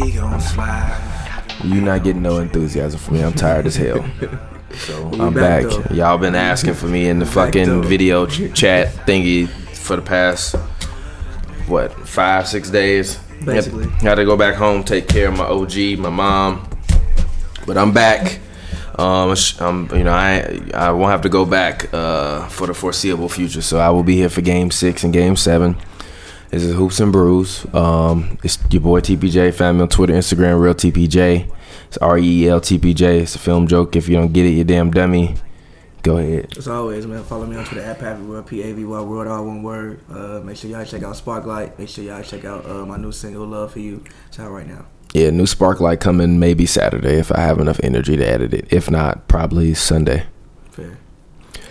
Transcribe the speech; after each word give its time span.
we 0.00 0.12
gon' 0.12 0.40
slide. 0.40 1.46
You 1.64 1.80
not 1.80 2.04
getting 2.04 2.22
no 2.22 2.38
enthusiasm 2.38 2.98
from 2.98 3.14
me. 3.14 3.22
I'm 3.22 3.32
tired 3.32 3.66
as 3.66 3.76
hell. 3.76 4.04
So 4.72 5.10
I'm 5.18 5.34
back, 5.34 5.64
back. 5.64 5.90
Y'all 5.90 6.16
been 6.16 6.36
asking 6.36 6.74
for 6.74 6.86
me 6.86 7.08
in 7.08 7.18
the 7.18 7.26
fucking 7.26 7.82
video 7.82 8.24
ch- 8.26 8.54
chat 8.54 8.86
thingy 9.04 9.48
for 9.48 9.96
the 9.96 10.02
past 10.02 10.54
what 11.66 11.92
five 12.06 12.46
six 12.46 12.70
days. 12.70 13.16
Basically. 13.44 13.88
Had, 13.88 14.02
had 14.02 14.14
to 14.14 14.24
go 14.24 14.36
back 14.36 14.54
home, 14.54 14.84
take 14.84 15.08
care 15.08 15.26
of 15.26 15.36
my 15.36 15.44
OG, 15.44 15.98
my 15.98 16.08
mom. 16.08 16.70
But 17.66 17.78
I'm 17.78 17.92
back. 17.92 18.38
Um, 18.96 19.34
um, 19.58 19.88
you 19.92 20.04
know, 20.04 20.12
I 20.12 20.60
I 20.72 20.92
won't 20.92 21.10
have 21.10 21.22
to 21.22 21.28
go 21.28 21.44
back 21.44 21.92
uh, 21.92 22.46
for 22.46 22.68
the 22.68 22.74
foreseeable 22.74 23.28
future. 23.28 23.62
So 23.62 23.78
I 23.78 23.90
will 23.90 24.04
be 24.04 24.14
here 24.14 24.28
for 24.28 24.40
Game 24.40 24.70
Six 24.70 25.02
and 25.02 25.12
Game 25.12 25.34
Seven. 25.34 25.76
This 26.50 26.64
is 26.64 26.74
Hoops 26.74 26.98
and 26.98 27.12
Brews. 27.12 27.64
Um, 27.72 28.36
it's 28.42 28.58
your 28.70 28.82
boy 28.82 28.98
TPJ. 29.00 29.54
Find 29.54 29.76
me 29.76 29.82
on 29.82 29.88
Twitter, 29.88 30.14
Instagram, 30.14 30.60
real 30.60 30.74
TPJ. 30.74 31.48
It's 31.86 31.96
R 31.98 32.18
E 32.18 32.44
E 32.44 32.48
L 32.48 32.60
T 32.60 32.76
P 32.76 32.92
J. 32.92 33.20
It's 33.20 33.36
a 33.36 33.38
film 33.38 33.68
joke. 33.68 33.94
If 33.94 34.08
you 34.08 34.16
don't 34.16 34.32
get 34.32 34.46
it, 34.46 34.50
you 34.50 34.64
damn 34.64 34.90
dummy. 34.90 35.36
Go 36.02 36.16
ahead. 36.16 36.56
As 36.58 36.66
always, 36.66 37.06
man, 37.06 37.22
follow 37.22 37.46
me 37.46 37.56
on 37.56 37.64
Twitter 37.64 37.84
at 37.84 38.00
Pappy 38.00 38.22
World, 38.22 38.48
P 38.48 38.62
A 38.62 38.72
V 38.72 38.84
Y 38.84 39.00
World, 39.00 39.28
all 39.28 39.44
one 39.44 39.62
word. 39.62 40.00
Uh, 40.10 40.40
make 40.40 40.56
sure 40.56 40.68
y'all 40.68 40.84
check 40.84 41.04
out 41.04 41.14
Sparklight. 41.14 41.78
Make 41.78 41.88
sure 41.88 42.02
y'all 42.02 42.22
check 42.22 42.44
out 42.44 42.66
uh, 42.66 42.84
my 42.84 42.96
new 42.96 43.12
single, 43.12 43.46
Love 43.46 43.72
for 43.72 43.78
You. 43.78 44.02
It's 44.26 44.40
out 44.40 44.50
right 44.50 44.66
now. 44.66 44.86
Yeah, 45.14 45.30
new 45.30 45.44
Sparklight 45.44 46.00
coming 46.00 46.40
maybe 46.40 46.66
Saturday 46.66 47.18
if 47.18 47.30
I 47.30 47.42
have 47.42 47.60
enough 47.60 47.78
energy 47.84 48.16
to 48.16 48.26
edit 48.26 48.54
it. 48.54 48.72
If 48.72 48.90
not, 48.90 49.28
probably 49.28 49.72
Sunday. 49.74 50.26
Fair. 50.72 50.98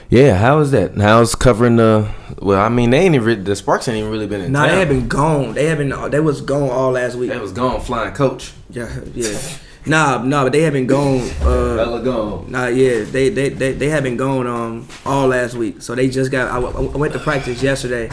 Yeah, 0.10 0.38
how 0.38 0.60
is 0.60 0.72
that? 0.72 0.98
How's 0.98 1.36
covering 1.36 1.76
the? 1.76 2.10
Well, 2.42 2.60
I 2.60 2.70
mean, 2.70 2.90
they 2.90 3.00
ain't 3.02 3.14
even 3.16 3.44
the 3.44 3.56
Sparks 3.56 3.88
ain't 3.88 3.98
even 3.98 4.10
really 4.12 4.26
been 4.26 4.42
in 4.42 4.52
Nah, 4.52 4.66
town. 4.66 4.70
they 4.70 4.80
have 4.80 4.90
been 4.90 5.08
gone. 5.08 5.54
They 5.54 5.66
have 5.68 5.78
been. 5.78 6.10
They 6.10 6.20
was 6.20 6.42
gone 6.42 6.70
all 6.70 6.92
last 6.92 7.16
week. 7.16 7.30
They 7.30 7.38
was 7.38 7.52
gone 7.52 7.80
flying 7.82 8.14
coach. 8.16 8.54
Yeah, 8.72 8.90
yeah. 9.14 9.38
Nah, 9.86 10.24
nah, 10.24 10.44
but 10.44 10.52
they 10.52 10.62
have 10.64 10.74
been 10.74 10.88
gone. 10.88 11.30
Uh, 11.42 12.00
gone. 12.00 12.52
Nah, 12.52 12.68
yeah, 12.68 13.04
they 13.04 13.30
they 13.30 13.50
they, 13.50 13.74
they 13.74 13.90
have 13.90 14.02
been 14.04 14.18
gone 14.18 14.48
um 14.48 14.88
all 15.06 15.28
last 15.28 15.54
week. 15.54 15.82
So 15.84 15.94
they 15.94 16.10
just 16.10 16.32
got. 16.32 16.52
I 16.52 16.58
went 16.98 17.14
to 17.14 17.20
practice 17.20 17.62
yesterday. 17.62 18.10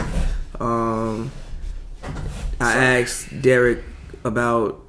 Um, 0.59 1.31
I 2.59 2.73
asked 2.99 3.41
Derek 3.41 3.79
about 4.23 4.79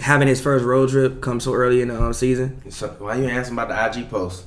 having 0.00 0.28
his 0.28 0.40
first 0.40 0.64
road 0.64 0.90
trip 0.90 1.20
come 1.22 1.40
so 1.40 1.54
early 1.54 1.80
in 1.80 1.88
the 1.88 2.02
um, 2.02 2.12
season. 2.12 2.70
So, 2.70 2.88
why 2.98 3.16
you 3.16 3.28
asking 3.28 3.58
about 3.58 3.68
the 3.94 4.00
IG 4.00 4.10
post? 4.10 4.44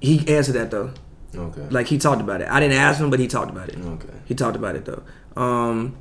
He 0.00 0.26
answered 0.34 0.52
that 0.54 0.70
though. 0.70 0.92
Okay. 1.34 1.66
Like 1.70 1.86
he 1.86 1.98
talked 1.98 2.20
about 2.20 2.40
it. 2.40 2.48
I 2.48 2.58
didn't 2.60 2.76
ask 2.76 3.00
him, 3.00 3.10
but 3.10 3.20
he 3.20 3.28
talked 3.28 3.50
about 3.50 3.68
it. 3.68 3.78
okay. 3.78 4.08
He 4.24 4.34
talked 4.34 4.56
about 4.56 4.76
it 4.76 4.84
though. 4.84 5.02
Um, 5.40 5.96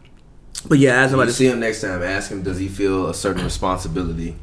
but 0.67 0.79
yeah, 0.79 1.01
I 1.01 1.05
him 1.05 1.11
When 1.11 1.19
about 1.19 1.27
you 1.27 1.33
see 1.33 1.47
him 1.47 1.59
next 1.59 1.81
time, 1.81 2.01
ask 2.03 2.31
him 2.31 2.41
does 2.43 2.57
he 2.57 2.67
feel 2.67 3.07
a 3.07 3.13
certain 3.13 3.43
responsibility 3.43 4.35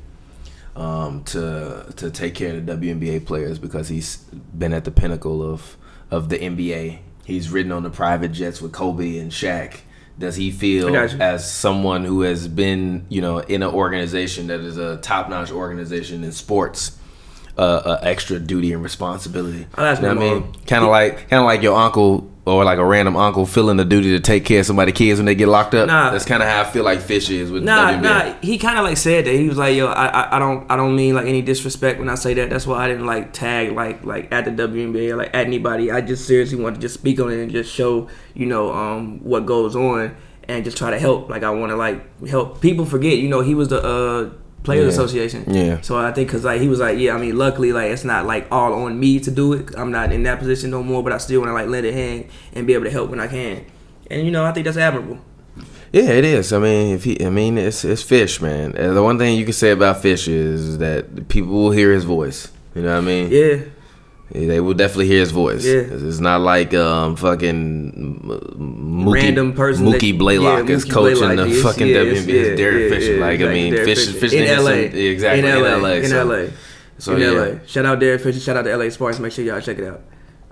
um, 0.77 1.25
to 1.25 1.93
to 1.97 2.11
take 2.11 2.35
care 2.35 2.57
of 2.57 2.67
the 2.67 2.73
WNBA 2.73 3.27
players 3.27 3.59
because 3.59 3.89
he's 3.89 4.17
been 4.17 4.73
at 4.73 4.85
the 4.85 4.91
pinnacle 4.91 5.43
of 5.43 5.77
of 6.11 6.29
the 6.29 6.39
NBA. 6.39 7.01
He's 7.25 7.51
ridden 7.51 7.73
on 7.73 7.83
the 7.83 7.91
private 7.91 8.33
jets 8.33 8.63
with 8.63 8.73
Kobe 8.73 9.19
and 9.19 9.33
Shaq. 9.33 9.81
Does 10.19 10.37
he 10.37 10.51
feel 10.51 10.97
as 10.97 11.51
someone 11.51 12.05
who 12.05 12.23
has 12.23 12.49
been, 12.49 13.05
you 13.11 13.21
know, 13.21 13.39
in 13.39 13.63
an 13.63 13.69
organization 13.69 14.47
that 14.47 14.61
is 14.61 14.79
a 14.79 14.97
top-notch 14.99 15.51
organization 15.51 16.25
in 16.25 16.33
sports, 16.33 16.97
uh, 17.57 17.99
a 18.03 18.07
extra 18.07 18.39
duty 18.39 18.73
and 18.73 18.83
responsibility? 18.83 19.67
I'll 19.75 19.87
ask 19.87 20.01
you 20.01 20.09
know 20.09 20.15
what 20.15 20.25
I 20.25 20.35
mean? 20.35 20.55
Kind 20.67 20.85
of 20.85 20.91
like, 20.91 21.29
kind 21.29 21.41
of 21.41 21.45
like 21.45 21.63
your 21.63 21.77
uncle 21.77 22.31
or 22.47 22.65
like 22.65 22.79
a 22.79 22.85
random 22.85 23.17
uncle 23.17 23.45
feeling 23.45 23.77
the 23.77 23.85
duty 23.85 24.11
to 24.11 24.21
take 24.21 24.45
care 24.45 24.61
of 24.61 24.67
somebody's 24.67 24.95
kids 24.95 25.19
when 25.19 25.27
they 25.27 25.35
get 25.35 25.49
locked 25.49 25.75
up. 25.75 25.89
Nah. 25.89 26.11
That's 26.11 26.25
kind 26.25 26.43
of 26.43 26.49
how 26.49 26.61
I 26.61 26.65
feel 26.65 26.85
like 26.85 27.01
Fish 27.01 27.29
is 27.29 27.51
with 27.51 27.65
Nah, 27.65 27.99
nah. 27.99 28.35
He 28.41 28.57
kind 28.57 28.79
of 28.79 28.85
like 28.85 28.97
said 28.97 29.25
that. 29.25 29.35
He 29.35 29.49
was 29.49 29.59
like, 29.59 29.75
"Yo, 29.75 29.89
I, 29.89 30.07
I, 30.07 30.37
I 30.37 30.39
don't, 30.39 30.71
I 30.71 30.77
don't 30.77 30.95
mean 30.95 31.17
like 31.17 31.27
any 31.27 31.43
disrespect 31.43 31.99
when 31.99 32.09
I 32.09 32.15
say 32.15 32.35
that. 32.35 32.49
That's 32.49 32.65
why 32.65 32.85
I 32.85 32.89
didn't 32.89 33.07
like 33.07 33.33
tag 33.33 33.73
like, 33.73 34.05
like 34.05 34.31
at 34.31 34.45
the 34.45 34.53
WNBA 34.53 35.11
or 35.11 35.17
like 35.17 35.35
at 35.35 35.47
anybody. 35.47 35.91
I 35.91 36.01
just 36.01 36.25
seriously 36.25 36.61
wanted 36.61 36.77
to 36.77 36.81
just 36.83 36.95
speak 36.95 37.19
on 37.19 37.33
it 37.33 37.41
and 37.41 37.51
just 37.51 37.73
show, 37.73 38.09
you 38.35 38.47
know, 38.47 38.73
um, 38.73 39.19
what 39.25 39.45
goes 39.45 39.75
on 39.75 40.17
and 40.47 40.65
just 40.65 40.77
try 40.77 40.91
to 40.91 40.99
help. 41.01 41.29
Like 41.29 41.43
I 41.43 41.51
want 41.51 41.71
to 41.71 41.77
like 41.77 42.27
help 42.29 42.61
people 42.61 42.85
forget. 42.85 43.19
You 43.19 43.29
know, 43.29 43.41
he 43.41 43.57
was 43.57 43.69
the 43.69 43.83
uh 43.83 44.31
Players 44.63 44.85
Yeah. 44.85 44.89
Association. 45.03 45.45
Yeah. 45.47 45.81
So 45.81 45.97
I 45.97 46.13
think 46.13 46.29
because 46.29 46.45
like 46.45 46.61
he 46.61 46.69
was 46.69 46.81
like, 46.81 46.99
yeah, 46.99 47.15
I 47.15 47.19
mean, 47.19 47.37
luckily 47.39 47.73
like 47.73 47.91
it's 47.93 48.05
not 48.05 48.27
like 48.27 48.49
all 48.51 48.73
on 48.75 48.99
me 48.99 49.21
to 49.21 49.31
do 49.31 49.53
it. 49.53 49.71
I'm 49.77 49.91
not 49.93 50.13
in 50.13 50.23
that 50.25 50.39
position 50.41 50.71
no 50.71 50.83
more, 50.83 51.03
but 51.05 51.13
I 51.13 51.19
still 51.19 51.41
want 51.41 51.51
to 51.51 51.55
like 51.55 51.69
lend 51.69 51.87
a 51.87 51.93
hand 51.93 52.27
and 52.53 52.67
be 52.67 52.75
able 52.75 52.85
to 52.85 52.91
help 52.91 53.11
when 53.11 53.21
I 53.21 53.29
can. 53.29 53.65
And 54.11 54.25
you 54.25 54.33
know, 54.33 54.45
I 54.45 54.53
think 54.53 54.65
that's 54.65 54.77
admirable. 54.77 55.19
Yeah, 55.93 56.11
it 56.11 56.25
is. 56.25 56.53
I 56.53 56.59
mean, 56.59 56.95
if 56.97 57.05
he, 57.05 57.25
I 57.25 57.31
mean, 57.31 57.57
it's 57.59 57.85
it's 57.85 58.03
Fish, 58.03 58.41
man. 58.41 58.73
The 58.73 59.03
one 59.03 59.19
thing 59.19 59.37
you 59.39 59.45
can 59.45 59.53
say 59.55 59.71
about 59.71 60.03
Fish 60.03 60.27
is 60.29 60.79
that 60.79 61.29
people 61.29 61.53
will 61.53 61.71
hear 61.71 61.93
his 61.93 62.05
voice. 62.05 62.51
You 62.75 62.83
know 62.83 62.93
what 62.95 62.99
I 62.99 63.07
mean? 63.07 63.31
Yeah. 63.31 63.59
They 64.33 64.61
will 64.61 64.75
definitely 64.75 65.07
hear 65.07 65.21
his 65.21 65.31
voice. 65.31 65.65
Yeah. 65.65 65.75
It's 65.89 66.19
not 66.19 66.41
like 66.41 66.75
um 66.75 67.15
fucking 67.17 68.21
Mookie, 68.59 69.13
Random 69.15 69.53
person 69.53 69.85
that- 69.87 70.01
Mookie 70.03 70.19
Blaylock 70.19 70.69
yeah, 70.69 70.75
is 70.75 70.85
Mookie 70.85 70.91
coaching 70.91 71.19
Blaylock 71.19 71.37
the 71.49 71.53
is, 71.53 71.63
fucking 71.63 71.87
yeah, 71.87 71.97
WNBA. 71.97 72.27
yeah, 72.51 72.57
Derek 72.57 72.91
yeah, 72.91 72.97
Fisher. 72.99 73.15
yeah, 73.15 73.21
like 73.25 73.41
I 73.41 73.53
mean, 73.53 73.73
Derek 73.73 73.87
Fisher. 73.89 74.13
Fish 74.13 74.33
in 74.33 74.45
LA, 74.45 74.65
some- 74.65 74.75
exactly 74.99 75.39
in 75.49 75.63
LA, 75.63 75.75
in 75.75 75.83
LA. 75.83 75.89
in 75.91 76.07
so, 76.07 76.25
LA, 76.25 76.47
So 76.99 77.15
in 77.15 77.21
yeah. 77.21 77.31
LA. 77.31 77.59
Shout 77.67 77.87
out 77.87 78.01
Derek 78.01 78.21
Fisher. 78.21 78.41
Shout 78.41 78.57
out 78.57 78.63
to 78.65 78.77
LA 78.77 78.89
Sparks. 78.91 79.19
Make 79.21 79.33
sure 79.33 79.45
y'all 79.45 79.61
check 79.61 79.79
it 79.79 79.85
out. 79.87 80.01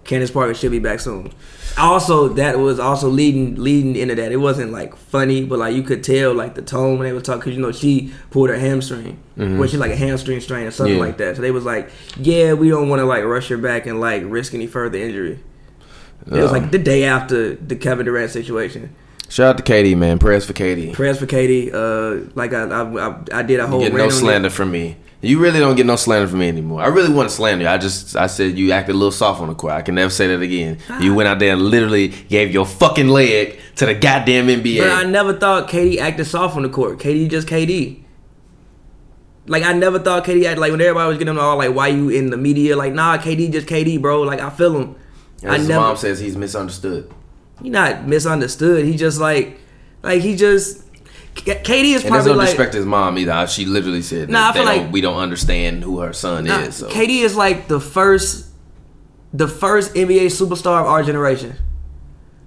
Candace 0.04 0.30
Parker 0.30 0.54
should 0.54 0.70
be 0.70 0.78
back 0.78 1.00
soon. 1.00 1.32
Also, 1.76 2.28
that 2.28 2.58
was 2.58 2.78
also 2.78 3.08
leading 3.08 3.56
leading 3.56 3.96
into 3.96 4.14
that. 4.14 4.30
It 4.30 4.36
wasn't 4.36 4.70
like 4.70 4.94
funny, 4.96 5.44
but 5.44 5.58
like 5.58 5.74
you 5.74 5.82
could 5.82 6.04
tell 6.04 6.32
like 6.32 6.54
the 6.54 6.62
tone 6.62 6.98
when 6.98 7.08
they 7.08 7.12
were 7.12 7.20
talking 7.20 7.40
because 7.40 7.56
you 7.56 7.60
know 7.62 7.72
she 7.72 8.12
pulled 8.30 8.48
her 8.50 8.56
hamstring, 8.58 9.18
where 9.36 9.66
she 9.66 9.76
like 9.76 9.90
a 9.90 9.96
hamstring 9.96 10.40
strain 10.40 10.66
or 10.66 10.70
something 10.70 10.92
Mm-hmm. 10.94 11.00
Yeah. 11.00 11.06
like 11.06 11.16
that. 11.18 11.36
So 11.36 11.42
they 11.42 11.50
was 11.50 11.64
like, 11.64 11.90
yeah, 12.16 12.52
we 12.52 12.68
don't 12.68 12.88
want 12.88 13.00
to 13.00 13.06
like 13.06 13.24
rush 13.24 13.48
her 13.48 13.56
back 13.58 13.86
and 13.86 13.98
like 14.00 14.22
risk 14.24 14.54
any 14.54 14.66
further 14.68 14.98
injury. 14.98 15.40
It 16.26 16.32
was 16.32 16.52
Um, 16.52 16.62
like 16.62 16.70
the 16.70 16.78
day 16.78 17.04
after 17.04 17.54
the 17.56 17.74
Kevin 17.76 18.06
Durant 18.06 18.30
situation. 18.30 18.94
Shout 19.28 19.56
out 19.58 19.64
to 19.64 19.72
KD, 19.72 19.96
man. 19.96 20.18
Prayers 20.20 20.44
for 20.46 20.52
KD. 20.52 20.92
Prayers 20.92 21.18
for 21.18 21.26
KD. 21.26 21.72
Uh, 21.74 22.30
like 22.36 22.52
I 22.52 22.62
I, 22.68 23.08
I, 23.08 23.22
I 23.32 23.42
did 23.42 23.58
a 23.58 23.66
whole 23.66 23.82
You 23.82 23.90
get 23.90 23.96
no 23.96 24.08
slander 24.10 24.48
from 24.50 24.70
me. 24.70 24.96
You 25.24 25.38
really 25.40 25.58
don't 25.58 25.76
get 25.76 25.86
no 25.86 25.96
slander 25.96 26.28
from 26.28 26.40
me 26.40 26.48
anymore. 26.48 26.82
I 26.82 26.88
really 26.88 27.12
want 27.12 27.28
to 27.28 27.34
slander 27.34 27.64
you. 27.64 27.70
I 27.70 27.78
just 27.78 28.14
I 28.16 28.26
said 28.26 28.58
you 28.58 28.72
acted 28.72 28.94
a 28.94 28.98
little 28.98 29.12
soft 29.12 29.40
on 29.40 29.48
the 29.48 29.54
court. 29.54 29.72
I 29.72 29.82
can 29.82 29.94
never 29.94 30.10
say 30.10 30.26
that 30.28 30.40
again. 30.40 30.78
You 31.00 31.12
ah. 31.12 31.16
went 31.16 31.28
out 31.28 31.38
there 31.38 31.52
and 31.52 31.62
literally 31.62 32.08
gave 32.08 32.52
your 32.52 32.66
fucking 32.66 33.08
leg 33.08 33.58
to 33.76 33.86
the 33.86 33.94
goddamn 33.94 34.48
NBA. 34.48 34.78
But 34.78 34.90
I 34.90 35.04
never 35.04 35.32
thought 35.32 35.68
KD 35.68 35.98
acted 35.98 36.26
soft 36.26 36.56
on 36.56 36.62
the 36.62 36.68
court. 36.68 37.00
Katie 37.00 37.28
just 37.28 37.48
KD. 37.48 38.02
Like 39.46 39.62
I 39.62 39.72
never 39.72 39.98
thought 39.98 40.24
KD 40.24 40.44
acted 40.44 40.60
like 40.60 40.70
when 40.70 40.80
everybody 40.80 41.08
was 41.08 41.18
getting 41.18 41.38
all 41.38 41.56
like, 41.58 41.74
why 41.74 41.88
you 41.88 42.08
in 42.08 42.30
the 42.30 42.36
media? 42.36 42.76
Like 42.76 42.92
nah, 42.92 43.18
KD 43.18 43.52
just 43.52 43.66
KD, 43.66 44.00
bro. 44.00 44.22
Like 44.22 44.40
I 44.40 44.50
feel 44.50 44.76
him. 44.76 44.96
I 45.46 45.58
his 45.58 45.68
never. 45.68 45.80
mom 45.80 45.96
says, 45.96 46.20
he's 46.20 46.36
misunderstood. 46.36 47.12
He 47.62 47.70
not 47.70 48.06
misunderstood. 48.06 48.84
He 48.84 48.96
just 48.96 49.20
like, 49.20 49.58
like 50.02 50.22
he 50.22 50.36
just. 50.36 50.83
K- 51.34 51.60
KD 51.62 51.94
is 51.94 52.04
And 52.04 52.12
there's 52.14 52.24
probably 52.24 52.32
no 52.32 52.38
like. 52.38 52.46
disrespect 52.48 52.72
to 52.72 52.78
his 52.78 52.86
mom 52.86 53.18
either. 53.18 53.46
She 53.48 53.64
literally 53.66 54.02
said, 54.02 54.30
Nah, 54.30 54.50
I 54.50 54.52
feel 54.52 54.64
like- 54.64 54.82
don't, 54.82 54.92
we 54.92 55.00
don't 55.00 55.18
understand 55.18 55.82
who 55.82 56.00
her 56.00 56.12
son 56.12 56.44
Nah, 56.44 56.60
is. 56.60 56.76
So. 56.76 56.88
KD 56.88 57.22
is 57.22 57.34
like 57.36 57.68
the 57.68 57.80
first, 57.80 58.46
the 59.32 59.48
first 59.48 59.94
NBA 59.94 60.26
superstar 60.26 60.80
of 60.80 60.86
our 60.86 61.02
generation. 61.02 61.56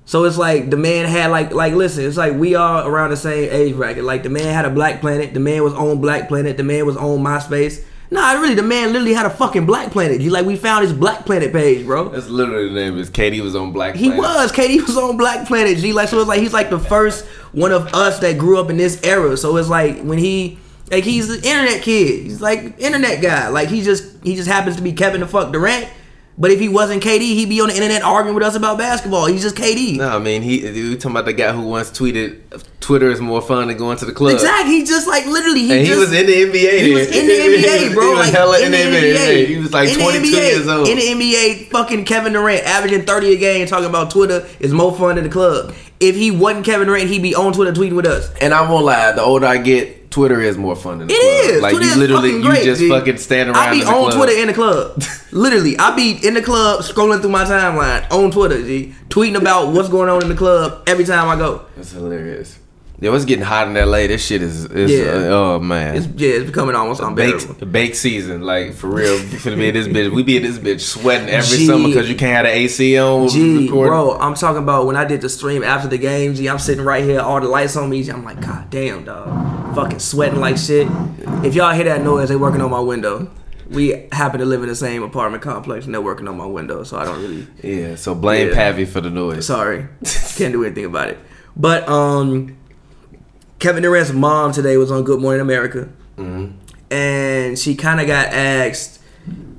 So 0.05 0.23
it's 0.23 0.37
like 0.37 0.69
the 0.69 0.77
man 0.77 1.05
had 1.05 1.31
like 1.31 1.51
like 1.53 1.73
listen, 1.73 2.05
it's 2.05 2.15
like 2.15 2.33
we 2.35 2.55
are 2.55 2.87
around 2.89 3.09
the 3.09 3.17
same 3.17 3.49
age 3.51 3.75
bracket. 3.75 4.05
Like 4.05 4.23
the 4.23 4.29
man 4.29 4.53
had 4.53 4.63
a 4.63 4.69
Black 4.69 5.01
Planet, 5.01 5.33
the 5.33 5.41
man 5.41 5.63
was 5.63 5.73
on 5.73 5.99
Black 5.99 6.29
Planet, 6.29 6.55
the 6.55 6.63
man 6.63 6.85
was 6.85 6.95
on 6.95 7.19
MySpace. 7.19 7.83
Nah, 8.09 8.33
really, 8.33 8.55
the 8.55 8.63
man 8.63 8.93
literally 8.93 9.13
had 9.13 9.25
a 9.25 9.29
fucking 9.29 9.65
Black 9.65 9.91
Planet. 9.91 10.21
You 10.21 10.29
like 10.29 10.45
we 10.45 10.55
found 10.55 10.83
his 10.83 10.93
Black 10.93 11.25
Planet 11.25 11.51
page, 11.51 11.85
bro. 11.85 12.09
That's 12.09 12.29
literally 12.29 12.69
the 12.69 12.73
name. 12.73 12.97
Is 12.97 13.09
KD 13.09 13.41
was 13.41 13.55
on 13.55 13.73
Black. 13.73 13.95
He 13.95 14.09
was. 14.09 14.51
KD 14.51 14.81
was 14.81 14.97
on 14.97 15.17
Black 15.17 15.47
Planet. 15.47 15.77
G 15.77 15.91
like 15.91 16.07
so 16.07 16.19
it's 16.19 16.27
like 16.27 16.39
he's 16.39 16.53
like 16.53 16.69
the 16.69 16.79
first 16.79 17.25
one 17.51 17.71
of 17.71 17.93
us 17.93 18.19
that 18.19 18.37
grew 18.37 18.59
up 18.59 18.69
in 18.69 18.77
this 18.77 19.01
era. 19.03 19.35
So 19.35 19.57
it's 19.57 19.67
like 19.69 20.01
when 20.01 20.17
he 20.17 20.57
like 20.89 21.03
he's 21.03 21.27
the 21.27 21.35
internet 21.35 21.81
kid. 21.81 22.23
He's 22.23 22.41
like 22.41 22.79
internet 22.79 23.21
guy. 23.21 23.49
Like 23.49 23.67
he 23.67 23.81
just 23.81 24.23
he 24.23 24.35
just 24.35 24.47
happens 24.47 24.77
to 24.77 24.81
be 24.81 24.93
Kevin 24.93 25.21
the 25.21 25.27
fuck 25.27 25.51
Durant. 25.51 25.89
But 26.39 26.51
if 26.51 26.59
he 26.59 26.69
wasn't 26.69 27.01
KD, 27.01 27.21
he'd 27.21 27.49
be 27.49 27.61
on 27.61 27.69
the 27.69 27.73
internet 27.75 28.03
arguing 28.03 28.35
with 28.35 28.43
us 28.43 28.55
about 28.55 28.77
basketball. 28.77 29.25
He's 29.25 29.41
just 29.41 29.55
KD. 29.55 29.97
No, 29.97 30.09
I 30.09 30.19
mean 30.19 30.43
he. 30.43 30.61
We 30.61 30.95
talking 30.95 31.11
about 31.11 31.25
the 31.25 31.33
guy 31.33 31.51
who 31.51 31.61
once 31.63 31.89
tweeted, 31.89 32.39
"Twitter 32.79 33.09
is 33.09 33.19
more 33.19 33.41
fun 33.41 33.69
than 33.69 33.77
going 33.77 33.97
to 33.97 34.05
the 34.05 34.11
club." 34.11 34.33
Exactly. 34.33 34.75
He 34.75 34.85
just 34.85 35.07
like 35.07 35.25
literally 35.25 35.61
he 35.61 35.77
And 35.79 35.87
he 35.87 35.95
was 35.95 36.13
in 36.13 36.27
the 36.27 36.33
NBA. 36.33 36.81
He 36.81 36.93
was 36.93 37.07
in 37.07 37.25
the 37.25 37.33
NBA, 37.33 37.93
bro. 37.95 38.03
he 38.03 38.09
was 38.09 38.19
like 38.19 38.33
hella 38.33 38.59
in 38.63 38.71
the 38.71 38.77
NBA. 38.77 39.47
He 39.47 39.57
was 39.57 39.73
like 39.73 39.89
In 39.89 39.95
22 39.95 40.19
NBA, 40.27 40.31
years 40.31 40.67
old. 40.67 40.87
In 40.87 40.97
the 40.97 41.03
NBA, 41.03 41.71
fucking 41.71 42.05
Kevin 42.05 42.33
Durant 42.33 42.63
averaging 42.65 43.01
30 43.05 43.33
a 43.33 43.37
game, 43.37 43.65
talking 43.65 43.89
about 43.89 44.11
Twitter 44.11 44.45
is 44.59 44.71
more 44.71 44.95
fun 44.95 45.15
than 45.15 45.23
the 45.23 45.31
club. 45.31 45.73
If 45.99 46.15
he 46.15 46.29
wasn't 46.29 46.67
Kevin 46.67 46.85
Durant, 46.87 47.09
he'd 47.09 47.23
be 47.23 47.33
on 47.33 47.53
Twitter 47.53 47.71
tweeting 47.73 47.95
with 47.95 48.05
us. 48.05 48.31
And 48.39 48.53
I 48.53 48.69
won't 48.69 48.85
lie, 48.85 49.11
the 49.13 49.23
older 49.23 49.47
I 49.47 49.57
get, 49.57 50.06
Twitter 50.17 50.41
is 50.41 50.57
more 50.57 50.75
fun 50.75 50.97
than 50.99 51.07
the 51.07 51.13
It 51.13 51.19
club. 51.21 51.55
is. 51.55 51.61
Like 51.61 51.71
Twitter 51.73 51.85
you 51.85 51.91
is 51.91 51.97
literally, 51.97 52.29
fucking 52.31 52.43
you 52.43 52.49
great, 52.49 52.63
just 52.65 52.81
G. 52.81 52.89
fucking 52.89 53.17
stand 53.17 53.49
around. 53.49 53.57
I 53.57 53.71
be 53.71 53.79
in 53.81 53.85
the 53.85 53.91
on 53.93 54.01
club. 54.01 54.13
Twitter 54.15 54.41
in 54.41 54.47
the 54.47 54.53
club. 54.53 55.03
Literally, 55.31 55.77
I 55.77 55.95
be 55.95 56.11
in 56.27 56.33
the 56.33 56.41
club 56.41 56.81
scrolling 56.81 57.21
through 57.21 57.29
my 57.29 57.43
timeline 57.43 58.09
on 58.11 58.31
Twitter, 58.31 58.59
G, 58.63 58.95
tweeting 59.09 59.35
about 59.37 59.73
what's 59.73 59.89
going 59.89 60.09
on 60.09 60.23
in 60.23 60.29
the 60.29 60.35
club 60.35 60.83
every 60.87 61.05
time 61.05 61.27
I 61.29 61.35
go. 61.35 61.65
That's 61.75 61.91
hilarious. 61.91 62.57
Yo, 62.99 63.13
it's 63.13 63.25
getting 63.25 63.45
hot 63.45 63.67
in 63.67 63.75
LA. 63.75 64.07
This 64.07 64.25
shit 64.25 64.41
is, 64.41 64.65
is 64.65 64.89
Yeah. 64.91 65.11
uh, 65.11 65.29
oh 65.29 65.59
man. 65.59 65.95
It's 65.97 66.07
yeah, 66.15 66.29
it's 66.31 66.47
becoming 66.47 66.73
almost 66.75 66.99
unbearable. 66.99 67.53
Bake, 67.53 67.71
bake 67.71 67.95
season, 67.95 68.41
like 68.41 68.73
for 68.73 68.87
real. 68.87 69.19
Finna 69.19 69.55
be 69.55 69.67
in 69.67 69.73
this 69.75 69.87
bitch. 69.87 70.11
We 70.11 70.23
be 70.23 70.37
in 70.37 70.41
this 70.41 70.57
bitch 70.57 70.79
sweating 70.81 71.29
every 71.29 71.57
Gee. 71.59 71.67
summer 71.67 71.87
because 71.89 72.09
you 72.09 72.15
can't 72.15 72.33
have 72.35 72.45
the 72.45 72.51
AC 72.59 72.97
on. 72.97 73.27
Gee, 73.27 73.65
recording. 73.67 73.91
bro, 73.91 74.17
I'm 74.17 74.33
talking 74.33 74.63
about 74.63 74.87
when 74.87 74.95
I 74.95 75.05
did 75.05 75.21
the 75.21 75.29
stream 75.29 75.63
after 75.63 75.87
the 75.87 75.99
game. 75.99 76.33
Gee, 76.33 76.49
I'm 76.49 76.57
sitting 76.57 76.83
right 76.83 77.03
here, 77.03 77.19
all 77.19 77.39
the 77.39 77.47
lights 77.47 77.75
on 77.77 77.87
me. 77.87 78.01
Gee, 78.01 78.11
I'm 78.11 78.23
like, 78.25 78.41
God 78.41 78.67
damn, 78.71 79.05
dog, 79.05 79.75
fucking 79.75 79.99
sweating 79.99 80.39
like 80.39 80.57
shit. 80.57 80.87
If 81.45 81.53
y'all 81.53 81.75
hear 81.75 81.83
that 81.85 82.01
noise, 82.03 82.29
they 82.29 82.35
working 82.35 82.61
on 82.61 82.71
my 82.71 82.79
window. 82.79 83.29
We 83.69 84.07
happen 84.11 84.39
to 84.39 84.45
live 84.45 84.63
in 84.63 84.69
the 84.69 84.75
same 84.75 85.03
apartment 85.03 85.43
complex, 85.43 85.85
and 85.85 85.93
they're 85.93 86.01
working 86.01 86.27
on 86.27 86.35
my 86.37 86.47
window, 86.47 86.81
so 86.83 86.97
I 86.97 87.05
don't 87.05 87.21
really. 87.21 87.45
Yeah, 87.61 87.93
so 87.95 88.15
blame 88.15 88.47
Yeah. 88.47 88.55
Pavi 88.71 88.87
for 88.87 89.01
the 89.01 89.11
noise. 89.11 89.45
Sorry, 89.45 89.85
can't 90.35 90.51
do 90.51 90.63
anything 90.65 90.85
about 90.85 91.09
it. 91.09 91.19
But 91.55 91.87
um, 91.89 92.56
Kevin 93.59 93.81
Durant's 93.81 94.13
mom 94.13 94.51
today 94.51 94.77
was 94.77 94.91
on 94.91 95.03
Good 95.03 95.19
Morning 95.19 95.41
America, 95.41 95.89
mm-hmm. 96.15 96.55
and 96.93 97.57
she 97.57 97.73
kind 97.73 97.99
of 97.99 98.05
got 98.05 98.27
asked, 98.27 99.01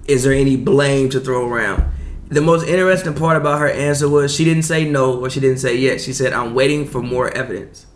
"Is 0.06 0.22
there 0.22 0.32
any 0.32 0.56
blame 0.56 1.10
to 1.10 1.18
throw 1.18 1.48
around?" 1.48 1.84
The 2.28 2.40
most 2.40 2.68
interesting 2.68 3.14
part 3.14 3.36
about 3.36 3.58
her 3.58 3.68
answer 3.68 4.08
was 4.08 4.32
she 4.32 4.44
didn't 4.44 4.62
say 4.62 4.88
no 4.88 5.18
or 5.18 5.30
she 5.30 5.40
didn't 5.40 5.58
say 5.58 5.76
yes. 5.76 6.04
She 6.04 6.12
said, 6.12 6.32
"I'm 6.32 6.54
waiting 6.54 6.86
for 6.86 7.02
more 7.02 7.28
evidence." 7.30 7.86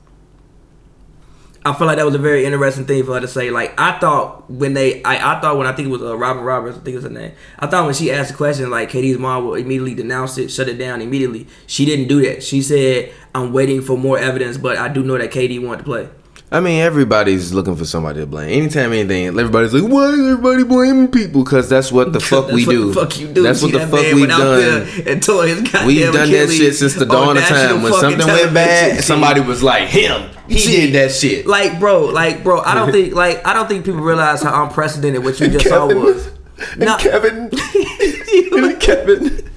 I 1.65 1.73
feel 1.75 1.87
like 1.87 1.99
that 1.99 2.07
was 2.07 2.15
a 2.17 2.19
very 2.19 2.45
interesting 2.45 2.87
thing 2.87 3.05
for 3.05 3.15
her 3.15 3.21
to 3.21 3.29
say. 3.29 3.51
Like 3.51 3.79
I 3.79 3.99
thought 3.99 4.51
when 4.51 4.75
they, 4.75 5.03
I, 5.05 5.37
I 5.37 5.41
thought 5.41 5.59
when 5.59 5.67
I 5.67 5.73
think 5.73 5.89
it 5.89 5.91
was 5.93 6.03
uh, 6.03 6.17
Robin 6.17 6.43
Roberts, 6.43 6.77
I 6.77 6.81
think 6.81 6.95
it 6.95 6.97
was 6.97 7.05
her 7.05 7.11
name. 7.11 7.33
I 7.59 7.69
thought 7.69 7.85
when 7.85 7.95
she 7.95 8.11
asked 8.11 8.33
the 8.33 8.37
question, 8.37 8.69
like 8.69 8.91
KD's 8.91 9.19
mom 9.19 9.45
will 9.45 9.55
immediately 9.55 9.95
denounce 9.95 10.39
it, 10.39 10.51
shut 10.51 10.69
it 10.69 10.77
down 10.79 11.01
immediately. 11.01 11.47
She 11.69 11.85
didn't 11.85 12.09
do 12.09 12.21
that. 12.23 12.43
She 12.43 12.63
said, 12.63 13.13
"I'm 13.35 13.53
waiting 13.53 13.81
for 13.81 13.97
more 13.97 14.19
evidence, 14.19 14.59
but 14.59 14.77
I 14.77 14.89
do 14.89 15.05
know 15.05 15.17
that 15.17 15.31
KD 15.31 15.65
wanted 15.65 15.79
to 15.79 15.85
play." 15.85 16.09
I 16.53 16.61
mean, 16.61 16.83
everybody's 16.83 17.55
looking 17.55 17.77
for 17.77 17.87
somebody 17.87 18.21
to 18.21 18.27
blame. 18.27 18.51
Anytime 18.51 18.93
anything, 18.93 19.27
everybody's 19.29 19.73
like, 19.73 19.91
"Why 19.91 20.11
is 20.11 20.21
everybody 20.21 20.65
blaming 20.65 21.09
people?" 21.09 21.45
Because 21.45 21.71
that's 21.71 21.91
what 21.91 22.13
the 22.13 22.21
fuck 22.31 22.49
That's 22.49 22.55
we 22.55 22.67
what 22.67 22.73
do. 22.73 22.93
The 22.93 23.01
fuck 23.01 23.19
you 23.19 23.29
do. 23.33 23.43
That's 23.43 23.63
what 23.63 23.73
the 23.73 23.79
that 23.79 23.89
fuck 23.89 24.15
we've 24.15 24.29
done. 24.29 24.87
And 25.07 25.23
tore 25.23 25.47
his 25.47 25.63
goddamn 25.63 25.87
We've 25.87 26.13
done 26.13 26.31
that 26.31 26.51
shit 26.51 26.75
since 26.75 26.95
the 26.95 27.07
dawn 27.07 27.39
of 27.39 27.45
time. 27.45 27.83
When 27.83 27.95
something 27.95 28.27
went 28.27 28.53
bad, 28.53 29.03
somebody 29.03 29.41
was 29.41 29.63
like, 29.63 29.89
"Him, 29.89 30.29
he 30.47 30.59
did 30.59 30.95
that 30.95 31.13
shit." 31.13 31.47
Like, 31.47 31.81
bro, 31.81 32.05
like, 32.05 32.45
bro, 32.45 32.61
I 32.61 32.75
don't 32.75 32.93
think, 32.97 33.15
like, 33.15 33.47
I 33.47 33.55
don't 33.55 33.67
think 33.67 33.87
people 33.87 34.03
realize 34.03 34.43
how 34.43 34.65
unprecedented 34.65 35.25
what 35.25 35.41
you 35.41 35.49
just 35.49 35.67
saw 35.67 35.87
was. 35.87 36.31
Nah. 36.77 36.99
Kevin, 36.99 37.51
and 38.53 38.81
Kevin, 38.81 39.51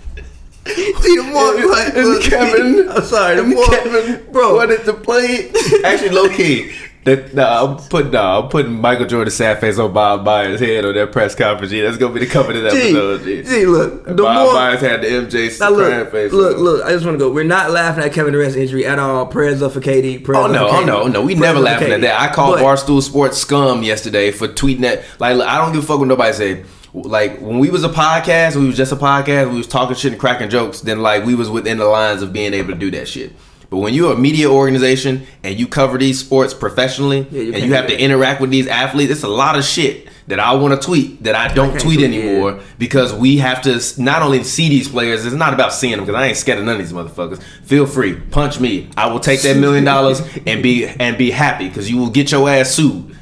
See 0.66 1.16
the 1.18 1.24
more, 1.24 1.54
like, 1.70 1.96
and 1.96 2.08
look, 2.10 2.24
Kevin, 2.24 2.90
I'm 2.90 3.04
sorry, 3.04 3.36
the 3.36 3.44
and 3.44 3.54
more, 3.54 3.66
Kevin, 3.68 4.26
bro. 4.32 4.56
wanted 4.56 4.84
to 4.86 4.94
play. 4.94 5.52
Actually, 5.84 6.10
low 6.10 6.28
key. 6.30 6.72
That, 7.04 7.36
nah, 7.36 7.64
I'm 7.64 7.78
putting 7.88 8.10
nah, 8.14 8.42
I'm 8.42 8.50
putting 8.50 8.82
Michael 8.82 9.06
Jordan's 9.06 9.36
sad 9.36 9.60
face 9.60 9.78
on 9.78 9.94
Bob 9.94 10.26
Myers' 10.26 10.60
head 10.60 10.86
on 10.86 10.96
that 10.96 11.12
press 11.12 11.36
conference. 11.36 11.70
G. 11.70 11.82
That's 11.82 11.98
gonna 11.98 12.12
be 12.16 12.22
the 12.22 12.26
cover 12.26 12.52
of 12.52 12.64
that 12.64 12.72
Gee, 12.72 12.80
episode. 12.90 13.24
G. 13.24 13.44
gee, 13.44 13.66
look, 13.68 14.06
the 14.06 14.14
Bob 14.16 14.46
more. 14.46 14.54
Myers 14.56 14.82
had 14.82 15.02
the 15.04 15.08
MJ 15.08 15.60
Now 15.60 15.70
look, 15.70 16.12
face. 16.12 16.32
look, 16.34 16.58
on. 16.58 16.64
look. 16.64 16.84
I 16.84 16.90
just 16.94 17.06
want 17.06 17.20
to 17.20 17.20
go. 17.20 17.32
We're 17.32 17.44
not 17.44 17.70
laughing 17.70 18.04
at 18.04 18.12
Kevin 18.12 18.34
Durant's 18.34 18.56
injury 18.56 18.88
at 18.88 18.98
all. 18.98 19.28
Prayers 19.28 19.62
up 19.62 19.74
for 19.74 19.82
KD. 19.82 20.24
Prayers 20.24 20.40
Oh 20.40 20.46
up 20.46 20.52
no, 20.52 20.68
for 20.68 20.76
oh 20.78 20.80
KD. 20.82 20.86
no, 20.88 21.02
oh, 21.04 21.08
no. 21.08 21.22
We 21.22 21.36
Prayers 21.36 21.54
never 21.54 21.60
laughing 21.60 21.92
at 21.92 22.02
that. 22.02 22.20
I 22.20 22.34
called 22.34 22.56
But- 22.56 22.64
Barstool 22.64 23.04
Sports 23.04 23.38
scum 23.38 23.84
yesterday 23.84 24.32
for 24.32 24.48
tweeting 24.48 24.82
that. 24.82 25.04
Like, 25.20 25.40
I 25.40 25.60
don't 25.60 25.74
give 25.74 25.84
a 25.84 25.86
fuck 25.86 26.00
what 26.00 26.08
nobody 26.08 26.34
say. 26.34 26.64
Like 27.04 27.40
when 27.40 27.60
we 27.60 27.70
was 27.70 27.84
a 27.84 27.90
podcast, 27.90 28.56
we 28.56 28.66
was 28.68 28.78
just 28.78 28.92
a 28.92 28.96
podcast. 28.96 29.52
We 29.52 29.58
was 29.58 29.68
talking 29.68 29.96
shit 29.96 30.14
and 30.14 30.20
cracking 30.20 30.50
jokes. 30.50 30.82
Then 30.82 31.02
like 31.02 31.26
we 31.26 31.36
was 31.36 31.50
within 31.50 31.78
the 31.78 31.86
lines 31.86 32.22
of 32.22 32.32
being 32.32 32.54
able 32.54 32.70
to 32.70 32.80
do 32.80 32.90
that 32.92 33.08
shit. 33.08 33.34
But 33.70 33.78
when 33.78 33.94
you're 33.94 34.14
a 34.14 34.18
media 34.18 34.50
organization 34.50 35.26
and 35.44 35.60
you 35.60 35.68
cover 35.68 35.98
these 35.98 36.20
sports 36.20 36.54
professionally 36.54 37.28
Yeah, 37.32 37.42
you 37.42 37.54
and 37.54 37.66
you 37.66 37.74
have 37.74 37.88
to 37.88 38.00
interact 38.00 38.40
with 38.40 38.50
these 38.50 38.68
athletes, 38.68 39.12
it's 39.12 39.24
a 39.24 39.28
lot 39.28 39.58
of 39.58 39.66
shit 39.66 40.08
that 40.28 40.40
I 40.40 40.56
want 40.56 40.80
to 40.80 40.86
tweet 40.86 41.24
that 41.24 41.36
I 41.36 41.54
don't 41.54 41.72
can't 41.72 41.82
tweet 41.82 42.00
tweet, 42.00 42.14
anymore 42.14 42.62
because 42.78 43.14
we 43.14 43.38
have 43.38 43.62
to 43.64 43.82
not 44.02 44.22
only 44.22 44.44
see 44.44 44.70
these 44.70 44.88
players. 44.88 45.26
It's 45.26 45.36
not 45.36 45.54
about 45.54 45.74
seeing 45.74 45.98
them 45.98 46.06
because 46.06 46.16
I 46.16 46.28
ain't 46.28 46.38
scared 46.38 46.60
of 46.60 46.66
none 46.66 46.80
of 46.80 46.82
these 46.82 46.94
motherfuckers. 46.94 47.44
Feel 47.64 47.86
free, 47.86 48.16
punch 48.16 48.60
me. 48.60 48.90
I 48.96 49.08
will 49.08 49.20
take 49.20 49.42
that 49.42 49.58
million 49.58 49.84
dollars 49.84 50.22
and 50.48 50.64
be 50.64 50.88
and 50.88 51.18
be 51.18 51.32
happy 51.32 51.68
because 51.68 51.90
you 51.90 51.98
will 51.98 52.10
get 52.10 52.32
your 52.32 52.50
ass 52.50 52.72
sued. 52.72 53.16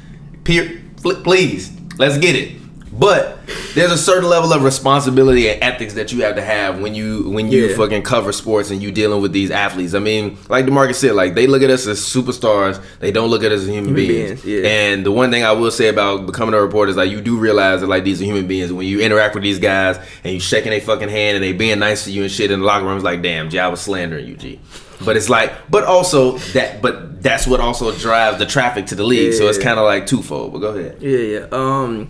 Peer, 0.44 0.80
please, 1.02 1.72
let's 1.98 2.18
get 2.18 2.36
it. 2.36 2.63
But 2.96 3.38
there's 3.74 3.90
a 3.90 3.98
certain 3.98 4.28
level 4.28 4.52
of 4.52 4.62
responsibility 4.62 5.48
and 5.48 5.60
ethics 5.62 5.94
that 5.94 6.12
you 6.12 6.22
have 6.22 6.36
to 6.36 6.42
have 6.42 6.80
when 6.80 6.94
you 6.94 7.28
when 7.28 7.50
you 7.50 7.66
Yeah. 7.66 7.76
fucking 7.76 8.02
cover 8.02 8.30
sports 8.32 8.70
and 8.70 8.80
you 8.80 8.92
dealing 8.92 9.20
with 9.20 9.32
these 9.32 9.50
athletes. 9.50 9.94
I 9.94 9.98
mean, 9.98 10.38
like 10.48 10.64
Demarcus 10.66 10.94
said, 10.94 11.12
like 11.14 11.34
they 11.34 11.48
look 11.48 11.62
at 11.62 11.70
us 11.70 11.86
as 11.88 11.98
superstars. 12.00 12.80
They 13.00 13.10
don't 13.10 13.30
look 13.30 13.42
at 13.42 13.50
us 13.50 13.62
as 13.62 13.68
human, 13.68 13.94
beings. 13.94 14.42
beings, 14.42 14.44
yeah. 14.44 14.68
And 14.68 15.04
the 15.04 15.10
one 15.10 15.32
thing 15.32 15.42
I 15.44 15.50
will 15.52 15.72
say 15.72 15.88
about 15.88 16.26
becoming 16.26 16.54
a 16.54 16.60
reporter 16.60 16.90
is 16.90 16.96
like 16.96 17.10
you 17.10 17.20
do 17.20 17.36
realize 17.36 17.80
that 17.80 17.88
like 17.88 18.04
these 18.04 18.20
are 18.22 18.24
human 18.24 18.46
beings. 18.46 18.72
When 18.72 18.86
you 18.86 19.00
interact 19.00 19.34
with 19.34 19.42
these 19.42 19.58
guys 19.58 19.98
and 20.22 20.32
you 20.34 20.38
shaking 20.40 20.70
their 20.70 20.80
fucking 20.80 21.08
hand 21.08 21.34
and 21.36 21.42
they 21.44 21.52
being 21.52 21.80
nice 21.80 22.04
to 22.04 22.12
you 22.12 22.22
and 22.22 22.30
shit 22.30 22.52
in 22.52 22.60
the 22.60 22.66
locker 22.66 22.84
room, 22.84 22.94
it's 22.96 23.04
like, 23.04 23.22
damn, 23.22 23.50
G, 23.50 23.58
I 23.58 23.66
was 23.68 23.80
slandering 23.80 24.26
you, 24.26 24.36
G. 24.36 24.60
But 25.04 25.16
it's 25.16 25.28
like, 25.28 25.52
but 25.68 25.82
also 25.82 26.38
that, 26.54 26.80
but 26.80 27.20
that's 27.22 27.46
what 27.46 27.58
also 27.58 27.90
drives 27.92 28.38
the 28.38 28.46
traffic 28.46 28.86
to 28.86 28.94
the 28.94 29.02
league. 29.02 29.32
So 29.34 29.48
it's 29.48 29.58
kind 29.58 29.80
of 29.80 29.84
like 29.84 30.06
twofold. 30.06 30.52
But 30.52 30.60
go 30.60 30.68
ahead. 30.68 30.98
Yeah, 31.00 31.18
yeah. 31.18 31.46
Um, 31.50 32.08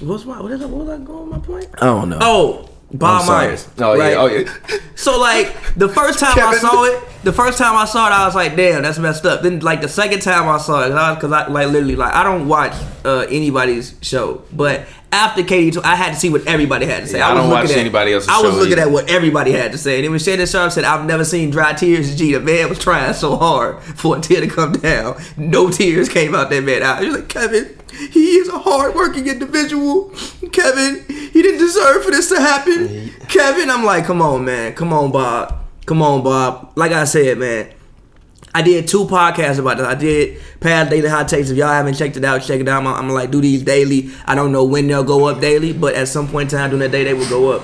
what's 0.00 0.24
my 0.24 0.40
what 0.40 0.52
is 0.52 0.60
that? 0.60 0.68
What 0.68 0.86
was 0.86 1.00
I 1.00 1.04
going? 1.04 1.30
My 1.30 1.38
point? 1.38 1.68
I 1.74 1.86
don't 1.86 2.08
know. 2.08 2.18
Oh, 2.20 2.68
Bob 2.92 3.26
Myers. 3.26 3.68
Oh 3.78 3.98
right? 3.98 4.12
yeah. 4.12 4.18
Oh 4.18 4.26
yeah. 4.26 4.78
So 4.98 5.20
like 5.20 5.54
the 5.76 5.88
first 5.88 6.18
time 6.18 6.36
I 6.36 6.56
saw 6.56 6.82
it, 6.82 7.00
the 7.22 7.32
first 7.32 7.56
time 7.56 7.76
I 7.76 7.84
saw 7.84 8.08
it, 8.08 8.10
I 8.10 8.26
was 8.26 8.34
like, 8.34 8.56
"Damn, 8.56 8.82
that's 8.82 8.98
messed 8.98 9.24
up." 9.24 9.42
Then 9.42 9.60
like 9.60 9.80
the 9.80 9.88
second 9.88 10.22
time 10.22 10.48
I 10.48 10.58
saw 10.58 10.84
it, 10.84 10.88
because 11.14 11.30
I, 11.30 11.46
like 11.46 11.68
literally 11.68 11.94
like 11.94 12.12
I 12.14 12.24
don't 12.24 12.48
watch 12.48 12.72
uh, 13.04 13.26
anybody's 13.30 13.94
show, 14.02 14.42
but 14.52 14.88
after 15.12 15.42
KD, 15.42 15.80
I 15.84 15.94
had 15.94 16.14
to 16.14 16.18
see 16.18 16.30
what 16.30 16.46
everybody 16.48 16.86
had 16.86 17.02
to 17.02 17.06
say. 17.06 17.18
Yeah, 17.18 17.28
I 17.28 17.32
was 17.34 17.42
don't 17.42 17.50
looking 17.50 17.62
watch 17.62 17.70
at, 17.70 17.78
anybody 17.78 18.12
else's 18.12 18.28
I 18.28 18.42
was 18.42 18.52
show 18.52 18.58
looking 18.58 18.72
either. 18.72 18.82
at 18.82 18.90
what 18.90 19.08
everybody 19.08 19.52
had 19.52 19.70
to 19.70 19.78
say, 19.78 19.96
and 19.96 20.04
then 20.04 20.10
when 20.10 20.18
Shannon 20.18 20.46
Sharpe 20.46 20.72
said, 20.72 20.82
"I've 20.82 21.06
never 21.06 21.24
seen 21.24 21.50
dry 21.50 21.74
tears," 21.74 22.16
Gee, 22.16 22.32
the 22.32 22.40
man 22.40 22.68
was 22.68 22.80
trying 22.80 23.14
so 23.14 23.36
hard 23.36 23.80
for 23.82 24.16
a 24.16 24.20
tear 24.20 24.40
to 24.40 24.48
come 24.48 24.72
down. 24.72 25.22
No 25.36 25.70
tears 25.70 26.08
came 26.08 26.34
out 26.34 26.50
that 26.50 26.64
man 26.64 26.82
out. 26.82 27.00
He 27.02 27.06
was 27.06 27.18
like, 27.18 27.28
"Kevin, 27.28 27.77
he 27.90 28.36
is 28.38 28.48
a 28.48 28.58
hardworking 28.58 29.26
individual. 29.26 30.12
Kevin, 30.52 31.04
he 31.08 31.42
didn't 31.42 31.58
deserve 31.58 32.04
for 32.04 32.10
this 32.10 32.28
to 32.28 32.40
happen." 32.40 33.10
Kevin, 33.28 33.70
I'm 33.70 33.84
like, 33.84 34.06
"Come 34.06 34.22
on, 34.22 34.44
man. 34.44 34.74
Come 34.74 34.92
on, 34.92 35.10
Bob. 35.10 35.54
Come 35.86 36.02
on, 36.02 36.22
Bob." 36.22 36.72
Like 36.76 36.92
I 36.92 37.04
said, 37.04 37.38
man. 37.38 37.68
I 38.54 38.62
did 38.62 38.88
two 38.88 39.04
podcasts 39.04 39.58
about 39.58 39.76
this. 39.76 39.86
I 39.86 39.94
did 39.94 40.40
past 40.58 40.90
daily 40.90 41.08
hot 41.08 41.28
takes. 41.28 41.50
If 41.50 41.56
y'all 41.56 41.68
haven't 41.68 41.94
checked 41.94 42.16
it 42.16 42.24
out, 42.24 42.42
check 42.42 42.60
it 42.60 42.68
out. 42.68 42.80
I'm, 42.80 42.86
I'm 42.88 43.02
gonna 43.02 43.12
like 43.12 43.30
do 43.30 43.40
these 43.40 43.62
daily. 43.62 44.10
I 44.26 44.34
don't 44.34 44.52
know 44.52 44.64
when 44.64 44.86
they'll 44.88 45.04
go 45.04 45.26
up 45.26 45.40
daily, 45.40 45.72
but 45.72 45.94
at 45.94 46.08
some 46.08 46.26
point 46.28 46.52
in 46.52 46.58
time 46.58 46.70
during 46.70 46.80
the 46.80 46.88
day 46.88 47.04
they 47.04 47.14
will 47.14 47.28
go 47.28 47.52
up. 47.52 47.62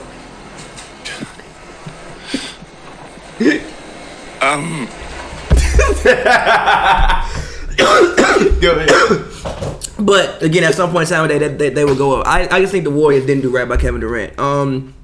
Go 8.60 8.72
ahead. 8.72 9.84
But 9.98 10.42
again, 10.42 10.64
at 10.64 10.74
some 10.74 10.90
point 10.90 11.10
in 11.10 11.16
time 11.16 11.28
they, 11.28 11.38
they, 11.38 11.70
they 11.70 11.84
will 11.84 11.96
go 11.96 12.20
up. 12.20 12.26
I, 12.26 12.48
I 12.50 12.60
just 12.60 12.72
think 12.72 12.84
the 12.84 12.90
Warriors 12.90 13.26
didn't 13.26 13.42
do 13.42 13.50
right 13.50 13.68
by 13.68 13.76
Kevin 13.76 14.00
Durant. 14.00 14.38
Um, 14.38 14.94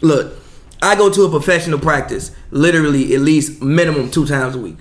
look, 0.00 0.34
I 0.80 0.94
go 0.94 1.10
to 1.10 1.22
a 1.24 1.30
professional 1.30 1.78
practice 1.78 2.30
literally 2.50 3.14
at 3.14 3.20
least 3.20 3.60
minimum 3.60 4.10
two 4.10 4.26
times 4.26 4.54
a 4.54 4.58
week. 4.58 4.76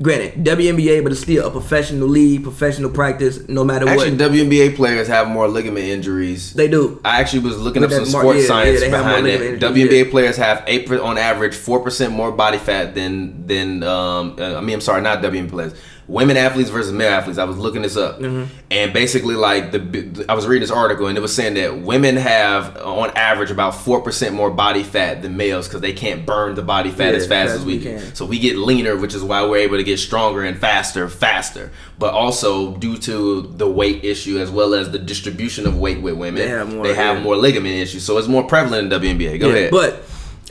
Granted, 0.00 0.44
WNBA, 0.44 1.02
but 1.02 1.12
it's 1.12 1.20
still 1.20 1.46
a 1.46 1.50
professional 1.50 2.08
league, 2.08 2.42
professional 2.42 2.88
practice, 2.88 3.46
no 3.48 3.64
matter 3.64 3.86
Actually, 3.86 4.12
what. 4.12 4.32
WNBA 4.32 4.74
players 4.74 5.08
have 5.08 5.28
more 5.28 5.46
ligament 5.46 5.84
injuries. 5.84 6.54
They 6.54 6.68
do. 6.68 6.98
I 7.04 7.20
actually 7.20 7.40
was 7.40 7.58
looking 7.58 7.84
up 7.84 7.90
some 7.90 8.06
sports 8.06 8.40
yeah, 8.40 8.46
science 8.46 8.80
yeah, 8.80 8.88
they 8.88 8.96
have 8.96 9.04
more 9.04 9.22
behind 9.22 9.26
it. 9.26 9.60
WNBA 9.60 10.04
yeah. 10.06 10.10
players 10.10 10.38
have 10.38 10.64
eight 10.66 10.90
on 10.90 11.18
average 11.18 11.54
four 11.54 11.80
percent 11.80 12.14
more 12.14 12.32
body 12.32 12.56
fat 12.56 12.94
than 12.94 13.46
than 13.46 13.82
um 13.82 14.36
uh, 14.38 14.56
I 14.56 14.62
mean 14.62 14.76
I'm 14.76 14.80
sorry 14.80 15.02
not 15.02 15.20
WNBA 15.20 15.50
players 15.50 15.74
women 16.10 16.36
athletes 16.36 16.70
versus 16.70 16.92
male 16.92 17.12
athletes. 17.12 17.38
I 17.38 17.44
was 17.44 17.56
looking 17.56 17.82
this 17.82 17.96
up 17.96 18.18
Mm-hmm. 18.18 18.52
and 18.70 18.92
basically 18.92 19.36
like 19.36 19.70
the 19.72 20.26
I 20.28 20.34
was 20.34 20.46
reading 20.46 20.62
this 20.62 20.70
article 20.70 21.06
and 21.06 21.16
it 21.16 21.20
was 21.20 21.34
saying 21.34 21.54
that 21.54 21.78
women 21.78 22.16
have 22.16 22.76
on 22.78 23.10
average 23.16 23.50
about 23.52 23.74
four 23.76 24.00
percent 24.02 24.34
more 24.34 24.50
body 24.50 24.82
fat 24.82 25.22
than 25.22 25.36
males 25.36 25.68
because 25.68 25.80
they 25.80 25.92
can't 25.92 26.26
burn 26.26 26.54
the 26.56 26.62
body 26.62 26.90
fat 26.90 27.10
Yeah, 27.12 27.18
as 27.18 27.26
fast 27.28 27.52
as 27.52 27.64
we 27.64 27.78
we 27.78 27.82
can. 27.84 28.00
can. 28.00 28.14
So 28.14 28.24
we 28.26 28.38
get 28.38 28.56
leaner, 28.56 28.96
which 28.96 29.14
is 29.14 29.22
why 29.22 29.46
we're 29.46 29.58
able 29.58 29.76
to 29.76 29.84
get 29.84 29.98
stronger 29.98 30.42
and 30.42 30.58
faster, 30.58 31.08
faster. 31.08 31.70
But 31.98 32.12
also 32.14 32.76
due 32.76 32.96
to 32.98 33.42
the 33.42 33.70
weight 33.70 34.04
issue 34.04 34.38
as 34.38 34.50
well 34.50 34.74
as 34.74 34.90
the 34.90 34.98
distribution 34.98 35.66
of 35.66 35.78
weight 35.78 36.02
with 36.02 36.14
women, 36.14 36.42
They 36.42 36.48
have 36.48 36.74
more, 36.74 36.84
they 36.86 36.94
have 36.94 37.22
more 37.22 37.36
ligament 37.36 37.74
issues. 37.76 38.04
So 38.04 38.18
it's 38.18 38.26
more 38.28 38.42
prevalent 38.42 38.92
in 38.92 39.00
WNBA. 39.00 39.38
Go 39.38 39.48
Yeah, 39.50 39.54
ahead. 39.54 39.70
But 39.70 40.02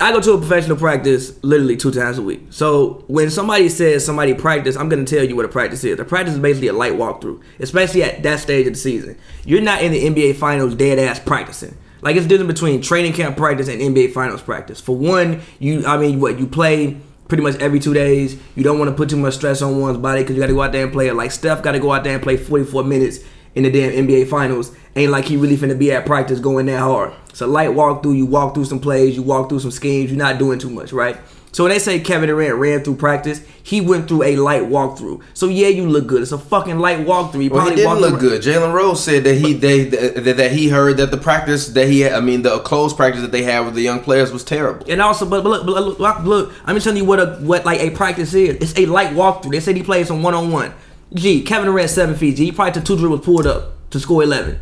I 0.01 0.13
go 0.13 0.21
to 0.21 0.33
a 0.33 0.37
professional 0.37 0.77
practice 0.77 1.43
literally 1.43 1.75
two 1.75 1.91
times 1.91 2.17
a 2.17 2.21
week. 2.21 2.47
So 2.51 3.03
when 3.07 3.29
somebody 3.29 3.67
says 3.67 4.05
somebody 4.05 4.33
practice, 4.33 4.77
I'm 4.77 4.87
gonna 4.87 5.03
tell 5.03 5.23
you 5.23 5.35
what 5.35 5.43
a 5.43 5.49
practice 5.49 5.83
is. 5.83 5.99
A 5.99 6.05
practice 6.05 6.35
is 6.35 6.39
basically 6.39 6.69
a 6.69 6.73
light 6.73 6.93
walkthrough, 6.93 7.41
especially 7.59 8.03
at 8.03 8.23
that 8.23 8.39
stage 8.39 8.65
of 8.67 8.73
the 8.73 8.79
season. 8.79 9.17
You're 9.45 9.61
not 9.61 9.81
in 9.81 9.91
the 9.91 10.05
NBA 10.05 10.37
finals 10.37 10.75
dead 10.75 10.99
ass 10.99 11.19
practicing. 11.19 11.77
Like 12.01 12.15
it's 12.15 12.27
different 12.27 12.47
between 12.47 12.81
training 12.81 13.11
camp 13.11 13.35
practice 13.35 13.67
and 13.67 13.81
NBA 13.81 14.13
finals 14.13 14.41
practice. 14.41 14.79
For 14.79 14.95
one, 14.95 15.41
you 15.59 15.85
I 15.85 15.97
mean 15.97 16.21
what 16.21 16.39
you 16.39 16.47
play 16.47 16.97
pretty 17.27 17.43
much 17.43 17.55
every 17.57 17.79
two 17.79 17.93
days. 17.93 18.39
You 18.55 18.63
don't 18.63 18.79
want 18.79 18.89
to 18.89 18.95
put 18.95 19.09
too 19.09 19.17
much 19.17 19.35
stress 19.35 19.61
on 19.61 19.79
one's 19.81 19.97
body 19.97 20.21
because 20.21 20.35
you 20.35 20.41
got 20.41 20.47
to 20.47 20.53
go 20.53 20.61
out 20.61 20.71
there 20.71 20.83
and 20.83 20.93
play. 20.93 21.07
it. 21.09 21.13
Like 21.13 21.31
Steph 21.31 21.61
got 21.61 21.73
to 21.73 21.79
go 21.79 21.91
out 21.91 22.03
there 22.03 22.13
and 22.13 22.23
play 22.23 22.37
44 22.37 22.83
minutes 22.83 23.19
in 23.55 23.63
the 23.63 23.71
damn 23.71 23.91
NBA 23.91 24.27
Finals. 24.29 24.75
Ain't 24.95 25.11
like 25.11 25.25
he 25.25 25.37
really 25.37 25.57
finna 25.57 25.77
be 25.77 25.91
at 25.91 26.05
practice 26.05 26.39
going 26.39 26.65
that 26.65 26.79
hard. 26.79 27.13
It's 27.29 27.41
a 27.41 27.47
light 27.47 27.69
walkthrough. 27.69 28.17
You 28.17 28.25
walk 28.25 28.53
through 28.55 28.65
some 28.65 28.79
plays. 28.79 29.15
You 29.15 29.21
walk 29.23 29.49
through 29.49 29.59
some 29.59 29.71
schemes. 29.71 30.11
You're 30.11 30.17
not 30.17 30.39
doing 30.39 30.59
too 30.59 30.69
much, 30.69 30.91
right? 30.91 31.17
So 31.51 31.63
when 31.63 31.71
they 31.71 31.79
say 31.79 31.99
Kevin 31.99 32.29
Durant 32.29 32.57
ran 32.57 32.83
through 32.83 32.97
practice, 32.97 33.41
he 33.63 33.81
went 33.81 34.07
through 34.07 34.21
a 34.21 34.35
light 34.35 34.63
walkthrough. 34.63 35.21
So 35.33 35.47
yeah, 35.47 35.67
you 35.69 35.87
look 35.89 36.05
good. 36.05 36.21
It's 36.21 36.31
a 36.31 36.37
fucking 36.37 36.77
light 36.77 36.99
walkthrough. 37.07 37.41
He 37.41 37.49
Well, 37.49 37.67
he 37.67 37.75
didn't 37.75 37.99
look 37.99 38.11
around- 38.13 38.19
good. 38.19 38.41
Jalen 38.43 38.71
Rose 38.71 39.03
said 39.03 39.23
that 39.23 39.33
he 39.35 39.53
they 39.53 39.85
that, 39.85 40.37
that 40.37 40.51
he 40.51 40.69
heard 40.69 40.97
that 40.97 41.09
the 41.09 41.17
practice 41.17 41.69
that 41.69 41.87
he 41.87 42.01
had, 42.01 42.13
I 42.13 42.19
mean 42.19 42.43
the 42.43 42.59
close 42.59 42.93
practice 42.93 43.21
that 43.21 43.31
they 43.31 43.41
had 43.43 43.61
with 43.65 43.73
the 43.73 43.81
young 43.81 43.99
players 44.01 44.31
was 44.31 44.43
terrible. 44.43 44.85
And 44.87 45.01
also, 45.01 45.25
but, 45.27 45.43
but 45.43 45.49
look, 45.49 45.65
but 45.65 45.71
look, 45.83 45.99
look, 45.99 46.19
look, 46.23 46.53
I'm 46.65 46.75
just 46.75 46.83
telling 46.83 46.97
you 47.01 47.05
what 47.05 47.19
a 47.19 47.37
what 47.41 47.65
like 47.65 47.79
a 47.79 47.89
practice 47.91 48.33
is. 48.35 48.55
It's 48.57 48.77
a 48.77 48.85
light 48.85 49.15
walkthrough. 49.15 49.51
They 49.51 49.59
said 49.59 49.75
he 49.75 49.81
played 49.83 50.05
some 50.05 50.21
one 50.21 50.35
on 50.35 50.51
one. 50.51 50.71
Gee, 51.13 51.41
Kevin 51.41 51.65
Durant 51.67 51.89
seven 51.89 52.15
feet. 52.15 52.37
G, 52.37 52.45
he 52.45 52.51
probably 52.51 52.73
took 52.73 52.85
two 52.85 52.97
dribbles 52.97 53.25
pulled 53.25 53.47
up 53.47 53.73
to 53.91 53.99
score 53.99 54.23
eleven. 54.23 54.59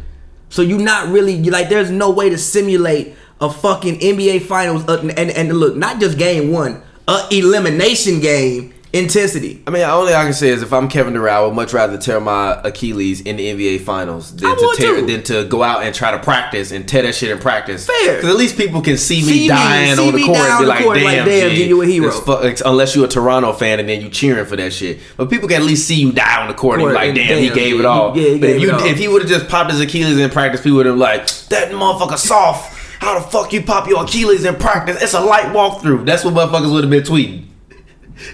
So 0.49 0.61
you 0.61 0.77
not 0.77 1.09
really 1.09 1.41
like. 1.43 1.69
There's 1.69 1.91
no 1.91 2.09
way 2.09 2.29
to 2.29 2.37
simulate 2.37 3.15
a 3.41 3.49
fucking 3.51 3.99
NBA 3.99 4.43
Finals 4.43 4.87
uh, 4.87 4.99
and, 4.99 5.11
and 5.11 5.31
and 5.31 5.53
look, 5.53 5.75
not 5.75 5.99
just 5.99 6.17
game 6.17 6.51
one, 6.51 6.81
a 7.07 7.27
elimination 7.31 8.19
game 8.19 8.73
intensity. 8.93 9.61
I 9.67 9.69
mean, 9.71 9.81
the 9.81 9.91
only 9.91 10.13
I 10.13 10.23
can 10.23 10.33
say 10.33 10.49
is 10.49 10.61
if 10.61 10.71
I'm 10.73 10.87
Kevin 10.87 11.13
Durant, 11.13 11.35
I 11.35 11.45
would 11.45 11.53
much 11.53 11.73
rather 11.73 11.97
tear 11.97 12.19
my 12.19 12.59
Achilles 12.63 13.21
in 13.21 13.35
the 13.37 13.47
NBA 13.53 13.81
Finals 13.81 14.35
than 14.35 14.49
I 14.51 14.55
to 14.55 14.73
tear 14.77 15.01
than 15.01 15.23
to 15.23 15.45
go 15.45 15.63
out 15.63 15.83
and 15.83 15.93
try 15.93 16.11
to 16.11 16.19
practice 16.19 16.71
and 16.71 16.87
tear 16.87 17.03
that 17.03 17.15
shit 17.15 17.29
in 17.31 17.39
practice. 17.39 17.85
Fair. 17.87 18.15
because 18.15 18.29
at 18.29 18.35
least 18.37 18.57
people 18.57 18.81
can 18.81 18.97
see 18.97 19.17
me 19.17 19.21
See 19.23 19.39
me- 19.41 19.47
dying 19.47 19.95
see 19.95 20.07
on 20.07 20.13
the 20.13 20.23
court 20.23 20.37
and 20.39 20.59
be 20.59 20.65
like, 20.65 20.83
court, 20.83 20.95
"Damn, 20.97 21.03
like, 21.05 21.25
damn, 21.25 21.51
you 21.55 21.81
a 21.81 21.85
hero." 21.85 22.11
fu- 22.11 22.53
unless 22.65 22.95
you're 22.95 23.05
a 23.05 23.09
Toronto 23.09 23.53
fan 23.53 23.79
and 23.79 23.87
then 23.89 24.01
you 24.01 24.09
cheering 24.09 24.45
for 24.45 24.55
that 24.55 24.73
shit. 24.73 24.99
But 25.17 25.29
people 25.29 25.47
can 25.47 25.61
at 25.61 25.67
least 25.67 25.87
see 25.87 25.95
you 25.95 26.11
die 26.11 26.41
on 26.41 26.47
the 26.47 26.53
court, 26.53 26.79
and 26.79 26.89
be 26.89 26.93
like, 26.93 27.07
and 27.09 27.15
"Damn, 27.15 27.37
he 27.39 27.49
gave 27.49 27.79
it 27.79 27.85
all." 27.85 28.17
yeah, 28.17 28.37
but 28.37 28.49
if 28.49 28.61
you 28.61 28.71
if 28.85 28.97
he 28.97 29.07
would 29.07 29.21
have 29.21 29.29
just 29.31 29.47
popped 29.47 29.71
his 29.71 29.79
Achilles 29.81 30.17
in 30.17 30.29
practice, 30.29 30.61
people 30.61 30.77
would 30.77 30.85
have 30.85 30.97
like, 30.97 31.27
"That 31.49 31.71
motherfucker 31.71 32.17
soft." 32.17 32.75
How 32.99 33.19
the 33.19 33.25
fuck 33.27 33.53
you 33.53 33.61
pop 33.61 33.87
your 33.87 34.03
Achilles 34.03 34.43
in 34.43 34.55
practice? 34.55 35.01
It's 35.03 35.13
a 35.13 35.19
light 35.19 35.45
walkthrough. 35.53 36.03
That's 36.05 36.25
what 36.25 36.33
motherfuckers 36.33 36.71
would 36.71 36.83
have 36.83 36.89
been 36.89 37.03
tweeting. 37.03 37.43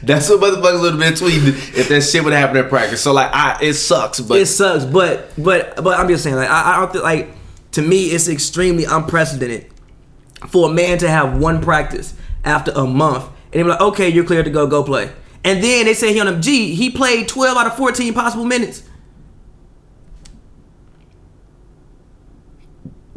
That's 0.04 0.30
what 0.30 0.40
motherfuckers 0.40 0.82
would 0.82 0.92
have 0.92 1.00
been 1.00 1.14
tweeting 1.14 1.78
if 1.78 1.90
that 1.90 2.02
shit 2.02 2.24
would 2.24 2.34
happen 2.34 2.58
in 2.58 2.68
practice. 2.70 3.02
So 3.02 3.14
like, 3.14 3.32
I 3.34 3.58
it 3.62 3.74
sucks, 3.74 4.20
but 4.20 4.40
it 4.40 4.46
sucks, 4.46 4.86
but 4.86 5.32
but 5.38 5.84
but 5.84 6.00
I'm 6.00 6.08
just 6.08 6.24
saying, 6.24 6.36
like 6.36 6.50
I, 6.50 6.76
I 6.76 6.80
don't 6.80 6.92
think 6.92 7.04
like 7.04 7.32
to 7.72 7.82
me 7.82 8.08
it's 8.08 8.28
extremely 8.28 8.86
unprecedented 8.86 9.70
for 10.48 10.70
a 10.70 10.74
man 10.74 10.98
to 11.00 11.10
have 11.10 11.38
one 11.38 11.62
practice 11.62 12.14
after 12.44 12.72
a 12.72 12.86
month 12.86 13.26
and 13.54 13.60
they 13.60 13.64
be 13.64 13.70
like, 13.70 13.82
okay, 13.82 14.10
you're 14.10 14.24
cleared 14.24 14.46
to 14.46 14.52
go, 14.52 14.66
go 14.66 14.84
play. 14.84 15.12
And 15.44 15.64
then 15.64 15.86
they 15.86 15.94
say 15.94 16.14
he 16.14 16.20
on 16.20 16.42
G, 16.42 16.74
he 16.74 16.90
played 16.90 17.28
12 17.28 17.58
out 17.58 17.68
of 17.68 17.76
14 17.76 18.14
possible 18.14 18.46
minutes. 18.46 18.84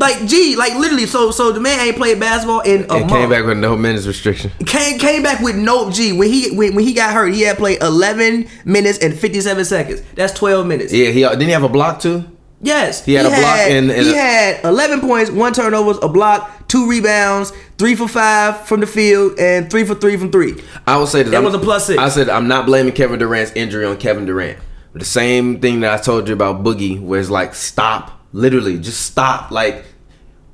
Like 0.06 0.26
G, 0.26 0.54
like 0.56 0.74
literally, 0.74 1.06
so 1.06 1.30
so 1.30 1.50
the 1.52 1.60
man 1.60 1.80
ain't 1.80 1.96
played 1.96 2.20
basketball 2.20 2.60
in 2.60 2.82
a 2.82 2.84
it 2.84 2.88
month. 3.00 3.08
came 3.08 3.28
back 3.30 3.44
with 3.44 3.58
no 3.58 3.76
minutes 3.76 4.06
restriction. 4.06 4.50
Came 4.66 4.98
came 4.98 5.22
back 5.22 5.40
with 5.40 5.56
no 5.56 5.90
G 5.90 6.12
when 6.12 6.28
he 6.30 6.54
when, 6.56 6.74
when 6.74 6.84
he 6.84 6.92
got 6.92 7.12
hurt. 7.12 7.32
He 7.34 7.42
had 7.42 7.56
played 7.56 7.82
11 7.82 8.46
minutes 8.64 8.98
and 9.00 9.12
57 9.18 9.64
seconds. 9.64 10.02
That's 10.14 10.32
12 10.34 10.66
minutes. 10.66 10.92
Yeah, 10.92 11.10
he 11.10 11.20
didn't 11.22 11.40
he 11.40 11.50
have 11.50 11.64
a 11.64 11.68
block 11.68 12.00
too. 12.00 12.24
Yes, 12.62 13.04
He 13.04 13.12
had 13.14 13.26
a 13.26 13.28
block 13.28 13.58
and- 13.58 13.90
and 13.90 14.06
he 14.06 14.12
a- 14.14 14.16
had 14.16 14.64
11 14.64 15.00
points, 15.02 15.30
one 15.30 15.52
turnovers, 15.52 15.98
a 16.02 16.08
block, 16.08 16.66
two 16.68 16.88
rebounds, 16.88 17.52
three 17.76 17.94
for 17.94 18.08
five 18.08 18.66
from 18.66 18.80
the 18.80 18.86
field, 18.86 19.38
and 19.38 19.68
three 19.70 19.84
for 19.84 19.94
three 19.94 20.16
from 20.16 20.32
three. 20.32 20.54
I 20.86 20.96
would 20.96 21.08
say 21.08 21.22
that 21.22 21.30
That 21.30 21.42
was 21.42 21.52
a 21.54 21.58
plus 21.58 21.86
six. 21.86 22.00
I 22.00 22.08
said 22.08 22.28
I'm 22.30 22.48
not 22.48 22.64
blaming 22.64 22.94
Kevin 22.94 23.18
Durant's 23.18 23.52
injury 23.54 23.84
on 23.84 23.98
Kevin 23.98 24.24
Durant. 24.24 24.58
The 24.94 25.04
same 25.04 25.60
thing 25.60 25.80
that 25.80 25.92
I 25.92 25.98
told 26.02 26.28
you 26.28 26.32
about 26.34 26.64
Boogie, 26.64 26.98
was 27.00 27.28
like 27.30 27.54
stop, 27.54 28.22
literally 28.32 28.78
just 28.78 29.02
stop. 29.02 29.50
Like 29.50 29.84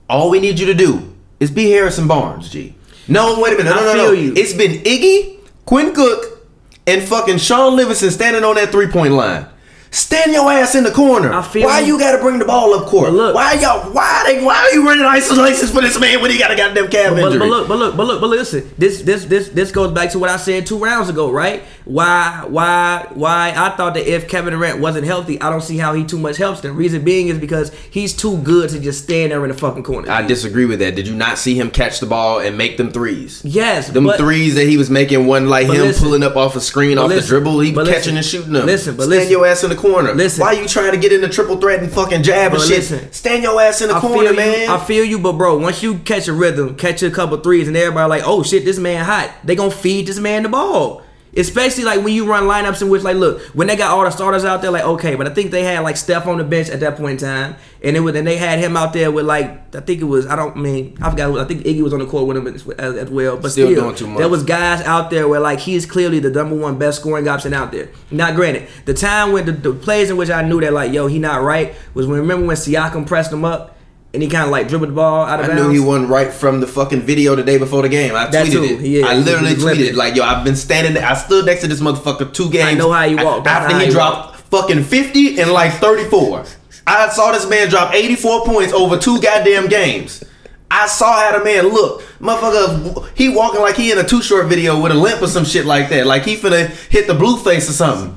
all 0.08 0.30
we 0.30 0.40
need 0.40 0.58
you 0.58 0.66
to 0.66 0.74
do 0.74 1.12
is 1.40 1.50
be 1.50 1.70
Harrison 1.70 2.06
Barnes, 2.06 2.48
G. 2.50 2.74
No, 3.08 3.40
wait 3.40 3.54
a 3.54 3.56
minute, 3.56 3.70
no, 3.70 3.80
no, 3.80 3.94
no, 3.94 4.14
no. 4.14 4.32
It's 4.36 4.52
been 4.52 4.82
Iggy, 4.82 5.38
Quinn 5.64 5.92
Cook, 5.94 6.46
and 6.86 7.02
fucking 7.02 7.38
Shaun 7.38 7.76
Livingston 7.76 8.10
standing 8.10 8.44
on 8.44 8.54
that 8.56 8.70
three 8.70 8.86
point 8.88 9.12
line. 9.14 9.46
Stand 9.94 10.32
your 10.32 10.50
ass 10.50 10.74
in 10.74 10.84
the 10.84 10.90
corner. 10.90 11.30
I 11.34 11.42
feel 11.42 11.66
why 11.66 11.80
you. 11.80 11.88
you 11.94 11.98
gotta 11.98 12.16
bring 12.16 12.38
the 12.38 12.46
ball 12.46 12.72
up 12.72 12.86
court? 12.86 13.12
Look- 13.12 13.34
why 13.34 13.52
y'all? 13.60 13.92
Why 13.92 14.22
they? 14.26 14.42
Why 14.42 14.54
are 14.56 14.72
you 14.74 14.86
running 14.86 15.04
isolations 15.04 15.70
for 15.70 15.82
this 15.82 16.00
man 16.00 16.22
when 16.22 16.30
he 16.30 16.38
got 16.38 16.50
a 16.50 16.56
goddamn 16.56 16.88
calf 16.88 17.10
But, 17.14 17.24
injury? 17.24 17.38
but 17.40 17.48
look, 17.48 17.68
but 17.68 17.78
look, 17.78 17.96
but 17.96 18.06
look, 18.06 18.20
but 18.22 18.30
listen. 18.30 18.70
This 18.78 19.02
this 19.02 19.26
this 19.26 19.50
this 19.50 19.70
goes 19.70 19.92
back 19.92 20.10
to 20.12 20.18
what 20.18 20.30
I 20.30 20.38
said 20.38 20.64
two 20.66 20.78
rounds 20.78 21.10
ago, 21.10 21.30
right? 21.30 21.62
Why 21.84 22.44
why 22.48 23.06
why 23.12 23.52
I 23.54 23.76
thought 23.76 23.92
that 23.94 24.06
if 24.06 24.28
Kevin 24.28 24.54
Durant 24.54 24.80
wasn't 24.80 25.04
healthy, 25.04 25.38
I 25.42 25.50
don't 25.50 25.60
see 25.62 25.76
how 25.76 25.92
he 25.92 26.04
too 26.04 26.18
much 26.18 26.38
helps 26.38 26.60
The 26.62 26.72
Reason 26.72 27.04
being 27.04 27.28
is 27.28 27.38
because 27.38 27.70
he's 27.90 28.14
too 28.16 28.38
good 28.38 28.70
to 28.70 28.80
just 28.80 29.02
stand 29.02 29.30
there 29.32 29.44
in 29.44 29.50
the 29.50 29.56
fucking 29.58 29.82
corner. 29.82 30.10
I 30.10 30.22
disagree 30.22 30.64
with 30.64 30.78
that. 30.78 30.94
Did 30.94 31.06
you 31.06 31.14
not 31.14 31.36
see 31.36 31.54
him 31.58 31.70
catch 31.70 32.00
the 32.00 32.06
ball 32.06 32.38
and 32.38 32.56
make 32.56 32.78
them 32.78 32.90
threes? 32.92 33.42
yes, 33.44 33.90
Them 33.90 34.04
but, 34.04 34.16
threes 34.16 34.54
that 34.54 34.66
he 34.66 34.78
was 34.78 34.88
making 34.88 35.26
wasn't 35.26 35.48
like 35.50 35.66
him 35.66 35.74
listen. 35.82 36.02
pulling 36.04 36.22
up 36.22 36.34
off 36.36 36.56
a 36.56 36.60
screen 36.62 36.96
But 36.96 37.04
off 37.06 37.10
the 37.10 37.20
dribble. 37.20 37.60
He 37.60 37.72
catching 37.72 37.84
listen. 37.90 38.16
and 38.16 38.24
shooting 38.24 38.52
them. 38.54 38.64
Listen, 38.64 38.96
but 38.96 39.02
stand 39.04 39.18
listen. 39.18 39.30
your 39.32 39.46
ass 39.46 39.62
in 39.64 39.68
the 39.70 39.76
corner. 39.82 40.14
Listen. 40.14 40.40
Why 40.40 40.52
you 40.52 40.66
trying 40.66 40.92
to 40.92 40.98
get 40.98 41.12
in 41.12 41.20
the 41.20 41.28
triple 41.28 41.58
threat 41.58 41.82
and 41.82 41.92
fucking 41.92 42.22
jab 42.22 42.52
and 42.54 42.62
shit? 42.62 42.78
listen. 42.78 43.12
Stand 43.12 43.42
your 43.42 43.60
ass 43.60 43.82
in 43.82 43.88
the 43.88 43.96
I 43.96 44.00
corner, 44.00 44.32
man. 44.32 44.70
I 44.70 44.82
feel 44.82 45.04
you, 45.04 45.18
but 45.18 45.32
bro, 45.32 45.58
once 45.58 45.82
you 45.82 45.98
catch 45.98 46.28
a 46.28 46.32
rhythm, 46.32 46.76
catch 46.76 47.02
a 47.02 47.10
couple 47.10 47.36
threes, 47.38 47.68
and 47.68 47.76
everybody 47.76 48.08
like, 48.08 48.22
oh 48.24 48.42
shit, 48.42 48.64
this 48.64 48.78
man 48.78 49.04
hot. 49.04 49.34
They 49.44 49.56
gonna 49.56 49.70
feed 49.70 50.06
this 50.06 50.18
man 50.18 50.44
the 50.44 50.48
ball. 50.48 51.02
Especially 51.34 51.84
like 51.84 52.04
when 52.04 52.12
you 52.12 52.26
run 52.26 52.44
lineups 52.44 52.82
in 52.82 52.90
which 52.90 53.02
like, 53.02 53.16
look, 53.16 53.40
when 53.54 53.66
they 53.66 53.74
got 53.76 53.90
all 53.90 54.04
the 54.04 54.10
starters 54.10 54.44
out 54.44 54.60
there, 54.60 54.70
like 54.70 54.84
okay, 54.84 55.14
but 55.14 55.26
I 55.26 55.32
think 55.32 55.50
they 55.50 55.64
had 55.64 55.80
like 55.80 55.96
Steph 55.96 56.26
on 56.26 56.36
the 56.36 56.44
bench 56.44 56.68
at 56.68 56.80
that 56.80 56.96
point 56.96 57.22
in 57.22 57.26
time, 57.28 57.56
and 57.82 57.96
it 57.96 58.00
was, 58.00 58.14
and 58.14 58.26
they 58.26 58.36
had 58.36 58.58
him 58.58 58.76
out 58.76 58.92
there 58.92 59.10
with 59.10 59.24
like, 59.24 59.74
I 59.74 59.80
think 59.80 60.02
it 60.02 60.04
was, 60.04 60.26
I 60.26 60.36
don't 60.36 60.54
I 60.56 60.60
mean, 60.60 60.98
I 61.00 61.08
forgot, 61.08 61.30
who- 61.30 61.38
I 61.40 61.44
think 61.44 61.62
Iggy 61.62 61.82
was 61.82 61.94
on 61.94 62.00
the 62.00 62.06
court 62.06 62.26
with 62.26 62.36
him 62.36 62.46
as, 62.46 62.68
as, 62.78 63.08
well, 63.08 63.38
but 63.38 63.50
Still 63.50 63.68
still, 63.68 63.82
doing 63.84 63.94
too 63.94 64.06
much. 64.08 64.18
there 64.18 64.28
was 64.28 64.42
guys 64.42 64.82
out 64.82 65.08
there 65.08 65.26
where 65.26 65.40
like 65.40 65.60
he's 65.60 65.86
clearly 65.86 66.18
the 66.18 66.28
number 66.30 66.54
one 66.54 66.78
best 66.78 67.00
scoring 67.00 67.26
option 67.28 67.54
out 67.54 67.72
there. 67.72 67.88
Now, 68.10 68.34
granted, 68.34 68.68
the 68.84 68.92
time 68.92 69.32
when 69.32 69.46
the, 69.46 69.52
the 69.52 69.72
plays 69.72 70.10
in 70.10 70.18
which 70.18 70.28
I 70.28 70.42
knew 70.42 70.60
that 70.60 70.74
like, 70.74 70.92
yo, 70.92 71.06
he 71.06 71.18
not 71.18 71.42
right 71.42 71.74
was 71.94 72.06
when 72.06 72.18
remember 72.20 72.46
when 72.46 72.56
Siakam 72.56 73.06
pressed 73.06 73.32
him 73.32 73.44
up 73.46 73.78
and 74.14 74.22
he 74.22 74.28
kind 74.28 74.44
of 74.44 74.50
like 74.50 74.68
dribbled 74.68 74.90
the 74.90 74.94
ball 74.94 75.24
out 75.24 75.40
of 75.40 75.46
I 75.46 75.48
bounds. 75.48 75.62
knew 75.62 75.70
he 75.70 75.80
wasn't 75.80 76.10
right 76.10 76.32
from 76.32 76.60
the 76.60 76.66
fucking 76.66 77.00
video 77.02 77.34
the 77.34 77.42
day 77.42 77.58
before 77.58 77.82
the 77.82 77.88
game. 77.88 78.14
I 78.14 78.26
That 78.28 78.46
tweeted 78.46 78.52
too. 78.52 78.64
it. 78.64 78.80
Yeah, 78.80 79.06
I 79.06 79.14
literally 79.14 79.54
tweeted 79.54 79.76
limping. 79.78 79.96
like, 79.96 80.14
yo, 80.16 80.22
I've 80.24 80.44
been 80.44 80.56
standing 80.56 80.94
there. 80.94 81.06
I 81.06 81.14
stood 81.14 81.46
next 81.46 81.62
to 81.62 81.68
this 81.68 81.80
motherfucker 81.80 82.32
two 82.32 82.50
games. 82.50 82.68
I 82.68 82.74
know 82.74 82.92
how 82.92 83.08
he 83.08 83.14
walked. 83.14 83.46
After 83.46 83.78
he 83.78 83.86
he 83.86 83.90
dropped 83.90 84.36
fucking 84.50 84.84
50 84.84 85.40
and 85.40 85.50
like 85.50 85.72
34. 85.74 86.44
I 86.86 87.08
saw 87.10 87.32
this 87.32 87.48
man 87.48 87.68
drop 87.68 87.94
84 87.94 88.44
points 88.44 88.72
over 88.72 88.98
two 88.98 89.20
goddamn 89.20 89.68
games. 89.68 90.22
I 90.70 90.86
saw 90.86 91.12
how 91.30 91.38
the 91.38 91.44
man 91.44 91.68
look. 91.68 92.02
Motherfucker, 92.20 93.06
he 93.14 93.28
walking 93.28 93.60
like 93.60 93.76
he 93.76 93.92
in 93.92 93.98
a 93.98 94.04
too 94.04 94.22
short 94.22 94.46
video 94.46 94.80
with 94.80 94.90
a 94.92 94.94
limp 94.94 95.22
or 95.22 95.26
some 95.26 95.44
shit 95.44 95.64
like 95.66 95.90
that. 95.90 96.06
Like 96.06 96.24
he 96.24 96.36
finna 96.36 96.68
hit 96.90 97.06
the 97.06 97.14
blue 97.14 97.36
face 97.38 97.68
or 97.68 97.72
something. 97.72 98.14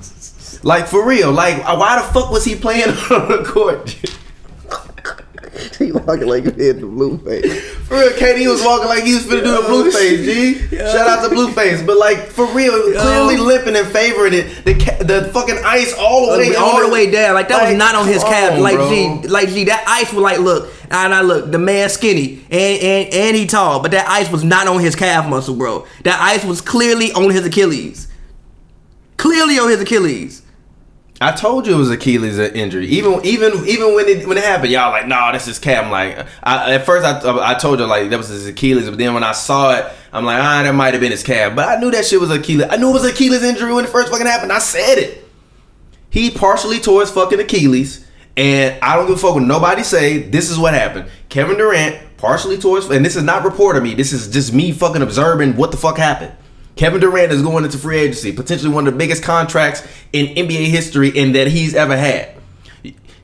Like 0.63 0.87
for 0.87 1.05
real. 1.07 1.31
Like 1.31 1.63
why 1.63 1.97
the 2.01 2.07
fuck 2.13 2.31
was 2.31 2.43
he 2.43 2.55
playing 2.55 2.89
on 3.11 3.27
the 3.29 3.43
court? 3.45 3.95
he 5.77 5.91
walking 5.91 6.27
like 6.27 6.43
he 6.43 6.51
hit 6.51 6.79
the 6.79 6.87
blue 6.87 7.17
face. 7.19 7.45
For 7.87 7.95
real, 7.95 8.09
KD 8.11 8.49
was 8.49 8.63
walking 8.63 8.87
like 8.87 9.03
he 9.03 9.13
was 9.13 9.23
finna 9.23 9.43
do 9.43 9.61
the 9.61 9.67
blue 9.67 9.91
face, 9.91 10.25
G. 10.25 10.77
Shout 10.77 11.07
out 11.07 11.29
to 11.29 11.35
Blueface. 11.35 11.85
But 11.85 11.97
like 11.97 12.17
for 12.27 12.45
real, 12.47 12.71
clearly 12.93 13.37
limping 13.37 13.75
and 13.75 13.87
favoring 13.87 14.33
it. 14.33 14.65
The 14.65 14.73
ca- 14.75 15.03
the 15.03 15.29
fucking 15.31 15.59
ice 15.63 15.93
all 15.97 16.25
the 16.27 16.33
uh, 16.33 16.37
way 16.37 16.55
all 16.55 16.81
the 16.81 16.91
way 16.91 17.09
down, 17.09 17.35
like 17.35 17.47
that 17.49 17.69
was 17.69 17.77
not 17.77 17.95
on 17.95 18.07
his 18.07 18.23
calf. 18.23 18.59
Like 18.59 18.75
bro. 18.75 18.89
G, 19.21 19.27
like 19.27 19.49
G, 19.49 19.65
that 19.65 19.85
ice 19.87 20.11
was 20.11 20.21
like, 20.21 20.39
look, 20.39 20.73
and 20.91 21.13
I 21.13 21.21
look, 21.21 21.51
the 21.51 21.59
man 21.59 21.89
skinny 21.89 22.43
and 22.49 22.81
and 22.81 23.13
and 23.13 23.35
he 23.35 23.45
tall, 23.45 23.81
but 23.81 23.91
that 23.91 24.07
ice 24.09 24.29
was 24.31 24.43
not 24.43 24.67
on 24.67 24.79
his 24.79 24.95
calf 24.95 25.27
muscle, 25.29 25.55
bro. 25.55 25.85
That 26.03 26.19
ice 26.19 26.43
was 26.43 26.61
clearly 26.61 27.11
on 27.13 27.29
his 27.29 27.45
Achilles. 27.45 28.07
Clearly 29.17 29.57
on 29.59 29.69
his 29.69 29.79
Achilles. 29.79 30.41
I 31.21 31.31
told 31.31 31.65
you 31.65 31.75
it 31.75 31.77
was 31.77 31.89
Achilles 31.89 32.37
injury. 32.37 32.87
Even 32.87 33.23
even 33.23 33.65
even 33.65 33.95
when 33.95 34.07
it 34.07 34.27
when 34.27 34.37
it 34.37 34.43
happened, 34.43 34.71
y'all 34.71 34.91
like, 34.91 35.07
nah, 35.07 35.31
this 35.31 35.47
is 35.47 35.59
Cam. 35.59 35.89
Like, 35.89 36.27
I, 36.43 36.73
at 36.73 36.85
first 36.85 37.05
I 37.05 37.51
I 37.51 37.53
told 37.53 37.79
you 37.79 37.85
like 37.85 38.09
that 38.09 38.17
was 38.17 38.27
his 38.27 38.45
Achilles, 38.47 38.89
but 38.89 38.97
then 38.97 39.13
when 39.13 39.23
I 39.23 39.31
saw 39.31 39.75
it, 39.75 39.85
I'm 40.11 40.25
like, 40.25 40.41
ah, 40.41 40.63
that 40.63 40.75
might 40.75 40.93
have 40.93 40.99
been 40.99 41.11
his 41.11 41.23
calf. 41.23 41.55
But 41.55 41.69
I 41.69 41.79
knew 41.79 41.89
that 41.91 42.05
shit 42.05 42.19
was 42.19 42.31
Achilles. 42.31 42.67
I 42.69 42.75
knew 42.75 42.89
it 42.89 42.93
was 42.93 43.05
Achilles 43.05 43.43
injury 43.43 43.73
when 43.73 43.85
it 43.85 43.89
first 43.89 44.11
fucking 44.11 44.27
happened. 44.27 44.51
I 44.51 44.59
said 44.59 44.97
it. 44.97 45.25
He 46.09 46.31
partially 46.31 46.79
tore 46.79 47.01
his 47.01 47.11
fucking 47.11 47.39
Achilles, 47.39 48.05
and 48.35 48.77
I 48.81 48.95
don't 48.95 49.07
give 49.07 49.15
a 49.15 49.19
fuck 49.19 49.35
what 49.35 49.43
nobody 49.43 49.83
say. 49.83 50.17
This 50.19 50.49
is 50.49 50.57
what 50.57 50.73
happened. 50.73 51.09
Kevin 51.29 51.57
Durant 51.57 52.17
partially 52.17 52.57
tore 52.57 52.75
his, 52.75 52.89
and 52.89 53.05
this 53.05 53.15
is 53.15 53.23
not 53.23 53.45
reporting 53.45 53.83
me. 53.83 53.93
This 53.93 54.11
is 54.11 54.27
just 54.27 54.53
me 54.53 54.73
fucking 54.73 55.01
observing 55.01 55.55
what 55.55 55.71
the 55.71 55.77
fuck 55.77 55.97
happened. 55.97 56.33
Kevin 56.75 56.99
Durant 56.99 57.31
is 57.31 57.41
going 57.41 57.63
into 57.63 57.77
free 57.77 57.99
agency, 57.99 58.31
potentially 58.31 58.73
one 58.73 58.87
of 58.87 58.93
the 58.93 58.97
biggest 58.97 59.23
contracts 59.23 59.87
in 60.11 60.27
NBA 60.35 60.67
history 60.67 61.17
and 61.17 61.33
that 61.35 61.47
he's 61.47 61.73
ever 61.73 61.95
had. 61.95 62.35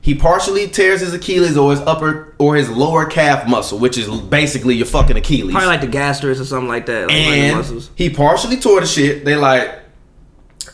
He 0.00 0.16
partially 0.16 0.66
tears 0.66 1.00
his 1.00 1.14
Achilles 1.14 1.56
or 1.56 1.70
his 1.70 1.80
upper 1.80 2.34
or 2.38 2.56
his 2.56 2.68
lower 2.68 3.06
calf 3.06 3.46
muscle, 3.48 3.78
which 3.78 3.96
is 3.96 4.08
basically 4.22 4.74
your 4.74 4.86
fucking 4.86 5.16
Achilles. 5.16 5.52
Probably 5.52 5.68
like 5.68 5.80
the 5.80 5.86
gastrus 5.86 6.40
or 6.40 6.44
something 6.44 6.68
like 6.68 6.86
that. 6.86 7.08
Like 7.08 7.52
one 7.52 7.60
of 7.60 7.68
the 7.68 7.74
and 7.74 7.90
he 7.94 8.10
partially 8.10 8.56
tore 8.56 8.80
the 8.80 8.86
shit. 8.86 9.24
They 9.24 9.36
like, 9.36 9.78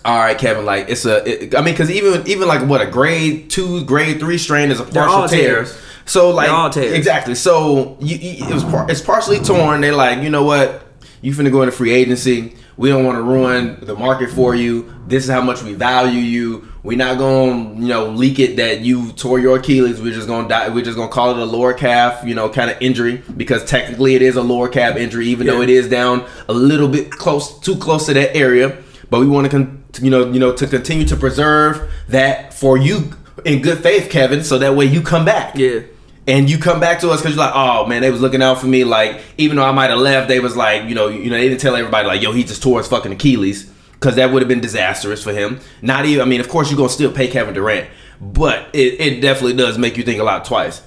all 0.02 0.18
right, 0.18 0.38
Kevin. 0.38 0.64
Like 0.64 0.88
it's 0.88 1.04
a. 1.04 1.28
It, 1.28 1.54
I 1.54 1.60
mean, 1.60 1.74
because 1.74 1.90
even 1.90 2.26
even 2.26 2.48
like 2.48 2.66
what 2.66 2.80
a 2.80 2.86
grade 2.86 3.50
two, 3.50 3.84
grade 3.84 4.18
three 4.18 4.38
strain 4.38 4.70
is 4.70 4.80
a 4.80 4.84
partial 4.84 5.16
all 5.16 5.28
tear. 5.28 5.56
tears. 5.56 5.78
So 6.06 6.30
like 6.30 6.48
all 6.48 6.70
tears. 6.70 6.94
exactly. 6.94 7.34
So 7.34 7.98
you, 8.00 8.16
you, 8.16 8.46
it 8.46 8.54
was 8.54 8.64
par- 8.64 8.86
it's 8.90 9.02
partially 9.02 9.40
torn. 9.40 9.82
They 9.82 9.90
like, 9.90 10.22
you 10.22 10.30
know 10.30 10.44
what? 10.44 10.86
You 11.20 11.34
finna 11.34 11.52
go 11.52 11.60
into 11.60 11.72
free 11.72 11.92
agency. 11.92 12.56
We 12.78 12.88
don't 12.88 13.04
want 13.04 13.16
to 13.18 13.22
ruin 13.22 13.78
the 13.82 13.94
market 13.96 14.30
for 14.30 14.54
you. 14.54 14.94
This 15.06 15.24
is 15.24 15.30
how 15.30 15.42
much 15.42 15.62
we 15.62 15.74
value 15.74 16.20
you. 16.20 16.68
We're 16.84 16.96
not 16.96 17.18
gonna, 17.18 17.74
you 17.74 17.88
know, 17.88 18.06
leak 18.06 18.38
it 18.38 18.56
that 18.56 18.80
you 18.80 19.12
tore 19.12 19.40
your 19.40 19.58
Achilles. 19.58 20.00
We're 20.00 20.14
just 20.14 20.28
gonna 20.28 20.48
die. 20.48 20.68
We're 20.68 20.84
just 20.84 20.96
gonna 20.96 21.10
call 21.10 21.32
it 21.32 21.38
a 21.38 21.44
lower 21.44 21.74
calf, 21.74 22.22
you 22.24 22.34
know, 22.34 22.48
kind 22.48 22.70
of 22.70 22.76
injury 22.80 23.22
because 23.36 23.64
technically 23.64 24.14
it 24.14 24.22
is 24.22 24.36
a 24.36 24.42
lower 24.42 24.68
calf 24.68 24.96
injury, 24.96 25.26
even 25.26 25.46
though 25.48 25.60
it 25.60 25.70
is 25.70 25.88
down 25.88 26.24
a 26.48 26.52
little 26.54 26.88
bit 26.88 27.10
close, 27.10 27.58
too 27.60 27.76
close 27.76 28.06
to 28.06 28.14
that 28.14 28.34
area. 28.36 28.78
But 29.10 29.20
we 29.20 29.26
want 29.26 29.46
to, 29.46 29.50
con- 29.50 29.84
you 30.00 30.10
know, 30.10 30.30
you 30.30 30.38
know, 30.38 30.54
to 30.54 30.66
continue 30.66 31.04
to 31.06 31.16
preserve 31.16 31.90
that 32.08 32.54
for 32.54 32.78
you 32.78 33.12
in 33.44 33.60
good 33.60 33.78
faith, 33.78 34.08
Kevin, 34.10 34.44
so 34.44 34.56
that 34.58 34.76
way 34.76 34.84
you 34.84 35.00
come 35.02 35.24
back 35.24 35.56
Yeah. 35.56 35.80
And 36.28 36.48
you 36.48 36.58
come 36.58 36.78
back 36.78 37.00
to 37.00 37.10
us 37.10 37.22
because 37.22 37.34
you're 37.34 37.44
like, 37.44 37.54
oh 37.56 37.86
man, 37.86 38.02
they 38.02 38.10
was 38.10 38.20
looking 38.20 38.42
out 38.42 38.60
for 38.60 38.66
me. 38.66 38.84
Like, 38.84 39.20
even 39.38 39.56
though 39.56 39.64
I 39.64 39.72
might 39.72 39.88
have 39.88 39.98
left, 39.98 40.28
they 40.28 40.40
was 40.40 40.54
like, 40.54 40.88
you 40.88 40.94
know, 40.94 41.08
you 41.08 41.30
know, 41.30 41.36
they 41.36 41.48
didn't 41.48 41.62
tell 41.62 41.74
everybody 41.74 42.06
like, 42.06 42.20
yo, 42.20 42.32
he 42.32 42.44
just 42.44 42.62
tore 42.62 42.78
his 42.78 42.86
fucking 42.86 43.10
Achilles 43.10 43.64
because 43.94 44.16
that 44.16 44.30
would 44.30 44.42
have 44.42 44.48
been 44.48 44.60
disastrous 44.60 45.24
for 45.24 45.32
him. 45.32 45.58
Not 45.80 46.04
even, 46.04 46.20
I 46.20 46.28
mean, 46.28 46.40
of 46.40 46.48
course, 46.48 46.70
you're 46.70 46.76
gonna 46.76 46.90
still 46.90 47.10
pay 47.10 47.28
Kevin 47.28 47.54
Durant, 47.54 47.88
but 48.20 48.68
it, 48.74 49.00
it 49.00 49.20
definitely 49.20 49.54
does 49.54 49.78
make 49.78 49.96
you 49.96 50.04
think 50.04 50.20
a 50.20 50.24
lot 50.24 50.44
twice. 50.44 50.82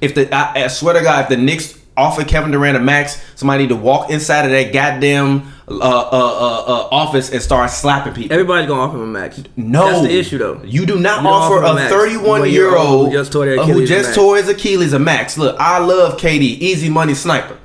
If 0.00 0.16
the, 0.16 0.34
I, 0.34 0.64
I 0.64 0.66
swear 0.66 0.94
to 0.94 1.02
God, 1.02 1.22
if 1.22 1.28
the 1.28 1.36
Knicks 1.36 1.78
offer 1.96 2.24
Kevin 2.24 2.50
Durant 2.50 2.76
a 2.76 2.80
max, 2.80 3.22
somebody 3.36 3.64
need 3.64 3.68
to 3.68 3.76
walk 3.76 4.10
inside 4.10 4.44
of 4.44 4.50
that 4.50 4.72
goddamn 4.72 5.52
uh, 5.70 5.74
uh, 5.74 5.82
uh, 5.82 6.64
uh, 6.66 6.88
office 6.90 7.30
and 7.30 7.40
start 7.40 7.70
slapping 7.70 8.12
people. 8.12 8.32
Everybody's 8.32 8.66
gonna 8.66 8.82
offer 8.82 8.96
him 8.96 9.02
a 9.02 9.06
max. 9.06 9.42
No, 9.56 9.86
that's 9.86 10.02
the 10.02 10.18
issue 10.18 10.38
though. 10.38 10.60
You 10.64 10.84
do 10.84 10.98
not 10.98 11.22
You 11.22 11.28
offer 11.28 11.64
offer 11.64 11.84
a 11.84 11.88
31 11.88 12.50
year 12.50 12.76
old 12.76 13.08
who 13.08 13.12
just 13.12 13.32
tore 13.32 13.46
their 13.46 13.60
uh, 13.60 13.66
who 13.66 13.86
just 13.86 14.14
tore 14.14 14.36
his 14.36 14.48
Achilles 14.48 14.92
a 14.92 14.98
max. 14.98 15.38
Look, 15.38 15.56
I 15.60 15.78
love 15.78 16.18
KD, 16.18 16.40
easy 16.42 16.90
money 16.90 17.14
sniper. 17.14 17.56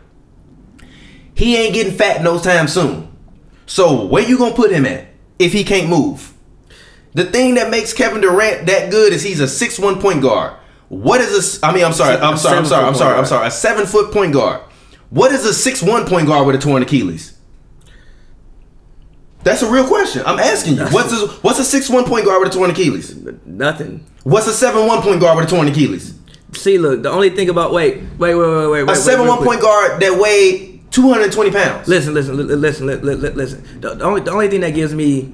He 1.33 1.57
ain't 1.57 1.73
getting 1.73 1.93
fat 1.93 2.21
no 2.21 2.39
time 2.39 2.67
soon. 2.67 3.11
So 3.65 4.05
where 4.05 4.23
you 4.23 4.37
gonna 4.37 4.55
put 4.55 4.71
him 4.71 4.85
at 4.85 5.07
if 5.39 5.51
he 5.53 5.63
can't 5.63 5.89
move? 5.89 6.33
The 7.13 7.23
thing 7.23 7.55
that 7.55 7.71
makes 7.71 7.91
Kevin 7.93 8.21
Durant 8.21 8.67
that 8.67 8.91
good 8.91 9.13
is 9.13 9.23
he's 9.23 9.39
a 9.39 9.47
six 9.47 9.79
one 9.79 9.99
point 9.99 10.21
guard. 10.21 10.53
What 10.89 11.21
is 11.21 11.29
this? 11.31 11.63
I 11.63 11.73
mean, 11.73 11.83
I'm 11.83 11.93
sorry, 11.93 12.17
I'm 12.17 12.37
sorry, 12.37 12.57
I'm 12.59 12.65
sorry, 12.65 12.85
I'm 12.85 12.93
sorry, 12.93 13.17
I'm 13.17 13.25
sorry. 13.25 13.47
A 13.47 13.51
seven 13.51 13.87
foot 13.87 14.13
point 14.13 14.33
guard. 14.33 14.61
What 15.09 15.31
is 15.31 15.43
a 15.45 15.53
six 15.53 15.81
one 15.81 16.05
point 16.05 16.27
guard 16.27 16.45
with 16.45 16.55
a 16.55 16.59
torn 16.59 16.83
Achilles? 16.83 17.34
That's 19.45 19.61
a 19.61 19.69
real 19.71 19.87
question. 19.87 20.23
I'm 20.25 20.39
asking 20.39 20.77
you. 20.77 20.85
What's 20.87 21.13
a, 21.13 21.27
what's 21.27 21.59
a 21.59 21.63
six 21.63 21.87
one 21.87 22.03
point 22.03 22.25
guard 22.25 22.41
with 22.43 22.51
a 22.51 22.57
torn 22.57 22.71
Achilles? 22.71 23.15
Nothing. 23.45 24.03
What's 24.23 24.47
a 24.47 24.53
seven 24.53 24.87
one 24.87 25.03
point 25.03 25.21
guard 25.21 25.37
with 25.37 25.45
a 25.47 25.49
torn 25.55 25.67
Achilles? 25.67 26.15
See, 26.53 26.79
look, 26.79 27.03
the 27.03 27.11
only 27.11 27.29
thing 27.29 27.49
about 27.49 27.71
wait, 27.71 27.97
wait, 28.17 28.33
wait, 28.33 28.35
wait, 28.35 28.67
wait, 28.67 28.79
A 28.81 28.85
wait, 28.85 28.97
seven 28.97 29.21
wait, 29.21 29.29
one 29.29 29.39
wait, 29.41 29.45
point 29.45 29.61
guard 29.61 30.01
that 30.01 30.17
weighed 30.19 30.91
220 30.91 31.51
pounds. 31.51 31.87
Listen, 31.87 32.15
listen, 32.15 32.35
li- 32.37 32.43
li- 32.43 32.55
listen, 32.55 32.87
li- 32.87 32.95
li- 32.95 33.15
li- 33.15 33.29
listen. 33.29 33.63
The, 33.81 33.93
the 33.93 34.03
only 34.03 34.21
the 34.21 34.31
only 34.31 34.47
thing 34.49 34.61
that 34.61 34.73
gives 34.73 34.95
me 34.95 35.31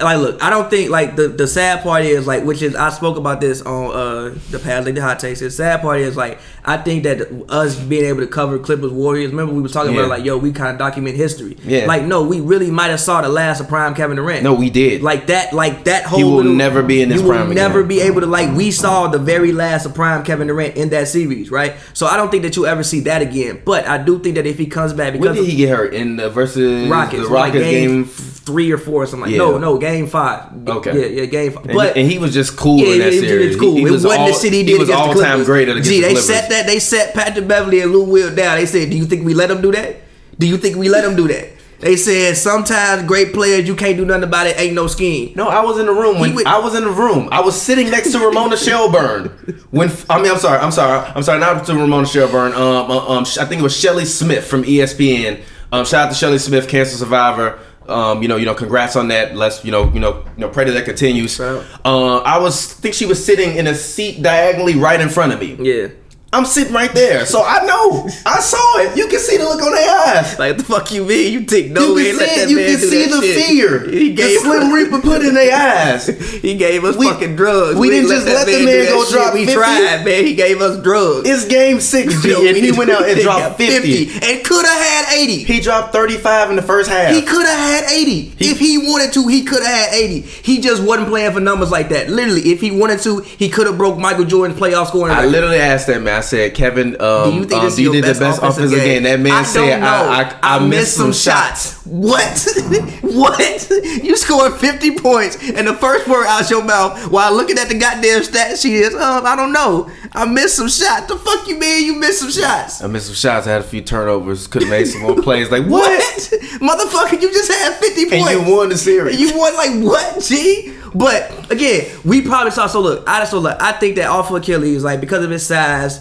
like 0.00 0.18
look, 0.18 0.42
I 0.42 0.48
don't 0.50 0.70
think 0.70 0.90
like 0.90 1.14
the 1.16 1.28
the 1.28 1.46
sad 1.46 1.82
part 1.82 2.02
is 2.02 2.26
like 2.26 2.42
which 2.44 2.62
is 2.62 2.74
I 2.74 2.88
spoke 2.90 3.16
about 3.18 3.40
this 3.40 3.60
on 3.62 3.90
uh 3.94 4.34
the 4.50 4.58
past 4.58 4.86
like 4.86 4.94
the 4.94 5.02
hot 5.02 5.20
takes. 5.20 5.40
The 5.40 5.50
sad 5.50 5.82
part 5.82 6.00
is 6.00 6.16
like 6.16 6.38
I 6.64 6.78
think 6.78 7.04
that 7.04 7.28
us 7.50 7.78
being 7.78 8.04
able 8.06 8.20
to 8.20 8.26
cover 8.26 8.58
Clippers 8.58 8.90
Warriors. 8.92 9.30
Remember 9.30 9.52
we 9.52 9.60
was 9.60 9.72
talking 9.72 9.92
Yeah. 9.92 10.00
about 10.00 10.08
like 10.10 10.24
yo 10.24 10.38
we 10.38 10.52
kind 10.52 10.70
of 10.70 10.78
document 10.78 11.16
history. 11.16 11.58
Yeah. 11.64 11.84
Like 11.86 12.04
no, 12.04 12.22
we 12.22 12.40
really 12.40 12.70
might 12.70 12.88
have 12.88 13.00
saw 13.00 13.20
the 13.20 13.28
last 13.28 13.60
of 13.60 13.68
prime 13.68 13.94
Kevin 13.94 14.16
Durant. 14.16 14.42
No, 14.42 14.54
we 14.54 14.70
did. 14.70 15.02
Like 15.02 15.26
that, 15.26 15.52
like 15.52 15.84
that 15.84 16.04
whole. 16.04 16.18
He 16.18 16.24
will 16.24 16.36
little- 16.36 16.52
never 16.54 16.82
be 16.82 17.02
in 17.02 17.10
his 17.10 17.20
You 17.20 17.28
will 17.28 17.34
prime 17.36 17.50
never 17.54 17.80
again. 17.80 17.88
be 17.88 18.00
able 18.00 18.20
to 18.22 18.26
like. 18.26 18.54
We 18.56 18.70
saw 18.70 19.08
the 19.08 19.18
very 19.18 19.52
last 19.52 19.84
of 19.84 19.94
prime 19.94 20.24
Kevin 20.24 20.46
Durant 20.48 20.76
in 20.76 20.88
that 20.90 21.08
series, 21.08 21.50
right? 21.50 21.74
So 21.92 22.06
I 22.06 22.16
don't 22.16 22.30
think 22.30 22.42
that 22.44 22.56
you'll 22.56 22.66
ever 22.66 22.82
see 22.82 23.00
that 23.00 23.20
again. 23.22 23.60
But 23.66 23.86
I 23.86 23.98
do 23.98 24.18
think 24.18 24.36
that 24.36 24.46
if 24.46 24.56
he 24.58 24.66
comes 24.66 24.92
back 24.94 25.12
because 25.12 25.26
when 25.26 25.36
did 25.36 25.44
he 25.50 25.56
get 25.56 25.68
hurt 25.68 25.92
in 25.94 26.16
the 26.16 26.30
versus 26.30 26.88
Rockets, 26.88 27.22
the 27.24 27.28
like 27.28 27.52
Rockets 27.52 27.64
game, 27.70 27.90
game? 28.04 28.04
three 28.06 28.72
or 28.72 28.78
four 28.78 29.02
or 29.02 29.06
something. 29.06 29.30
Like 29.30 29.32
Yeah. 29.32 29.38
No, 29.38 29.57
no, 29.58 29.78
game 29.78 30.06
five. 30.06 30.66
Okay. 30.68 30.98
yeah, 30.98 31.20
yeah, 31.22 31.24
game 31.26 31.52
five. 31.52 31.64
And, 31.66 31.74
But 31.74 31.96
and 31.96 32.10
he 32.10 32.18
was 32.18 32.32
just 32.32 32.56
cool 32.56 32.78
yeah, 32.78 32.92
in 32.94 32.98
that 33.00 33.12
it, 33.12 33.20
series. 33.20 33.46
it's 33.52 33.60
cool. 33.60 33.74
He, 33.74 33.80
he 33.82 33.86
it 33.86 33.90
was 33.90 34.04
wasn't 34.04 34.20
all, 34.22 34.26
the 34.40 34.50
he 34.50 34.62
did 34.64 34.68
he 34.68 34.78
was 34.78 34.90
all 34.90 35.14
time 35.14 35.44
great 35.44 35.68
against 35.68 35.88
Gee, 35.88 36.00
the 36.00 36.08
they 36.08 36.14
set 36.16 36.48
that. 36.50 36.66
They 36.66 36.78
set 36.78 37.14
Patrick 37.14 37.46
Beverley 37.48 37.80
and 37.80 37.92
Lou 37.92 38.04
Will 38.04 38.34
down. 38.34 38.56
They 38.58 38.66
said, 38.66 38.90
"Do 38.90 38.96
you 38.96 39.04
think 39.04 39.24
we 39.26 39.34
let 39.34 39.50
him 39.50 39.60
do 39.60 39.72
that? 39.72 39.96
Do 40.38 40.46
you 40.46 40.56
think 40.56 40.76
we 40.76 40.88
let 40.88 41.04
him 41.04 41.16
do 41.16 41.28
that?" 41.28 41.50
They 41.80 41.94
said 41.94 42.36
sometimes 42.36 43.04
great 43.04 43.32
players 43.32 43.68
you 43.68 43.76
can't 43.76 43.96
do 43.96 44.04
nothing 44.04 44.24
about 44.24 44.48
it. 44.48 44.58
Ain't 44.58 44.74
no 44.74 44.88
scheme. 44.88 45.32
No, 45.36 45.46
I 45.48 45.60
was 45.62 45.78
in 45.78 45.86
the 45.86 45.92
room 45.92 46.18
when 46.18 46.34
would- 46.34 46.44
I 46.46 46.58
was 46.58 46.74
in 46.74 46.82
the 46.82 46.90
room. 46.90 47.28
I 47.30 47.40
was 47.40 47.60
sitting 47.60 47.88
next 47.88 48.10
to 48.12 48.18
Ramona 48.18 48.56
Shelburne. 48.66 49.28
When 49.70 49.88
I 50.10 50.20
mean, 50.20 50.32
I'm 50.32 50.38
sorry, 50.38 50.58
I'm 50.58 50.72
sorry, 50.72 51.08
I'm 51.14 51.22
sorry, 51.22 51.38
not 51.38 51.64
to 51.66 51.74
Ramona 51.74 52.06
Shelburne. 52.06 52.52
Um, 52.52 52.90
uh, 52.90 53.06
um, 53.08 53.22
I 53.38 53.44
think 53.44 53.60
it 53.60 53.62
was 53.62 53.76
Shelley 53.76 54.06
Smith 54.06 54.44
from 54.44 54.64
ESPN. 54.64 55.40
Um, 55.70 55.84
shout 55.84 56.06
out 56.06 56.08
to 56.08 56.16
Shelley 56.16 56.38
Smith, 56.38 56.66
cancer 56.66 56.96
survivor. 56.96 57.58
Um, 57.88 58.22
you 58.22 58.28
know, 58.28 58.36
you 58.36 58.44
know, 58.44 58.54
congrats 58.54 58.96
on 58.96 59.08
that. 59.08 59.34
Let's, 59.34 59.64
you 59.64 59.70
know, 59.72 59.90
you 59.92 60.00
know, 60.00 60.24
you 60.36 60.42
know, 60.42 60.48
pray 60.48 60.64
that 60.64 60.72
that 60.72 60.84
continues. 60.84 61.40
Uh, 61.40 62.18
I 62.18 62.38
was 62.38 62.72
think 62.74 62.94
she 62.94 63.06
was 63.06 63.24
sitting 63.24 63.56
in 63.56 63.66
a 63.66 63.74
seat 63.74 64.22
diagonally 64.22 64.76
right 64.76 65.00
in 65.00 65.08
front 65.08 65.32
of 65.32 65.40
me. 65.40 65.56
Yeah. 65.58 65.88
I'm 66.30 66.44
sitting 66.44 66.74
right 66.74 66.92
there, 66.92 67.24
so 67.24 67.42
I 67.42 67.64
know. 67.64 68.06
I 68.26 68.38
saw 68.40 68.78
it. 68.80 68.98
You 68.98 69.08
can 69.08 69.18
see 69.18 69.38
the 69.38 69.44
look 69.44 69.62
on 69.62 69.72
their 69.72 69.90
eyes. 69.90 70.38
Like 70.38 70.58
the 70.58 70.62
fuck 70.62 70.92
you 70.92 71.02
mean? 71.06 71.32
You 71.32 71.40
think 71.44 71.72
no 71.72 71.86
You 71.86 71.94
way? 71.94 72.04
can 72.10 72.18
see 72.18 72.24
it. 72.42 72.50
You 72.50 72.56
can 72.58 72.78
see 72.78 73.06
the 73.06 73.20
shit. 73.22 73.46
fear. 73.46 73.80
He 73.90 74.08
the 74.10 74.14
gave 74.14 74.40
Slim 74.40 74.70
Reaper 74.70 75.00
put 75.00 75.22
in 75.24 75.32
their 75.32 75.56
eyes. 75.56 76.06
He 76.42 76.56
gave 76.58 76.84
us 76.84 76.98
We- 76.98 77.06
fucking 77.08 77.34
drugs. 77.36 77.78
we 77.78 77.88
didn't 77.88 78.10
didn't 78.10 78.24
just 78.26 78.26
let 78.26 78.46
the 78.46 78.52
that 78.58 78.64
man 78.66 78.86
go 78.92 79.04
shit. 79.04 79.12
drop 79.14 79.32
We 79.34 79.40
50. 79.46 79.54
tried, 79.54 80.04
man. 80.04 80.24
He 80.26 80.34
gave 80.34 80.60
us 80.60 80.82
drugs. 80.82 81.26
It's 81.26 81.46
game 81.46 81.80
six, 81.80 82.20
G, 82.22 82.46
and 82.46 82.56
he 82.58 82.72
went 82.72 82.90
out 82.90 83.08
and 83.08 83.18
dropped 83.22 83.40
got 83.40 83.56
50. 83.56 84.08
and 84.22 84.44
could 84.44 84.66
have 84.66 84.78
had 85.08 85.14
80. 85.16 85.44
He 85.44 85.60
dropped 85.60 85.92
35 85.94 86.50
in 86.50 86.56
the 86.56 86.62
first 86.62 86.90
half. 86.90 87.14
He 87.14 87.22
could 87.22 87.46
have 87.46 87.58
had 87.58 87.90
80. 87.90 88.34
if 88.38 88.58
he 88.58 88.76
wanted 88.76 89.14
to, 89.14 89.26
he 89.28 89.44
could 89.44 89.62
have 89.62 89.90
had 89.90 89.94
80. 89.94 90.20
He 90.20 90.60
just 90.60 90.82
wasn't 90.82 91.08
playing 91.08 91.32
for 91.32 91.40
numbers 91.40 91.70
like 91.70 91.88
that. 91.88 92.10
Literally, 92.10 92.52
if 92.52 92.60
he 92.60 92.70
wanted 92.70 93.00
to, 93.00 93.20
he 93.20 93.48
could 93.48 93.66
have 93.66 93.78
broke 93.78 93.98
Michael 93.98 94.26
Jordan's 94.26 94.60
playoff 94.60 94.88
scoring 94.88 95.12
I 95.14 95.20
record. 95.20 95.32
literally 95.32 95.58
asked 95.58 95.86
that 95.86 96.02
man. 96.02 96.17
I 96.18 96.20
said, 96.20 96.54
Kevin, 96.54 97.00
um, 97.00 97.30
Do 97.30 97.36
you 97.36 97.44
think 97.44 97.60
um, 97.60 97.64
this 97.64 97.78
you 97.78 97.92
did 97.92 98.04
your 98.04 98.14
the 98.14 98.20
best 98.20 98.38
offensive 98.38 98.64
offensive 98.64 98.84
game? 98.84 99.02
That 99.04 99.20
man 99.20 99.32
I 99.32 99.42
said, 99.44 99.80
don't. 99.80 99.82
I, 99.82 100.22
I, 100.42 100.56
I, 100.56 100.66
missed 100.66 100.96
some 100.96 101.12
shots. 101.12 101.84
What? 101.86 102.46
what? 103.02 103.70
You 104.02 104.16
scored 104.16 104.54
50 104.54 104.96
points, 104.96 105.36
and 105.42 105.66
the 105.66 105.74
first 105.74 106.08
word 106.08 106.26
out 106.26 106.50
your 106.50 106.64
mouth 106.64 107.10
while 107.10 107.32
looking 107.34 107.56
at 107.58 107.68
the 107.68 107.78
goddamn 107.78 108.24
stat 108.24 108.58
sheet 108.58 108.74
is, 108.74 108.94
um, 108.94 109.24
I 109.24 109.36
don't 109.36 109.52
know. 109.52 109.90
I 110.12 110.24
missed 110.26 110.56
some 110.56 110.68
shots. 110.68 111.06
The 111.06 111.16
fuck 111.16 111.46
you 111.48 111.58
mean 111.58 111.86
you 111.86 111.94
missed 111.94 112.20
some 112.20 112.30
shots? 112.30 112.82
I 112.82 112.88
missed 112.88 113.06
some 113.06 113.14
shots. 113.14 113.46
I 113.46 113.52
had 113.52 113.60
a 113.60 113.64
few 113.64 113.80
turnovers. 113.80 114.46
Could 114.46 114.62
have 114.62 114.70
made 114.70 114.86
some 114.86 115.02
more 115.02 115.20
plays. 115.22 115.50
Like 115.50 115.66
What? 115.66 115.90
what? 115.90 116.40
Motherfucker, 116.60 117.20
you 117.22 117.32
just 117.32 117.50
had 117.52 117.74
50 117.74 118.02
And 118.02 118.10
points. 118.10 118.32
you 118.32 118.54
won 118.56 118.68
the 118.70 118.76
series. 118.76 119.20
You 119.20 119.36
won 119.38 119.54
like 119.54 119.84
what, 119.84 120.22
G? 120.22 120.74
But 120.94 121.50
again, 121.52 121.86
we 122.04 122.22
probably 122.22 122.50
saw. 122.50 122.66
So 122.66 122.80
look, 122.80 123.08
I 123.08 123.20
just 123.20 123.30
so 123.30 123.38
look. 123.38 123.60
I 123.60 123.72
think 123.72 123.96
that 123.96 124.08
off 124.08 124.30
of 124.30 124.36
Achilles, 124.36 124.82
like 124.82 125.00
because 125.00 125.24
of 125.24 125.30
his 125.30 125.46
size, 125.46 126.00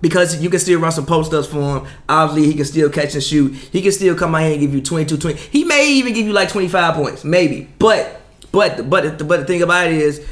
because 0.00 0.42
you 0.42 0.50
can 0.50 0.60
still 0.60 0.80
run 0.80 0.92
some 0.92 1.06
post 1.06 1.32
ups 1.32 1.48
for 1.48 1.78
him. 1.78 1.86
Obviously, 2.08 2.46
he 2.50 2.54
can 2.54 2.64
still 2.64 2.90
catch 2.90 3.14
and 3.14 3.22
shoot. 3.22 3.54
He 3.54 3.82
can 3.82 3.92
still 3.92 4.14
come 4.14 4.34
out 4.34 4.42
here 4.42 4.52
and 4.52 4.60
give 4.60 4.74
you 4.74 4.80
22, 4.80 5.16
20. 5.16 5.38
He 5.38 5.64
may 5.64 5.90
even 5.92 6.14
give 6.14 6.26
you 6.26 6.32
like 6.32 6.48
25 6.48 6.94
points, 6.94 7.24
maybe. 7.24 7.68
But 7.78 8.20
but 8.52 8.88
but 8.88 9.26
but 9.26 9.40
the 9.40 9.44
thing 9.46 9.62
about 9.62 9.88
it 9.88 9.94
is. 9.94 10.26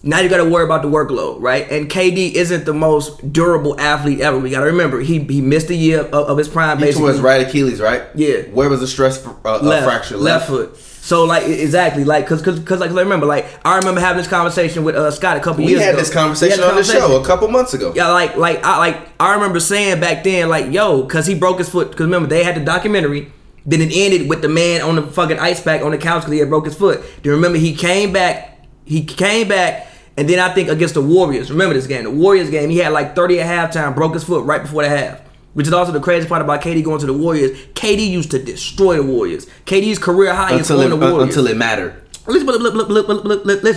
Now 0.00 0.20
you 0.20 0.28
got 0.28 0.36
to 0.36 0.48
worry 0.48 0.64
about 0.64 0.82
the 0.82 0.88
workload, 0.88 1.40
right? 1.40 1.68
And 1.72 1.90
KD 1.90 2.34
isn't 2.34 2.64
the 2.64 2.72
most 2.72 3.32
durable 3.32 3.78
athlete 3.80 4.20
ever. 4.20 4.38
We 4.38 4.48
got 4.48 4.60
to 4.60 4.66
remember 4.66 5.00
he 5.00 5.18
he 5.24 5.40
missed 5.40 5.70
a 5.70 5.74
year 5.74 6.02
of, 6.02 6.14
of 6.14 6.38
his 6.38 6.48
prime. 6.48 6.78
He 6.78 6.92
tore 6.92 7.08
his 7.08 7.20
right 7.20 7.44
Achilles, 7.44 7.80
right? 7.80 8.04
Yeah. 8.14 8.42
Where 8.42 8.68
was 8.68 8.78
the 8.78 8.86
stress 8.86 9.26
uh, 9.26 9.34
uh, 9.44 9.58
left, 9.58 9.84
fracture? 9.84 10.16
left 10.16 10.46
foot. 10.46 10.76
So 11.08 11.24
like 11.24 11.46
exactly 11.46 12.04
like 12.04 12.26
cause 12.26 12.42
cause, 12.42 12.60
cause 12.60 12.80
like 12.80 12.90
remember 12.90 13.24
like 13.24 13.46
I 13.64 13.78
remember 13.78 13.98
having 13.98 14.18
this 14.18 14.28
conversation 14.28 14.84
with 14.84 14.94
uh, 14.94 15.10
Scott 15.10 15.38
a 15.38 15.40
couple 15.40 15.64
We 15.64 15.70
years 15.70 15.80
ago. 15.80 15.90
We 15.92 15.96
had 15.96 15.98
this 15.98 16.12
conversation 16.12 16.62
on 16.62 16.76
the 16.76 16.84
show 16.84 17.18
a 17.18 17.24
couple 17.24 17.48
months 17.48 17.72
ago. 17.72 17.94
Yeah, 17.96 18.08
like 18.08 18.36
like 18.36 18.62
I 18.62 18.76
like 18.76 19.08
I 19.18 19.32
remember 19.32 19.58
saying 19.58 20.00
back 20.00 20.22
then 20.22 20.50
like 20.50 20.70
yo 20.70 21.06
cause 21.06 21.26
he 21.26 21.34
broke 21.34 21.60
his 21.60 21.70
foot 21.70 21.92
cause 21.92 22.00
remember 22.00 22.28
they 22.28 22.44
had 22.44 22.56
the 22.56 22.60
documentary. 22.60 23.32
Then 23.64 23.80
it 23.80 23.90
ended 23.90 24.28
with 24.28 24.42
the 24.42 24.50
man 24.50 24.82
on 24.82 24.96
the 24.96 25.02
fucking 25.02 25.38
ice 25.38 25.62
pack 25.62 25.80
on 25.80 25.92
the 25.92 25.98
couch 25.98 26.24
because 26.24 26.32
he 26.34 26.40
had 26.40 26.50
broke 26.50 26.66
his 26.66 26.76
foot. 26.76 27.02
Do 27.22 27.30
you 27.30 27.36
remember 27.36 27.56
he 27.56 27.74
came 27.74 28.12
back? 28.12 28.66
He 28.84 29.02
came 29.02 29.48
back. 29.48 29.86
And 30.18 30.28
then 30.28 30.38
I 30.38 30.52
think 30.52 30.68
against 30.68 30.92
the 30.92 31.00
Warriors, 31.00 31.50
remember 31.50 31.72
this 31.72 31.86
game, 31.86 32.04
the 32.04 32.10
Warriors 32.10 32.50
game, 32.50 32.68
he 32.68 32.78
had 32.78 32.92
like 32.92 33.14
30 33.14 33.40
at 33.40 33.72
halftime, 33.72 33.94
broke 33.94 34.12
his 34.12 34.24
foot 34.24 34.44
right 34.44 34.60
before 34.60 34.82
the 34.82 34.88
half. 34.90 35.20
Which 35.54 35.66
is 35.66 35.72
also 35.72 35.92
the 35.92 36.00
crazy 36.00 36.28
part 36.28 36.42
about 36.42 36.60
KD 36.62 36.84
going 36.84 37.00
to 37.00 37.06
the 37.06 37.12
Warriors. 37.12 37.50
KD 37.74 38.08
used 38.08 38.30
to 38.32 38.38
destroy 38.42 38.96
the 38.96 39.02
Warriors. 39.02 39.46
KD's 39.66 39.98
career 39.98 40.34
high 40.34 40.54
is 40.54 40.70
Until 40.70 40.80
on 40.80 40.86
it, 40.86 40.88
the 40.90 41.06
uh, 41.06 41.10
Warriors. 41.12 41.28
until 41.36 41.46
it 41.48 41.56
mattered. 41.56 42.02
Listen, 42.26 42.46
but 42.46 42.60
look, 42.60 42.88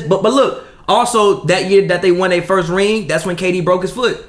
but, 0.10 0.22
but 0.22 0.34
look, 0.34 0.66
Also, 0.88 1.46
that 1.46 1.70
year 1.72 1.88
that 1.88 2.02
they 2.02 2.12
won 2.12 2.30
their 2.32 2.42
first 2.42 2.70
ring, 2.70 3.08
that's 3.08 3.26
when 3.26 3.36
KD 3.38 3.64
broke 3.64 3.82
his 3.84 3.92
foot. 3.94 4.26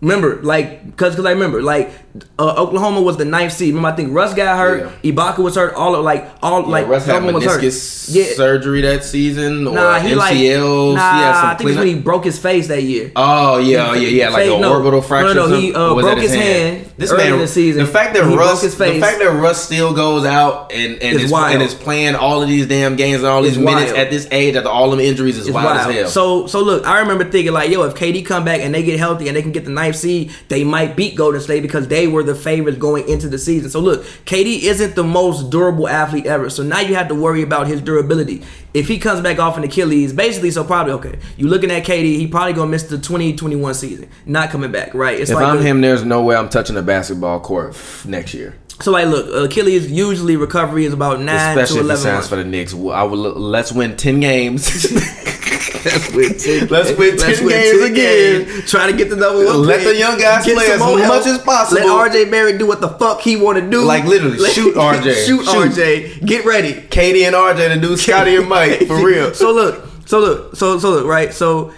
Remember, 0.00 0.40
like, 0.42 0.96
cause, 0.96 1.16
cause 1.16 1.24
I 1.24 1.32
remember, 1.32 1.60
like, 1.62 1.90
uh, 2.38 2.54
Oklahoma 2.56 3.00
was 3.02 3.16
the 3.16 3.24
ninth 3.24 3.52
seed. 3.52 3.74
Remember, 3.74 3.88
I 3.88 3.96
think 3.96 4.12
Russ 4.14 4.34
got 4.34 4.56
hurt, 4.58 4.90
Ibaka 5.02 5.38
was 5.38 5.56
hurt, 5.56 5.74
all 5.74 5.94
of 5.94 6.04
like, 6.04 6.28
all 6.42 6.62
Yeah, 6.62 6.68
like, 6.68 6.86
Russ 6.88 7.06
had 7.06 7.16
everyone 7.16 7.34
was 7.36 7.44
hurt. 7.44 7.60
meniscus 7.62 8.14
Yeah, 8.14 8.34
surgery 8.34 8.80
that 8.82 9.04
season, 9.04 9.66
or 9.66 9.74
nah, 9.74 9.98
he 9.98 10.10
MCLs. 10.14 10.16
like, 10.16 10.96
nah, 10.96 11.32
some 11.32 11.46
I 11.50 11.54
think 11.56 11.76
when 11.78 11.86
he 11.86 11.94
broke 11.94 12.24
his 12.24 12.38
face 12.38 12.68
that 12.68 12.82
year. 12.82 13.12
Oh 13.16 13.58
yeah, 13.58 13.94
yeah, 13.94 14.08
yeah, 14.08 14.28
like 14.30 14.46
an 14.48 14.60
no. 14.60 14.74
orbital 14.74 15.02
fracture. 15.02 15.34
No, 15.34 15.46
no, 15.48 15.56
he, 15.60 15.72
uh, 15.74 15.94
broke 15.94 16.18
his 16.18 16.34
hand 16.34 16.90
This 16.96 17.10
early 17.12 17.24
man, 17.24 17.34
in 17.34 17.38
the 17.40 17.46
season. 17.48 17.84
The 17.84 17.90
fact 17.90 18.14
that 18.14 18.22
Russ, 18.24 18.62
the 18.62 18.70
fact 19.00 19.18
that 19.20 19.30
Russ 19.40 19.62
still 19.64 19.94
goes 19.94 20.24
out 20.24 20.72
and 20.72 21.00
and 21.02 21.20
is, 21.20 21.32
and 21.32 21.62
is 21.62 21.74
playing 21.74 22.14
all 22.16 22.42
of 22.42 22.48
these 22.48 22.66
damn 22.66 22.96
games 22.96 23.18
and 23.22 23.26
all 23.26 23.42
these 23.42 23.56
It's 23.56 23.64
minutes 23.64 23.92
wild. 23.92 23.98
at 23.98 24.10
this 24.10 24.26
age, 24.32 24.56
after 24.56 24.68
all 24.68 24.90
them 24.90 25.00
injuries, 25.00 25.38
is 25.38 25.50
wild, 25.50 25.66
wild. 25.66 25.90
as 25.90 25.94
hell. 25.94 26.08
So 26.08 26.46
so 26.46 26.60
look, 26.62 26.86
I 26.86 27.00
remember 27.00 27.24
thinking 27.24 27.52
like, 27.52 27.70
yo, 27.70 27.82
if 27.84 27.94
KD 27.94 28.26
come 28.26 28.44
back 28.44 28.60
and 28.60 28.74
they 28.74 28.82
get 28.82 28.98
healthy 28.98 29.28
and 29.28 29.36
they 29.36 29.42
can 29.42 29.52
get 29.52 29.64
the 29.64 29.70
ninth 29.70 29.96
seed, 29.96 30.32
they 30.48 30.64
might 30.64 30.96
beat 30.96 31.14
Golden 31.14 31.40
State 31.40 31.60
because 31.62 31.86
they 31.88 32.07
were 32.08 32.22
the 32.22 32.34
favorites 32.34 32.78
going 32.78 33.08
into 33.08 33.28
the 33.28 33.38
season. 33.38 33.70
So 33.70 33.80
look, 33.80 34.02
KD 34.24 34.62
isn't 34.62 34.94
the 34.94 35.04
most 35.04 35.50
durable 35.50 35.88
athlete 35.88 36.26
ever. 36.26 36.50
So 36.50 36.62
now 36.62 36.80
you 36.80 36.94
have 36.94 37.08
to 37.08 37.14
worry 37.14 37.42
about 37.42 37.66
his 37.66 37.80
durability. 37.80 38.42
If 38.74 38.88
he 38.88 38.98
comes 38.98 39.20
back 39.20 39.38
off 39.38 39.56
an 39.56 39.64
Achilles, 39.64 40.12
basically, 40.12 40.50
so 40.50 40.62
probably 40.64 40.92
okay. 40.94 41.18
You 41.36 41.48
looking 41.48 41.70
at 41.70 41.84
KD, 41.84 42.16
he 42.18 42.26
probably 42.26 42.52
gonna 42.52 42.70
miss 42.70 42.84
the 42.84 42.98
2021 42.98 43.74
season, 43.74 44.08
not 44.26 44.50
coming 44.50 44.70
back, 44.72 44.94
right? 44.94 45.18
It's 45.18 45.30
if 45.30 45.36
like 45.36 45.46
I'm 45.46 45.58
a- 45.58 45.62
him, 45.62 45.80
there's 45.80 46.04
no 46.04 46.22
way 46.22 46.36
I'm 46.36 46.48
touching 46.48 46.76
a 46.76 46.82
basketball 46.82 47.40
court 47.40 47.70
f- 47.70 48.04
next 48.06 48.34
year. 48.34 48.54
So 48.80 48.92
like, 48.92 49.08
look, 49.08 49.50
Achilles 49.50 49.90
usually 49.90 50.36
recovery 50.36 50.84
is 50.84 50.92
about 50.92 51.20
nine 51.20 51.34
Especially 51.58 51.76
to 51.76 51.80
if 51.80 51.84
eleven 51.86 52.02
signs 52.02 52.14
months. 52.14 52.28
for 52.28 52.36
the 52.36 52.44
Knicks. 52.44 52.72
I 52.74 53.02
will. 53.02 53.18
Let's 53.18 53.72
win 53.72 53.96
ten 53.96 54.20
games. 54.20 54.86
Let's 55.84 56.12
win 56.14 56.36
10, 56.38 56.68
Let's 56.68 56.98
win 56.98 57.16
10 57.16 57.48
games 57.48 57.82
again. 57.82 58.44
games. 58.46 58.70
Try 58.70 58.90
to 58.90 58.96
get 58.96 59.10
the 59.10 59.16
number 59.16 59.44
one. 59.44 59.62
Let 59.62 59.78
pick. 59.80 59.88
the 59.88 59.96
young 59.96 60.18
guys 60.18 60.44
Get 60.44 60.56
play 60.56 60.66
as 60.70 60.80
much 60.80 61.00
help. 61.00 61.26
as 61.26 61.38
possible. 61.38 61.80
Let 61.86 62.12
RJ 62.12 62.30
Barrett 62.30 62.58
do 62.58 62.66
what 62.66 62.80
the 62.80 62.88
fuck 62.88 63.20
he 63.20 63.36
want 63.36 63.58
to 63.58 63.70
do. 63.70 63.82
Like, 63.82 64.04
literally, 64.04 64.38
Let- 64.38 64.52
shoot 64.52 64.74
RJ. 64.76 65.26
shoot, 65.26 65.44
Shoot. 65.44 65.72
RJ. 65.72 66.26
Get 66.26 66.44
ready. 66.44 66.72
KD 66.74 67.26
and 67.26 67.34
RJ 67.36 67.74
to 67.74 67.80
do 67.80 67.96
Scotty 67.96 68.36
and 68.36 68.48
Mike 68.48 68.86
for 68.86 68.96
real. 69.04 69.32
So 69.34 69.52
look, 69.52 69.84
so 70.06 70.20
look, 70.20 70.56
so 70.56 70.78
so 70.78 70.90
look, 70.90 71.06
right? 71.06 71.32
So 71.32 71.72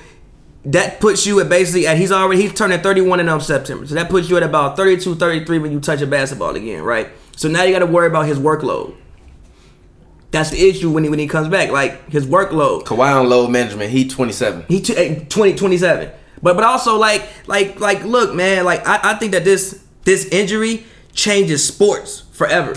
that 0.66 1.00
puts 1.00 1.24
you 1.26 1.40
at 1.40 1.48
basically 1.48 1.86
at 1.86 1.96
he's 1.96 2.12
already 2.12 2.42
he's 2.42 2.52
turning 2.52 2.80
31 2.80 3.20
in 3.20 3.28
um, 3.28 3.40
September. 3.40 3.86
So 3.86 3.94
that 3.94 4.08
puts 4.10 4.28
you 4.28 4.36
at 4.36 4.42
about 4.42 4.76
32, 4.76 5.14
33 5.16 5.58
when 5.58 5.72
you 5.72 5.80
touch 5.80 6.00
a 6.02 6.06
basketball 6.06 6.54
again, 6.54 6.82
right? 6.82 7.08
So 7.36 7.48
now 7.48 7.62
you 7.62 7.72
got 7.72 7.78
to 7.78 7.86
worry 7.86 8.06
about 8.06 8.26
his 8.26 8.38
workload. 8.38 8.94
That's 10.30 10.50
the 10.50 10.68
issue 10.68 10.90
when 10.90 11.04
he 11.04 11.10
when 11.10 11.18
he 11.18 11.26
comes 11.26 11.48
back, 11.48 11.70
like 11.70 12.08
his 12.10 12.26
workload. 12.26 12.84
Kawhi 12.84 13.20
on 13.20 13.28
load 13.28 13.50
management. 13.50 13.90
He 13.90 14.06
27. 14.06 14.64
He 14.68 14.80
t- 14.80 14.96
eh, 14.96 15.24
20, 15.28 15.54
27. 15.54 16.10
But 16.42 16.54
but 16.54 16.64
also 16.64 16.96
like 16.96 17.28
like 17.46 17.80
like 17.80 18.04
look, 18.04 18.34
man, 18.34 18.64
like 18.64 18.86
I, 18.86 19.00
I 19.02 19.14
think 19.14 19.32
that 19.32 19.44
this 19.44 19.82
this 20.04 20.26
injury 20.26 20.84
changes 21.12 21.66
sports 21.66 22.22
forever. 22.32 22.74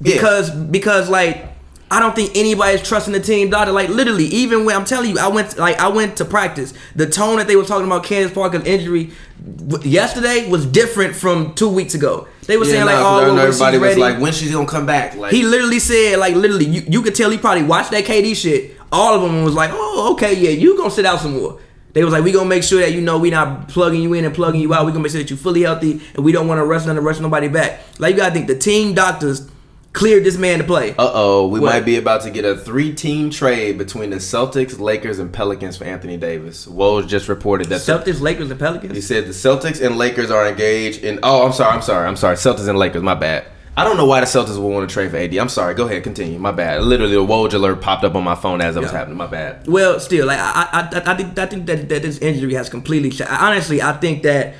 Yeah. 0.00 0.14
Because 0.14 0.50
because 0.50 1.08
like 1.08 1.53
I 1.90 2.00
don't 2.00 2.14
think 2.16 2.32
anybody's 2.34 2.82
trusting 2.82 3.12
the 3.12 3.20
team 3.20 3.50
doctor. 3.50 3.72
Like 3.72 3.88
literally, 3.88 4.24
even 4.26 4.64
when 4.64 4.74
I'm 4.74 4.84
telling 4.84 5.10
you, 5.10 5.18
I 5.18 5.28
went 5.28 5.58
like 5.58 5.78
I 5.78 5.88
went 5.88 6.16
to 6.16 6.24
practice. 6.24 6.74
The 6.96 7.06
tone 7.08 7.36
that 7.36 7.46
they 7.46 7.56
were 7.56 7.64
talking 7.64 7.86
about 7.86 8.04
Candace 8.04 8.32
Parker's 8.32 8.64
injury 8.64 9.12
w- 9.44 9.88
yesterday 9.88 10.48
was 10.50 10.66
different 10.66 11.14
from 11.14 11.54
two 11.54 11.68
weeks 11.68 11.94
ago. 11.94 12.26
They 12.46 12.56
were 12.56 12.64
saying 12.64 12.84
like, 12.84 12.96
oh, 12.98 13.20
she's 13.46 13.60
everybody 13.60 13.78
was 13.78 13.88
ready. 13.88 14.00
like, 14.00 14.20
when 14.20 14.32
she's 14.32 14.50
gonna 14.52 14.66
come 14.66 14.86
back? 14.86 15.14
Like, 15.16 15.32
He 15.32 15.42
literally 15.44 15.78
said, 15.78 16.18
like, 16.18 16.34
literally, 16.34 16.66
you, 16.66 16.82
you 16.86 17.02
could 17.02 17.14
tell 17.14 17.30
he 17.30 17.38
probably 17.38 17.62
watched 17.62 17.90
that 17.92 18.04
KD 18.04 18.36
shit. 18.36 18.76
All 18.92 19.14
of 19.14 19.22
them 19.22 19.44
was 19.44 19.54
like, 19.54 19.70
oh, 19.72 20.12
okay, 20.12 20.34
yeah, 20.34 20.50
you 20.50 20.76
gonna 20.76 20.90
sit 20.90 21.06
out 21.06 21.20
some 21.20 21.36
more. 21.36 21.58
They 21.94 22.02
was 22.02 22.12
like, 22.12 22.24
we 22.24 22.32
gonna 22.32 22.48
make 22.48 22.64
sure 22.64 22.80
that 22.80 22.92
you 22.92 23.00
know 23.00 23.18
we 23.18 23.30
not 23.30 23.68
plugging 23.68 24.02
you 24.02 24.12
in 24.14 24.24
and 24.24 24.34
plugging 24.34 24.60
you 24.60 24.74
out. 24.74 24.84
We 24.84 24.90
gonna 24.90 25.02
make 25.04 25.12
sure 25.12 25.20
that 25.22 25.30
you're 25.30 25.36
fully 25.38 25.62
healthy 25.62 26.00
and 26.14 26.24
we 26.24 26.32
don't 26.32 26.48
want 26.48 26.58
to 26.58 26.64
rush 26.64 26.84
none 26.86 26.96
to 26.96 27.00
rush 27.00 27.20
nobody 27.20 27.46
back. 27.48 27.80
Like 28.00 28.14
you 28.14 28.20
gotta 28.20 28.34
think 28.34 28.48
the 28.48 28.58
team 28.58 28.94
doctors 28.94 29.48
cleared 29.94 30.24
this 30.24 30.36
man 30.36 30.58
to 30.58 30.64
play. 30.64 30.90
uh 30.90 31.10
oh, 31.14 31.46
we 31.46 31.60
What? 31.60 31.72
might 31.72 31.84
be 31.86 31.96
about 31.96 32.20
to 32.22 32.30
get 32.30 32.44
a 32.44 32.54
three-team 32.56 33.30
trade 33.30 33.78
between 33.78 34.10
the 34.10 34.16
Celtics, 34.16 34.78
Lakers, 34.78 35.18
and 35.18 35.32
Pelicans 35.32 35.76
for 35.78 35.84
Anthony 35.84 36.16
Davis. 36.18 36.66
Woj 36.66 37.06
just 37.08 37.28
reported 37.28 37.68
that. 37.70 37.80
the- 37.80 37.92
Celtics, 37.92 38.20
Lakers, 38.20 38.50
and 38.50 38.60
Pelicans. 38.60 38.94
he 38.94 39.00
said 39.00 39.24
the 39.26 39.30
Celtics 39.30 39.80
and 39.80 39.96
Lakers 39.96 40.30
are 40.30 40.46
engaged 40.46 41.02
in. 41.02 41.20
Oh, 41.22 41.46
I'm 41.46 41.52
sorry, 41.52 41.72
I'm 41.72 41.80
sorry, 41.82 42.06
I'm 42.06 42.16
sorry. 42.16 42.36
Celtics 42.36 42.68
and 42.68 42.78
Lakers. 42.78 43.02
My 43.02 43.14
bad. 43.14 43.46
I 43.76 43.82
don't 43.82 43.96
know 43.96 44.04
why 44.06 44.20
the 44.20 44.26
Celtics 44.26 44.56
would 44.56 44.68
want 44.68 44.88
to 44.88 44.92
trade 44.92 45.10
for 45.10 45.16
AD. 45.16 45.34
I'm 45.34 45.48
sorry. 45.48 45.74
Go 45.74 45.86
ahead, 45.86 46.04
continue. 46.04 46.38
My 46.38 46.52
bad. 46.52 46.82
Literally, 46.84 47.14
the 47.14 47.24
Woj 47.26 47.54
alert 47.54 47.80
popped 47.80 48.04
up 48.04 48.14
on 48.14 48.22
my 48.22 48.36
phone 48.36 48.60
as 48.60 48.76
it 48.76 48.80
was 48.80 48.92
Yeah. 48.92 48.98
happening. 48.98 49.16
My 49.16 49.26
bad. 49.26 49.66
Well, 49.66 49.98
still, 49.98 50.26
like 50.26 50.38
I, 50.38 50.68
I, 50.72 50.80
I, 51.00 51.12
I 51.12 51.16
think, 51.16 51.36
I 51.38 51.46
think 51.46 51.66
that, 51.66 51.88
that 51.88 52.02
this 52.02 52.18
injury 52.18 52.54
has 52.54 52.68
completely. 52.68 53.10
Honestly, 53.26 53.82
I 53.82 53.92
think 53.94 54.22
that 54.22 54.54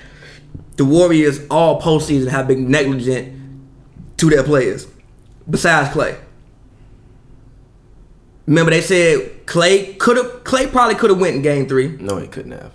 the 0.77 0.85
Warriors 0.85 1.41
all 1.49 1.81
postseason 1.81 2.29
have 2.29 2.49
been 2.49 2.69
negligent 2.71 3.33
to 4.17 4.31
their 4.31 4.43
players, 4.43 4.87
besides 5.49 5.91
Clay. 5.93 6.17
Remember, 8.47 8.71
they 8.71 8.83
said 8.83 9.47
Clay 9.47 9.95
could 9.95 10.17
have. 10.19 10.45
Clay 10.45 10.67
probably 10.67 10.95
could 10.97 11.11
have 11.11 11.19
went 11.21 11.37
in 11.37 11.43
Game 11.43 11.67
Three. 11.67 11.89
No, 11.99 12.19
he 12.19 12.27
couldn't 12.27 12.53
have. 12.53 12.73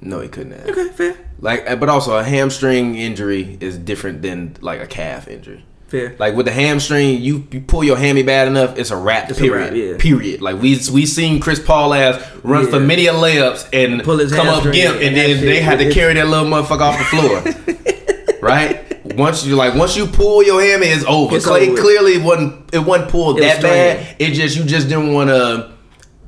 No, 0.00 0.20
he 0.20 0.28
couldn't 0.28 0.52
have. 0.52 0.68
Okay, 0.70 0.88
fair, 0.88 1.16
Like, 1.40 1.68
uh, 1.68 1.76
but 1.76 1.88
also 1.90 2.16
a 2.16 2.24
hamstring 2.24 2.94
injury 2.94 3.58
is 3.60 3.76
different 3.76 4.22
than 4.22 4.56
like 4.62 4.80
a 4.80 4.86
calf 4.86 5.28
injury. 5.28 5.62
fair. 5.88 6.16
Like 6.18 6.34
with 6.34 6.46
the 6.46 6.52
hamstring, 6.52 7.20
you, 7.20 7.46
you 7.50 7.60
pull 7.60 7.84
your 7.84 7.98
hammy 7.98 8.22
bad 8.22 8.48
enough, 8.48 8.78
it's 8.78 8.90
a 8.92 8.96
wrap. 8.96 9.28
It's 9.28 9.38
a 9.38 9.42
period. 9.42 9.64
wrap, 9.64 9.74
yeah. 9.74 9.96
Period. 9.98 10.40
Like 10.40 10.62
we 10.62 10.78
we 10.92 11.04
seen 11.04 11.38
Chris 11.40 11.58
Paul 11.58 11.92
ass 11.92 12.18
run 12.44 12.64
Yeah. 12.64 12.70
for 12.70 12.80
many 12.80 13.08
a 13.08 13.12
layups 13.12 13.68
and 13.74 14.02
Pull 14.02 14.18
his 14.18 14.32
come 14.32 14.46
up 14.48 14.62
gimp, 14.62 14.94
and 14.96 15.04
and 15.04 15.16
then 15.16 15.44
they 15.44 15.60
had 15.60 15.80
to 15.80 15.90
carry 15.92 16.14
that 16.14 16.28
little 16.28 16.46
motherfucker 16.46 16.80
off 16.80 16.96
the 16.98 17.04
floor. 17.04 18.38
right? 18.40 18.89
Once 19.16 19.44
you 19.44 19.56
like 19.56 19.74
once 19.74 19.96
you 19.96 20.06
pull 20.06 20.42
your 20.42 20.60
hammy, 20.60 20.86
it's 20.86 21.04
over. 21.04 21.36
It's 21.36 21.46
Clay 21.46 21.68
over 21.68 21.80
clearly 21.80 22.18
wasn't 22.18 22.74
it 22.74 22.80
wasn't 22.80 23.10
pulled 23.10 23.38
It 23.38 23.42
was 23.42 23.52
that 23.54 23.62
bad. 23.62 24.16
It 24.18 24.32
just 24.32 24.56
you 24.56 24.64
just 24.64 24.88
didn't 24.88 25.12
want 25.12 25.30
to 25.30 25.72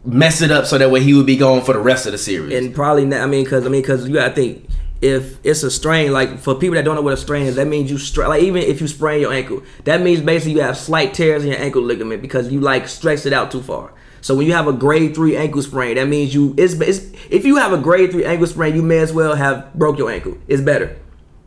mess 0.05 0.43
it 0.43 0.51
up 0.51 0.67
so 0.67 0.79
that 0.79 0.91
way 0.91 1.01
he 1.01 1.15
would 1.15 1.27
be 1.27 1.37
gone 1.37 1.63
for 1.63 1.73
the 1.73 1.79
rest 1.81 2.07
of 2.07 2.13
the 2.13 2.19
series. 2.19 2.57
And 2.57 2.75
probably 2.75 3.05
not. 3.05 3.21
I 3.21 3.27
mean, 3.27 3.45
because 3.45 3.65
I 3.67 3.69
mean, 3.69 3.83
because 3.83 4.09
you 4.09 4.15
gotta 4.15 4.35
think 4.35 4.69
if 5.03 5.45
it's 5.45 5.63
a 5.65 5.71
strain. 5.71 6.13
Like 6.13 6.39
for 6.39 6.55
people 6.55 6.77
that 6.77 6.85
don't 6.85 6.95
know 6.95 7.03
what 7.03 7.13
a 7.13 7.19
strain 7.19 7.47
is, 7.47 7.57
that 7.57 7.67
means 7.67 7.91
you 7.91 7.99
stra- 7.99 8.29
like 8.29 8.43
even 8.43 8.63
if 8.63 8.81
you 8.81 8.89
sprain 8.89 9.21
your 9.21 9.33
ankle, 9.33 9.63
that 9.85 10.01
means 10.01 10.21
basically 10.23 10.53
you 10.53 10.63
have 10.63 10.79
slight 10.79 11.13
tears 11.13 11.45
in 11.45 11.51
your 11.51 11.61
ankle 11.61 11.83
ligament 11.83 12.23
because 12.23 12.51
you 12.51 12.61
like 12.61 12.89
stretched 12.89 13.27
it 13.27 13.33
out 13.33 13.51
too 13.51 13.63
far. 13.63 13.93
So 14.23 14.37
when 14.37 14.47
you 14.47 14.53
have 14.53 14.69
a 14.69 14.73
grade 14.73 15.17
three 15.17 15.37
ankle 15.37 15.63
sprain, 15.63 15.97
that 15.97 16.07
means 16.07 16.33
you 16.33 16.55
it's, 16.57 16.75
it's 16.75 17.11
if 17.29 17.45
you 17.45 17.57
have 17.57 17.73
a 17.73 17.79
grade 17.79 18.13
three 18.13 18.25
ankle 18.25 18.47
sprain, 18.47 18.75
you 18.75 18.83
may 18.83 18.99
as 18.99 19.13
well 19.13 19.35
have 19.35 19.75
broke 19.75 19.99
your 19.99 20.11
ankle. 20.11 20.39
It's 20.47 20.63
better. 20.63 20.97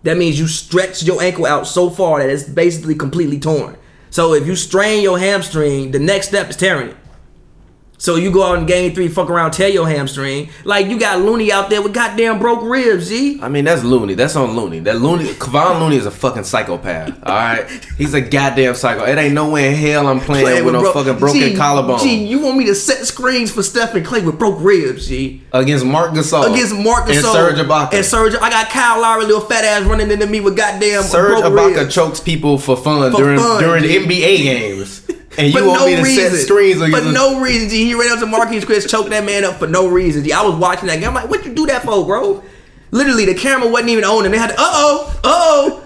That 0.06 0.18
means 0.18 0.40
you 0.40 0.48
stretch 0.48 1.02
your 1.02 1.22
ankle 1.22 1.48
out 1.48 1.66
so 1.66 1.90
far 1.90 2.20
that 2.20 2.30
it's 2.30 2.44
basically 2.44 2.94
completely 2.94 3.40
torn. 3.40 3.76
So 4.12 4.36
if 4.36 4.46
you 4.46 4.56
strain 4.56 5.02
your 5.02 5.18
hamstring, 5.18 5.90
the 5.90 6.00
next 6.00 6.28
step 6.28 6.48
is 6.50 6.56
tearing 6.56 6.90
it. 6.90 6.98
So 7.98 8.18
you 8.18 8.30
go 8.30 8.44
out 8.44 8.60
in 8.60 8.66
game 8.66 8.94
three, 8.94 9.08
fuck 9.08 9.30
around, 9.30 9.52
tear 9.52 9.70
your 9.70 9.88
hamstring. 9.88 10.50
Like 10.66 10.88
you 10.88 11.00
got 11.00 11.20
Looney 11.22 11.52
out 11.52 11.70
there 11.70 11.82
with 11.82 11.94
goddamn 11.94 12.40
broke 12.40 12.62
ribs, 12.62 13.08
G. 13.10 13.40
I 13.42 13.48
mean, 13.50 13.64
that's 13.66 13.84
Looney. 13.84 14.14
That's 14.16 14.36
on 14.36 14.56
Looney. 14.56 14.80
That 14.80 14.98
Looney, 14.98 15.26
Kevon 15.34 15.80
Looney 15.80 15.96
is 15.96 16.06
a 16.06 16.12
fucking 16.12 16.44
psychopath. 16.44 17.10
All 17.24 17.34
right, 17.34 17.66
he's 17.98 18.14
a 18.14 18.22
goddamn 18.22 18.76
psycho. 18.76 19.06
It 19.06 19.18
ain't 19.18 19.34
no 19.34 19.50
way 19.50 19.70
in 19.70 19.76
hell 19.76 20.08
I'm 20.08 20.20
playing, 20.20 20.66
with 20.66 20.74
no 20.74 20.82
bro- 20.82 20.94
fucking 20.94 21.18
broken 21.20 21.40
G, 21.40 21.56
collarbone 21.56 22.00
G, 22.00 22.26
you 22.26 22.40
want 22.40 22.58
me 22.58 22.66
to 22.66 22.76
set 22.76 23.06
screens 23.06 23.50
for 23.52 23.64
Stephen 23.64 24.04
Clay 24.04 24.22
with 24.22 24.38
broke 24.38 24.58
ribs, 24.62 25.08
G? 25.08 25.42
against 25.54 25.86
Marc 25.86 26.12
Gasol. 26.12 26.52
Against 26.54 26.76
Marc 26.76 27.06
Gasol. 27.06 27.16
and 27.16 27.26
Serge 27.26 27.56
Ibaka. 27.56 27.94
And 27.94 28.06
Serge, 28.06 28.36
I 28.36 28.50
got 28.50 28.70
Kyle 28.70 29.00
Lowry, 29.02 29.24
little 29.26 29.40
fat 29.42 29.64
ass 29.64 29.84
running 29.84 30.12
into 30.12 30.28
me 30.28 30.42
with 30.42 30.58
goddamn 30.58 31.04
Serge 31.04 31.40
broke 31.40 31.46
Ibaka 31.46 31.78
ribs. 31.78 31.96
chokes 31.96 32.20
people 32.20 32.58
for 32.58 32.76
fun 32.76 33.10
For 33.12 33.18
during 33.18 33.40
fun, 33.40 33.64
during 33.64 33.84
G. 33.84 34.00
NBA 34.00 34.38
games, 34.44 35.05
and 35.38 35.52
For 35.52 35.60
you 35.60 35.68
want 35.68 35.82
no 35.82 35.86
me 35.88 35.96
to 35.96 36.02
reason. 36.02 36.32
set 36.32 36.40
screens 36.46 36.80
For 36.80 37.02
no 37.12 37.40
reason, 37.42 37.70
G. 37.70 37.86
He 37.86 37.94
ran 37.94 38.12
up 38.12 38.20
to 38.20 38.26
Marquese 38.26 38.62
Chriss, 38.62 38.90
choked 38.90 39.10
that 39.10 39.24
man 39.26 39.44
up 39.44 39.56
for 39.56 39.68
no 39.68 39.88
reason, 39.88 40.24
G. 40.24 40.32
I 40.32 40.42
was 40.44 40.56
watching 40.56 40.88
that 40.88 41.00
game. 41.00 41.10
I'm 41.10 41.16
like, 41.16 41.30
what 41.30 41.46
you 41.46 41.54
do 41.54 41.66
that 41.68 41.84
for, 41.84 42.06
bro? 42.06 42.44
Literally, 42.92 43.26
the 43.26 43.34
camera 43.36 43.70
wasn't 43.70 43.90
even 43.90 44.04
on, 44.06 44.26
and 44.26 44.34
they 44.34 44.38
had 44.38 44.48
to, 44.52 44.56
uh 44.58 44.58
oh, 44.60 45.20
uh 45.24 45.32
oh. 45.34 45.82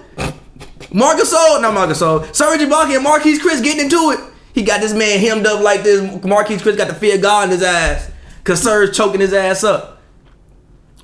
Marcus 0.92 1.32
Gasol, 1.32 1.62
not 1.62 1.74
Marcus 1.74 2.00
Gasol, 2.00 2.34
Serge 2.34 2.60
Ibaka 2.60 2.96
and 2.96 3.06
Marquese 3.06 3.38
Chriss 3.38 3.62
getting 3.62 3.84
into 3.84 4.10
it. 4.10 4.20
He 4.54 4.62
got 4.62 4.80
this 4.80 4.92
man 4.92 5.18
hemmed 5.20 5.46
up 5.46 5.60
like 5.62 5.82
this. 5.82 6.00
Marquese 6.00 6.58
Chriss 6.58 6.76
got 6.76 6.88
the 6.88 6.94
fear 6.94 7.14
of 7.16 7.22
God 7.22 7.44
in 7.44 7.50
his 7.50 7.62
ass, 7.62 8.10
cause 8.44 8.62
Serge 8.62 8.94
choking 8.96 9.20
his 9.20 9.32
ass 9.32 9.62
up. 9.64 9.98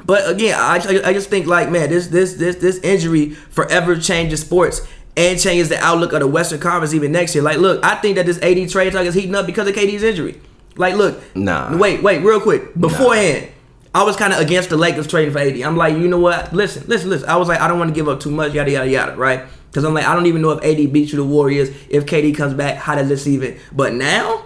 But 0.04 0.28
again, 0.30 0.56
I, 0.58 0.76
I, 0.76 1.08
I 1.08 1.12
just 1.12 1.30
think 1.30 1.46
like 1.46 1.70
man, 1.70 1.90
this 1.90 2.08
this 2.08 2.34
this 2.34 2.56
this 2.56 2.78
injury 2.78 3.30
forever 3.30 3.96
changes 3.96 4.40
sports 4.40 4.86
and 5.16 5.40
changes 5.40 5.68
the 5.68 5.78
outlook 5.82 6.12
of 6.12 6.20
the 6.20 6.26
Western 6.26 6.60
Conference 6.60 6.92
even 6.94 7.12
next 7.12 7.34
year. 7.34 7.42
Like, 7.42 7.58
look, 7.58 7.84
I 7.84 7.94
think 7.96 8.16
that 8.16 8.26
this 8.26 8.38
AD 8.42 8.68
trade 8.70 8.92
talk 8.92 9.06
is 9.06 9.14
heating 9.14 9.34
up 9.34 9.46
because 9.46 9.66
of 9.68 9.74
KD's 9.74 10.02
injury. 10.02 10.40
Like, 10.76 10.94
look, 10.94 11.20
Nah. 11.34 11.74
wait, 11.76 12.02
wait, 12.02 12.22
real 12.22 12.40
quick, 12.40 12.78
beforehand. 12.78 13.48
I 13.94 14.02
was 14.02 14.14
kind 14.14 14.30
of 14.34 14.40
against 14.40 14.68
the 14.68 14.76
Lakers 14.76 15.06
trading 15.06 15.32
for 15.32 15.38
AD. 15.38 15.58
I'm 15.62 15.74
like, 15.76 15.94
you 15.96 16.06
know 16.06 16.18
what? 16.18 16.52
Listen, 16.52 16.84
listen, 16.86 17.08
listen. 17.08 17.26
I 17.30 17.36
was 17.36 17.48
like, 17.48 17.60
I 17.60 17.66
don't 17.68 17.78
want 17.78 17.88
to 17.88 17.94
give 17.94 18.08
up 18.10 18.20
too 18.20 18.30
much, 18.30 18.52
yada 18.52 18.70
yada 18.70 18.90
yada, 18.90 19.16
right? 19.16 19.44
Because 19.70 19.84
I'm 19.84 19.94
like, 19.94 20.04
I 20.04 20.14
don't 20.14 20.26
even 20.26 20.42
know 20.42 20.50
if 20.50 20.62
AD 20.62 20.92
beats 20.92 21.12
you 21.12 21.16
the 21.16 21.24
Warriors. 21.24 21.70
If 21.88 22.04
KD 22.04 22.36
comes 22.36 22.52
back, 22.52 22.76
how 22.76 22.94
does 22.94 23.08
this 23.08 23.26
even? 23.26 23.58
But 23.72 23.94
now, 23.94 24.44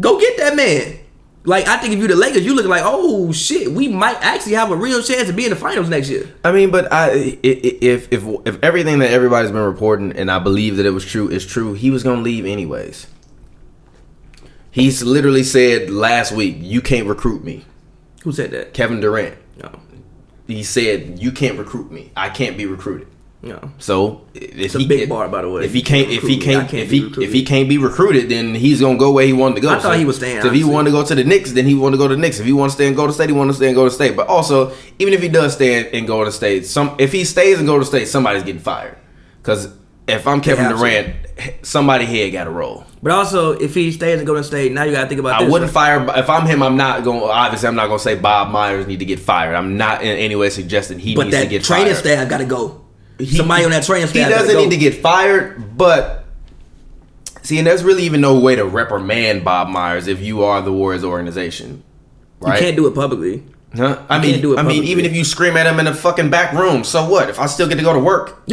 go 0.00 0.18
get 0.18 0.38
that 0.38 0.56
man. 0.56 0.98
Like 1.44 1.66
I 1.66 1.78
think 1.78 1.94
if 1.94 1.98
you 1.98 2.06
the 2.06 2.16
Lakers, 2.16 2.44
you 2.44 2.54
look 2.54 2.66
like, 2.66 2.82
oh 2.84 3.32
shit, 3.32 3.72
we 3.72 3.88
might 3.88 4.16
actually 4.16 4.52
have 4.54 4.70
a 4.70 4.76
real 4.76 5.02
chance 5.02 5.26
to 5.28 5.32
be 5.32 5.44
in 5.44 5.50
the 5.50 5.56
finals 5.56 5.88
next 5.88 6.10
year. 6.10 6.28
I 6.44 6.52
mean, 6.52 6.70
but 6.70 6.92
I 6.92 7.38
if 7.42 8.12
if 8.12 8.26
if 8.44 8.62
everything 8.62 8.98
that 8.98 9.10
everybody's 9.10 9.50
been 9.50 9.62
reporting 9.62 10.12
and 10.12 10.30
I 10.30 10.38
believe 10.38 10.76
that 10.76 10.84
it 10.84 10.90
was 10.90 11.04
true 11.04 11.28
is 11.28 11.46
true, 11.46 11.72
he 11.72 11.90
was 11.90 12.02
gonna 12.02 12.20
leave 12.20 12.44
anyways. 12.44 13.06
He's 14.70 15.02
literally 15.02 15.42
said 15.42 15.88
last 15.88 16.30
week, 16.32 16.56
"You 16.60 16.82
can't 16.82 17.06
recruit 17.08 17.42
me." 17.42 17.64
Who 18.22 18.32
said 18.32 18.50
that? 18.50 18.74
Kevin 18.74 19.00
Durant. 19.00 19.36
No, 19.62 19.80
He 20.46 20.62
said, 20.62 21.18
"You 21.20 21.32
can't 21.32 21.58
recruit 21.58 21.90
me. 21.90 22.12
I 22.16 22.28
can't 22.28 22.58
be 22.58 22.66
recruited." 22.66 23.08
No. 23.42 23.70
So 23.78 24.26
if 24.34 24.58
It's 24.58 24.74
a 24.74 24.84
big 24.86 25.08
bar, 25.08 25.28
by 25.28 25.42
the 25.42 25.48
way. 25.48 25.64
If 25.64 25.72
he 25.72 25.82
can't, 25.82 26.10
if 26.10 26.22
he 26.22 26.36
Recruit 26.36 26.46
me. 26.46 26.54
I 26.54 26.58
can't, 26.58 26.68
can't 26.70 26.82
if 26.84 26.90
be 26.90 26.98
he 26.98 27.04
recruited. 27.04 27.28
if 27.28 27.32
he 27.32 27.42
can't 27.44 27.68
be 27.68 27.78
recruited, 27.78 28.28
then 28.28 28.54
he's 28.54 28.80
gonna 28.80 28.98
go 28.98 29.12
where 29.12 29.26
he 29.26 29.32
wanted 29.32 29.54
to 29.56 29.60
go. 29.62 29.70
I 29.70 29.78
thought 29.78 29.96
he 29.98 30.04
was 30.04 30.16
staying, 30.16 30.42
So 30.42 30.48
if 30.48 30.54
he 30.54 30.64
wanted 30.64 30.90
to 30.90 30.96
go 30.96 31.04
to 31.04 31.14
the 31.14 31.24
Knicks, 31.24 31.52
then 31.52 31.64
he 31.66 31.74
wanted 31.74 31.96
to 31.96 31.98
go 31.98 32.08
to 32.08 32.14
the 32.14 32.20
Knicks. 32.20 32.38
If 32.38 32.46
he 32.46 32.52
wants 32.52 32.74
to 32.74 32.76
stay 32.82 32.86
and 32.88 32.96
go 32.96 33.06
to 33.06 33.12
state, 33.12 33.28
he 33.30 33.34
wants 33.34 33.54
to 33.54 33.56
stay 33.62 33.66
and 33.68 33.74
go 33.74 33.84
to 33.86 33.90
state. 33.90 34.14
But 34.16 34.26
also, 34.28 34.72
even 34.98 35.14
if 35.14 35.22
he 35.22 35.28
does 35.28 35.54
stay 35.54 35.90
and- 35.98 36.06
go 36.06 36.24
to 36.24 36.32
state, 36.32 36.66
some 36.66 36.94
if 36.98 37.12
he 37.12 37.24
stays 37.24 37.58
and 37.58 37.66
go 37.66 37.78
to 37.78 37.84
state, 37.84 38.08
somebody's 38.08 38.42
getting 38.42 38.60
fired. 38.60 38.96
Because 39.42 39.68
if 40.08 40.26
I'm 40.26 40.40
Kevin 40.40 40.68
to. 40.70 40.76
Durant, 40.76 41.14
somebody 41.62 42.04
here 42.04 42.30
got 42.30 42.44
to 42.44 42.50
roll. 42.50 42.84
But 43.02 43.12
also, 43.12 43.52
if 43.52 43.74
he 43.74 43.92
stays 43.92 44.18
and 44.18 44.26
Golden 44.26 44.44
State, 44.44 44.72
now 44.72 44.82
you 44.84 44.92
got 44.92 45.02
to 45.04 45.08
think 45.08 45.20
about 45.20 45.40
I 45.40 45.44
this. 45.44 45.52
wouldn't 45.52 45.70
fire 45.70 46.04
if 46.18 46.28
I'm 46.28 46.44
him. 46.46 46.62
I'm 46.62 46.76
not 46.76 47.02
going. 47.04 47.22
Obviously, 47.22 47.68
I'm 47.68 47.74
not 47.76 47.86
going 47.86 47.98
to 47.98 48.02
say 48.04 48.14
Bob 48.16 48.50
Myers 48.50 48.86
need 48.86 48.98
to 48.98 49.06
get 49.06 49.18
fired. 49.20 49.54
I'm 49.54 49.78
not 49.78 50.02
in 50.02 50.08
any 50.18 50.36
way 50.36 50.50
suggesting 50.50 50.98
he 50.98 51.14
But 51.14 51.24
needs 51.26 51.36
to 51.36 51.42
that 51.44 51.48
get 51.48 51.64
training 51.64 51.86
fired. 51.94 51.96
staff 51.98 52.28
got 52.28 52.38
to 52.38 52.44
go. 52.44 52.79
He- 53.20 53.36
Somebody 53.36 53.64
on 53.64 53.70
that 53.70 53.84
training 53.84 54.08
He 54.08 54.14
staff. 54.14 54.30
gotta 54.30 54.46
doesn't 54.46 54.60
need 54.60 54.70
to 54.70 54.76
get 54.76 55.00
fired, 55.02 55.76
but 55.76 56.24
see, 57.42 57.58
and 57.58 57.66
there's 57.66 57.84
really 57.84 58.04
even 58.04 58.20
no 58.20 58.38
way 58.38 58.56
to 58.56 58.64
reprimand 58.64 59.44
Bob 59.44 59.68
Myers 59.68 60.06
if 60.08 60.20
you 60.20 60.42
are 60.44 60.60
the 60.62 60.72
Warriors 60.72 61.04
organization, 61.04 61.82
You 62.44 62.52
can't 62.52 62.76
do 62.76 62.86
it 62.86 62.94
publicly. 62.94 63.42
Huh? 63.76 64.02
I 64.08 64.18
mean, 64.20 64.40
do 64.40 64.54
it 64.54 64.58
I 64.58 64.62
mean, 64.62 64.82
even 64.82 65.04
if 65.04 65.14
you 65.14 65.24
scream 65.24 65.56
at 65.56 65.64
him 65.64 65.78
in 65.78 65.86
a 65.86 65.94
fucking 65.94 66.28
back 66.28 66.52
room, 66.54 66.82
so 66.82 67.08
what? 67.08 67.30
If 67.30 67.38
I 67.38 67.46
still 67.46 67.68
get 67.68 67.76
to 67.76 67.82
go 67.82 67.92
to 67.92 68.00
work, 68.00 68.42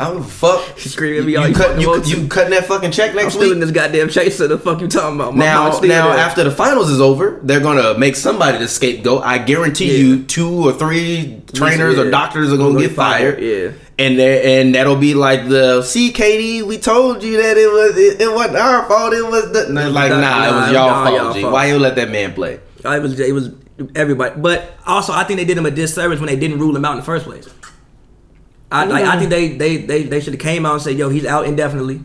I 0.00 0.12
give 0.12 0.28
fuck. 0.30 0.78
Scream 0.80 1.20
at 1.20 1.26
me 1.26 1.32
you, 1.32 1.38
all 1.38 1.48
you, 1.48 1.54
cut, 1.54 1.80
you, 1.80 2.02
you 2.02 2.26
cutting 2.26 2.50
that 2.50 2.64
fucking 2.66 2.90
check 2.90 3.10
I'm 3.10 3.16
next 3.16 3.34
still 3.34 3.52
in 3.52 3.60
this 3.60 3.70
goddamn 3.70 4.08
chaser. 4.08 4.48
The 4.48 4.58
fuck 4.58 4.80
you 4.80 4.88
talking 4.88 5.14
about? 5.14 5.36
My 5.36 5.44
Now, 5.44 5.68
now 5.70 5.78
there. 5.80 6.18
after 6.18 6.42
the 6.42 6.50
finals 6.50 6.90
is 6.90 7.00
over, 7.00 7.38
they're 7.44 7.60
gonna 7.60 7.96
make 7.96 8.16
somebody 8.16 8.58
the 8.58 8.66
scapegoat. 8.66 9.22
I 9.22 9.38
guarantee 9.38 9.92
Yeah. 9.92 9.98
you, 9.98 10.22
two 10.24 10.66
or 10.68 10.72
three 10.72 11.40
trainers 11.54 11.96
Yeah. 11.96 12.02
or 12.02 12.10
doctors 12.10 12.52
are 12.52 12.56
gonna 12.56 12.80
get 12.80 12.92
fired. 12.92 13.40
Yeah. 13.40 13.70
and 13.96 14.18
and 14.18 14.74
that'll 14.74 14.96
be 14.96 15.14
like 15.14 15.48
the 15.48 15.82
see, 15.82 16.12
KD, 16.12 16.62
we 16.66 16.78
told 16.78 17.22
you 17.22 17.40
that 17.40 17.56
it 17.56 17.70
was 17.70 17.96
it, 17.96 18.20
it 18.20 18.32
wasn't 18.34 18.56
our 18.56 18.88
fault. 18.88 19.12
It 19.14 19.24
was 19.24 19.52
the, 19.52 19.68
like, 19.90 20.10
Nah, 20.10 20.20
nah, 20.20 20.48
it 20.48 20.52
was 20.62 20.72
y'all 20.72 20.88
all 20.90 21.04
fault. 21.06 21.16
y'all 21.16 21.40
fault. 21.42 21.52
Why 21.52 21.66
you 21.66 21.78
let 21.78 21.94
that 21.94 22.10
man 22.10 22.32
play? 22.34 22.58
It 22.84 23.00
was 23.00 23.20
it 23.20 23.32
was 23.32 23.50
everybody, 23.94 24.40
but 24.40 24.74
also 24.86 25.12
I 25.12 25.24
think 25.24 25.38
they 25.38 25.44
did 25.44 25.56
him 25.58 25.66
a 25.66 25.70
disservice 25.70 26.20
when 26.20 26.28
they 26.28 26.36
didn't 26.36 26.58
rule 26.58 26.74
him 26.76 26.84
out 26.84 26.92
in 26.92 26.98
the 26.98 27.04
first 27.04 27.24
place. 27.24 27.48
I 28.70 28.84
like, 28.84 29.04
I 29.04 29.18
think 29.18 29.30
they 29.30 29.48
they 29.56 29.76
they, 29.78 30.02
they 30.04 30.20
should 30.20 30.32
have 30.32 30.40
came 30.42 30.64
out 30.64 30.74
and 30.74 30.82
said, 30.82 30.96
"Yo, 30.96 31.08
he's 31.10 31.26
out 31.26 31.44
indefinitely," 31.46 32.00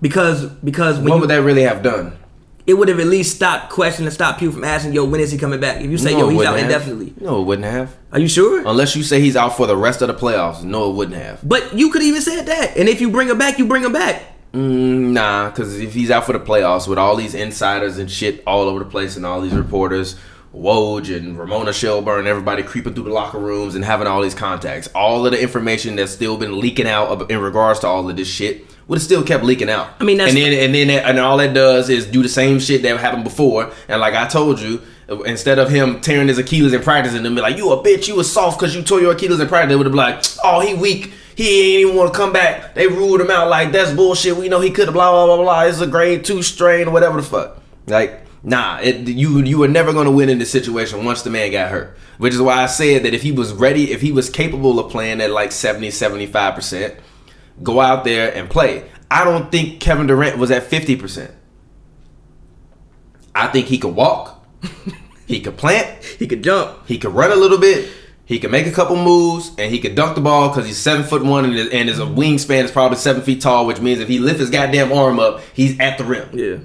because 0.00 0.46
because 0.46 0.96
when 0.98 1.08
What 1.10 1.14
you, 1.16 1.20
would 1.22 1.30
that 1.30 1.42
really 1.42 1.62
have 1.62 1.82
done? 1.82 2.18
it 2.64 2.74
would 2.74 2.86
have 2.88 3.00
at 3.00 3.06
least 3.06 3.34
stopped 3.34 3.70
questioning 3.72 4.06
and 4.06 4.14
stopped 4.14 4.38
people 4.40 4.54
from 4.54 4.64
asking, 4.64 4.92
"Yo, 4.92 5.04
when 5.04 5.20
is 5.20 5.30
he 5.30 5.38
coming 5.38 5.60
back?" 5.60 5.80
If 5.80 5.90
you 5.90 5.98
say, 5.98 6.12
No, 6.12 6.20
"Yo, 6.20 6.28
he's 6.30 6.42
out 6.42 6.56
have. 6.58 6.64
indefinitely," 6.64 7.14
No, 7.20 7.40
it 7.40 7.44
wouldn't 7.44 7.66
have. 7.66 7.94
are 8.12 8.18
you 8.18 8.28
sure? 8.28 8.62
Unless 8.66 8.96
you 8.96 9.02
say 9.04 9.20
he's 9.20 9.36
out 9.36 9.56
for 9.56 9.66
the 9.68 9.76
rest 9.76 10.02
of 10.02 10.08
the 10.08 10.14
playoffs. 10.14 10.64
No, 10.64 10.90
it 10.90 10.94
wouldn't 10.94 11.16
have. 11.22 11.40
But 11.48 11.76
you 11.78 11.90
could 11.90 12.02
even 12.02 12.20
said 12.20 12.46
that, 12.46 12.76
and 12.76 12.88
if 12.88 13.00
you 13.00 13.10
bring 13.10 13.28
him 13.28 13.38
back, 13.38 13.58
you 13.58 13.66
bring 13.66 13.84
him 13.84 13.92
back. 13.92 14.22
Mm, 14.54 15.12
nah, 15.12 15.48
because 15.50 15.78
if 15.80 15.94
he's 15.94 16.10
out 16.10 16.26
for 16.26 16.32
the 16.34 16.40
playoffs 16.40 16.86
with 16.88 16.98
all 16.98 17.16
these 17.16 17.34
insiders 17.34 17.96
and 17.98 18.10
shit 18.10 18.42
all 18.46 18.62
over 18.68 18.80
the 18.80 18.84
place 18.84 19.16
and 19.16 19.24
all 19.24 19.40
these 19.40 19.54
reporters, 19.54 20.16
Woj 20.54 21.16
and 21.16 21.38
Ramona 21.38 21.72
Shelburne, 21.72 22.26
everybody 22.26 22.62
creeping 22.62 22.94
through 22.94 23.04
the 23.04 23.10
locker 23.10 23.38
rooms 23.38 23.74
and 23.74 23.84
having 23.84 24.06
all 24.06 24.20
these 24.22 24.34
contacts, 24.34 24.88
all 24.94 25.24
of 25.24 25.32
the 25.32 25.40
information 25.40 25.96
that's 25.96 26.12
still 26.12 26.36
been 26.36 26.60
leaking 26.60 26.86
out 26.86 27.30
in 27.30 27.40
regards 27.40 27.80
to 27.80 27.86
all 27.86 28.08
of 28.08 28.16
this 28.16 28.28
shit 28.28 28.66
would 28.86 28.96
have 28.98 29.02
still 29.02 29.22
kept 29.22 29.44
leaking 29.44 29.70
out. 29.70 29.88
I 30.00 30.04
mean, 30.04 30.18
that's- 30.18 30.34
and 30.36 30.42
then 30.44 30.52
and 30.64 30.74
then 30.74 30.90
and 30.90 31.18
all 31.18 31.38
that 31.38 31.54
does 31.54 31.88
is 31.88 32.04
do 32.04 32.22
the 32.22 32.28
same 32.28 32.58
shit 32.58 32.82
that 32.82 32.96
happened 32.98 33.24
before. 33.24 33.70
And 33.88 34.00
like 34.00 34.14
I 34.14 34.26
told 34.26 34.60
you. 34.60 34.80
Instead 35.26 35.58
of 35.58 35.68
him 35.68 36.00
tearing 36.00 36.28
his 36.28 36.38
Achilles 36.38 36.72
in 36.72 36.80
practice 36.80 37.12
and 37.12 37.22
then 37.22 37.34
be 37.34 37.42
like, 37.42 37.58
"You 37.58 37.70
a 37.72 37.82
bitch, 37.82 38.08
you 38.08 38.14
was 38.14 38.32
soft 38.32 38.58
because 38.58 38.74
you 38.74 38.80
tore 38.82 39.00
your 39.00 39.12
Achilles 39.12 39.40
in 39.40 39.48
practice," 39.48 39.68
they 39.70 39.76
would 39.76 39.84
have 39.84 39.92
been 39.92 39.98
like, 39.98 40.22
"Oh, 40.42 40.60
he 40.60 40.72
weak, 40.72 41.12
he 41.34 41.74
ain't 41.74 41.80
even 41.82 41.96
want 41.96 42.14
to 42.14 42.18
come 42.18 42.32
back." 42.32 42.74
They 42.74 42.86
ruled 42.86 43.20
him 43.20 43.30
out 43.30 43.50
like 43.50 43.72
that's 43.72 43.90
bullshit. 43.90 44.36
We 44.38 44.48
know 44.48 44.60
he 44.60 44.70
could 44.70 44.86
have 44.86 44.94
blah 44.94 45.10
blah 45.10 45.26
blah 45.26 45.44
blah. 45.44 45.62
It's 45.64 45.82
a 45.82 45.86
grade 45.86 46.24
two 46.24 46.40
strain 46.40 46.86
or 46.88 46.92
whatever 46.92 47.20
the 47.20 47.26
fuck. 47.26 47.58
Like, 47.88 48.24
nah, 48.42 48.78
it, 48.80 49.08
you 49.08 49.40
you 49.40 49.58
were 49.58 49.68
never 49.68 49.92
gonna 49.92 50.10
win 50.10 50.28
in 50.28 50.38
this 50.38 50.50
situation 50.50 51.04
once 51.04 51.22
the 51.22 51.30
man 51.30 51.50
got 51.52 51.70
hurt. 51.70 51.96
Which 52.18 52.34
is 52.34 52.40
why 52.40 52.62
I 52.62 52.66
said 52.66 53.02
that 53.04 53.14
if 53.14 53.22
he 53.22 53.32
was 53.32 53.52
ready, 53.52 53.90
if 53.92 54.00
he 54.00 54.12
was 54.12 54.30
capable 54.30 54.78
of 54.78 54.90
playing 54.92 55.20
at 55.20 55.30
like 55.30 55.50
70, 55.52 55.90
75 55.90 56.54
percent, 56.54 56.94
go 57.62 57.80
out 57.80 58.04
there 58.04 58.32
and 58.34 58.48
play. 58.48 58.88
I 59.10 59.24
don't 59.24 59.50
think 59.50 59.80
Kevin 59.80 60.06
Durant 60.06 60.38
was 60.38 60.50
at 60.50 60.62
fifty 60.64 60.96
percent. 60.96 61.32
I 63.34 63.48
think 63.48 63.66
he 63.66 63.78
could 63.78 63.94
walk, 63.94 64.44
he 65.26 65.40
could 65.40 65.56
plant, 65.56 66.04
He 66.04 66.26
could 66.26 66.44
jump. 66.44 66.86
he 66.86 66.98
could 66.98 67.12
run 67.14 67.32
a 67.32 67.36
little 67.36 67.58
bit. 67.58 67.90
He 68.24 68.38
can 68.38 68.50
make 68.50 68.66
a 68.66 68.70
couple 68.70 68.96
moves 68.96 69.50
and 69.58 69.72
he 69.72 69.78
can 69.78 69.94
dunk 69.94 70.14
the 70.14 70.20
ball 70.20 70.48
because 70.48 70.66
he's 70.66 70.78
seven 70.78 71.04
foot 71.04 71.24
one 71.24 71.44
and 71.44 71.54
his, 71.54 71.68
and 71.70 71.88
his 71.88 71.98
wingspan 71.98 72.64
is 72.64 72.70
probably 72.70 72.96
seven 72.96 73.20
feet 73.22 73.40
tall, 73.40 73.66
which 73.66 73.80
means 73.80 74.00
if 74.00 74.08
he 74.08 74.18
lifts 74.18 74.40
his 74.40 74.50
goddamn 74.50 74.92
arm 74.92 75.18
up, 75.18 75.40
he's 75.54 75.78
at 75.80 75.98
the 75.98 76.04
rim. 76.04 76.28
Yeah. 76.32 76.56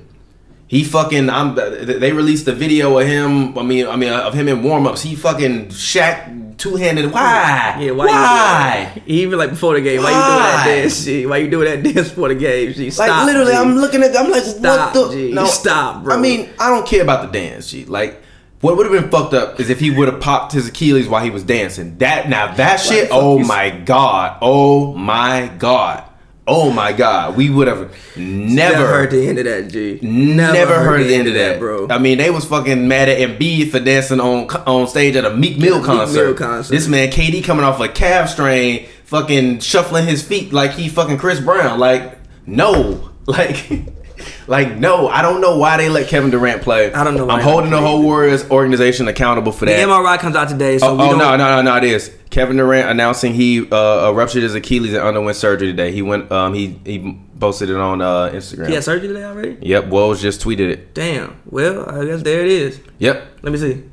He 0.67 0.83
fucking. 0.83 1.29
I'm. 1.29 1.55
They 1.55 2.11
released 2.11 2.45
the 2.45 2.53
video 2.53 2.97
of 2.99 3.07
him. 3.07 3.57
I 3.57 3.63
mean, 3.63 3.87
I 3.87 3.95
mean, 3.95 4.11
of 4.11 4.33
him 4.33 4.47
in 4.49 4.63
warm 4.63 4.85
ups. 4.85 5.01
He 5.01 5.15
fucking 5.15 5.67
Shaq 5.67 6.57
two 6.57 6.75
handed. 6.75 7.11
Why? 7.11 7.77
Yeah, 7.79 7.91
why? 7.91 8.05
Why? 8.07 8.91
You 9.05 9.05
doing 9.05 9.05
that? 9.05 9.11
Even 9.11 9.39
like 9.39 9.49
before 9.51 9.75
the 9.75 9.81
game, 9.81 10.03
why, 10.03 10.09
you 10.09 10.15
doing 10.15 10.39
that 10.39 10.65
dance? 10.65 11.05
G? 11.05 11.25
Why 11.25 11.37
you 11.37 11.49
doing 11.49 11.65
that 11.83 11.93
dance 11.93 12.09
before 12.09 12.29
the 12.29 12.35
game? 12.35 12.73
G? 12.73 12.89
Stop. 12.89 13.07
Like 13.07 13.25
literally, 13.27 13.51
G. 13.51 13.57
I'm 13.57 13.75
looking 13.75 14.03
at. 14.03 14.17
I'm 14.17 14.29
like, 14.29 14.43
Stop, 14.43 14.95
what 14.95 15.11
the? 15.11 15.15
G. 15.15 15.45
Stop, 15.45 16.03
bro. 16.03 16.15
I 16.15 16.19
mean, 16.19 16.49
I 16.59 16.69
don't 16.69 16.85
care 16.85 17.01
about 17.01 17.31
the 17.31 17.39
dance, 17.39 17.71
G. 17.71 17.85
Like, 17.85 18.21
what 18.59 18.75
would 18.75 18.91
have 18.91 19.01
been 19.01 19.09
fucked 19.09 19.33
up 19.33 19.59
is 19.59 19.69
if 19.69 19.79
he 19.79 19.91
would 19.91 20.07
have 20.07 20.19
popped 20.19 20.51
his 20.51 20.67
Achilles 20.67 21.07
while 21.07 21.23
he 21.23 21.29
was 21.29 21.43
dancing. 21.43 21.97
That 21.99 22.27
now 22.27 22.55
that 22.55 22.81
shit. 22.81 23.09
Oh 23.11 23.39
my 23.39 23.69
god. 23.69 24.37
Oh 24.41 24.93
my 24.95 25.49
god. 25.59 26.03
Oh 26.47 26.71
my 26.71 26.93
god. 26.93 27.35
We 27.35 27.49
would 27.49 27.67
have 27.67 27.93
never 28.15 28.77
Never 28.77 28.87
heard 28.87 29.11
the 29.11 29.27
end 29.27 29.37
of 29.37 29.45
that, 29.45 29.67
G. 29.69 29.99
Never, 30.01 30.75
heard 30.75 31.05
the 31.05 31.13
end 31.13 31.27
of 31.27 31.33
that, 31.33 31.59
bro. 31.59 31.87
I 31.89 31.97
mean, 31.97 32.17
they 32.17 32.29
was 32.29 32.45
fucking 32.45 32.87
mad 32.87 33.09
at 33.09 33.17
Embiid 33.17 33.69
for 33.69 33.79
dancing 33.79 34.21
on 34.21 34.49
on 34.65 34.87
stage 34.87 35.15
at 35.15 35.25
a 35.25 35.35
Meek 35.35 35.57
Mill 35.57 35.83
concert. 35.83 36.25
Mill 36.25 36.33
concert. 36.35 36.71
This 36.73 36.87
man, 36.87 37.09
KD, 37.09 37.43
coming 37.43 37.65
off 37.65 37.81
a 37.81 37.89
calf 37.89 38.29
strain, 38.29 38.87
fucking 39.03 39.59
shuffling 39.59 40.05
his 40.05 40.21
feet 40.25 40.53
like 40.53 40.71
he 40.71 40.87
fucking 40.87 41.17
Chris 41.17 41.39
Brown. 41.41 41.79
Like, 41.79 42.17
no, 42.45 43.11
like, 43.25 43.96
like 44.47 44.75
no. 44.77 45.07
I 45.07 45.21
don't 45.21 45.41
know 45.41 45.57
why 45.57 45.77
they 45.77 45.89
let 45.89 46.07
Kevin 46.07 46.29
Durant 46.31 46.61
play. 46.61 46.91
I 46.93 47.03
don't 47.03 47.15
know 47.15 47.25
why 47.25 47.35
I'm 47.35 47.41
holding 47.43 47.69
the 47.71 47.79
whole 47.81 48.01
Warriors 48.01 48.49
organization 48.49 49.07
accountable 49.07 49.51
for 49.51 49.65
that. 49.65 49.75
the. 49.75 49.91
MRI 49.91 50.17
comes 50.19 50.35
out 50.35 50.49
today, 50.49 50.77
so 50.77 50.87
Oh, 50.87 50.95
we 50.95 51.03
oh 51.03 51.09
don't, 51.11 51.19
no, 51.19 51.35
no, 51.37 51.61
no, 51.61 51.61
no! 51.61 51.77
It 51.77 51.83
is 51.85 52.11
Kevin 52.29 52.57
Durant 52.57 52.89
announcing 52.89 53.33
he 53.33 53.67
uh, 53.71 54.09
uh, 54.09 54.11
ruptured 54.11 54.43
his 54.43 54.55
Achilles 54.55 54.93
and 54.93 55.01
underwent 55.03 55.37
surgery 55.37 55.67
today. 55.67 55.91
He 55.91 56.01
went, 56.01 56.31
um, 56.31 56.53
he 56.53 56.79
he 56.85 57.19
posted 57.39 57.69
it 57.69 57.77
on 57.77 58.01
uh, 58.01 58.29
Instagram. 58.33 58.67
He 58.67 58.73
had 58.73 58.83
surgery 58.83 59.07
today 59.09 59.23
already. 59.23 59.57
Yep, 59.61 59.85
Woj 59.85 60.19
just 60.19 60.41
tweeted 60.41 60.69
it. 60.71 60.93
Damn. 60.93 61.39
Well, 61.45 61.89
I 61.89 62.05
guess 62.05 62.23
there 62.23 62.41
it 62.41 62.49
is. 62.51 62.79
Yep. 62.99 63.27
Let 63.43 63.51
me 63.51 63.57
see. 63.59 63.83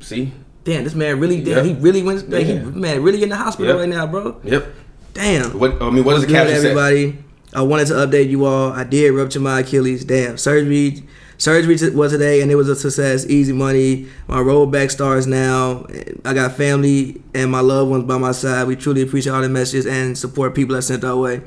See? 0.00 0.32
Damn, 0.64 0.84
this 0.84 0.94
man 0.94 1.18
really. 1.20 1.42
Damn, 1.42 1.64
he 1.64 1.74
really 1.74 2.02
went. 2.02 2.32
He 2.32 2.54
man 2.58 3.02
really 3.02 3.22
in 3.22 3.28
the 3.28 3.36
hospital 3.36 3.72
Yep. 3.72 3.80
right 3.80 3.88
now, 3.88 4.06
bro. 4.06 4.40
Yep. 4.44 4.66
Damn. 5.12 5.58
What 5.58 5.80
I 5.82 5.90
mean, 5.90 6.04
what 6.04 6.14
does 6.14 6.26
the 6.26 6.32
caption 6.32 6.60
say? 6.60 6.70
everybody. 6.70 7.23
I 7.54 7.62
wanted 7.62 7.86
to 7.88 7.94
update 7.94 8.30
you 8.30 8.44
all. 8.46 8.72
I 8.72 8.84
did 8.84 9.10
rupture 9.12 9.40
my 9.40 9.60
Achilles. 9.60 10.04
Damn, 10.04 10.36
surgery. 10.38 11.04
Surgery 11.36 11.90
was 11.90 12.12
today, 12.12 12.42
and 12.42 12.50
it 12.50 12.54
was 12.54 12.68
a 12.68 12.76
success. 12.76 13.26
Easy 13.26 13.52
money. 13.52 14.08
My 14.28 14.40
road 14.40 14.66
back 14.66 14.90
starts 14.90 15.26
now. 15.26 15.86
I 16.24 16.34
got 16.34 16.52
family 16.52 17.22
and 17.34 17.50
my 17.50 17.60
loved 17.60 17.90
ones 17.90 18.04
by 18.04 18.18
my 18.18 18.32
side. 18.32 18.66
We 18.66 18.76
truly 18.76 19.02
appreciate 19.02 19.32
all 19.32 19.42
the 19.42 19.48
messages 19.48 19.86
and 19.86 20.16
support 20.16 20.54
people 20.54 20.74
that 20.76 20.82
sent 20.82 21.04
our 21.04 21.16
way. 21.16 21.42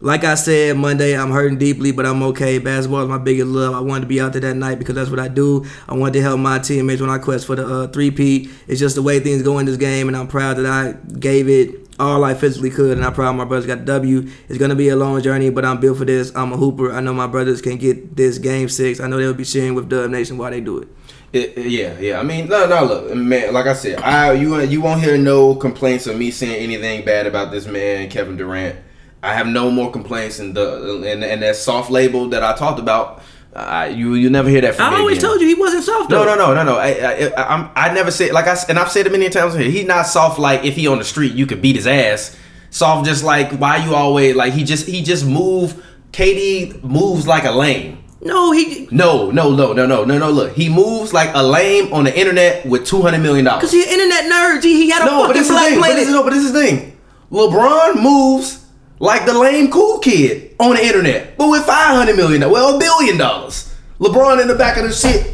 Like 0.00 0.22
I 0.24 0.34
said 0.34 0.76
Monday, 0.76 1.16
I'm 1.16 1.30
hurting 1.30 1.58
deeply, 1.58 1.90
but 1.90 2.04
I'm 2.04 2.22
okay. 2.24 2.58
Basketball 2.58 3.02
is 3.02 3.08
my 3.08 3.18
biggest 3.18 3.46
love. 3.46 3.74
I 3.74 3.80
wanted 3.80 4.02
to 4.02 4.06
be 4.06 4.20
out 4.20 4.32
there 4.32 4.40
that 4.42 4.54
night 4.54 4.78
because 4.78 4.94
that's 4.96 5.08
what 5.08 5.20
I 5.20 5.28
do. 5.28 5.64
I 5.88 5.94
wanted 5.94 6.14
to 6.14 6.22
help 6.22 6.38
my 6.40 6.58
teammates 6.58 7.00
when 7.00 7.10
I 7.10 7.18
quest 7.18 7.46
for 7.46 7.56
the 7.56 7.66
uh, 7.66 7.86
three-peat. 7.88 8.50
It's 8.68 8.80
just 8.80 8.96
the 8.96 9.02
way 9.02 9.20
things 9.20 9.42
go 9.42 9.58
in 9.58 9.66
this 9.66 9.78
game, 9.78 10.08
and 10.08 10.16
I'm 10.16 10.28
proud 10.28 10.58
that 10.58 10.66
I 10.66 10.92
gave 11.18 11.48
it 11.48 11.83
all 11.98 12.24
I 12.24 12.34
physically 12.34 12.70
could, 12.70 12.96
and 12.96 13.04
I'm 13.04 13.12
proud 13.12 13.36
my 13.36 13.44
brothers 13.44 13.66
got 13.66 13.78
the 13.80 13.84
W. 13.84 14.28
It's 14.48 14.58
gonna 14.58 14.74
be 14.74 14.88
a 14.88 14.96
long 14.96 15.20
journey, 15.22 15.50
but 15.50 15.64
I'm 15.64 15.80
built 15.80 15.98
for 15.98 16.04
this. 16.04 16.34
I'm 16.34 16.52
a 16.52 16.56
hooper. 16.56 16.92
I 16.92 17.00
know 17.00 17.12
my 17.12 17.26
brothers 17.26 17.60
can 17.62 17.76
get 17.76 18.16
this 18.16 18.38
game 18.38 18.68
six. 18.68 19.00
I 19.00 19.06
know 19.06 19.18
they'll 19.18 19.34
be 19.34 19.44
sharing 19.44 19.74
with 19.74 19.88
Dub 19.88 20.10
Nation 20.10 20.38
while 20.38 20.50
they 20.50 20.60
do 20.60 20.78
it. 20.78 20.88
It- 21.32 21.58
yeah, 21.66 21.98
yeah. 21.98 22.20
I 22.20 22.22
mean, 22.22 22.48
no, 22.48 22.66
no. 22.66 22.84
Look, 22.84 23.14
man. 23.14 23.52
Like 23.52 23.66
I 23.66 23.74
said, 23.74 24.00
I 24.00 24.32
you 24.32 24.60
you 24.60 24.80
won't 24.80 25.02
hear 25.02 25.18
no 25.18 25.54
complaints 25.54 26.06
of 26.06 26.16
me 26.16 26.30
saying 26.30 26.62
anything 26.62 27.04
bad 27.04 27.26
about 27.26 27.50
this 27.50 27.66
man, 27.66 28.08
Kevin 28.08 28.36
Durant. 28.36 28.76
I 29.22 29.32
have 29.34 29.46
no 29.46 29.70
more 29.70 29.90
complaints, 29.90 30.38
in 30.38 30.52
the 30.52 31.02
and 31.06 31.42
that 31.42 31.56
soft 31.56 31.90
label 31.90 32.28
that 32.28 32.42
I 32.44 32.54
talked 32.54 32.78
about 32.78 33.22
I, 33.56 33.86
you 33.88 34.14
you 34.14 34.30
never 34.30 34.48
hear 34.48 34.60
that 34.62 34.74
from 34.74 34.86
I 34.86 34.90
me 34.90 34.96
always 34.96 35.18
again. 35.18 35.30
told 35.30 35.40
you 35.40 35.46
he 35.46 35.54
wasn't 35.54 35.84
soft. 35.84 36.10
No, 36.10 36.24
Though. 36.24 36.34
no, 36.34 36.52
no, 36.52 36.54
no, 36.54 36.64
no. 36.64 36.76
I, 36.78 36.88
I, 36.88 37.32
I, 37.36 37.54
I'm, 37.54 37.70
I 37.76 37.94
never 37.94 38.10
said 38.10 38.32
like 38.32 38.46
I 38.48 38.56
and 38.68 38.78
I've 38.78 38.90
said 38.90 39.06
it 39.06 39.12
many 39.12 39.28
times 39.28 39.54
here. 39.54 39.70
He's 39.70 39.86
not 39.86 40.06
soft 40.06 40.38
like 40.40 40.64
if 40.64 40.74
he 40.74 40.88
on 40.88 40.98
the 40.98 41.04
street 41.04 41.34
you 41.34 41.46
could 41.46 41.62
beat 41.62 41.76
his 41.76 41.86
ass. 41.86 42.36
Soft 42.70 43.06
just 43.06 43.22
like 43.22 43.52
why 43.52 43.76
you 43.84 43.94
always 43.94 44.34
like 44.34 44.52
he 44.54 44.64
just 44.64 44.86
he 44.86 45.02
just 45.02 45.24
move. 45.24 45.82
KD 46.12 46.82
moves 46.84 47.26
like 47.26 47.44
a 47.44 47.50
lame. 47.50 47.98
No, 48.20 48.52
he 48.52 48.88
No, 48.90 49.30
no, 49.30 49.54
no, 49.54 49.72
no, 49.72 49.84
no, 49.86 50.04
no, 50.04 50.18
no. 50.18 50.30
Look, 50.30 50.54
he 50.54 50.68
moves 50.68 51.12
like 51.12 51.30
a 51.34 51.42
lame 51.42 51.92
on 51.92 52.04
the 52.04 52.18
internet 52.18 52.64
with 52.66 52.86
two 52.86 53.02
hundred 53.02 53.18
million 53.20 53.44
dollars. 53.44 53.60
because 53.60 53.72
he 53.72 53.82
an 53.82 53.88
internet 53.90 54.24
nerd. 54.32 54.62
G. 54.62 54.74
He 54.74 54.90
had 54.90 55.02
a 55.02 55.06
No, 55.06 55.26
but 55.26 55.26
fucking 55.36 55.42
is 55.42 55.48
black 55.48 55.68
thing. 55.70 55.80
But 55.80 55.94
this 55.94 56.06
is, 56.08 56.12
no, 56.14 56.22
but 56.24 56.30
this 56.30 56.44
is 56.44 56.52
the 56.52 56.60
thing. 56.60 56.96
LeBron 57.30 58.02
moves 58.02 58.63
like 58.98 59.26
the 59.26 59.36
lame 59.38 59.70
cool 59.70 59.98
kid 59.98 60.54
on 60.58 60.76
the 60.76 60.84
internet, 60.84 61.36
but 61.36 61.48
with 61.48 61.64
five 61.64 61.94
hundred 61.96 62.16
million, 62.16 62.48
well, 62.50 62.76
a 62.76 62.78
billion 62.78 63.18
dollars. 63.18 63.74
LeBron 64.00 64.40
in 64.42 64.48
the 64.48 64.54
back 64.54 64.76
of 64.76 64.84
the 64.84 64.92
shit, 64.92 65.32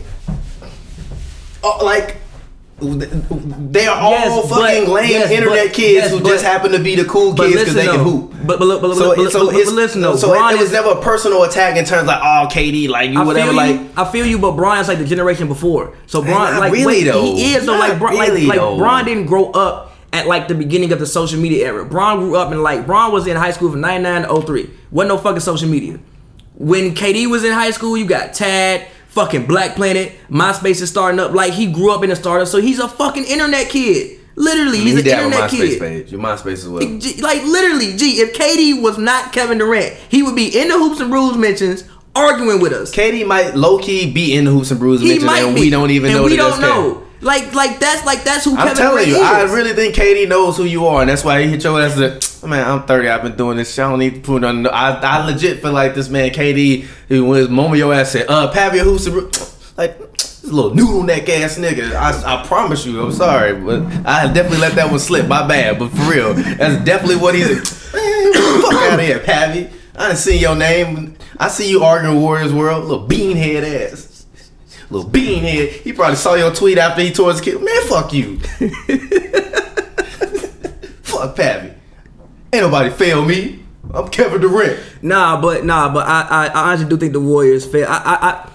uh, 1.62 1.84
like 1.84 2.16
they 2.82 3.86
are 3.86 4.00
all 4.00 4.12
Yes, 4.12 4.48
but- 4.48 4.58
fucking 4.60 4.88
lame 4.90 5.10
yes, 5.10 5.30
internet 5.30 5.66
but- 5.66 5.74
kids 5.74 5.94
yes, 6.04 6.10
who 6.10 6.20
but- 6.20 6.28
just 6.30 6.44
happen 6.44 6.72
to 6.72 6.78
be 6.78 6.96
the 6.96 7.04
cool 7.04 7.34
kids 7.34 7.58
because 7.58 7.74
they 7.74 7.84
can 7.86 8.00
hoop. 8.02 8.32
But 8.46 8.58
but 8.58 8.66
but, 8.66 8.80
but, 8.80 8.96
So, 8.96 9.14
but, 9.14 9.18
it- 9.26 9.30
so 9.32 9.46
but, 9.46 9.54
it's 9.54 9.68
but 9.70 9.74
listen 9.76 10.00
though. 10.00 10.16
so 10.16 10.32
it, 10.32 10.36
Bron 10.38 10.54
it 10.54 10.56
was 10.58 10.66
is- 10.68 10.72
never 10.72 10.90
a 10.92 11.02
personal 11.02 11.42
attack 11.44 11.76
in 11.76 11.84
terms 11.84 12.06
like 12.08 12.20
oh 12.22 12.48
KD 12.50 12.88
like 12.88 13.10
you 13.10 13.20
I 13.20 13.24
whatever 13.24 13.52
like 13.52 13.76
you. 13.76 13.90
I 13.98 14.04
feel 14.10 14.24
you, 14.24 14.38
but 14.38 14.52
Bron's 14.52 14.88
like 14.88 14.96
the 14.98 15.04
generation 15.04 15.46
before. 15.46 15.92
So 16.06 16.22
Bron, 16.22 16.58
like, 16.58 16.72
really, 16.72 16.86
wait, 16.86 17.04
though. 17.04 17.22
he 17.22 17.52
is 17.54 17.66
though. 17.66 17.76
Like, 17.78 17.98
Bron, 17.98 18.18
really, 18.18 18.46
like, 18.46 18.58
like, 18.58 18.78
Bron 18.78 19.04
didn't 19.04 19.26
grow 19.26 19.50
up 19.50 19.89
at 20.12 20.26
like 20.26 20.48
the 20.48 20.54
beginning 20.54 20.92
of 20.92 20.98
the 20.98 21.06
social 21.06 21.38
media 21.40 21.66
era. 21.66 21.84
Bron 21.84 22.18
grew 22.20 22.36
up 22.36 22.52
in 22.52 22.62
like 22.62 22.86
Bron 22.86 23.12
was 23.12 23.26
in 23.26 23.36
high 23.36 23.52
school 23.52 23.70
from 23.70 23.80
'99 23.80 24.22
to 24.22 24.42
03. 24.42 24.70
Wasn't 24.90 25.08
no 25.08 25.18
fucking 25.18 25.40
social 25.40 25.68
media. 25.68 25.98
When 26.54 26.94
KD 26.94 27.30
was 27.30 27.44
in 27.44 27.52
high 27.52 27.70
school, 27.70 27.96
you 27.96 28.04
got 28.06 28.34
Tad, 28.34 28.86
fucking 29.08 29.46
Black 29.46 29.76
Planet, 29.76 30.12
MySpace 30.28 30.82
is 30.82 30.90
starting 30.90 31.18
up. 31.20 31.32
Like 31.32 31.52
he 31.52 31.72
grew 31.72 31.92
up 31.92 32.02
in 32.04 32.10
a 32.10 32.16
startup, 32.16 32.48
so 32.48 32.60
he's 32.60 32.78
a 32.78 32.88
fucking 32.88 33.24
internet 33.24 33.68
kid. 33.70 34.18
Literally, 34.36 34.78
he's 34.78 34.92
he 34.92 34.98
an 34.98 35.04
did 35.04 35.12
have 35.14 35.22
a 35.22 35.26
internet 35.26 35.50
MySpace 35.50 35.68
kid. 35.68 35.78
page. 35.80 36.12
Your 36.12 36.20
MySpace 36.20 36.52
as 36.52 36.68
well. 36.68 36.82
Like 37.22 37.42
literally, 37.44 37.96
gee, 37.96 38.20
if 38.20 38.34
KD 38.34 38.82
was 38.82 38.98
not 38.98 39.32
Kevin 39.32 39.58
Durant, 39.58 39.94
he 40.08 40.22
would 40.22 40.36
be 40.36 40.48
in 40.58 40.68
the 40.68 40.74
Hoops 40.78 41.00
and 41.00 41.10
Brews 41.10 41.36
mentions 41.36 41.84
arguing 42.14 42.60
with 42.60 42.72
us. 42.72 42.94
KD 42.94 43.26
might 43.26 43.54
low 43.54 43.78
key 43.78 44.10
be 44.10 44.34
in 44.34 44.44
the 44.44 44.50
Hoops 44.50 44.70
and 44.70 44.80
Brews 44.80 45.00
He 45.00 45.18
mention, 45.18 45.28
and 45.28 45.54
be. 45.54 45.60
we 45.62 45.70
don't 45.70 45.90
even 45.90 46.10
and 46.10 46.20
know. 46.20 46.24
we 46.24 46.36
don't 46.36 46.60
know. 46.60 47.06
Like, 47.22 47.54
like 47.54 47.78
that's 47.78 48.04
like 48.06 48.24
that's 48.24 48.44
who 48.46 48.52
I'm 48.52 48.68
Kevin 48.68 48.76
telling 48.76 49.04
Durant 49.04 49.08
you, 49.08 49.22
I 49.22 49.42
really 49.42 49.74
think 49.74 49.94
KD 49.94 50.26
knows 50.28 50.56
who 50.56 50.64
you 50.64 50.86
are, 50.86 51.02
and 51.02 51.10
that's 51.10 51.22
why 51.22 51.42
he 51.42 51.48
hit 51.48 51.62
your 51.64 51.80
ass. 51.80 52.42
Man, 52.42 52.66
I'm 52.66 52.86
30. 52.86 53.08
I've 53.08 53.22
been 53.22 53.36
doing 53.36 53.58
this. 53.58 53.74
shit. 53.74 53.84
I 53.84 53.90
don't 53.90 53.98
need 53.98 54.14
to 54.14 54.20
put 54.20 54.42
on. 54.42 54.66
I, 54.66 54.98
I 55.00 55.26
legit 55.26 55.60
feel 55.60 55.72
like 55.72 55.94
this 55.94 56.08
man 56.08 56.30
KD. 56.30 56.86
He 57.08 57.20
when 57.20 57.38
his 57.38 57.50
moment 57.50 57.76
your 57.78 57.92
ass 57.92 58.12
said, 58.12 58.24
"Uh, 58.28 58.48
Pavy 58.50 58.78
who's 58.78 59.06
like 59.76 59.98
this 60.14 60.44
little 60.44 60.74
noodle 60.74 61.02
neck 61.02 61.28
ass 61.28 61.58
nigga." 61.58 61.92
I, 61.92 62.40
I 62.40 62.46
promise 62.46 62.86
you, 62.86 63.02
I'm 63.02 63.12
sorry, 63.12 63.52
but 63.54 63.82
I 64.06 64.32
definitely 64.32 64.58
let 64.58 64.74
that 64.76 64.88
one 64.90 64.98
slip. 64.98 65.28
My 65.28 65.46
bad, 65.46 65.78
but 65.78 65.90
for 65.90 66.10
real, 66.10 66.32
that's 66.32 66.82
definitely 66.84 67.16
what 67.16 67.34
he's. 67.34 67.48
Man, 67.92 68.32
fuck 68.62 68.72
out 68.74 68.94
of 68.94 69.00
here, 69.00 69.18
Pavy. 69.18 69.68
I 69.96 70.06
didn't 70.06 70.18
see 70.18 70.38
your 70.38 70.56
name. 70.56 71.16
I 71.38 71.48
see 71.48 71.68
you 71.68 71.82
arguing 71.82 72.20
Warriors 72.20 72.54
World, 72.54 72.84
little 72.84 73.06
beanhead 73.06 73.90
ass. 73.92 74.09
Little 74.90 75.08
bean 75.08 75.44
beanhead. 75.44 75.68
He 75.82 75.92
probably 75.92 76.16
saw 76.16 76.34
your 76.34 76.52
tweet 76.52 76.78
after 76.78 77.02
he 77.02 77.12
tore 77.12 77.30
his 77.30 77.40
kid. 77.40 77.62
Man, 77.62 77.82
fuck 77.86 78.12
you. 78.12 78.40
fuck 81.02 81.36
Pavy. 81.36 81.74
Ain't 82.52 82.64
nobody 82.64 82.90
fail 82.90 83.24
me. 83.24 83.62
I'm 83.94 84.08
Kevin 84.08 84.40
Durant. 84.40 84.80
Nah, 85.02 85.40
but 85.40 85.64
nah, 85.64 85.92
but 85.92 86.06
I, 86.06 86.26
I, 86.28 86.46
I 86.48 86.68
honestly 86.70 86.88
do 86.88 86.96
think 86.96 87.12
the 87.12 87.20
Warriors 87.20 87.64
failed. 87.64 87.88
I, 87.88 87.98
I, 87.98 88.30
I, 88.30 88.50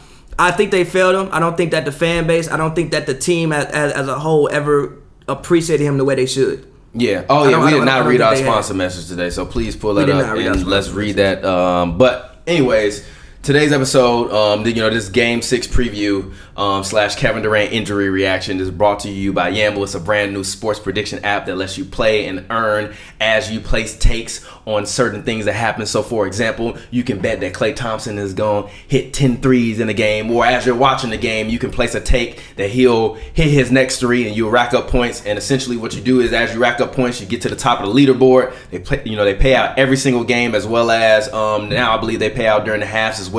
I 0.47 0.51
think 0.51 0.71
they 0.71 0.83
failed 0.83 1.15
him. 1.15 1.29
I 1.33 1.39
don't 1.39 1.55
think 1.55 1.71
that 1.71 1.85
the 1.85 1.91
fan 1.91 2.27
base, 2.27 2.49
I 2.49 2.57
don't 2.57 2.75
think 2.75 2.91
that 2.91 3.05
the 3.05 3.13
team 3.13 3.53
as, 3.53 3.65
as, 3.67 3.93
as 3.93 4.07
a 4.07 4.19
whole 4.19 4.49
ever 4.51 4.97
appreciated 5.27 5.85
him 5.85 5.97
the 5.97 6.05
way 6.05 6.15
they 6.15 6.25
should. 6.25 6.69
Yeah. 6.93 7.25
Oh 7.29 7.47
yeah. 7.47 7.63
We 7.63 7.71
did 7.71 7.85
not 7.85 8.05
read 8.05 8.21
our 8.21 8.35
they 8.35 8.41
had- 8.41 8.47
sponsor 8.47 8.73
message 8.73 9.07
today, 9.07 9.29
so 9.29 9.45
please 9.45 9.75
pull 9.75 9.93
that 9.95 10.09
up 10.09 10.27
not 10.27 10.33
read 10.33 10.47
and 10.47 10.65
let's 10.65 10.87
sponsor 10.87 10.99
read 10.99 11.15
that. 11.17 11.43
Um, 11.43 11.97
but 11.97 12.37
anyways, 12.47 13.05
today's 13.45 13.71
episode, 13.71 14.31
um, 14.31 14.65
you 14.65 14.73
know, 14.73 14.89
this 14.89 15.07
Game 15.07 15.39
Six 15.39 15.67
preview 15.67 16.33
um, 16.57 16.83
slash 16.83 17.15
Kevin 17.15 17.43
Durant 17.43 17.71
injury 17.71 18.09
reaction 18.09 18.59
is 18.59 18.71
brought 18.71 19.01
to 19.01 19.09
you 19.09 19.33
by 19.33 19.51
Yamble. 19.51 19.83
It's 19.83 19.93
a 19.93 19.99
brand 19.99 20.33
new 20.33 20.43
sports 20.43 20.79
prediction 20.79 21.23
app 21.23 21.45
that 21.45 21.55
lets 21.55 21.77
you 21.77 21.85
play 21.85 22.25
and 22.25 22.43
earn 22.49 22.95
as 23.21 23.51
you 23.51 23.59
place 23.59 23.95
takes 23.99 24.43
on 24.65 24.87
certain 24.87 25.21
things 25.21 25.45
that 25.45 25.53
happen. 25.53 25.85
So, 25.85 26.01
for 26.01 26.25
example, 26.25 26.75
you 26.89 27.03
can 27.03 27.19
bet 27.19 27.39
that 27.41 27.53
Klay 27.53 27.75
Thompson 27.75 28.17
is 28.17 28.33
going 28.33 28.63
to 28.63 28.69
hit 28.87 29.13
10 29.13 29.37
threes 29.41 29.79
in 29.79 29.85
the 29.85 29.93
game, 29.93 30.31
or 30.31 30.43
as 30.43 30.65
you're 30.65 30.73
watching 30.73 31.11
the 31.11 31.17
game, 31.17 31.47
you 31.47 31.59
can 31.59 31.69
place 31.69 31.93
a 31.93 32.01
take 32.01 32.41
that 32.55 32.71
he'll 32.71 33.13
hit 33.13 33.51
his 33.51 33.71
next 33.71 33.99
three 33.99 34.25
and 34.27 34.35
you'll 34.35 34.49
rack 34.49 34.73
up 34.73 34.87
points. 34.87 35.23
And 35.23 35.37
essentially, 35.37 35.77
what 35.77 35.93
you 35.93 36.01
do 36.01 36.19
is 36.19 36.33
as 36.33 36.51
you 36.51 36.59
rack 36.59 36.81
up 36.81 36.93
points, 36.93 37.21
you 37.21 37.27
get 37.27 37.43
to 37.43 37.49
the 37.49 37.55
top 37.55 37.79
of 37.79 37.93
the 37.93 37.93
leaderboard. 37.93 38.55
They 38.71 38.79
play, 38.79 39.03
you 39.05 39.15
know, 39.15 39.23
they 39.23 39.35
pay 39.35 39.53
out 39.53 39.77
every 39.77 39.97
single 39.97 40.23
game 40.23 40.55
as 40.55 40.65
well 40.65 40.89
as 40.89 41.31
um, 41.31 41.69
now 41.69 41.95
I 41.95 41.99
believe 41.99 42.17
they 42.17 42.31
pay 42.31 42.47
out 42.47 42.65
during 42.65 42.79
the 42.79 42.87
halves 42.87 43.19
as 43.19 43.29
well. 43.29 43.34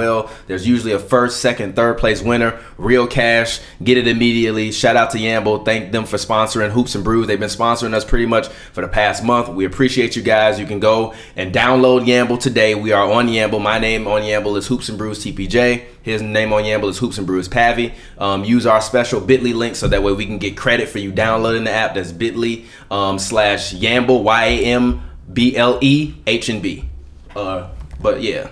There's 0.46 0.66
usually 0.66 0.92
a 0.92 0.98
first, 0.98 1.40
second, 1.40 1.76
third 1.76 1.98
place 1.98 2.22
winner, 2.22 2.60
real 2.76 3.06
cash. 3.06 3.60
Get 3.82 3.98
it 3.98 4.06
immediately. 4.06 4.72
Shout 4.72 4.96
out 4.96 5.10
to 5.10 5.18
Yamble. 5.18 5.64
Thank 5.64 5.92
them 5.92 6.04
for 6.04 6.16
sponsoring 6.16 6.70
Hoops 6.70 6.94
and 6.94 7.02
Brews. 7.02 7.26
They've 7.26 7.40
been 7.40 7.48
sponsoring 7.48 7.94
us 7.94 8.04
pretty 8.04 8.26
much 8.26 8.48
for 8.48 8.80
the 8.80 8.88
past 8.88 9.24
month. 9.24 9.48
We 9.48 9.64
appreciate 9.64 10.16
you 10.16 10.22
guys. 10.22 10.60
You 10.60 10.66
can 10.66 10.80
go 10.80 11.14
and 11.34 11.54
download 11.54 12.06
Yamble 12.06 12.38
today. 12.40 12.74
We 12.74 12.92
are 12.92 13.10
on 13.10 13.28
Yamble. 13.28 13.62
My 13.62 13.78
name 13.78 14.06
on 14.06 14.22
Yamble 14.22 14.56
is 14.58 14.66
Hoops 14.66 14.88
and 14.88 14.98
Brews 14.98 15.24
TPJ. 15.24 15.84
His 16.02 16.22
name 16.22 16.52
on 16.52 16.62
Yamble 16.62 16.90
is 16.90 16.98
Hoops 16.98 17.18
and 17.18 17.26
Brews 17.26 17.48
Pavy. 17.48 17.92
Um, 18.18 18.44
use 18.44 18.66
our 18.66 18.80
special 18.80 19.20
Bitly 19.20 19.54
link 19.54 19.74
so 19.74 19.88
that 19.88 20.02
way 20.02 20.12
we 20.12 20.26
can 20.26 20.38
get 20.38 20.56
credit 20.56 20.88
for 20.88 20.98
you 20.98 21.10
downloading 21.10 21.64
the 21.64 21.72
app. 21.72 21.94
That's 21.94 22.12
Bitly 22.12 22.66
um, 22.90 23.18
slash 23.18 23.74
Yamble 23.74 24.22
Y 24.22 24.44
A 24.44 24.64
M 24.66 25.02
B 25.32 25.56
L 25.56 25.78
E 25.80 26.14
H 26.26 26.48
and 26.48 26.62
B. 26.62 26.88
Uh, 27.34 27.68
but 28.00 28.22
yeah. 28.22 28.48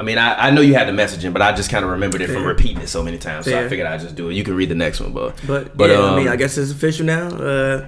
I 0.00 0.02
mean, 0.02 0.16
I, 0.16 0.46
I 0.46 0.50
know 0.50 0.62
you 0.62 0.72
had 0.72 0.88
the 0.88 0.92
messaging, 0.92 1.30
but 1.30 1.42
I 1.42 1.52
just 1.52 1.68
kind 1.68 1.84
of 1.84 1.90
remembered 1.90 2.22
it 2.22 2.30
from 2.30 2.46
repeating 2.46 2.78
it 2.78 2.88
so 2.88 3.02
many 3.02 3.18
times. 3.18 3.44
So 3.44 3.58
I 3.58 3.68
figured 3.68 3.86
I'd 3.86 4.00
just 4.00 4.14
do 4.14 4.30
it. 4.30 4.34
You 4.34 4.42
can 4.42 4.54
read 4.54 4.70
the 4.70 4.74
next 4.74 4.98
one, 4.98 5.12
but 5.12 5.38
But, 5.46 5.76
but 5.76 5.90
yeah, 5.90 5.96
um, 5.96 6.14
I 6.14 6.16
mean, 6.16 6.28
I 6.28 6.36
guess 6.36 6.56
it's 6.56 6.70
official 6.70 7.04
now. 7.04 7.28
Uh, 7.28 7.86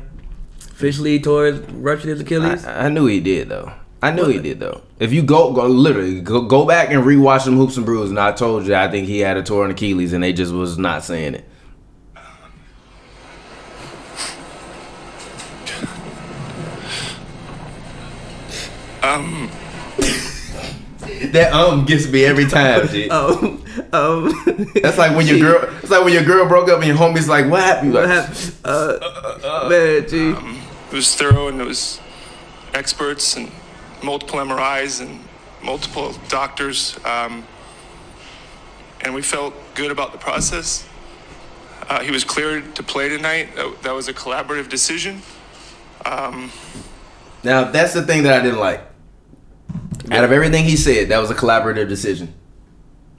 officially 0.58 1.18
towards 1.20 1.60
ruptured 1.72 2.10
his 2.10 2.20
Achilles. 2.20 2.66
I, 2.66 2.84
I 2.84 2.88
knew 2.90 3.06
he 3.06 3.18
did 3.18 3.48
though. 3.48 3.72
I 4.02 4.10
knew 4.10 4.26
he 4.26 4.40
did 4.40 4.60
though. 4.60 4.82
If 4.98 5.10
you 5.14 5.22
go, 5.22 5.54
go 5.54 5.66
literally 5.66 6.20
go, 6.20 6.42
go 6.42 6.66
back 6.66 6.90
and 6.90 7.02
rewatch 7.02 7.42
some 7.46 7.56
hoops 7.56 7.78
and 7.78 7.86
brews, 7.86 8.10
and 8.10 8.20
I 8.20 8.32
told 8.32 8.66
you 8.66 8.74
I 8.74 8.90
think 8.90 9.06
he 9.08 9.20
had 9.20 9.38
a 9.38 9.42
torn 9.42 9.70
Achilles, 9.70 10.12
and 10.12 10.22
they 10.22 10.34
just 10.34 10.52
was 10.52 10.76
not 10.76 11.04
saying 11.04 11.36
it. 11.36 11.48
Um, 19.02 19.50
That 21.28 21.52
um 21.52 21.84
gets 21.84 22.08
me 22.08 22.24
every 22.24 22.46
time. 22.46 22.88
G. 22.92 23.08
um, 23.10 23.64
um, 23.92 24.34
That's 24.82 24.98
like 24.98 25.16
when 25.16 25.26
your 25.26 25.38
girl. 25.38 25.68
It's 25.82 25.90
like 25.90 26.04
when 26.04 26.12
your 26.12 26.24
girl 26.24 26.46
broke 26.48 26.68
up 26.68 26.78
and 26.78 26.86
your 26.86 26.96
homie's 26.96 27.28
like, 27.28 27.50
"What 27.50 27.62
happened?" 27.62 27.92
You 27.92 28.00
what 28.00 28.08
like, 28.08 28.26
happened? 28.26 28.54
Uh, 28.64 29.68
man, 29.68 30.08
gee. 30.08 30.30
it 30.30 30.94
was 30.94 31.14
thorough 31.14 31.48
and 31.48 31.60
it 31.60 31.66
was 31.66 32.00
experts 32.74 33.36
and 33.36 33.50
multiple 34.02 34.38
MRIs 34.40 35.00
and 35.00 35.20
multiple 35.62 36.14
doctors. 36.28 36.98
Um, 37.04 37.44
and 39.02 39.14
we 39.14 39.22
felt 39.22 39.54
good 39.74 39.90
about 39.90 40.12
the 40.12 40.18
process. 40.18 40.88
Uh, 41.88 42.00
he 42.00 42.10
was 42.10 42.24
cleared 42.24 42.74
to 42.76 42.82
play 42.82 43.08
tonight. 43.08 43.54
That, 43.56 43.82
that 43.82 43.92
was 43.94 44.08
a 44.08 44.14
collaborative 44.14 44.68
decision. 44.68 45.22
Now 47.44 47.70
that's 47.70 47.94
the 47.94 48.02
thing 48.02 48.22
that 48.24 48.40
I 48.40 48.42
didn't 48.42 48.60
like. 48.60 48.80
Out 50.10 50.24
of 50.24 50.32
everything 50.32 50.64
he 50.64 50.76
said, 50.76 51.08
that 51.10 51.18
was 51.18 51.30
a 51.30 51.34
collaborative 51.34 51.88
decision. 51.88 52.34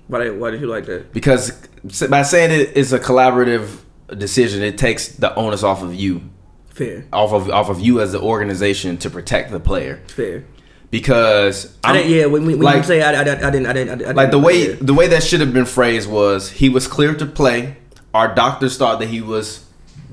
Why, 0.07 0.29
why 0.29 0.51
did 0.51 0.61
you 0.61 0.67
like 0.67 0.85
that? 0.85 1.13
because 1.13 1.51
by 2.09 2.23
saying 2.23 2.51
it 2.51 2.75
is 2.77 2.91
a 2.93 2.99
collaborative 2.99 3.79
decision, 4.17 4.61
it 4.61 4.77
takes 4.77 5.07
the 5.09 5.33
onus 5.35 5.63
off 5.63 5.81
of 5.81 5.95
you, 5.95 6.29
Fair, 6.69 7.05
off 7.13 7.31
of 7.31 7.49
off 7.49 7.69
of 7.69 7.79
you 7.79 8.01
as 8.01 8.11
the 8.11 8.19
organization 8.21 8.97
to 8.97 9.09
protect 9.09 9.51
the 9.51 9.59
player. 9.59 10.01
fair. 10.07 10.43
Because 10.91 11.75
I 11.83 11.87
I'm- 11.89 11.97
didn't, 11.97 12.11
yeah, 12.11 12.25
when, 12.27 12.45
when 12.45 12.59
like, 12.59 12.77
you 12.77 12.83
say 12.83 13.01
I, 13.01 13.13
I, 13.13 13.21
I 13.21 13.23
didn't, 13.23 13.43
I 13.43 13.49
didn't, 13.49 13.67
I 13.67 13.73
didn't, 13.73 14.07
I 14.07 14.11
like 14.11 14.29
the 14.31 14.37
way 14.39 14.69
yeah. 14.69 14.75
the 14.79 14.93
way 14.93 15.07
that 15.07 15.23
should 15.23 15.39
have 15.39 15.51
been 15.53 15.65
phrased 15.65 16.07
was 16.09 16.51
he 16.51 16.69
was 16.69 16.87
cleared 16.87 17.17
to 17.19 17.25
play. 17.25 17.77
Our 18.13 18.35
doctors 18.35 18.77
thought 18.77 18.99
that 18.99 19.07
he 19.07 19.19
was 19.21 19.65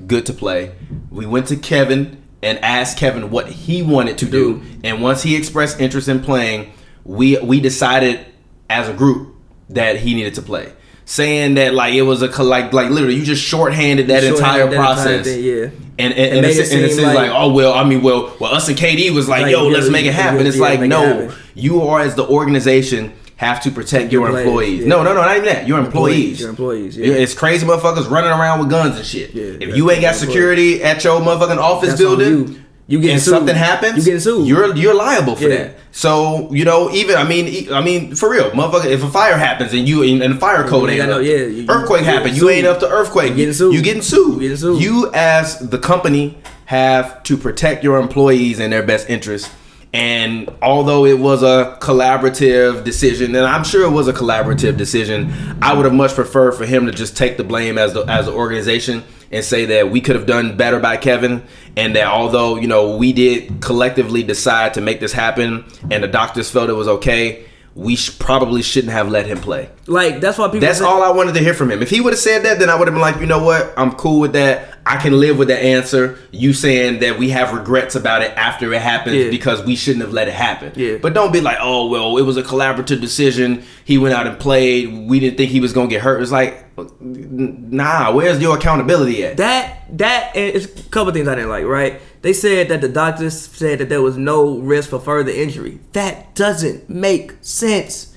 good 0.07 0.25
to 0.25 0.33
play. 0.33 0.71
We 1.11 1.25
went 1.27 1.47
to 1.47 1.55
Kevin 1.55 2.20
and 2.43 2.59
asked 2.59 2.97
Kevin 2.97 3.29
what 3.29 3.47
he 3.47 3.81
wanted 3.81 4.17
to 4.19 4.25
do, 4.25 4.61
and 4.83 5.01
once 5.01 5.23
he 5.23 5.35
expressed 5.35 5.79
interest 5.79 6.07
in 6.07 6.21
playing, 6.21 6.73
we 7.03 7.37
we 7.39 7.59
decided 7.59 8.25
as 8.69 8.89
a 8.89 8.93
group 8.93 9.35
that 9.69 9.97
he 9.97 10.13
needed 10.13 10.35
to 10.35 10.41
play. 10.41 10.73
Saying 11.05 11.55
that 11.55 11.73
like 11.73 11.93
it 11.93 12.03
was 12.03 12.21
a 12.21 12.43
like 12.43 12.71
like 12.73 12.89
literally 12.89 13.15
you 13.15 13.25
just 13.25 13.43
shorthanded 13.43 14.07
that 14.07 14.23
Shorthanded 14.23 14.37
entire 14.37 14.65
that 14.65 14.73
entire 14.73 14.93
process. 14.95 15.25
thing, 15.25 15.43
yeah. 15.43 15.69
And 15.99 16.13
and, 16.13 16.37
and, 16.37 16.45
it's, 16.45 16.57
it 16.57 16.73
and 16.73 16.85
it 16.85 16.91
seems 16.91 17.03
like, 17.03 17.15
like- 17.15 17.31
oh 17.33 17.51
well 17.51 17.73
I 17.73 17.83
mean 17.83 18.01
well 18.01 18.35
well 18.39 18.53
us 18.55 18.69
and 18.69 18.77
KD 18.77 19.11
was 19.13 19.27
like 19.27 19.43
Like, 19.43 19.51
yo 19.51 19.67
let's 19.67 19.89
make 19.89 20.05
it 20.05 20.13
happen. 20.13 20.45
It's 20.47 20.55
yeah, 20.55 20.61
like 20.63 20.79
make 20.79 20.85
it 20.85 20.89
no 20.89 21.33
you 21.53 21.81
are 21.81 21.99
as 21.99 22.15
the 22.15 22.25
organization 22.25 23.13
have 23.41 23.59
to 23.63 23.71
protect 23.71 24.11
your, 24.13 24.29
Your 24.29 24.39
employees. 24.39 24.81
yeah. 24.81 24.87
No, 24.87 25.01
no, 25.01 25.15
no, 25.15 25.21
not 25.21 25.35
even 25.35 25.45
that. 25.51 25.67
Your 25.67 25.79
employees. 25.79 26.39
Your 26.39 26.51
employees, 26.51 26.95
yeah. 26.95 27.15
It's 27.15 27.33
crazy 27.33 27.65
motherfuckers 27.65 28.07
running 28.07 28.29
around 28.29 28.59
with 28.59 28.69
guns 28.69 28.97
and 28.97 29.05
shit. 29.05 29.33
Yeah, 29.33 29.57
if 29.67 29.75
you 29.75 29.89
ain't 29.89 30.01
got 30.01 30.13
security 30.13 30.83
at 30.83 31.03
your 31.03 31.19
motherfucking 31.19 31.57
office 31.57 31.89
That's 31.89 32.01
building, 32.01 32.63
you. 32.87 32.99
And 33.09 33.19
sued. 33.19 33.33
something 33.33 33.55
happens, 33.55 33.97
You 33.97 34.03
getting 34.03 34.19
sued. 34.19 34.47
You're 34.47 34.75
you're 34.75 34.93
liable 34.93 35.35
for 35.35 35.45
Yeah. 35.49 35.55
that. 35.55 35.77
So 35.91 36.53
you 36.53 36.65
know, 36.65 36.91
even 36.91 37.15
I 37.15 37.23
mean, 37.23 37.73
I 37.73 37.81
mean, 37.81 38.13
for 38.13 38.29
real, 38.29 38.51
motherfucker. 38.51 38.85
If 38.85 39.01
a 39.03 39.09
fire 39.09 39.37
happens 39.37 39.73
and 39.73 39.87
you 39.89 40.03
and 40.03 40.21
the 40.21 40.37
fire 40.37 40.67
code 40.67 40.91
ain't 40.91 41.01
up, 41.09 41.23
yeah, 41.23 41.37
you- 41.37 41.65
earthquake 41.67 42.01
you 42.01 42.05
happened, 42.13 42.37
you 42.37 42.47
ain't 42.49 42.67
up 42.67 42.79
to 42.81 42.87
earthquake. 42.89 43.29
You 43.31 43.37
getting 43.37 43.53
sued. 43.55 43.73
You 43.73 43.81
getting 43.81 44.03
sued. 44.03 44.33
You 44.35 44.39
getting 44.41 44.57
sued. 44.57 44.81
You 44.83 45.09
as 45.15 45.57
the 45.57 45.79
company 45.79 46.37
have 46.65 47.23
to 47.23 47.37
protect 47.37 47.83
your 47.83 47.97
employees 47.97 48.59
and 48.59 48.71
their 48.71 48.83
best 48.83 49.09
interests. 49.09 49.49
And 49.93 50.49
although 50.61 51.05
it 51.05 51.19
was 51.19 51.43
a 51.43 51.77
collaborative 51.81 52.85
decision, 52.85 53.35
and 53.35 53.45
I'm 53.45 53.65
sure 53.65 53.83
it 53.83 53.91
was 53.91 54.07
a 54.07 54.13
collaborative 54.13 54.77
decision, 54.77 55.33
I 55.61 55.73
would 55.73 55.83
have 55.83 55.93
much 55.93 56.13
preferred 56.13 56.53
for 56.53 56.65
him 56.65 56.85
to 56.85 56.93
just 56.93 57.17
take 57.17 57.35
the 57.35 57.43
blame 57.43 57.77
as 57.77 57.93
the 57.93 58.01
as 58.05 58.27
the 58.27 58.31
organization 58.31 59.03
and 59.31 59.43
say 59.43 59.65
that 59.65 59.89
we 59.91 59.99
could 59.99 60.15
have 60.15 60.25
done 60.25 60.55
better 60.55 60.79
by 60.79 60.95
Kevin, 60.95 61.43
and 61.75 61.95
that 61.97 62.07
although 62.07 62.55
you 62.55 62.67
know 62.67 62.95
we 62.95 63.11
did 63.11 63.61
collectively 63.61 64.23
decide 64.23 64.73
to 64.75 64.81
make 64.81 65.01
this 65.01 65.11
happen, 65.11 65.65
and 65.89 66.01
the 66.01 66.07
doctors 66.07 66.49
felt 66.49 66.69
it 66.69 66.73
was 66.73 66.87
okay, 66.87 67.45
we 67.73 67.95
sh- 67.95 68.17
probably 68.19 68.61
shouldn't 68.61 68.91
have 68.91 69.09
let 69.09 69.25
him 69.27 69.37
play. 69.39 69.69
Like 69.87 70.19
that's 70.19 70.37
why 70.37 70.47
people. 70.47 70.59
That's 70.59 70.79
say- 70.79 70.85
all 70.85 71.01
I 71.03 71.09
wanted 71.11 71.33
to 71.35 71.39
hear 71.39 71.53
from 71.53 71.71
him. 71.71 71.81
If 71.81 71.89
he 71.89 72.01
would 72.01 72.13
have 72.13 72.19
said 72.19 72.43
that, 72.43 72.59
then 72.59 72.69
I 72.69 72.75
would 72.75 72.87
have 72.87 72.93
been 72.93 73.01
like, 73.01 73.19
you 73.21 73.25
know 73.27 73.43
what? 73.43 73.73
I'm 73.77 73.93
cool 73.93 74.19
with 74.19 74.33
that. 74.33 74.67
I 74.85 74.97
can 74.97 75.19
live 75.19 75.37
with 75.37 75.47
the 75.47 75.57
answer. 75.57 76.17
You 76.31 76.53
saying 76.53 76.99
that 76.99 77.17
we 77.19 77.29
have 77.29 77.53
regrets 77.53 77.95
about 77.95 78.23
it 78.23 78.31
after 78.35 78.73
it 78.73 78.81
happens 78.81 79.15
Yeah. 79.15 79.29
because 79.29 79.63
we 79.63 79.75
shouldn't 79.75 80.03
have 80.03 80.11
let 80.11 80.27
it 80.27 80.33
happen. 80.33 80.73
Yeah. 80.75 80.97
But 80.97 81.13
don't 81.13 81.31
be 81.31 81.39
like, 81.39 81.57
oh 81.61 81.87
well, 81.87 82.17
it 82.17 82.23
was 82.23 82.35
a 82.37 82.43
collaborative 82.43 82.99
decision. 82.99 83.63
He 83.85 83.97
went 83.97 84.15
out 84.15 84.27
and 84.27 84.37
played. 84.39 85.07
We 85.07 85.19
didn't 85.19 85.37
think 85.37 85.51
he 85.51 85.59
was 85.61 85.71
gonna 85.71 85.87
get 85.87 86.01
hurt. 86.01 86.21
It's 86.21 86.31
like, 86.31 86.65
nah. 86.99 88.11
Where's 88.11 88.41
your 88.41 88.57
accountability 88.57 89.23
at? 89.23 89.37
That 89.37 89.97
that 89.97 90.35
is 90.35 90.65
a 90.65 90.83
couple 90.89 91.13
things 91.13 91.27
I 91.27 91.35
didn't 91.35 91.49
like. 91.49 91.65
Right? 91.65 92.01
They 92.21 92.33
said 92.33 92.69
that 92.69 92.81
the 92.81 92.87
doctors 92.89 93.37
said 93.39 93.79
that 93.79 93.89
there 93.89 94.01
was 94.01 94.15
no 94.17 94.59
risk 94.59 94.91
for 94.91 94.99
further 94.99 95.31
injury. 95.31 95.79
That 95.93 96.35
doesn't 96.35 96.89
make 96.89 97.33
sense. 97.41 98.15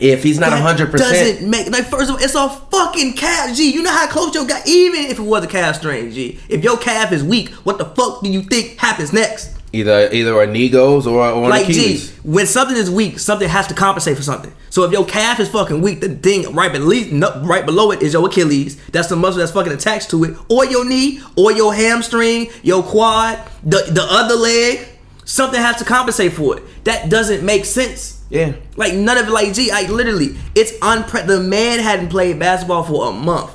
if 0.00 0.24
he's 0.24 0.40
not 0.40 0.52
hundred 0.52 0.90
percent, 0.90 1.12
doesn't 1.38 1.48
make 1.50 1.70
like 1.70 1.84
first 1.84 2.10
of 2.10 2.16
all, 2.16 2.22
it's 2.22 2.34
a 2.34 2.48
fucking 2.48 3.12
calf. 3.12 3.54
G, 3.56 3.70
you 3.72 3.82
know 3.82 3.92
how 3.92 4.08
close 4.08 4.34
your 4.34 4.44
guy. 4.46 4.60
Even 4.66 5.04
if 5.04 5.18
it 5.20 5.22
was 5.22 5.44
a 5.44 5.46
calf 5.46 5.76
strain, 5.76 6.10
G, 6.10 6.40
if 6.48 6.64
your 6.64 6.76
calf 6.76 7.12
is 7.12 7.22
weak, 7.22 7.50
what 7.64 7.78
the 7.78 7.84
fuck 7.84 8.20
do 8.22 8.28
you 8.30 8.42
think 8.42 8.78
happens 8.78 9.12
next? 9.12 9.53
Either 9.74 10.08
either 10.12 10.40
a 10.40 10.46
knee 10.46 10.68
goes 10.68 11.06
or, 11.06 11.20
or 11.28 11.48
Like, 11.48 11.66
G, 11.66 11.72
Achilles. 11.72 12.12
when 12.22 12.46
something 12.46 12.76
is 12.76 12.90
weak, 12.90 13.18
something 13.18 13.48
has 13.48 13.66
to 13.66 13.74
compensate 13.74 14.16
for 14.16 14.22
something. 14.22 14.52
So 14.70 14.84
if 14.84 14.92
your 14.92 15.04
calf 15.04 15.40
is 15.40 15.48
fucking 15.48 15.82
weak, 15.82 16.00
the 16.00 16.08
thing 16.14 16.52
right 16.54 16.72
beneath, 16.72 17.12
right 17.44 17.64
below 17.66 17.90
it 17.90 18.02
is 18.02 18.12
your 18.12 18.26
Achilles. 18.26 18.76
That's 18.90 19.08
the 19.08 19.16
muscle 19.16 19.38
that's 19.40 19.52
fucking 19.52 19.72
attached 19.72 20.10
to 20.10 20.24
it, 20.24 20.36
or 20.48 20.64
your 20.64 20.84
knee, 20.84 21.20
or 21.36 21.52
your 21.52 21.74
hamstring, 21.74 22.48
your 22.62 22.82
quad, 22.82 23.38
the 23.62 23.78
the 23.90 24.06
other 24.08 24.34
leg. 24.36 24.88
Something 25.26 25.60
has 25.60 25.76
to 25.76 25.84
compensate 25.86 26.34
for 26.34 26.58
it. 26.58 26.84
That 26.84 27.08
doesn't 27.08 27.42
make 27.44 27.64
sense. 27.64 28.22
Yeah. 28.30 28.52
Like 28.76 28.92
none 28.94 29.16
of 29.16 29.26
it. 29.28 29.30
Like, 29.30 29.54
gee, 29.54 29.70
like 29.70 29.88
literally, 29.88 30.36
it's 30.54 30.72
unpre. 30.78 31.26
The 31.26 31.40
man 31.40 31.78
hadn't 31.80 32.10
played 32.10 32.38
basketball 32.38 32.82
for 32.84 33.08
a 33.08 33.12
month. 33.12 33.50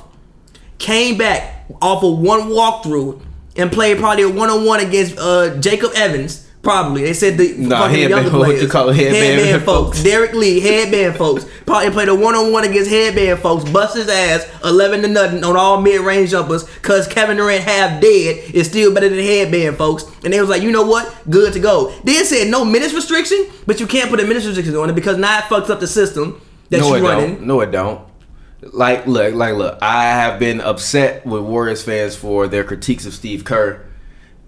Came 0.78 1.16
back 1.18 1.66
off 1.80 2.02
of 2.02 2.18
one 2.18 2.48
walkthrough 2.48 3.20
and 3.56 3.70
played 3.72 3.98
probably 3.98 4.24
a 4.24 4.28
one 4.28 4.50
on 4.50 4.64
one 4.64 4.80
against 4.80 5.18
uh, 5.18 5.56
Jacob 5.58 5.92
Evans. 5.94 6.46
Probably 6.62 7.04
they 7.04 7.14
said 7.14 7.38
the 7.38 7.54
Nah, 7.56 7.78
fucking 7.86 7.96
headband- 8.00 8.24
younger 8.26 8.38
what 8.46 8.60
you 8.60 8.68
call 8.68 8.90
it, 8.90 8.96
headband 8.96 9.62
folks. 9.64 9.96
folks. 9.96 10.02
Derek 10.04 10.34
Lee, 10.34 10.60
headband 10.60 11.16
folks. 11.16 11.46
Probably 11.64 11.88
played 11.90 12.08
a 12.10 12.14
one 12.14 12.34
on 12.34 12.52
one 12.52 12.64
against 12.64 12.90
headband 12.90 13.38
folks. 13.40 13.64
Bust 13.70 13.96
his 13.96 14.08
ass 14.10 14.46
eleven 14.62 15.00
to 15.00 15.08
nothing 15.08 15.42
on 15.42 15.56
all 15.56 15.80
mid 15.80 16.02
range 16.02 16.32
jumpers. 16.32 16.64
Cause 16.82 17.08
Kevin 17.08 17.38
Durant 17.38 17.64
half 17.64 18.02
dead 18.02 18.54
is 18.54 18.66
still 18.68 18.92
better 18.92 19.08
than 19.08 19.18
headband 19.20 19.78
folks. 19.78 20.04
And 20.22 20.34
they 20.34 20.40
was 20.40 20.50
like, 20.50 20.60
you 20.60 20.70
know 20.70 20.84
what? 20.84 21.10
Good 21.30 21.54
to 21.54 21.60
go. 21.60 21.92
Then 22.04 22.26
said 22.26 22.48
no 22.48 22.62
minutes 22.66 22.92
restriction, 22.92 23.46
but 23.66 23.80
you 23.80 23.86
can't 23.86 24.10
put 24.10 24.20
a 24.20 24.24
minutes 24.26 24.44
restriction 24.44 24.76
on 24.76 24.90
it 24.90 24.94
because 24.94 25.16
now 25.16 25.38
it 25.38 25.44
fucks 25.44 25.70
up 25.70 25.80
the 25.80 25.86
system 25.86 26.42
that 26.68 26.80
no, 26.80 26.94
you 26.94 27.02
running. 27.08 27.36
don't. 27.36 27.46
No, 27.46 27.60
it 27.62 27.70
don't. 27.70 28.02
Like, 28.62 29.06
look, 29.06 29.34
like, 29.34 29.54
look. 29.54 29.78
I 29.80 30.04
have 30.04 30.38
been 30.38 30.60
upset 30.60 31.24
with 31.24 31.42
Warriors 31.42 31.82
fans 31.82 32.14
for 32.14 32.46
their 32.46 32.64
critiques 32.64 33.06
of 33.06 33.14
Steve 33.14 33.44
Kerr, 33.44 33.86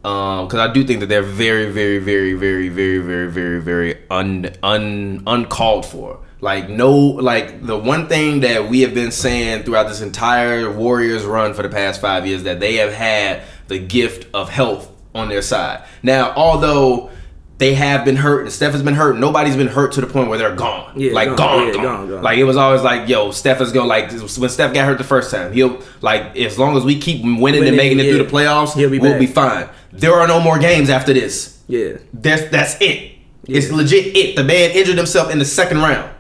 um, 0.05 0.47
because 0.47 0.59
I 0.59 0.73
do 0.73 0.85
think 0.85 1.01
that 1.01 1.07
they're 1.07 1.23
very, 1.23 1.71
very, 1.71 1.99
very, 1.99 2.35
very, 2.35 2.69
very, 2.69 2.99
very, 2.99 3.31
very, 3.31 3.61
very 3.61 3.99
un, 4.11 4.51
un, 4.63 5.23
uncalled 5.27 5.87
for. 5.87 6.21
Like, 6.41 6.69
no, 6.69 6.93
like 6.93 7.65
the 7.65 7.79
one 7.79 8.09
thing 8.09 8.41
that 8.41 8.69
we 8.69 8.81
have 8.81 8.95
been 8.95 9.13
saying 9.13 9.63
throughout 9.63 9.89
this 9.89 10.03
entire 10.03 10.71
Warriors 10.71 11.25
run 11.25 11.55
for 11.55 11.63
the 11.63 11.69
past 11.69 12.01
five 12.01 12.27
years 12.27 12.43
that 12.43 12.59
they 12.59 12.75
have 12.77 12.93
had 12.93 13.43
the 13.69 13.79
gift 13.79 14.27
of 14.35 14.51
health 14.51 14.91
on 15.15 15.29
their 15.29 15.43
side. 15.43 15.85
Now, 16.03 16.33
although 16.35 17.11
they 17.59 17.75
have 17.75 18.05
been 18.05 18.17
hurt 18.17 18.43
and 18.43 18.53
Steph 18.53 18.73
has 18.73 18.83
been 18.83 18.95
hurt, 18.95 19.19
nobody's 19.19 19.57
been 19.57 19.69
hurt 19.69 19.93
to 19.93 20.01
the 20.01 20.07
point 20.07 20.29
where 20.29 20.39
they're 20.39 20.55
gone. 20.57 20.93
Yeah, 20.99 21.13
like 21.13 21.29
gone. 21.29 21.37
gone, 21.37 21.67
Yeah, 21.69 21.73
gone. 21.75 21.83
gone, 21.85 22.09
gone. 22.11 22.23
Like 22.23 22.39
it 22.39 22.45
was 22.45 22.57
always 22.57 22.83
like, 22.83 23.09
yo, 23.09 23.31
Steph 23.31 23.61
is 23.61 23.71
gonna 23.73 23.87
like 23.89 24.11
when 24.11 24.49
Steph 24.49 24.75
got 24.75 24.85
hurt 24.87 24.99
the 24.99 25.05
first 25.05 25.31
time, 25.31 25.53
he'll 25.53 25.81
like 26.01 26.37
as 26.37 26.59
long 26.59 26.77
as 26.77 26.85
we 26.85 26.99
keep 26.99 27.23
winning, 27.23 27.41
Winning, 27.41 27.69
and 27.69 27.77
making 27.77 28.01
it 28.01 28.07
yeah. 28.07 28.13
through 28.15 28.25
the 28.25 28.31
playoffs, 28.31 28.75
be 28.77 28.99
we'll 28.99 29.13
back. 29.13 29.21
be 29.21 29.27
fine. 29.27 29.69
There 29.93 30.15
are 30.15 30.27
no 30.27 30.41
more 30.41 30.59
games 30.59 30.91
after 30.91 31.13
this. 31.13 31.63
Yeah. 31.69 31.99
That's 32.13 32.51
that's 32.51 32.77
it. 32.81 33.13
It's 33.47 33.71
legit 33.71 34.17
it. 34.17 34.37
The 34.37 34.45
man 34.45 34.71
injured 34.73 34.97
himself 34.97 35.31
in 35.31 35.39
the 35.39 35.45
second 35.45 35.79
round. 35.79 36.11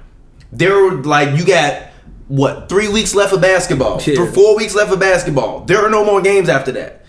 There 0.52 0.74
were 0.76 1.02
like 1.02 1.36
you 1.38 1.44
got 1.46 1.88
what 2.28 2.68
three 2.68 2.88
weeks 2.88 3.14
left 3.14 3.32
of 3.32 3.40
basketball, 3.40 4.00
Yeah. 4.02 4.14
for 4.16 4.26
four 4.30 4.56
weeks 4.56 4.74
left 4.74 4.92
of 4.92 5.00
basketball. 5.00 5.60
There 5.64 5.84
are 5.84 5.90
no 5.90 6.04
more 6.04 6.20
games 6.22 6.48
after 6.48 6.72
that. 6.72 7.04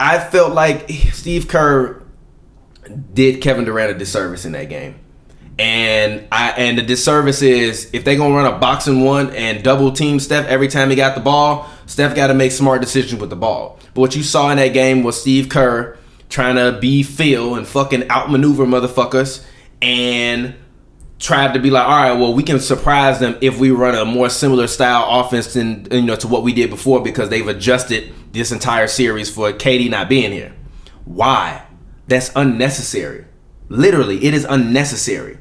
I 0.00 0.18
felt 0.18 0.52
like 0.52 0.90
Steve 1.12 1.46
Kerr 1.48 2.01
did 3.14 3.40
Kevin 3.40 3.64
Durant 3.64 3.90
a 3.90 3.98
disservice 3.98 4.44
in 4.44 4.52
that 4.52 4.68
game. 4.68 4.98
And 5.58 6.26
I 6.32 6.50
and 6.52 6.78
the 6.78 6.82
disservice 6.82 7.42
is 7.42 7.90
if 7.92 8.04
they 8.04 8.16
gonna 8.16 8.34
run 8.34 8.52
a 8.52 8.58
box-and-one 8.58 9.30
and 9.30 9.62
double 9.62 9.92
team 9.92 10.18
Steph 10.18 10.46
every 10.46 10.68
time 10.68 10.90
he 10.90 10.96
got 10.96 11.14
the 11.14 11.20
ball, 11.20 11.68
Steph 11.86 12.16
got 12.16 12.28
to 12.28 12.34
make 12.34 12.52
smart 12.52 12.80
decisions 12.80 13.20
with 13.20 13.30
the 13.30 13.36
ball. 13.36 13.78
But 13.94 14.00
what 14.00 14.16
you 14.16 14.22
saw 14.22 14.50
in 14.50 14.56
that 14.56 14.68
game 14.68 15.02
was 15.02 15.20
Steve 15.20 15.48
Kerr 15.48 15.98
trying 16.30 16.56
to 16.56 16.78
be 16.80 17.02
Phil 17.02 17.54
and 17.54 17.66
fucking 17.66 18.10
outmaneuver 18.10 18.64
motherfuckers 18.64 19.44
and 19.82 20.54
tried 21.18 21.54
to 21.54 21.60
be 21.60 21.70
like, 21.70 21.84
all 21.84 21.90
right, 21.90 22.12
well, 22.12 22.34
we 22.34 22.42
can 22.42 22.58
surprise 22.58 23.20
them 23.20 23.36
if 23.40 23.58
we 23.58 23.70
run 23.70 23.94
a 23.94 24.04
more 24.04 24.28
similar 24.28 24.66
style 24.66 25.20
offense 25.20 25.52
than 25.54 25.86
you 25.90 26.02
know 26.02 26.16
to 26.16 26.26
what 26.26 26.42
we 26.42 26.52
did 26.52 26.70
before 26.70 27.02
because 27.02 27.28
they've 27.28 27.46
adjusted 27.46 28.12
this 28.32 28.50
entire 28.50 28.88
series 28.88 29.30
for 29.30 29.52
KD 29.52 29.90
not 29.90 30.08
being 30.08 30.32
here. 30.32 30.54
Why? 31.04 31.64
That's 32.08 32.30
unnecessary. 32.34 33.26
Literally, 33.68 34.24
it 34.24 34.34
is 34.34 34.44
unnecessary. 34.48 35.38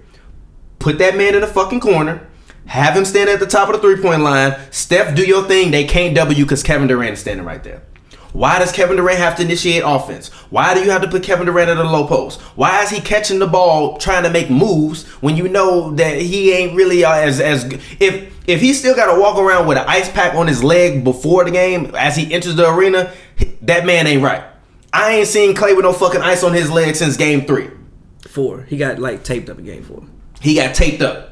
Put 0.79 0.97
that 0.99 1.15
man 1.15 1.35
in 1.35 1.41
the 1.41 1.47
fucking 1.47 1.79
corner. 1.79 2.27
Have 2.67 2.95
him 2.95 3.05
stand 3.05 3.29
at 3.29 3.39
the 3.39 3.45
top 3.45 3.69
of 3.69 3.75
the 3.75 3.81
three 3.81 4.01
point 4.01 4.21
line. 4.21 4.57
Steph, 4.71 5.15
do 5.15 5.23
your 5.23 5.43
thing. 5.43 5.71
They 5.71 5.83
can't 5.83 6.15
double 6.15 6.33
you 6.33 6.45
because 6.45 6.63
Kevin 6.63 6.87
Durant 6.87 7.13
is 7.13 7.19
standing 7.19 7.45
right 7.45 7.63
there. 7.63 7.83
Why 8.33 8.59
does 8.59 8.71
Kevin 8.71 8.95
Durant 8.95 9.17
have 9.17 9.35
to 9.37 9.43
initiate 9.43 9.83
offense? 9.85 10.29
Why 10.49 10.73
do 10.73 10.81
you 10.81 10.89
have 10.91 11.01
to 11.01 11.09
put 11.09 11.23
Kevin 11.23 11.47
Durant 11.47 11.69
at 11.69 11.77
a 11.77 11.83
low 11.83 12.07
post? 12.07 12.39
Why 12.55 12.81
is 12.81 12.89
he 12.89 13.01
catching 13.01 13.39
the 13.39 13.47
ball 13.47 13.97
trying 13.97 14.23
to 14.23 14.29
make 14.29 14.49
moves 14.49 15.05
when 15.19 15.35
you 15.35 15.49
know 15.49 15.91
that 15.95 16.21
he 16.21 16.53
ain't 16.53 16.75
really 16.75 17.03
uh, 17.03 17.13
as 17.13 17.41
as 17.41 17.65
if 17.99 18.33
if 18.47 18.61
he 18.61 18.73
still 18.73 18.95
got 18.95 19.13
to 19.13 19.19
walk 19.19 19.37
around 19.37 19.67
with 19.67 19.77
an 19.77 19.85
ice 19.87 20.09
pack 20.09 20.33
on 20.33 20.47
his 20.47 20.63
leg 20.63 21.03
before 21.03 21.43
the 21.43 21.51
game 21.51 21.93
as 21.95 22.15
he 22.15 22.33
enters 22.33 22.55
the 22.55 22.69
arena, 22.69 23.11
that 23.61 23.85
man 23.85 24.07
ain't 24.07 24.23
right. 24.23 24.43
I 24.93 25.11
ain't 25.15 25.27
seen 25.27 25.55
Klay 25.55 25.75
with 25.75 25.85
no 25.85 25.93
fucking 25.93 26.21
ice 26.21 26.43
on 26.43 26.53
his 26.53 26.69
leg 26.69 26.95
since 26.95 27.17
game 27.17 27.45
three. 27.45 27.69
Four. 28.27 28.63
He 28.63 28.77
got 28.77 28.99
like 28.99 29.23
taped 29.23 29.49
up 29.49 29.57
in 29.59 29.65
game 29.65 29.83
four. 29.83 30.03
He 30.41 30.55
got 30.55 30.75
taped 30.75 31.01
up. 31.01 31.29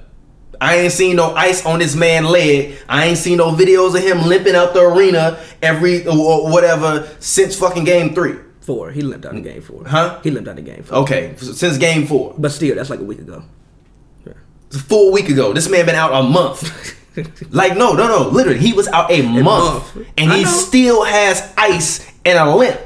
I 0.62 0.76
ain't 0.76 0.94
seen 0.94 1.16
no 1.16 1.34
ice 1.36 1.66
on 1.66 1.80
this 1.80 1.96
man 1.96 2.26
leg. 2.26 2.78
I 2.90 3.06
ain't 3.06 3.18
seen 3.18 3.38
no 3.38 3.52
videos 3.52 3.96
of 3.96 4.04
him 4.04 4.28
limping 4.28 4.56
out 4.56 4.74
the 4.74 4.82
arena 4.82 5.40
every 5.62 6.06
or 6.06 6.52
whatever 6.52 7.08
since 7.20 7.56
fucking 7.58 7.86
game 7.86 8.14
three. 8.14 8.36
Four. 8.62 8.92
He 8.92 9.02
limped 9.02 9.26
out 9.26 9.34
in 9.34 9.42
game 9.42 9.62
four. 9.62 9.86
Huh? 9.86 10.20
He 10.24 10.32
limped 10.32 10.50
out 10.50 10.60
in 10.60 10.66
game 10.66 10.84
four. 10.84 11.00
Okay, 11.00 11.34
since 11.38 11.78
game 11.78 12.06
four. 12.06 12.36
But 12.38 12.52
still, 12.52 12.76
that's 12.76 12.90
like 12.90 13.00
a 13.00 13.04
week 13.04 13.20
ago. 13.20 13.44
It's 14.68 14.76
a 14.78 14.80
full 14.84 15.12
week 15.12 15.30
ago. 15.30 15.52
This 15.54 15.68
man 15.68 15.88
been 15.88 15.96
out 15.96 16.14
a 16.14 16.22
month. 16.22 16.96
like 17.52 17.76
no, 17.76 17.94
no, 17.94 18.08
no. 18.08 18.30
Literally, 18.30 18.60
he 18.60 18.74
was 18.74 18.88
out 18.90 19.10
a 19.12 19.22
month, 19.24 19.44
month. 19.44 20.08
and 20.18 20.32
I 20.32 20.38
he 20.38 20.44
know. 20.44 20.50
still 20.50 21.04
has 21.04 21.52
ice 21.58 22.08
and 22.24 22.38
a 22.38 22.56
limp. 22.56 22.80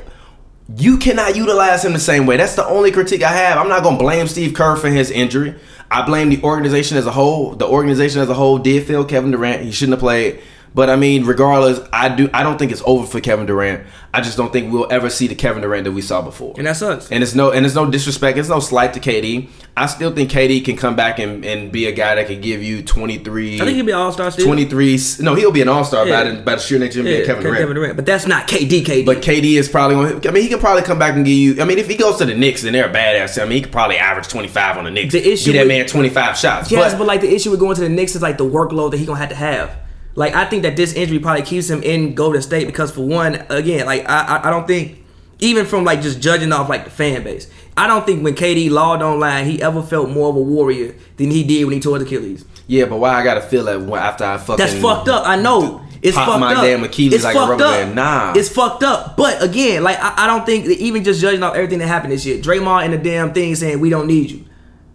You 0.75 0.97
cannot 0.97 1.35
utilize 1.35 1.85
him 1.85 1.93
the 1.93 1.99
same 1.99 2.25
way. 2.25 2.37
That's 2.37 2.55
the 2.55 2.65
only 2.65 2.91
critique 2.91 3.21
I 3.21 3.31
have. 3.31 3.57
I'm 3.57 3.69
not 3.69 3.83
gonna 3.83 3.97
blame 3.97 4.27
Steve 4.27 4.53
Kerr 4.55 4.75
for 4.75 4.89
his 4.89 5.11
injury. 5.11 5.53
I 5.91 6.03
blame 6.03 6.29
the 6.29 6.41
organization 6.41 6.97
as 6.97 7.05
a 7.05 7.11
whole. 7.11 7.53
The 7.53 7.67
organization 7.67 8.21
as 8.21 8.29
a 8.29 8.33
whole 8.33 8.57
did 8.57 8.87
fail 8.87 9.05
Kevin 9.05 9.29
Durant. 9.29 9.61
He 9.61 9.71
shouldn't 9.71 9.93
have 9.93 9.99
played. 9.99 10.41
But 10.73 10.89
I 10.89 10.95
mean, 10.95 11.25
regardless, 11.25 11.79
I 11.93 12.09
do. 12.09 12.27
I 12.33 12.41
don't 12.41 12.57
think 12.57 12.71
it's 12.71 12.81
over 12.85 13.05
for 13.05 13.21
Kevin 13.21 13.45
Durant. 13.45 13.85
I 14.15 14.21
just 14.21 14.37
don't 14.37 14.53
think 14.53 14.71
we'll 14.71 14.87
ever 14.91 15.09
see 15.09 15.25
the 15.27 15.33
Kevin 15.33 15.63
Durant 15.63 15.85
that 15.85 15.91
we 15.91 16.01
saw 16.03 16.21
before. 16.21 16.53
And 16.57 16.67
that 16.67 16.77
sucks. 16.77 17.11
And 17.11 17.23
it's 17.23 17.33
no 17.33 17.49
and 17.51 17.65
it's 17.65 17.73
no 17.73 17.89
disrespect. 17.89 18.37
It's 18.37 18.47
no 18.49 18.59
slight 18.59 18.93
to 18.93 18.99
KD. 18.99 19.49
I 19.75 19.87
still 19.87 20.13
think 20.13 20.29
KD 20.29 20.63
can 20.63 20.77
come 20.77 20.95
back 20.95 21.17
and, 21.17 21.43
and 21.43 21.71
be 21.71 21.87
a 21.87 21.91
guy 21.91 22.13
that 22.13 22.27
can 22.27 22.39
give 22.39 22.61
you 22.61 22.83
23. 22.83 23.55
I 23.59 23.65
think 23.65 23.75
he'll 23.75 23.83
be 23.85 23.91
an 23.91 23.97
all 23.97 24.11
star 24.11 24.29
still. 24.29 24.45
23. 24.45 24.99
No, 25.21 25.33
he'll 25.33 25.51
be 25.51 25.63
an 25.63 25.67
all 25.67 25.83
star 25.83 26.05
Yeah. 26.07 26.23
by, 26.23 26.29
the, 26.29 26.41
by 26.43 26.55
the 26.55 26.77
nature 26.79 26.99
of 26.99 27.05
being 27.05 27.21
Yeah, 27.21 27.25
Kevin 27.25 27.73
Durant. 27.73 27.95
But 27.95 28.05
that's 28.05 28.27
not 28.27 28.47
KD. 28.47 28.83
KD. 28.85 29.03
But 29.07 29.23
KD 29.23 29.55
is 29.57 29.67
probably 29.67 29.95
going 29.95 30.21
to. 30.21 30.29
I 30.29 30.31
mean, 30.31 30.43
he 30.43 30.49
can 30.49 30.59
probably 30.59 30.83
come 30.83 30.99
back 30.99 31.15
and 31.15 31.25
give 31.25 31.33
you. 31.35 31.59
I 31.59 31.65
mean, 31.65 31.79
if 31.79 31.87
he 31.87 31.97
goes 31.97 32.17
to 32.19 32.25
the 32.25 32.35
Knicks 32.35 32.63
and 32.63 32.75
they're 32.75 32.87
a 32.89 32.93
badass, 32.93 33.41
I 33.41 33.45
mean, 33.45 33.53
he 33.53 33.61
could 33.61 33.71
probably 33.71 33.97
average 33.97 34.27
25 34.27 34.77
on 34.77 34.83
the 34.83 34.91
Knicks. 34.91 35.13
The 35.13 35.27
issue 35.27 35.53
Get 35.53 35.57
that 35.57 35.63
with- 35.63 35.67
man 35.69 35.87
25 35.87 36.37
shots. 36.37 36.71
Yes, 36.71 36.91
but, 36.91 36.99
but, 36.99 37.07
like 37.07 37.21
the 37.21 37.33
issue 37.33 37.49
with 37.49 37.59
going 37.59 37.75
to 37.77 37.81
the 37.81 37.89
Knicks 37.89 38.15
is 38.15 38.21
like 38.21 38.37
the 38.37 38.45
workload 38.45 38.91
that 38.91 38.97
he 38.97 39.07
gonna 39.07 39.17
have 39.17 39.29
to 39.29 39.35
have. 39.35 39.75
Like 40.15 40.33
I 40.35 40.45
think 40.45 40.63
that 40.63 40.75
this 40.75 40.93
injury 40.93 41.19
probably 41.19 41.43
keeps 41.43 41.69
him 41.69 41.81
in 41.83 42.13
Golden 42.15 42.41
State 42.41 42.67
because 42.67 42.91
for 42.91 43.01
one, 43.01 43.45
again, 43.49 43.85
like 43.85 44.07
I 44.07 44.37
I, 44.37 44.47
I 44.47 44.49
don't 44.49 44.67
think 44.67 44.99
even 45.39 45.65
from 45.65 45.83
like 45.83 46.01
just 46.01 46.21
judging 46.21 46.51
off 46.51 46.69
like 46.69 46.83
the 46.85 46.91
fan 46.91 47.23
base, 47.23 47.49
I 47.75 47.87
don't 47.87 48.05
think 48.05 48.23
when 48.23 48.35
KD 48.35 48.69
logged 48.69 49.01
online 49.01 49.45
he 49.45 49.61
ever 49.61 49.81
felt 49.81 50.09
more 50.09 50.29
of 50.29 50.35
a 50.35 50.41
warrior 50.41 50.95
than 51.17 51.31
he 51.31 51.43
did 51.43 51.65
when 51.65 51.73
he 51.73 51.79
tore 51.79 51.97
his 51.97 52.05
Achilles. 52.05 52.45
yeah, 52.67 52.85
but 52.85 52.97
why 52.97 53.13
I 53.19 53.23
got 53.23 53.35
to 53.35 53.41
feel 53.41 53.63
that 53.65 53.81
after 53.97 54.23
I 54.23 54.37
fucking. 54.37 54.57
That's 54.57 54.79
fucked 54.79 55.09
up. 55.09 55.27
I 55.27 55.35
know. 55.35 55.81
It's 56.03 56.17
fucked 56.17 56.39
my 56.41 56.53
up. 56.53 56.61
damn 56.61 56.83
Achilles 56.83 57.13
it's 57.13 57.23
like 57.23 57.33
a 57.35 57.39
fucked 57.39 57.49
rubber 57.51 57.63
up. 57.63 57.71
band. 57.71 57.95
Nah. 57.95 58.33
It's 58.35 58.49
fucked 58.49 58.83
up. 58.83 59.15
But 59.15 59.41
again, 59.41 59.83
like 59.83 59.97
I, 59.99 60.25
I 60.25 60.27
don't 60.27 60.45
think 60.45 60.65
that 60.65 60.77
even 60.77 61.03
just 61.03 61.21
judging 61.21 61.41
off 61.41 61.55
everything 61.55 61.79
that 61.79 61.87
happened 61.87 62.11
this 62.11 62.25
year, 62.25 62.39
Draymond 62.39 62.83
and 62.83 62.93
the 62.93 62.97
damn 62.97 63.33
thing 63.33 63.55
saying 63.55 63.79
we 63.79 63.89
don't 63.89 64.05
need 64.07 64.29
you. 64.29 64.45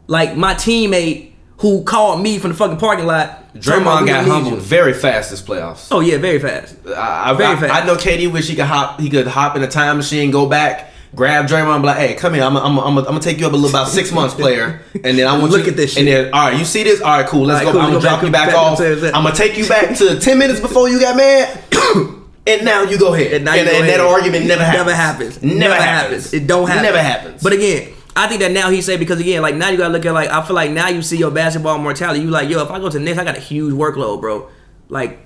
Like 0.06 0.36
my 0.36 0.54
teammate 0.54 1.32
who 1.58 1.82
called 1.82 2.22
me 2.22 2.38
from 2.38 2.50
the 2.52 2.56
fucking 2.56 2.76
parking 2.76 3.06
lot. 3.06 3.52
Draymond 3.54 4.06
got 4.06 4.24
humbled 4.24 4.60
very 4.60 4.94
fast 4.94 5.30
this 5.30 5.42
playoffs. 5.42 5.88
Oh 5.90 6.00
yeah, 6.00 6.18
very 6.18 6.38
fast. 6.38 6.76
I, 6.86 7.30
I, 7.30 7.34
Very 7.34 7.56
I, 7.56 7.60
fast. 7.60 7.82
I 7.82 7.86
know 7.86 7.96
KD 7.96 8.32
wish 8.32 8.48
he 8.48 8.54
could 8.54 8.66
hop. 8.66 9.00
He 9.00 9.10
could 9.10 9.26
hop 9.26 9.56
in 9.56 9.62
a 9.62 9.68
time 9.68 9.96
machine, 9.96 10.30
go 10.30 10.46
back, 10.48 10.92
grab 11.16 11.46
Draymond, 11.46 11.74
and 11.74 11.82
be 11.82 11.86
like, 11.86 11.96
"Hey, 11.96 12.14
come 12.14 12.34
here. 12.34 12.44
I'm, 12.44 12.56
I'm, 12.56 12.78
I'm, 12.78 12.98
I'm 12.98 13.04
gonna 13.04 13.20
take 13.20 13.40
you 13.40 13.46
up 13.46 13.52
a 13.52 13.56
little 13.56 13.70
about 13.70 13.88
six 13.88 14.12
months, 14.12 14.34
player, 14.34 14.82
and 14.94 15.18
then 15.18 15.26
I 15.26 15.36
want 15.36 15.50
Look 15.50 15.64
you, 15.64 15.72
at 15.72 15.76
this 15.76 15.96
And 15.96 16.06
then, 16.06 16.32
all 16.32 16.50
right, 16.50 16.58
you 16.58 16.64
see 16.64 16.84
this? 16.84 17.00
All 17.00 17.18
right, 17.18 17.26
cool. 17.26 17.44
Let's 17.46 17.64
right, 17.64 17.72
go. 17.72 17.72
cool, 17.72 17.80
I'm 17.80 17.92
gonna 17.92 18.00
go 18.00 18.02
back 18.02 18.20
drop 18.20 18.22
you 18.24 18.30
back, 18.30 18.48
back 18.50 18.56
off. 18.56 18.80
I'm 18.80 19.24
gonna 19.24 19.34
take 19.34 19.58
you 19.58 19.66
back 19.66 19.96
to 19.96 20.20
ten 20.20 20.38
minutes 20.38 20.60
before 20.60 20.88
you 20.88 21.00
got 21.00 21.16
mad, 21.16 21.60
and 22.46 22.64
now 22.64 22.82
you 22.82 22.98
go 23.00 23.14
ahead. 23.14 23.32
And 23.32 23.44
now 23.44 23.54
and, 23.54 23.66
you 23.66 23.66
go 23.66 23.78
and 23.78 23.84
ahead. 23.88 23.98
that 23.98 24.06
argument 24.06 24.46
never 24.46 24.64
happens. 24.64 24.78
Never 24.78 24.94
happens. 24.94 25.42
Never, 25.42 25.74
happens. 25.74 26.32
It 26.32 26.46
don't 26.46 26.68
happen. 26.68 26.84
Never 26.84 27.02
happens. 27.02 27.42
But 27.42 27.52
again, 27.52 27.94
I 28.18 28.26
think 28.26 28.40
that 28.40 28.50
now 28.50 28.68
he 28.68 28.82
said 28.82 28.98
because 28.98 29.20
again, 29.20 29.42
like 29.42 29.54
now 29.54 29.68
you 29.68 29.78
gotta 29.78 29.92
look 29.92 30.04
at 30.04 30.12
like 30.12 30.28
I 30.28 30.44
feel 30.44 30.56
like 30.56 30.72
now 30.72 30.88
you 30.88 31.02
see 31.02 31.16
your 31.16 31.30
basketball 31.30 31.78
mortality. 31.78 32.20
You 32.20 32.30
like 32.30 32.48
yo, 32.48 32.60
if 32.64 32.70
I 32.70 32.80
go 32.80 32.90
to 32.90 32.98
Knicks, 32.98 33.16
I 33.16 33.22
got 33.22 33.36
a 33.36 33.40
huge 33.40 33.72
workload, 33.72 34.20
bro. 34.20 34.48
Like 34.88 35.20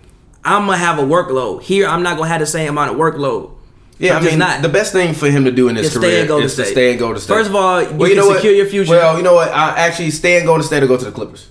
I'm 0.44 0.66
gonna 0.66 0.76
have 0.76 0.98
a 0.98 1.02
workload 1.02 1.62
here. 1.62 1.86
I'm 1.86 2.02
not 2.02 2.18
gonna 2.18 2.28
have 2.28 2.40
the 2.40 2.46
same 2.46 2.68
amount 2.68 2.90
of 2.90 2.98
workload. 2.98 3.54
Yeah, 3.98 4.18
I'm 4.18 4.22
I 4.22 4.26
mean, 4.26 4.38
not. 4.38 4.60
the 4.60 4.68
best 4.68 4.92
thing 4.92 5.14
for 5.14 5.30
him 5.30 5.44
to 5.44 5.50
do 5.50 5.68
in 5.68 5.76
his 5.76 5.96
career 5.96 6.10
is 6.42 6.56
to 6.56 6.66
stay 6.66 6.90
and 6.90 6.98
go 6.98 7.14
to 7.14 7.20
state. 7.20 7.32
First 7.34 7.48
of 7.48 7.56
all, 7.56 7.82
you 7.82 8.14
can 8.14 8.34
secure 8.34 8.52
your 8.52 8.66
future. 8.66 8.90
Well, 8.90 9.16
you 9.16 9.22
know 9.22 9.34
what? 9.34 9.48
I 9.48 9.70
actually 9.78 10.10
stay 10.10 10.36
and 10.36 10.46
go 10.46 10.58
to 10.58 10.62
state 10.62 10.82
or 10.82 10.86
go 10.86 10.98
to 10.98 11.04
the 11.04 11.12
Clippers. 11.12 11.50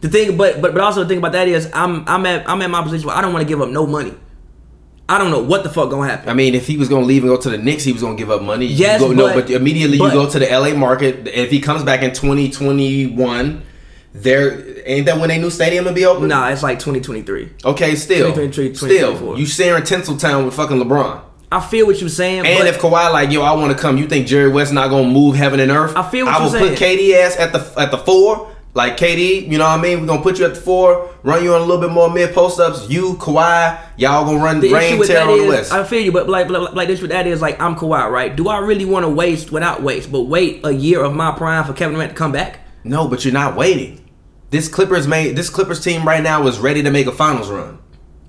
The 0.00 0.08
thing, 0.08 0.36
but 0.36 0.62
but 0.62 0.74
but 0.74 0.80
also 0.80 1.02
the 1.02 1.08
thing 1.08 1.18
about 1.18 1.32
that 1.32 1.48
is 1.48 1.68
I'm 1.72 2.08
I'm 2.08 2.24
at 2.26 2.48
I'm 2.48 2.62
at 2.62 2.70
my 2.70 2.82
position 2.82 3.08
where 3.08 3.16
I 3.16 3.20
don't 3.20 3.32
want 3.32 3.42
to 3.42 3.48
give 3.48 3.60
up 3.60 3.68
no 3.68 3.84
money. 3.84 4.14
I 5.10 5.18
don't 5.18 5.32
know 5.32 5.40
what 5.42 5.64
the 5.64 5.68
fuck 5.70 5.90
gonna 5.90 6.08
happen. 6.08 6.28
I 6.28 6.34
mean, 6.34 6.54
if 6.54 6.68
he 6.68 6.76
was 6.76 6.88
to 6.88 6.96
leave 7.00 7.24
and 7.24 7.30
go 7.30 7.36
to 7.36 7.50
the 7.50 7.58
Knicks, 7.58 7.82
he 7.82 7.92
was 7.92 8.02
to 8.02 8.14
give 8.14 8.30
up 8.30 8.42
money. 8.42 8.66
You 8.66 8.76
Yes, 8.76 9.00
go, 9.00 9.08
no, 9.10 9.26
but- 9.26 9.46
but 9.48 9.50
immediately 9.50 9.98
but- 9.98 10.04
you 10.04 10.10
go 10.12 10.30
to 10.30 10.38
the 10.38 10.48
LA 10.48 10.72
market. 10.72 11.28
If 11.34 11.50
he 11.50 11.58
comes 11.60 11.82
back 11.82 12.04
in 12.04 12.12
2021, 12.12 13.62
there 14.14 14.64
ain't 14.86 15.06
that 15.06 15.18
when 15.18 15.28
they 15.28 15.38
new 15.38 15.50
stadium 15.50 15.84
will 15.86 15.92
be 15.94 16.04
open? 16.06 16.28
Nah, 16.28 16.48
it's 16.50 16.62
like 16.62 16.78
2023. 16.78 17.48
Okay, 17.64 17.96
still, 17.96 18.28
2023, 18.28 18.76
still, 18.76 18.88
2024. 19.12 19.38
you 19.38 19.46
sharing 19.46 19.82
Tinseltown 19.82 20.44
with 20.44 20.54
fucking 20.54 20.80
LeBron. 20.80 21.20
I 21.52 21.60
feel 21.60 21.86
what 21.86 22.00
you're 22.00 22.08
saying, 22.08 22.46
And 22.46 22.58
but 22.60 22.68
if 22.68 22.78
Kawhi 22.78 23.12
like, 23.12 23.32
yo, 23.32 23.42
I 23.42 23.50
want 23.54 23.76
to 23.76 23.78
come, 23.78 23.98
you 23.98 24.06
think 24.06 24.28
Jerry 24.28 24.48
West 24.48 24.72
not 24.72 24.90
gonna 24.90 25.08
move 25.08 25.34
heaven 25.34 25.58
and 25.58 25.72
earth? 25.72 25.92
I 25.96 26.08
feel 26.08 26.26
what 26.26 26.36
I 26.36 26.38
you're 26.40 26.50
saying. 26.50 26.64
I 26.64 26.68
will 26.68 26.76
put 26.76 26.78
KD 26.78 27.14
ass 27.16 27.36
at 27.36 27.52
the 27.52 27.80
at 27.80 27.90
the 27.90 27.98
four. 27.98 28.48
Like 28.72 28.96
KD, 28.96 29.50
you 29.50 29.58
know 29.58 29.64
what 29.64 29.80
I 29.80 29.82
mean? 29.82 30.00
We're 30.00 30.06
gonna 30.06 30.22
put 30.22 30.38
you 30.38 30.44
at 30.44 30.54
the 30.54 30.60
four, 30.60 31.10
run 31.24 31.42
you 31.42 31.52
on 31.54 31.60
a 31.60 31.64
little 31.64 31.80
bit 31.80 31.90
more 31.90 32.08
mid 32.08 32.32
post 32.32 32.60
ups. 32.60 32.88
You, 32.88 33.14
Kawhi, 33.14 33.80
y'all 33.96 34.24
gonna 34.24 34.38
run 34.38 34.60
the 34.60 34.72
rain 34.72 35.02
terror 35.04 35.28
on 35.28 35.38
the 35.38 35.48
West. 35.48 35.72
I 35.72 35.82
feel 35.82 36.00
you, 36.00 36.12
but 36.12 36.28
like, 36.28 36.48
like, 36.48 36.72
like 36.72 36.86
this 36.86 37.00
with 37.00 37.10
that 37.10 37.26
is 37.26 37.42
like 37.42 37.60
I'm 37.60 37.74
Kawhi, 37.74 38.08
right? 38.08 38.34
Do 38.34 38.48
I 38.48 38.58
really 38.58 38.84
want 38.84 39.04
to 39.04 39.08
waste 39.08 39.50
without 39.50 39.82
waste, 39.82 40.12
but 40.12 40.22
wait 40.22 40.64
a 40.64 40.70
year 40.70 41.02
of 41.02 41.14
my 41.14 41.32
prime 41.32 41.64
for 41.64 41.72
Kevin 41.72 41.94
Durant 41.94 42.12
to 42.12 42.16
come 42.16 42.30
back? 42.30 42.60
No, 42.84 43.08
but 43.08 43.24
you're 43.24 43.34
not 43.34 43.56
waiting. 43.56 44.08
This 44.50 44.68
Clippers 44.68 45.08
made 45.08 45.34
this 45.34 45.50
Clippers 45.50 45.82
team 45.82 46.06
right 46.06 46.22
now 46.22 46.46
is 46.46 46.60
ready 46.60 46.82
to 46.84 46.92
make 46.92 47.08
a 47.08 47.12
finals 47.12 47.50
run. 47.50 47.78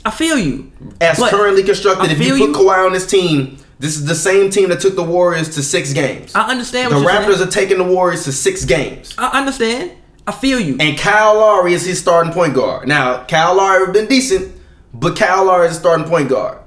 I 0.04 0.10
feel 0.10 0.40
you. 0.40 0.72
As 1.00 1.20
currently 1.20 1.62
constructed, 1.62 2.12
if 2.12 2.20
you 2.20 2.32
put 2.32 2.40
you. 2.40 2.54
Kawhi 2.54 2.88
on 2.88 2.94
this 2.94 3.06
team, 3.06 3.58
this 3.78 3.96
is 3.96 4.06
the 4.06 4.16
same 4.16 4.50
team 4.50 4.70
that 4.70 4.80
took 4.80 4.96
the 4.96 5.04
Warriors 5.04 5.54
to 5.56 5.62
six 5.64 5.94
games. 5.94 6.34
I 6.34 6.50
understand 6.50 6.92
the 6.92 6.96
what 6.96 7.02
you're 7.02 7.12
Raptors 7.12 7.38
saying. 7.38 7.48
are 7.48 7.52
taking 7.52 7.78
the 7.78 7.84
Warriors 7.84 8.24
to 8.24 8.32
six 8.32 8.66
games. 8.66 9.14
I 9.20 9.38
understand. 9.38 9.92
I 10.28 10.32
feel 10.32 10.60
you. 10.60 10.78
And 10.80 10.98
Kyle 10.98 11.36
Lowry 11.36 11.74
is 11.74 11.86
his 11.86 12.00
starting 12.00 12.32
point 12.34 12.54
guard. 12.54 12.88
Now, 12.88 13.24
Kyle 13.26 13.56
Lowry 13.56 13.86
has 13.86 13.94
been 13.94 14.08
decent, 14.08 14.56
but 14.94 15.18
Kyle 15.18 15.46
Lowry 15.46 15.68
is 15.68 15.76
a 15.78 15.80
starting 15.80 16.06
point 16.08 16.30
guard. 16.30 16.60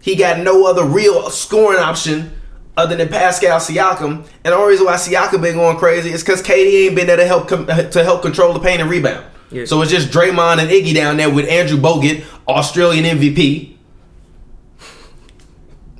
He 0.00 0.16
got 0.16 0.38
no 0.40 0.66
other 0.66 0.84
real 0.84 1.28
scoring 1.30 1.78
option 1.80 2.32
other 2.76 2.96
than 2.96 3.08
Pascal 3.08 3.58
Siakam. 3.58 4.24
And 4.44 4.52
the 4.52 4.54
only 4.54 4.70
reason 4.70 4.86
why 4.86 4.94
Siakam 4.94 5.42
been 5.42 5.56
going 5.56 5.76
crazy 5.76 6.10
is 6.10 6.22
because 6.22 6.42
KD 6.42 6.86
ain't 6.86 6.96
been 6.96 7.06
there 7.06 7.16
to 7.16 7.26
help 7.26 7.48
com- 7.48 7.66
to 7.66 8.02
help 8.04 8.22
control 8.22 8.52
the 8.52 8.60
paint 8.60 8.80
and 8.80 8.88
rebound. 8.90 9.24
Yeah. 9.50 9.64
So 9.66 9.82
it's 9.82 9.90
just 9.90 10.08
Draymond 10.10 10.58
and 10.60 10.70
Iggy 10.70 10.94
down 10.94 11.18
there 11.18 11.28
with 11.30 11.46
Andrew 11.48 11.76
Bogut, 11.76 12.24
Australian 12.48 13.04
MVP, 13.04 13.76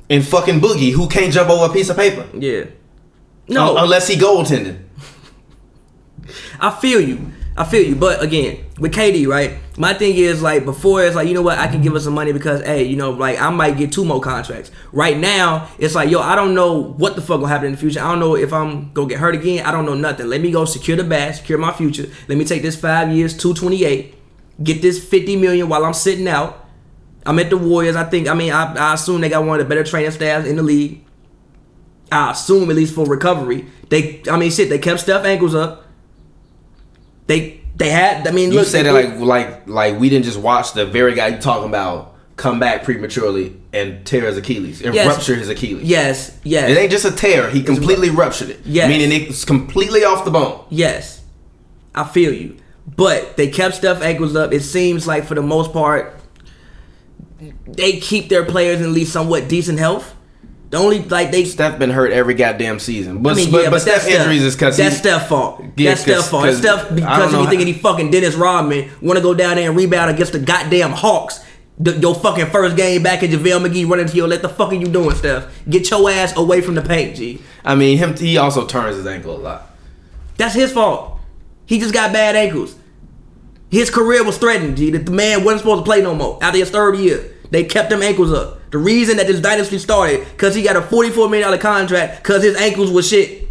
and 0.08 0.26
fucking 0.26 0.60
Boogie, 0.60 0.92
who 0.92 1.08
can't 1.08 1.32
jump 1.32 1.50
over 1.50 1.70
a 1.70 1.72
piece 1.72 1.88
of 1.90 1.96
paper. 1.96 2.26
yeah. 2.38 2.64
No, 3.48 3.76
Un- 3.76 3.84
unless 3.84 4.06
he 4.08 4.16
goaltending. 4.16 4.78
I 6.60 6.70
feel 6.70 7.00
you. 7.00 7.32
I 7.56 7.64
feel 7.64 7.86
you. 7.86 7.94
But 7.94 8.22
again, 8.22 8.64
with 8.78 8.94
KD, 8.94 9.26
right? 9.26 9.58
My 9.76 9.92
thing 9.92 10.16
is 10.16 10.40
like 10.42 10.64
before 10.64 11.04
it's 11.04 11.14
like, 11.14 11.28
you 11.28 11.34
know 11.34 11.42
what, 11.42 11.58
I 11.58 11.66
can 11.66 11.82
give 11.82 11.94
us 11.94 12.04
some 12.04 12.14
money 12.14 12.32
because 12.32 12.62
hey, 12.62 12.84
you 12.84 12.96
know, 12.96 13.10
like 13.10 13.40
I 13.40 13.50
might 13.50 13.76
get 13.76 13.92
two 13.92 14.04
more 14.04 14.20
contracts. 14.20 14.70
Right 14.92 15.18
now, 15.18 15.68
it's 15.78 15.94
like, 15.94 16.10
yo, 16.10 16.20
I 16.20 16.34
don't 16.34 16.54
know 16.54 16.80
what 16.80 17.14
the 17.14 17.20
fuck 17.20 17.40
gonna 17.40 17.48
happen 17.48 17.66
in 17.66 17.72
the 17.72 17.78
future. 17.78 18.00
I 18.00 18.04
don't 18.04 18.20
know 18.20 18.36
if 18.36 18.52
I'm 18.52 18.92
gonna 18.92 19.08
get 19.08 19.18
hurt 19.18 19.34
again. 19.34 19.66
I 19.66 19.70
don't 19.70 19.84
know 19.84 19.94
nothing. 19.94 20.28
Let 20.28 20.40
me 20.40 20.50
go 20.50 20.64
secure 20.64 20.96
the 20.96 21.04
bag, 21.04 21.34
secure 21.34 21.58
my 21.58 21.72
future. 21.72 22.06
Let 22.28 22.38
me 22.38 22.44
take 22.44 22.62
this 22.62 22.76
five 22.76 23.12
years, 23.12 23.36
228, 23.36 24.14
get 24.64 24.80
this 24.80 25.04
50 25.04 25.36
million 25.36 25.68
while 25.68 25.84
I'm 25.84 25.94
sitting 25.94 26.28
out. 26.28 26.66
I'm 27.24 27.38
at 27.38 27.50
the 27.50 27.56
Warriors. 27.56 27.96
I 27.96 28.04
think 28.04 28.28
I 28.28 28.34
mean 28.34 28.52
I, 28.52 28.74
I 28.74 28.94
assume 28.94 29.20
they 29.20 29.28
got 29.28 29.44
one 29.44 29.60
of 29.60 29.66
the 29.66 29.68
better 29.68 29.84
training 29.84 30.10
staffs 30.10 30.46
in 30.46 30.56
the 30.56 30.62
league. 30.62 31.04
I 32.10 32.32
assume 32.32 32.68
at 32.68 32.76
least 32.76 32.94
for 32.94 33.06
recovery. 33.06 33.66
They 33.88 34.22
I 34.30 34.36
mean 34.36 34.50
shit, 34.50 34.68
they 34.68 34.78
kept 34.78 35.00
Steph 35.00 35.24
ankles 35.24 35.54
up. 35.54 35.86
They 37.26 37.60
they 37.76 37.90
had 37.90 38.26
I 38.26 38.32
mean 38.32 38.52
You 38.52 38.58
look 38.58 38.68
said 38.68 38.86
it 38.86 38.92
like 38.92 39.18
like 39.18 39.66
like 39.68 39.98
we 39.98 40.08
didn't 40.08 40.24
just 40.24 40.38
watch 40.38 40.72
the 40.72 40.84
very 40.86 41.14
guy 41.14 41.28
you 41.28 41.38
talking 41.38 41.68
about 41.68 42.14
come 42.36 42.58
back 42.58 42.82
prematurely 42.82 43.56
and 43.72 44.04
tear 44.04 44.26
his 44.26 44.36
Achilles 44.36 44.82
and 44.82 44.94
Yes. 44.94 45.06
rupture 45.06 45.34
his 45.36 45.48
Achilles. 45.48 45.84
Yes, 45.84 46.36
yes. 46.44 46.70
It 46.70 46.76
ain't 46.78 46.90
just 46.90 47.04
a 47.04 47.10
tear; 47.12 47.48
he 47.50 47.62
completely 47.62 48.10
ruptured 48.10 48.50
it. 48.50 48.60
Yes. 48.64 48.88
meaning 48.88 49.12
it's 49.12 49.44
completely 49.44 50.02
off 50.04 50.24
the 50.24 50.30
bone. 50.30 50.64
Yes, 50.70 51.20
I 51.94 52.04
feel 52.04 52.32
you. 52.32 52.56
But 52.96 53.36
they 53.36 53.48
kept 53.48 53.76
Steph 53.76 54.02
ankles 54.02 54.34
up. 54.34 54.52
It 54.52 54.62
seems 54.62 55.06
like 55.06 55.24
for 55.24 55.34
the 55.34 55.42
most 55.42 55.72
part, 55.72 56.18
they 57.66 57.98
keep 58.00 58.28
their 58.28 58.44
players 58.44 58.80
in 58.80 58.86
at 58.86 58.92
least 58.92 59.12
somewhat 59.12 59.48
decent 59.48 59.78
health. 59.78 60.14
The 60.72 60.78
only 60.78 61.02
like 61.04 61.30
they. 61.30 61.44
Steph 61.44 61.78
been 61.78 61.90
hurt 61.90 62.12
every 62.12 62.32
goddamn 62.32 62.78
season, 62.78 63.22
but 63.22 63.34
I 63.34 63.36
mean, 63.36 63.50
but, 63.52 63.58
yeah, 63.58 63.64
but, 63.66 63.72
but 63.72 63.82
Steph 63.82 64.04
that's 64.04 64.06
injuries 64.06 64.42
is 64.42 64.54
because 64.56 64.78
that's 64.78 64.96
Steph's 64.96 65.26
fault. 65.26 65.62
Yeah, 65.76 65.90
that's 65.90 66.00
Steph's 66.00 66.20
'cause- 66.22 66.30
fault. 66.30 66.44
'cause 66.44 66.58
Steph 66.60 66.94
because 66.94 67.30
he 67.34 67.46
thinking 67.46 67.66
he 67.66 67.74
fucking 67.74 68.10
Dennis 68.10 68.34
Rodman 68.34 68.88
want 69.02 69.18
to 69.18 69.22
go 69.22 69.34
down 69.34 69.56
there 69.56 69.68
and 69.68 69.76
rebound 69.76 70.10
against 70.10 70.32
the 70.32 70.38
goddamn 70.38 70.92
Hawks. 70.92 71.40
The, 71.78 71.92
your 71.98 72.14
fucking 72.14 72.46
first 72.46 72.74
game 72.76 73.02
back 73.02 73.22
and 73.22 73.30
JaVale 73.30 73.66
McGee 73.66 73.86
running 73.86 74.06
to 74.06 74.16
you. 74.16 74.26
Let 74.26 74.40
the 74.40 74.48
fuck 74.48 74.72
are 74.72 74.74
you 74.76 74.86
doing, 74.86 75.14
Steph? 75.14 75.46
Get 75.68 75.90
your 75.90 76.08
ass 76.10 76.34
away 76.38 76.62
from 76.62 76.74
the 76.74 76.80
paint, 76.82 77.16
G. 77.16 77.42
I 77.66 77.74
mean, 77.74 77.98
him 77.98 78.16
he 78.16 78.38
also 78.38 78.64
turns 78.66 78.96
his 78.96 79.06
ankle 79.06 79.36
a 79.36 79.40
lot. 79.40 79.70
That's 80.38 80.54
his 80.54 80.72
fault. 80.72 81.18
He 81.66 81.78
just 81.80 81.92
got 81.92 82.14
bad 82.14 82.34
ankles. 82.34 82.76
His 83.70 83.90
career 83.90 84.24
was 84.24 84.38
threatened, 84.38 84.78
G. 84.78 84.90
That 84.90 85.04
the 85.04 85.12
man 85.12 85.44
wasn't 85.44 85.60
supposed 85.60 85.80
to 85.80 85.84
play 85.84 86.00
no 86.00 86.14
more 86.14 86.38
after 86.40 86.58
his 86.58 86.70
third 86.70 86.96
year. 86.96 87.30
They 87.50 87.64
kept 87.64 87.90
them 87.90 88.00
ankles 88.02 88.32
up. 88.32 88.58
The 88.72 88.78
reason 88.78 89.18
that 89.18 89.26
this 89.26 89.38
dynasty 89.38 89.78
started, 89.78 90.26
because 90.30 90.54
he 90.54 90.62
got 90.62 90.76
a 90.76 90.80
$44 90.80 91.30
million 91.30 91.58
contract 91.58 92.22
because 92.22 92.42
his 92.42 92.56
ankles 92.56 92.90
was 92.90 93.06
shit. 93.06 93.48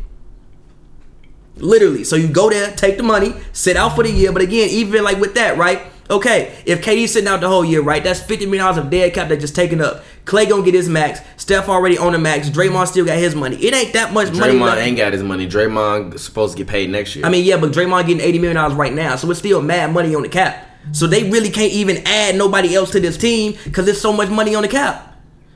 Literally. 1.58 2.04
So 2.04 2.16
you 2.16 2.28
go 2.28 2.50
there, 2.50 2.76
take 2.76 2.98
the 2.98 3.04
money, 3.04 3.36
sit 3.54 3.78
out 3.78 3.96
for 3.96 4.04
the 4.04 4.12
year. 4.12 4.32
But 4.32 4.42
again, 4.42 4.70
even 4.70 5.04
like 5.04 5.20
with 5.20 5.36
that, 5.36 5.58
right? 5.58 5.84
Okay, 6.10 6.62
if 6.66 6.84
KD's 6.84 7.14
sitting 7.14 7.30
out 7.30 7.40
the 7.40 7.48
whole 7.48 7.64
year, 7.64 7.82
right? 7.82 8.04
That's 8.04 8.20
$50 8.20 8.50
million 8.50 8.78
of 8.78 8.90
dead 8.90 9.14
cap 9.14 9.30
that 9.30 9.40
just 9.40 9.56
taken 9.56 9.80
up. 9.80 10.04
Klay 10.26 10.50
gonna 10.50 10.64
get 10.64 10.74
his 10.74 10.90
max. 10.90 11.22
Steph 11.38 11.70
already 11.70 11.98
on 11.98 12.12
the 12.12 12.20
max. 12.20 12.50
Draymond 12.50 12.88
still 12.88 13.06
got 13.06 13.18
his 13.18 13.34
money. 13.34 13.56
It 13.58 13.74
ain't 13.74 13.94
that 13.94 14.12
much 14.12 14.34
money 14.34 14.54
Draymond 14.54 14.78
ain't 14.78 14.98
got 14.98 15.14
his 15.14 15.24
money. 15.24 15.48
Draymond 15.48 16.20
supposed 16.20 16.58
to 16.58 16.64
get 16.64 16.68
paid 16.68 16.90
next 16.90 17.16
year. 17.16 17.26
I 17.26 17.30
mean, 17.30 17.46
yeah, 17.46 17.58
but 17.58 17.72
Draymond 17.72 18.08
getting 18.08 18.22
eighty 18.22 18.40
million 18.40 18.56
dollars 18.56 18.74
right 18.74 18.94
now, 18.94 19.16
so 19.16 19.30
it's 19.32 19.40
still 19.40 19.62
mad 19.62 19.94
money 19.94 20.14
on 20.14 20.24
the 20.24 20.30
cap. 20.30 20.68
So 20.92 21.08
they 21.08 21.30
really 21.30 21.50
can't 21.50 21.72
even 21.72 22.06
add 22.06 22.36
nobody 22.36 22.76
else 22.76 22.92
to 22.92 23.00
this 23.00 23.18
team 23.18 23.56
because 23.64 23.86
there's 23.86 24.02
so 24.02 24.12
much 24.12 24.30
money 24.30 24.54
on 24.54 24.64
the 24.64 24.68
cap. 24.68 25.11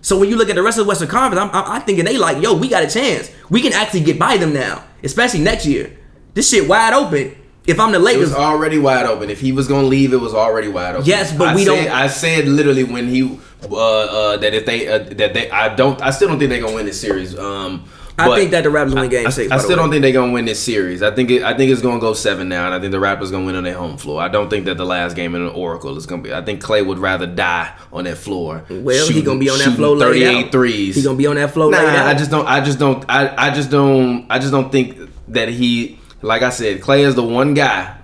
So 0.06 0.20
when 0.20 0.30
you 0.30 0.36
look 0.36 0.50
at 0.52 0.56
the 0.56 0.62
rest 0.62 0.78
of 0.78 0.86
the 0.86 0.88
Western 0.88 1.08
Conference, 1.08 1.42
I'm, 1.42 1.50
I'm, 1.50 1.72
I'm 1.72 1.82
thinking 1.82 2.06
they 2.06 2.20
like, 2.20 2.40
yo, 2.40 2.54
we 2.54 2.68
got 2.68 2.84
a 2.84 2.88
chance. 2.88 3.32
We 3.50 3.60
can 3.60 3.74
actually 3.74 4.02
get 4.02 4.20
by 4.20 4.38
them 4.38 4.54
now, 4.54 4.84
especially 5.02 5.40
next 5.40 5.66
year. 5.66 5.98
This 6.36 6.48
shit 6.48 6.70
wide 6.70 6.94
open. 6.94 7.36
If 7.66 7.80
I'm 7.80 7.92
the 7.92 7.98
latest. 7.98 8.18
It 8.18 8.20
Lakers, 8.20 8.30
was 8.36 8.38
already 8.38 8.78
wide 8.78 9.08
open. 9.08 9.32
If 9.32 9.42
he 9.42 9.52
was 9.52 9.68
gonna 9.68 9.88
leave, 9.88 10.14
it 10.14 10.18
was 10.18 10.36
already 10.36 10.68
wide 10.68 10.94
open. 10.94 11.08
Yes, 11.08 11.36
but 11.36 11.48
I 11.48 11.56
we 11.56 11.66
said- 11.66 11.86
don't- 11.86 11.92
I 11.96 12.06
said 12.06 12.48
literally 12.48 12.84
when 12.84 13.08
he 13.08 13.40
uh, 13.64 13.76
uh, 13.76 14.38
that 14.38 14.54
if 14.54 14.68
they 14.68 14.88
uh, 14.88 15.00
that 15.00 15.34
they 15.34 15.50
I 15.50 15.74
don't 15.74 16.00
I 16.04 16.12
still 16.12 16.28
don't 16.28 16.38
think 16.38 16.52
they're 16.52 16.62
gonna 16.62 16.76
win 16.76 16.86
this 16.86 17.02
series. 17.02 17.36
Um, 17.36 17.86
I 18.18 18.28
but 18.28 18.38
think 18.38 18.52
that 18.52 18.64
the 18.64 18.70
Raptors 18.70 18.96
win 18.96 19.10
Game 19.10 19.28
I, 19.28 19.30
Six. 19.30 19.52
I 19.52 19.58
the 19.58 19.64
still 19.64 19.76
don't 19.76 19.90
think 19.90 20.02
they're 20.02 20.14
gonna 20.14 20.32
win 20.32 20.46
this 20.46 20.62
series. 20.62 21.04
I 21.04 21.12
think 21.12 21.32
it, 21.32 21.44
I 21.44 21.56
think 21.56 21.72
it's 21.72 21.82
gonna 21.82 22.00
go 22.00 22.14
seven 22.14 22.48
now, 22.48 22.66
and 22.66 22.74
I 22.74 22.80
think 22.80 22.92
the 22.92 22.98
Raptors 22.98 23.30
gonna 23.30 23.46
win 23.46 23.56
on 23.56 23.66
their 23.66 23.74
home 23.78 23.98
floor. 23.98 24.22
I 24.22 24.30
don't 24.30 24.50
think 24.50 24.66
that 24.66 24.78
the 24.78 24.86
last 24.86 25.16
game 25.18 25.36
in 25.36 25.46
the 25.46 25.52
Oracle 25.52 25.98
is 25.98 26.06
gonna 26.06 26.22
be. 26.22 26.34
I 26.34 26.42
think 26.42 26.64
Klay 26.64 26.86
would 26.86 26.98
rather 26.98 27.28
die 27.28 27.74
on 27.92 28.06
that 28.06 28.18
floor. 28.18 28.64
Well, 28.70 29.08
he 29.10 29.22
gonna 29.22 29.40
be 29.40 29.50
on 29.50 29.60
that 29.60 29.76
floor 29.76 29.98
laid 29.98 30.08
38 30.08 30.52
threes. 30.52 30.96
He 30.96 31.02
gonna 31.02 31.18
be 31.18 31.28
on 31.28 31.36
that 31.36 31.52
floor 31.52 31.72
Nah. 31.72 31.78
I 31.78 32.14
just 32.14 32.32
don't. 32.32 32.48
I 32.48 32.64
just 32.64 32.80
don't. 32.80 33.04
I, 33.10 33.48
I 33.48 33.54
just 33.54 33.70
don't. 33.70 34.26
I 34.30 34.40
just 34.40 34.52
don't 34.52 34.72
think 34.72 34.98
that 35.30 35.50
he. 35.50 36.00
Like 36.22 36.42
I 36.42 36.50
said, 36.50 36.82
Klay 36.82 37.00
is 37.00 37.16
the 37.16 37.24
one 37.24 37.54
guy 37.54 37.98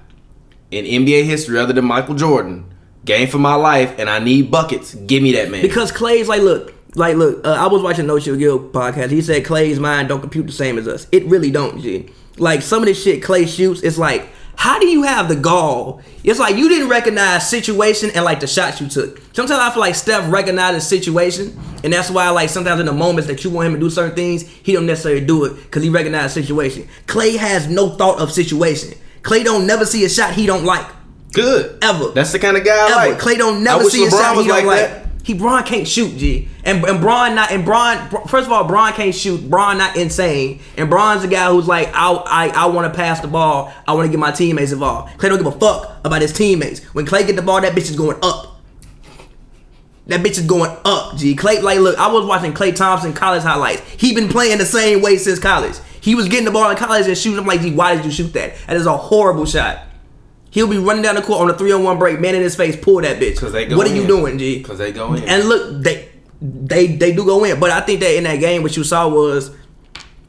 in 0.71 0.85
NBA 0.85 1.23
history 1.23 1.57
other 1.57 1.73
than 1.73 1.85
Michael 1.85 2.15
Jordan. 2.15 2.65
Game 3.03 3.27
for 3.27 3.39
my 3.39 3.55
life, 3.55 3.97
and 3.97 4.07
I 4.09 4.19
need 4.19 4.51
buckets. 4.51 4.93
Give 4.93 5.23
me 5.23 5.31
that 5.31 5.49
man. 5.49 5.63
Because 5.63 5.91
Klay's 5.91 6.27
like, 6.27 6.41
look, 6.43 6.71
like, 6.95 7.15
look. 7.15 7.45
Uh, 7.45 7.51
I 7.51 7.67
was 7.67 7.81
watching 7.81 8.05
No 8.07 8.19
Chill 8.19 8.35
Gil 8.35 8.59
podcast. 8.59 9.11
He 9.11 9.21
said 9.21 9.43
Klay's 9.43 9.79
mind 9.79 10.09
don't 10.09 10.21
compute 10.21 10.47
the 10.47 10.53
same 10.53 10.77
as 10.77 10.87
us. 10.87 11.07
It 11.11 11.25
really 11.25 11.51
don't, 11.51 11.79
G. 11.81 12.09
Like 12.37 12.61
some 12.61 12.81
of 12.81 12.87
this 12.87 13.01
shit 13.01 13.21
Klay 13.21 13.47
shoots, 13.47 13.81
it's 13.81 13.97
like, 13.97 14.27
how 14.55 14.79
do 14.79 14.87
you 14.87 15.03
have 15.03 15.27
the 15.27 15.35
gall? 15.35 16.01
It's 16.23 16.39
like 16.39 16.55
you 16.55 16.69
didn't 16.69 16.89
recognize 16.89 17.49
situation 17.49 18.11
and 18.13 18.23
like 18.25 18.39
the 18.39 18.47
shots 18.47 18.79
you 18.81 18.87
took. 18.87 19.19
Sometimes 19.33 19.59
I 19.59 19.71
feel 19.71 19.79
like 19.79 19.95
Steph 19.95 20.31
recognizes 20.31 20.87
situation, 20.87 21.57
and 21.83 21.91
that's 21.93 22.09
why 22.09 22.29
like 22.29 22.49
sometimes 22.49 22.79
in 22.79 22.85
the 22.85 22.93
moments 22.93 23.27
that 23.27 23.43
you 23.43 23.49
want 23.49 23.67
him 23.67 23.73
to 23.73 23.79
do 23.79 23.89
certain 23.89 24.15
things, 24.15 24.43
he 24.47 24.73
don't 24.73 24.85
necessarily 24.85 25.25
do 25.25 25.45
it 25.45 25.55
because 25.55 25.83
he 25.83 25.89
recognizes 25.89 26.33
situation. 26.33 26.87
Klay 27.07 27.37
has 27.37 27.67
no 27.67 27.89
thought 27.89 28.19
of 28.19 28.31
situation. 28.31 28.93
Klay 29.23 29.43
don't 29.43 29.65
never 29.67 29.85
see 29.85 30.03
a 30.05 30.09
shot 30.09 30.33
he 30.33 30.45
don't 30.45 30.65
like. 30.65 30.85
good 31.33 31.77
Ever. 31.83 32.09
That's 32.09 32.31
the 32.31 32.39
kind 32.39 32.57
of 32.57 32.63
guy 32.65 32.71
I 32.71 33.03
Ever. 33.05 33.11
like. 33.13 33.19
Klay 33.21 33.37
don't 33.37 33.63
never 33.63 33.83
see 33.85 34.05
a 34.05 34.09
shot 34.11 34.37
he 34.37 34.47
don't 34.47 34.65
like. 34.65 34.79
that. 34.79 35.00
He 35.23 35.33
Bron 35.33 35.63
can't 35.63 35.87
shoot, 35.87 36.17
G. 36.17 36.49
And 36.63 36.83
and 36.83 36.99
Bron 36.99 37.35
not 37.35 37.51
and 37.51 37.63
Bron 37.63 38.09
first 38.27 38.47
of 38.47 38.51
all, 38.51 38.63
Bron 38.63 38.91
can't 38.93 39.13
shoot. 39.13 39.47
Bron 39.49 39.77
not 39.77 39.95
insane. 39.95 40.61
And 40.77 40.89
Bron's 40.89 41.21
the 41.21 41.27
guy 41.27 41.49
who's 41.51 41.67
like, 41.67 41.89
I 41.93 42.11
I, 42.11 42.47
I 42.49 42.65
want 42.67 42.91
to 42.91 42.97
pass 42.97 43.19
the 43.19 43.27
ball. 43.27 43.71
I 43.87 43.93
want 43.93 44.07
to 44.07 44.11
get 44.11 44.19
my 44.19 44.31
teammates 44.31 44.71
involved. 44.71 45.17
Klay 45.19 45.29
don't 45.29 45.37
give 45.37 45.47
a 45.47 45.59
fuck 45.59 45.99
about 46.03 46.21
his 46.21 46.33
teammates. 46.33 46.83
When 46.93 47.05
Klay 47.05 47.25
get 47.27 47.35
the 47.35 47.41
ball, 47.41 47.61
that 47.61 47.73
bitch 47.73 47.89
is 47.89 47.95
going 47.95 48.17
up. 48.23 48.47
That 50.07 50.21
bitch 50.21 50.39
is 50.39 50.47
going 50.47 50.75
up, 50.83 51.15
G. 51.15 51.35
Klay, 51.35 51.61
like, 51.61 51.79
look, 51.79 51.97
I 51.97 52.11
was 52.11 52.25
watching 52.25 52.53
Klay 52.53 52.75
Thompson 52.75 53.13
college 53.13 53.43
highlights. 53.43 53.81
He 53.91 54.13
been 54.13 54.27
playing 54.27 54.57
the 54.57 54.65
same 54.65 55.01
way 55.01 55.17
since 55.17 55.39
college. 55.39 55.75
He 56.01 56.15
was 56.15 56.27
getting 56.27 56.45
the 56.45 56.51
ball 56.51 56.69
in 56.71 56.75
college 56.75 57.07
and 57.07 57.17
shooting. 57.17 57.39
I'm 57.39 57.45
like, 57.45 57.61
G, 57.61 57.73
why 57.73 57.95
did 57.95 58.03
you 58.03 58.11
shoot 58.11 58.33
that? 58.33 58.55
That 58.65 58.75
is 58.75 58.87
a 58.87 58.97
horrible 58.97 59.45
shot. 59.45 59.79
He'll 60.51 60.67
be 60.67 60.77
running 60.77 61.01
down 61.01 61.15
the 61.15 61.21
court 61.21 61.41
on 61.41 61.49
a 61.49 61.57
three 61.57 61.71
on 61.71 61.83
one 61.83 61.97
break, 61.97 62.19
man 62.19 62.35
in 62.35 62.41
his 62.41 62.55
face, 62.55 62.75
pull 62.75 63.01
that 63.01 63.19
bitch. 63.19 63.37
'Cause 63.37 63.51
they 63.53 63.65
go 63.65 63.77
what 63.77 63.87
are 63.89 63.95
you 63.95 64.05
doing, 64.05 64.37
G? 64.37 64.59
Because 64.59 64.77
they 64.77 64.91
go 64.91 65.13
in. 65.13 65.23
And 65.23 65.47
look, 65.49 65.81
they 65.83 66.09
they 66.41 66.87
they 66.87 67.11
do 67.13 67.25
go 67.25 67.43
in, 67.43 67.59
but 67.59 67.71
I 67.71 67.81
think 67.81 67.99
that 68.01 68.15
in 68.17 68.23
that 68.25 68.39
game, 68.39 68.61
what 68.61 68.75
you 68.77 68.83
saw 68.83 69.07
was 69.07 69.51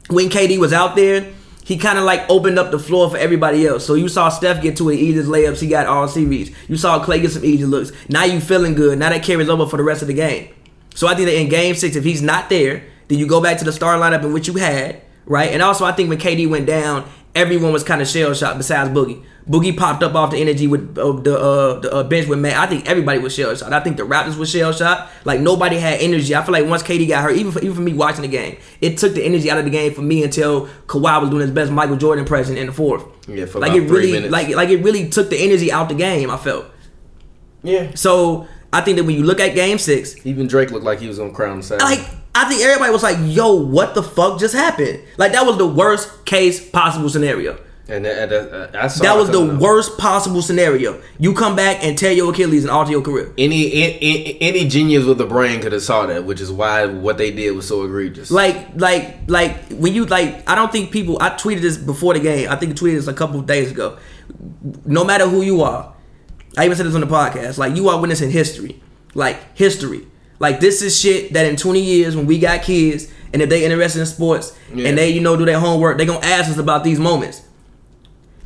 when 0.09 0.29
KD 0.29 0.57
was 0.59 0.73
out 0.73 0.95
there, 0.95 1.25
he 1.65 1.77
kind 1.77 1.97
of 1.97 2.03
like 2.03 2.21
opened 2.29 2.57
up 2.59 2.71
the 2.71 2.79
floor 2.79 3.09
for 3.09 3.17
everybody 3.17 3.65
else. 3.67 3.85
So 3.85 3.93
you 3.95 4.07
saw 4.09 4.29
Steph 4.29 4.61
get 4.61 4.75
to 4.77 4.89
it, 4.89 4.95
easy 4.97 5.21
layups. 5.21 5.59
He 5.59 5.67
got 5.67 5.87
all 5.87 6.07
series. 6.07 6.51
You 6.67 6.75
saw 6.77 7.03
Klay 7.03 7.21
get 7.21 7.31
some 7.31 7.45
easy 7.45 7.65
looks. 7.65 7.91
Now 8.09 8.23
you 8.25 8.39
feeling 8.39 8.75
good. 8.75 8.99
Now 8.99 9.09
that 9.09 9.23
carries 9.23 9.49
over 9.49 9.65
for 9.65 9.77
the 9.77 9.83
rest 9.83 10.01
of 10.01 10.07
the 10.07 10.13
game. 10.13 10.49
So 10.95 11.07
I 11.07 11.15
think 11.15 11.27
that 11.27 11.39
in 11.39 11.49
Game 11.49 11.75
Six, 11.75 11.95
if 11.95 12.03
he's 12.03 12.21
not 12.21 12.49
there, 12.49 12.83
then 13.07 13.17
you 13.17 13.25
go 13.27 13.41
back 13.41 13.57
to 13.57 13.65
the 13.65 13.71
star 13.71 13.97
lineup 13.97 14.23
in 14.23 14.31
which 14.33 14.47
you 14.47 14.53
had, 14.55 15.01
right? 15.25 15.51
And 15.51 15.61
also, 15.61 15.85
I 15.85 15.91
think 15.91 16.09
when 16.09 16.17
KD 16.19 16.47
went 16.49 16.65
down, 16.67 17.05
everyone 17.35 17.73
was 17.73 17.83
kind 17.83 18.01
of 18.01 18.07
shell 18.07 18.33
shocked 18.33 18.57
besides 18.57 18.89
Boogie. 18.89 19.23
Boogie 19.49 19.75
popped 19.75 20.03
up 20.03 20.15
off 20.15 20.31
the 20.31 20.37
energy 20.37 20.67
with 20.67 20.97
uh, 20.97 21.11
the 21.13 21.37
uh, 21.37 21.79
the 21.79 21.93
uh, 21.93 22.03
bench 22.03 22.27
with 22.27 22.39
Matt. 22.39 22.55
I 22.55 22.65
think 22.65 22.87
everybody 22.87 23.19
was 23.19 23.35
shell 23.35 23.53
shocked. 23.55 23.73
I 23.73 23.79
think 23.81 23.97
the 23.97 24.03
Raptors 24.03 24.37
was 24.37 24.49
shell 24.49 24.71
shocked. 24.71 25.11
Like 25.25 25.41
nobody 25.41 25.77
had 25.77 25.99
energy. 25.99 26.33
I 26.33 26.41
feel 26.43 26.53
like 26.53 26.65
once 26.65 26.81
KD 26.81 27.07
got 27.09 27.23
hurt, 27.23 27.35
even 27.35 27.51
for, 27.51 27.59
even 27.59 27.75
for 27.75 27.81
me 27.81 27.93
watching 27.93 28.21
the 28.21 28.29
game, 28.29 28.57
it 28.79 28.97
took 28.97 29.13
the 29.13 29.23
energy 29.23 29.51
out 29.51 29.57
of 29.57 29.65
the 29.65 29.71
game 29.71 29.93
for 29.93 30.01
me 30.01 30.23
until 30.23 30.67
Kawhi 30.87 31.19
was 31.21 31.29
doing 31.29 31.41
his 31.41 31.51
best 31.51 31.71
Michael 31.71 31.97
Jordan 31.97 32.23
impression 32.23 32.55
in 32.55 32.67
the 32.67 32.73
fourth. 32.73 33.03
Yeah, 33.27 33.45
for 33.45 33.59
like 33.59 33.71
about 33.71 33.83
it 33.83 33.87
three 33.87 33.97
really 33.97 34.11
minutes. 34.13 34.31
like 34.31 34.49
like 34.49 34.69
it 34.69 34.77
really 34.83 35.09
took 35.09 35.29
the 35.29 35.37
energy 35.37 35.71
out 35.71 35.89
the 35.89 35.95
game. 35.95 36.29
I 36.29 36.37
felt 36.37 36.65
yeah. 37.63 37.91
so. 37.95 38.47
I 38.71 38.81
think 38.81 38.97
that 38.97 39.03
when 39.03 39.15
you 39.15 39.23
look 39.23 39.39
at 39.39 39.53
Game 39.53 39.77
Six, 39.77 40.25
Even 40.25 40.47
Drake 40.47 40.71
looked 40.71 40.83
like 40.83 40.99
he 40.99 41.07
was 41.07 41.19
gonna 41.19 41.31
crown 41.31 41.57
the 41.57 41.63
Savage. 41.63 41.83
like 41.83 42.09
I 42.35 42.45
think 42.45 42.61
everybody 42.63 42.91
was 42.91 43.03
like, 43.03 43.17
"Yo, 43.21 43.53
what 43.53 43.93
the 43.95 44.03
fuck 44.03 44.39
just 44.39 44.55
happened?" 44.55 45.01
Like 45.17 45.31
that 45.33 45.45
was 45.45 45.57
the 45.57 45.67
worst 45.67 46.25
case 46.25 46.67
possible 46.69 47.09
scenario. 47.09 47.59
and 47.89 48.05
that, 48.05 48.29
that, 48.29 48.53
uh, 48.75 48.79
I 48.81 48.87
saw 48.87 49.03
That 49.03 49.17
was 49.17 49.29
the 49.29 49.41
up. 49.41 49.59
worst 49.59 49.97
possible 49.97 50.41
scenario. 50.41 51.01
You 51.19 51.33
come 51.33 51.55
back 51.55 51.83
and 51.83 51.97
tear 51.97 52.13
your 52.13 52.31
Achilles 52.31 52.63
and 52.63 52.71
alter 52.71 52.91
your 52.91 53.01
career. 53.01 53.33
Any, 53.37 53.71
any 53.73 54.37
any 54.41 54.67
genius 54.67 55.03
with 55.05 55.19
a 55.21 55.25
brain 55.25 55.61
could 55.61 55.73
have 55.73 55.81
saw 55.83 56.05
that, 56.07 56.23
which 56.23 56.39
is 56.41 56.49
why 56.51 56.85
what 56.85 57.17
they 57.17 57.29
did 57.29 57.51
was 57.51 57.67
so 57.67 57.83
egregious. 57.83 58.31
Like, 58.31 58.69
like, 58.75 59.17
like 59.27 59.67
when 59.73 59.93
you 59.93 60.05
like, 60.05 60.49
I 60.49 60.55
don't 60.55 60.71
think 60.71 60.91
people. 60.91 61.17
I 61.21 61.31
tweeted 61.31 61.61
this 61.61 61.77
before 61.77 62.13
the 62.13 62.19
game. 62.21 62.49
I 62.49 62.55
think 62.55 62.71
I 62.71 62.75
tweeted 62.75 62.95
this 62.95 63.07
a 63.07 63.13
couple 63.13 63.39
of 63.39 63.45
days 63.45 63.69
ago. 63.69 63.97
No 64.85 65.03
matter 65.03 65.27
who 65.27 65.41
you 65.41 65.61
are, 65.61 65.93
I 66.57 66.65
even 66.65 66.77
said 66.77 66.85
this 66.87 66.95
on 66.95 67.01
the 67.01 67.07
podcast. 67.07 67.57
Like, 67.57 67.75
you 67.75 67.89
are 67.89 67.99
witnessing 67.99 68.31
history. 68.31 68.81
Like 69.13 69.55
history. 69.57 70.07
Like 70.39 70.59
this 70.59 70.81
is 70.81 70.99
shit 70.99 71.33
that 71.33 71.45
in 71.45 71.55
20 71.55 71.81
years 71.81 72.15
when 72.15 72.25
we 72.25 72.39
got 72.39 72.61
kids 72.63 73.11
and 73.31 73.41
if 73.41 73.49
they 73.49 73.63
interested 73.65 73.99
in 73.99 74.05
sports 74.05 74.55
Yeah. 74.73 74.89
and 74.89 74.97
they 74.97 75.09
you 75.09 75.21
know 75.21 75.35
do 75.37 75.45
their 75.45 75.59
homework, 75.59 75.97
they 75.97 76.05
gonna 76.05 76.25
ask 76.25 76.49
us 76.51 76.57
about 76.57 76.83
these 76.83 76.99
moments. 76.99 77.41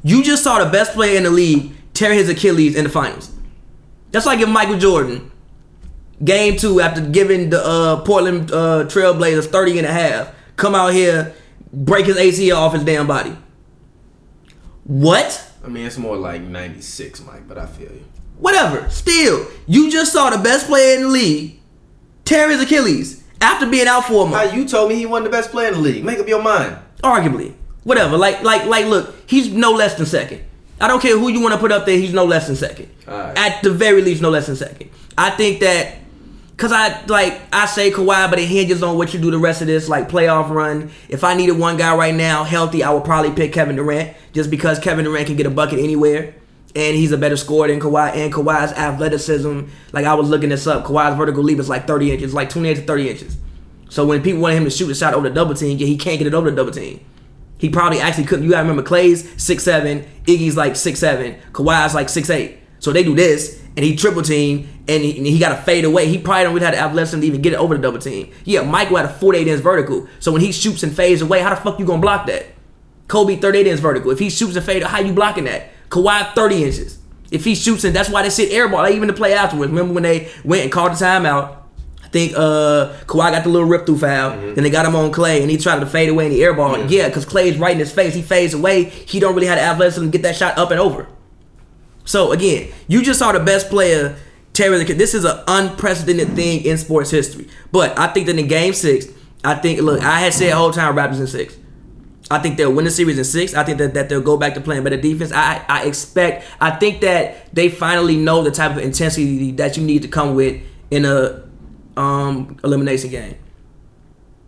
You 0.03 0.23
just 0.23 0.43
saw 0.43 0.63
the 0.63 0.69
best 0.69 0.93
player 0.93 1.17
in 1.17 1.23
the 1.23 1.29
league 1.31 1.71
tear 1.93 2.13
his 2.13 2.29
Achilles 2.29 2.75
in 2.75 2.83
the 2.83 2.89
finals. 2.89 3.31
That's 4.11 4.25
like 4.25 4.39
if 4.39 4.47
Michael 4.47 4.77
Jordan, 4.77 5.31
game 6.23 6.55
two, 6.57 6.79
after 6.79 7.01
giving 7.01 7.49
the 7.49 7.65
uh, 7.65 8.01
Portland 8.01 8.51
uh, 8.51 8.85
Trailblazers 8.85 9.47
30 9.47 9.79
and 9.79 9.87
a 9.87 9.91
half, 9.91 10.33
come 10.55 10.75
out 10.75 10.93
here, 10.93 11.33
break 11.73 12.05
his 12.05 12.15
ACL 12.17 12.55
off 12.57 12.73
his 12.73 12.83
damn 12.83 13.07
body. 13.07 13.35
What? 14.83 15.43
I 15.63 15.67
mean, 15.67 15.85
it's 15.85 15.97
more 15.97 16.15
like 16.15 16.41
'96, 16.41 17.25
Mike, 17.25 17.47
but 17.47 17.57
I 17.57 17.65
feel 17.65 17.91
you. 17.91 18.05
Whatever. 18.37 18.89
Still, 18.89 19.47
you 19.65 19.91
just 19.91 20.13
saw 20.13 20.29
the 20.29 20.37
best 20.37 20.67
player 20.67 20.95
in 20.95 21.01
the 21.03 21.07
league 21.09 21.56
tear 22.27 22.49
his 22.49 22.61
Achilles 22.61 23.23
after 23.41 23.65
being 23.69 23.87
out 23.87 24.05
for 24.05 24.25
a 24.25 24.29
Now 24.29 24.37
month. 24.37 24.53
you 24.53 24.67
told 24.67 24.89
me 24.89 24.95
he 24.95 25.05
wasn't 25.05 25.25
the 25.25 25.37
best 25.37 25.51
player 25.51 25.69
in 25.69 25.75
the 25.75 25.79
league. 25.79 26.03
Make 26.03 26.19
up 26.19 26.27
your 26.27 26.41
mind. 26.41 26.77
Arguably. 27.03 27.53
Whatever. 27.83 28.17
Like, 28.17 28.43
like, 28.43 28.65
like, 28.65 28.85
look, 28.85 29.15
he's 29.27 29.51
no 29.51 29.71
less 29.71 29.95
than 29.95 30.05
second. 30.05 30.43
I 30.79 30.87
don't 30.87 31.01
care 31.01 31.17
who 31.17 31.29
you 31.29 31.41
want 31.41 31.53
to 31.53 31.59
put 31.59 31.71
up 31.71 31.85
there, 31.85 31.97
he's 31.97 32.13
no 32.13 32.25
less 32.25 32.47
than 32.47 32.55
second. 32.55 32.89
Alright. 33.07 33.37
At 33.37 33.63
the 33.63 33.71
very 33.71 34.01
least, 34.01 34.21
no 34.21 34.29
less 34.29 34.47
than 34.47 34.55
second. 34.55 34.89
I 35.17 35.31
think 35.31 35.61
that 35.61 35.95
Cause 36.57 36.71
I 36.71 37.05
like 37.05 37.39
I 37.53 37.67
say 37.67 37.91
Kawhi, 37.91 38.31
but 38.31 38.39
it 38.39 38.47
hinges 38.47 38.81
on 38.81 38.97
what 38.97 39.13
you 39.13 39.19
do 39.19 39.29
the 39.29 39.37
rest 39.37 39.61
of 39.61 39.67
this 39.67 39.87
like 39.87 40.09
playoff 40.09 40.49
run. 40.49 40.89
If 41.07 41.23
I 41.23 41.35
needed 41.35 41.51
one 41.51 41.77
guy 41.77 41.95
right 41.95 42.15
now 42.15 42.43
healthy, 42.43 42.81
I 42.83 42.89
would 42.89 43.03
probably 43.03 43.29
pick 43.31 43.53
Kevin 43.53 43.75
Durant 43.75 44.17
just 44.33 44.49
because 44.49 44.79
Kevin 44.79 45.05
Durant 45.05 45.27
can 45.27 45.35
get 45.35 45.45
a 45.45 45.51
bucket 45.51 45.77
anywhere, 45.77 46.33
and 46.77 46.95
he's 46.95 47.11
a 47.11 47.17
better 47.17 47.35
scorer 47.35 47.67
than 47.67 47.79
Kawhi. 47.79 48.15
And 48.15 48.31
Kawhi's 48.31 48.71
athleticism, 48.71 49.61
like 49.93 50.05
I 50.05 50.13
was 50.13 50.29
looking 50.29 50.49
this 50.49 50.67
up, 50.67 50.85
Kawhi's 50.85 51.17
vertical 51.17 51.41
leap 51.41 51.57
is 51.57 51.67
like 51.67 51.87
30 51.87 52.11
inches, 52.11 52.33
like 52.35 52.51
28 52.51 52.75
to 52.75 52.81
30 52.83 53.09
inches. 53.09 53.37
So 53.89 54.05
when 54.05 54.21
people 54.21 54.41
wanted 54.41 54.57
him 54.57 54.63
to 54.65 54.69
shoot 54.69 54.91
a 54.91 54.93
shot 54.93 55.15
over 55.15 55.27
the 55.27 55.33
double 55.33 55.55
team, 55.55 55.79
yeah, 55.79 55.87
he 55.87 55.97
can't 55.97 56.19
get 56.19 56.27
it 56.27 56.35
over 56.35 56.51
the 56.51 56.55
double 56.55 56.71
team. 56.71 57.03
He 57.57 57.69
probably 57.69 57.99
actually 57.99 58.25
couldn't. 58.25 58.45
You 58.45 58.51
gotta 58.51 58.67
remember, 58.69 58.87
Klay's 58.87 59.41
six 59.41 59.63
seven, 59.63 60.05
Iggy's 60.25 60.55
like 60.55 60.75
six 60.75 60.99
seven, 60.99 61.39
Kawhi's 61.51 61.95
like 61.95 62.09
six 62.09 62.29
eight. 62.29 62.59
So 62.77 62.93
they 62.93 63.03
do 63.03 63.15
this, 63.15 63.59
and 63.75 63.83
he 63.83 63.95
triple 63.95 64.21
team, 64.21 64.69
and 64.87 65.03
he, 65.03 65.17
and 65.17 65.25
he 65.25 65.39
got 65.39 65.49
to 65.49 65.55
fade 65.63 65.83
away. 65.83 66.07
He 66.07 66.19
probably 66.19 66.43
don't 66.43 66.53
really 66.53 66.65
have 66.67 66.75
the 66.75 66.79
athleticism 66.79 67.21
to 67.21 67.25
even 67.25 67.41
get 67.41 67.53
it 67.53 67.55
over 67.55 67.75
the 67.75 67.81
double 67.81 67.97
team. 67.97 68.31
Yeah, 68.45 68.61
Michael 68.61 68.97
had 68.97 69.07
a 69.07 69.13
48 69.13 69.47
inch 69.47 69.61
vertical. 69.61 70.07
So 70.19 70.31
when 70.31 70.41
he 70.41 70.51
shoots 70.51 70.83
and 70.83 70.95
fades 70.95 71.23
away, 71.23 71.41
how 71.41 71.49
the 71.49 71.55
fuck 71.55 71.79
you 71.79 71.85
gonna 71.85 72.01
block 72.01 72.27
that? 72.27 72.45
Kobe 73.07 73.37
38 73.37 73.65
inch 73.65 73.79
vertical. 73.79 74.11
If 74.11 74.19
he 74.19 74.29
shoots 74.29 74.55
and 74.55 74.63
fades, 74.63 74.85
how 74.85 74.99
you 74.99 75.13
blocking 75.13 75.45
that? 75.45 75.71
Kawhi 75.89 76.33
30 76.33 76.63
inches. 76.63 76.99
If 77.29 77.43
he 77.43 77.55
shoots 77.55 77.83
and 77.83 77.95
that's 77.95 78.09
why 78.09 78.23
they 78.23 78.29
sit 78.29 78.51
airball. 78.51 78.83
Like, 78.83 78.95
even 78.95 79.07
to 79.09 79.13
play 79.13 79.33
afterwards. 79.33 79.71
Remember 79.71 79.93
when 79.93 80.03
they 80.03 80.29
went 80.43 80.63
and 80.63 80.71
called 80.71 80.91
the 80.93 80.95
timeout? 80.95 81.57
I 82.03 82.07
think 82.09 82.33
uh 82.37 82.93
Kawhi 83.05 83.31
got 83.31 83.43
the 83.43 83.49
little 83.49 83.67
rip 83.67 83.85
through 83.85 83.97
foul. 83.97 84.31
Then 84.53 84.63
they 84.63 84.69
got 84.69 84.85
him 84.85 84.95
on 84.95 85.11
Klay 85.11 85.41
and 85.41 85.51
he 85.51 85.57
tried 85.57 85.79
to 85.81 85.85
fade 85.85 86.09
away 86.09 86.27
in 86.27 86.31
the 86.31 86.39
airball. 86.39 86.89
Yeah, 86.89 87.07
because 87.07 87.25
Klay's 87.25 87.57
right 87.57 87.73
in 87.73 87.79
his 87.79 87.91
face. 87.91 88.13
He 88.13 88.21
fades 88.21 88.53
away. 88.53 88.85
He 88.85 89.19
don't 89.19 89.35
really 89.35 89.47
have 89.47 89.57
the 89.57 89.63
athleticism 89.63 90.05
to 90.05 90.11
get 90.11 90.21
that 90.21 90.35
shot 90.35 90.57
up 90.57 90.71
and 90.71 90.79
over. 90.79 91.07
So 92.05 92.31
again, 92.31 92.71
you 92.87 93.01
just 93.01 93.19
saw 93.19 93.33
the 93.33 93.41
best 93.41 93.69
player 93.69 94.17
the 94.57 94.95
This 94.97 95.13
is 95.13 95.23
an 95.23 95.39
unprecedented 95.47 96.35
thing 96.35 96.65
in 96.65 96.77
sports 96.77 97.11
history. 97.11 97.47
But 97.71 97.97
I 97.97 98.07
think 98.07 98.25
that 98.27 98.39
in 98.39 98.47
game 98.47 98.73
six, 98.73 99.05
I 99.43 99.55
think 99.55 99.81
look, 99.81 100.01
I 100.01 100.19
had 100.19 100.33
said 100.33 100.51
the 100.51 100.55
whole 100.55 100.71
time 100.71 100.95
Raptors 100.95 101.19
in 101.19 101.27
six. 101.27 101.55
I 102.29 102.39
think 102.39 102.57
they'll 102.57 102.73
win 102.73 102.85
the 102.85 102.91
series 102.91 103.17
in 103.17 103.23
six. 103.23 103.53
I 103.53 103.63
think 103.63 103.77
that, 103.77 103.93
that 103.93 104.09
they'll 104.09 104.21
go 104.21 104.35
back 104.37 104.53
to 104.55 104.61
playing 104.61 104.83
better 104.83 104.97
defense. 104.97 105.31
I 105.31 105.63
I 105.67 105.83
expect. 105.85 106.45
I 106.59 106.71
think 106.71 107.01
that 107.01 107.53
they 107.53 107.69
finally 107.69 108.17
know 108.17 108.43
the 108.43 108.51
type 108.51 108.71
of 108.71 108.79
intensity 108.79 109.51
that 109.53 109.77
you 109.77 109.83
need 109.83 110.01
to 110.01 110.07
come 110.07 110.35
with 110.35 110.61
in 110.91 111.05
a 111.05 111.43
um, 111.95 112.57
elimination 112.63 113.09
game. 113.11 113.35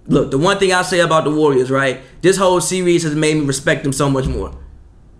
Look, 0.07 0.31
the 0.31 0.37
one 0.37 0.57
thing 0.57 0.73
I 0.73 0.81
say 0.81 0.99
about 0.99 1.23
the 1.23 1.31
Warriors, 1.31 1.69
right? 1.69 2.01
This 2.21 2.35
whole 2.37 2.59
series 2.61 3.03
has 3.03 3.15
made 3.15 3.37
me 3.37 3.45
respect 3.45 3.83
them 3.83 3.93
so 3.93 4.09
much 4.09 4.25
more. 4.27 4.51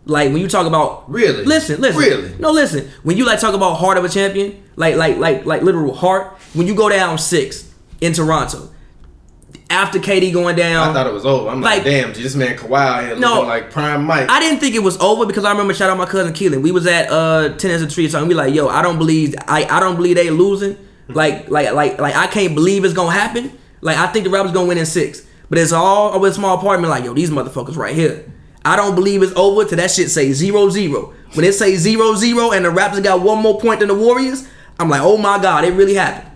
Like 0.06 0.32
when 0.34 0.42
you 0.42 0.48
talk 0.48 0.66
about 0.66 1.10
Really? 1.10 1.46
listen, 1.46 1.80
listen, 1.80 2.00
Really? 2.02 2.36
no, 2.40 2.52
listen. 2.52 2.90
When 3.04 3.16
you 3.16 3.26
like 3.26 3.40
talk 3.40 3.54
about 3.54 3.76
heart 3.76 3.98
of 3.98 4.04
a 4.04 4.10
champion, 4.10 4.62
like 4.76 4.96
like 4.96 5.18
like 5.18 5.46
like 5.46 5.62
literal 5.62 5.94
heart. 5.94 6.36
When 6.54 6.66
you 6.66 6.74
go 6.74 6.90
down 6.90 7.20
six 7.20 7.72
in 8.02 8.14
Toronto, 8.14 8.70
after 9.70 10.00
KD 10.00 10.34
going 10.34 10.56
down, 10.56 10.90
I 10.90 10.94
thought 10.94 11.08
it 11.08 11.14
was 11.14 11.26
over. 11.26 11.50
I'm 11.50 11.62
like, 11.62 11.76
Like- 11.78 11.84
damn, 11.86 12.14
this 12.14 12.36
man 12.36 12.58
Kawhi 12.58 12.80
out 12.80 13.04
here 13.04 13.16
No. 13.18 13.42
like 13.42 13.72
prime 13.72 14.04
Mike. 14.04 14.30
I 14.30 14.40
didn't 14.40 14.60
think 14.60 14.76
it 14.76 14.84
was 14.84 14.98
over 15.00 15.26
because 15.26 15.46
I 15.46 15.52
remember 15.52 15.74
shout 15.74 15.90
out 15.90 15.98
my 15.98 16.06
cousin 16.06 16.34
Keelan. 16.34 16.62
We 16.62 16.72
was 16.72 16.88
at 16.88 17.10
uh 17.12 17.50
Tennis 17.58 17.82
and 17.82 17.92
Tree 17.92 18.10
and 18.14 18.28
we 18.28 18.34
like, 18.34 18.54
yo, 18.54 18.68
I 18.68 18.82
don't 18.82 18.98
believe 18.98 19.36
I 19.48 19.66
I 19.66 19.80
don't 19.80 19.96
believe 19.96 20.16
they 20.16 20.30
losing. 20.30 20.76
Like 21.08 21.50
like 21.50 21.72
like 21.74 22.00
like 22.00 22.16
I 22.16 22.28
can't 22.28 22.56
believe 22.56 22.84
it's 22.84 22.94
gonna 22.94 23.12
happen. 23.12 23.52
Like 23.82 23.98
I 23.98 24.08
think 24.08 24.26
the 24.26 24.32
Raptors 24.32 24.54
gonna 24.54 24.68
win 24.68 24.78
in 24.78 24.86
six. 24.86 25.24
But 25.50 25.58
it's 25.58 25.72
all 25.72 26.14
over 26.14 26.28
a 26.28 26.34
small 26.34 26.58
part 26.60 26.76
of 26.76 26.82
me 26.84 26.88
like, 26.90 27.04
yo, 27.04 27.14
these 27.14 27.32
motherfuckers 27.32 27.76
right 27.76 27.96
here. 27.96 28.26
I 28.66 28.76
don't 28.76 28.94
believe 28.94 29.24
it's 29.24 29.34
over 29.36 29.66
till 29.66 29.78
that 29.78 29.90
shit 29.90 30.10
say 30.12 30.32
zero 30.34 30.70
zero. 30.70 31.14
When 31.34 31.46
it 31.46 31.54
say 31.54 31.76
zero 31.76 32.14
zero 32.16 32.52
and 32.52 32.66
the 32.66 32.70
Raptors 32.70 33.04
got 33.04 33.22
one 33.22 33.40
more 33.40 33.60
point 33.60 33.80
than 33.80 33.88
the 33.90 33.96
Warriors, 33.96 34.48
I'm 34.80 34.90
like, 34.90 35.02
oh 35.02 35.18
my 35.18 35.40
god, 35.42 35.64
it 35.64 35.74
really 35.74 35.96
happened. 35.96 36.29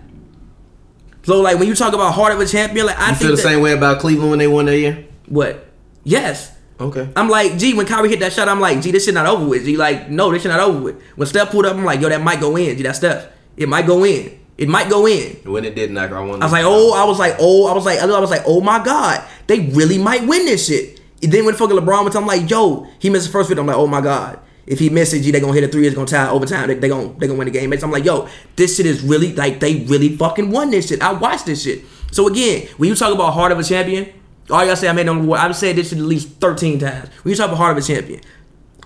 So 1.24 1.40
like 1.40 1.58
when 1.58 1.68
you 1.68 1.74
talk 1.74 1.92
about 1.94 2.12
heart 2.12 2.32
of 2.32 2.40
a 2.40 2.46
champion, 2.46 2.86
like 2.86 2.98
I 2.98 3.10
you 3.10 3.14
think 3.14 3.18
feel 3.20 3.30
the 3.30 3.36
that- 3.36 3.42
same 3.42 3.60
way 3.62 3.72
about 3.72 4.00
Cleveland 4.00 4.30
when 4.30 4.38
they 4.38 4.46
won 4.48 4.66
that 4.66 4.78
year? 4.78 5.04
What? 5.26 5.66
Yes. 6.04 6.52
Okay. 6.80 7.08
I'm 7.16 7.28
like, 7.28 7.56
gee, 7.56 7.72
when 7.74 7.86
Kyrie 7.86 8.08
hit 8.10 8.20
that 8.20 8.32
shot, 8.32 8.48
I'm 8.48 8.60
like, 8.60 8.80
gee, 8.82 8.90
this 8.90 9.04
shit 9.04 9.14
not 9.14 9.26
over 9.26 9.46
with. 9.46 9.64
G, 9.64 9.76
like, 9.76 10.10
no, 10.10 10.30
this 10.32 10.42
shit 10.42 10.50
not 10.50 10.60
over 10.60 10.80
with. 10.80 11.02
When 11.14 11.26
Steph 11.26 11.50
pulled 11.50 11.66
up, 11.66 11.76
I'm 11.76 11.84
like, 11.84 12.00
yo, 12.00 12.08
that 12.08 12.20
might 12.20 12.40
go 12.40 12.56
in. 12.56 12.76
G, 12.76 12.82
that 12.82 12.96
Steph. 12.96 13.28
It 13.56 13.68
might 13.68 13.86
go 13.86 14.04
in. 14.04 14.38
It 14.58 14.68
might 14.68 14.90
go 14.90 15.06
in. 15.06 15.36
When 15.44 15.64
it 15.64 15.74
did 15.76 15.92
knock, 15.92 16.10
I 16.10 16.20
won. 16.20 16.42
I 16.42 16.46
was 16.46 16.52
like, 16.52 16.64
oh, 16.66 16.92
I 16.94 17.04
was 17.04 17.18
like, 17.18 17.36
oh, 17.38 17.66
I 17.68 17.74
was 17.74 17.84
like, 17.86 18.00
I 18.00 18.06
was 18.20 18.30
like, 18.30 18.42
oh 18.46 18.60
my 18.60 18.82
god, 18.84 19.24
they 19.46 19.60
really 19.60 19.98
might 19.98 20.26
win 20.26 20.44
this 20.46 20.66
shit. 20.66 21.00
And 21.22 21.32
then 21.32 21.44
when 21.46 21.54
fucking 21.54 21.76
LeBron 21.76 22.02
went, 22.04 22.16
I'm 22.16 22.26
like, 22.26 22.50
yo, 22.50 22.86
he 22.98 23.08
missed 23.08 23.26
the 23.26 23.32
first 23.32 23.48
free. 23.48 23.58
I'm 23.58 23.66
like, 23.66 23.76
oh 23.76 23.86
my 23.86 24.00
god, 24.00 24.38
if 24.66 24.78
he 24.78 24.88
misses, 24.88 25.24
G, 25.24 25.30
they 25.30 25.40
gonna 25.40 25.52
hit 25.52 25.64
a 25.64 25.68
three. 25.68 25.86
It's 25.86 25.94
gonna 25.94 26.06
tie 26.06 26.28
overtime. 26.28 26.68
They, 26.68 26.88
gonna 26.88 27.12
they 27.18 27.26
gonna 27.26 27.38
win 27.38 27.46
the 27.46 27.52
game. 27.52 27.76
So 27.78 27.86
I'm 27.86 27.92
like, 27.92 28.04
yo, 28.04 28.28
this 28.56 28.76
shit 28.76 28.86
is 28.86 29.02
really 29.02 29.34
like 29.34 29.60
they 29.60 29.84
really 29.84 30.16
fucking 30.16 30.50
won 30.50 30.70
this 30.70 30.88
shit. 30.88 31.02
I 31.02 31.12
watched 31.12 31.46
this 31.46 31.62
shit. 31.62 31.82
So 32.12 32.28
again, 32.28 32.68
when 32.76 32.88
you 32.88 32.94
talk 32.94 33.12
about 33.12 33.32
heart 33.32 33.52
of 33.52 33.58
a 33.58 33.64
champion, 33.64 34.12
all 34.50 34.64
y'all 34.64 34.76
say 34.76 34.88
I 34.88 34.92
made 34.92 35.06
no 35.06 35.18
award. 35.18 35.40
I've 35.40 35.56
said 35.56 35.76
this 35.76 35.90
shit 35.90 35.98
at 35.98 36.04
least 36.04 36.28
13 36.40 36.78
times. 36.78 37.08
When 37.22 37.30
you 37.30 37.36
talk 37.36 37.48
about 37.48 37.58
heart 37.58 37.76
of 37.76 37.84
a 37.84 37.86
champion, 37.86 38.20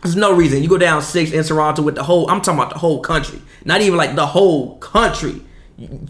there's 0.02 0.16
no 0.16 0.34
reason. 0.34 0.62
You 0.62 0.68
go 0.68 0.78
down 0.78 1.02
six 1.02 1.32
in 1.32 1.42
Toronto 1.44 1.82
with 1.82 1.94
the 1.94 2.02
whole. 2.02 2.30
I'm 2.30 2.40
talking 2.40 2.60
about 2.60 2.72
the 2.72 2.78
whole 2.78 3.00
country, 3.00 3.40
not 3.64 3.80
even 3.80 3.96
like 3.96 4.14
the 4.14 4.26
whole 4.26 4.78
country. 4.78 5.42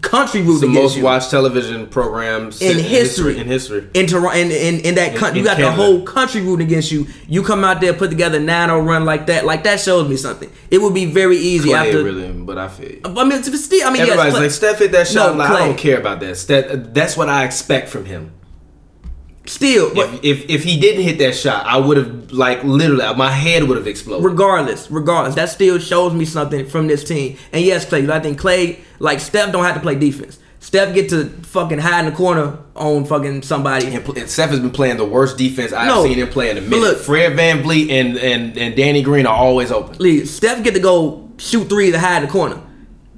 Country 0.01 0.41
the 0.41 0.47
rooting 0.47 0.71
against 0.71 0.83
most 0.83 0.97
you 0.97 1.03
watched 1.03 1.29
television 1.29 1.85
program 1.85 2.49
in 2.59 2.79
history. 2.79 3.37
In 3.37 3.45
history. 3.45 3.87
In 3.93 4.07
Toronto, 4.07 4.35
in, 4.35 4.49
in, 4.49 4.79
in 4.79 4.95
that 4.95 5.15
country, 5.15 5.39
in 5.39 5.43
you 5.43 5.43
got 5.43 5.57
Canada. 5.57 5.77
the 5.77 5.83
whole 5.83 6.01
country 6.01 6.41
rooting 6.41 6.65
against 6.65 6.91
you. 6.91 7.05
You 7.27 7.43
come 7.43 7.63
out 7.63 7.79
there, 7.79 7.93
put 7.93 8.09
together 8.09 8.39
9-0 8.39 8.83
run 8.83 9.05
like 9.05 9.27
that. 9.27 9.45
Like 9.45 9.63
that 9.65 9.79
shows 9.79 10.09
me 10.09 10.17
something. 10.17 10.51
It 10.71 10.81
would 10.81 10.95
be 10.95 11.05
very 11.05 11.37
easy 11.37 11.69
Klay 11.69 11.85
after. 11.85 12.03
really, 12.03 12.31
but 12.31 12.57
I 12.57 12.67
feel. 12.67 12.99
I 13.05 13.23
mean, 13.23 13.43
still. 13.43 13.87
I 13.87 13.91
mean, 13.91 14.01
Everybody's 14.01 14.33
Klay- 14.33 14.39
like 14.39 14.51
Steph 14.51 14.79
hit 14.79 14.91
that 14.93 15.07
shot. 15.07 15.33
No, 15.33 15.37
like, 15.37 15.51
I 15.51 15.67
don't 15.67 15.77
care 15.77 15.99
about 15.99 16.19
that. 16.21 16.37
Steph, 16.37 16.65
that's 16.91 17.15
what 17.15 17.29
I 17.29 17.45
expect 17.45 17.89
from 17.89 18.05
him. 18.05 18.38
Still, 19.49 19.93
but 19.95 20.13
If, 20.23 20.23
if 20.23 20.49
if 20.49 20.63
he 20.63 20.79
didn't 20.79 21.01
hit 21.01 21.17
that 21.17 21.35
shot, 21.35 21.65
I 21.65 21.77
would 21.77 21.97
have 21.97 22.31
like 22.31 22.63
literally 22.63 23.03
my 23.15 23.31
head 23.31 23.63
would 23.63 23.77
have 23.77 23.87
exploded. 23.87 24.23
regardless, 24.23 24.89
regardless, 24.91 25.33
that 25.35 25.49
still 25.49 25.79
shows 25.79 26.13
me 26.13 26.23
something 26.25 26.67
from 26.67 26.85
this 26.87 27.03
team. 27.03 27.35
And 27.51 27.65
yes, 27.65 27.83
Klay, 27.85 28.07
I 28.09 28.19
think 28.19 28.39
Klay, 28.39 28.79
like 28.99 29.19
Steph, 29.19 29.51
don't 29.51 29.63
have 29.63 29.73
to 29.73 29.81
play 29.81 29.95
defense. 29.95 30.37
Steph 30.59 30.93
get 30.93 31.09
to 31.09 31.25
fucking 31.25 31.79
hide 31.79 32.01
in 32.05 32.11
the 32.11 32.15
corner 32.15 32.59
on 32.75 33.05
fucking 33.05 33.41
somebody. 33.41 33.87
And 33.87 34.07
and 34.17 34.29
Steph 34.29 34.51
has 34.51 34.59
been 34.59 34.69
playing 34.71 34.97
the 34.97 35.05
worst 35.05 35.37
defense 35.37 35.73
I've 35.73 35.87
No, 35.87 36.03
seen 36.03 36.17
him 36.19 36.27
play 36.27 36.51
in 36.51 36.57
a 36.57 36.61
minute. 36.61 36.79
look- 36.79 36.97
Fred 36.99 37.31
VanVleet 37.33 37.89
and, 37.89 38.17
and, 38.17 38.55
and 38.57 38.75
Danny 38.75 39.01
Green 39.01 39.25
are 39.25 39.35
always 39.35 39.71
open. 39.71 39.95
Lee, 39.97 40.25
Steph 40.25 40.63
get 40.63 40.75
to 40.75 40.79
go 40.79 41.27
shoot 41.37 41.67
threes 41.69 41.93
and 41.95 42.03
hide 42.03 42.17
in 42.21 42.27
the 42.27 42.31
corner. 42.31 42.61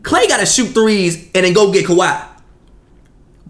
Klay 0.01 0.27
got 0.29 0.39
to 0.39 0.45
shoot 0.45 0.67
threes 0.67 1.29
and 1.35 1.45
then 1.45 1.51
go 1.53 1.73
get 1.73 1.85
Kawhi. 1.85 2.27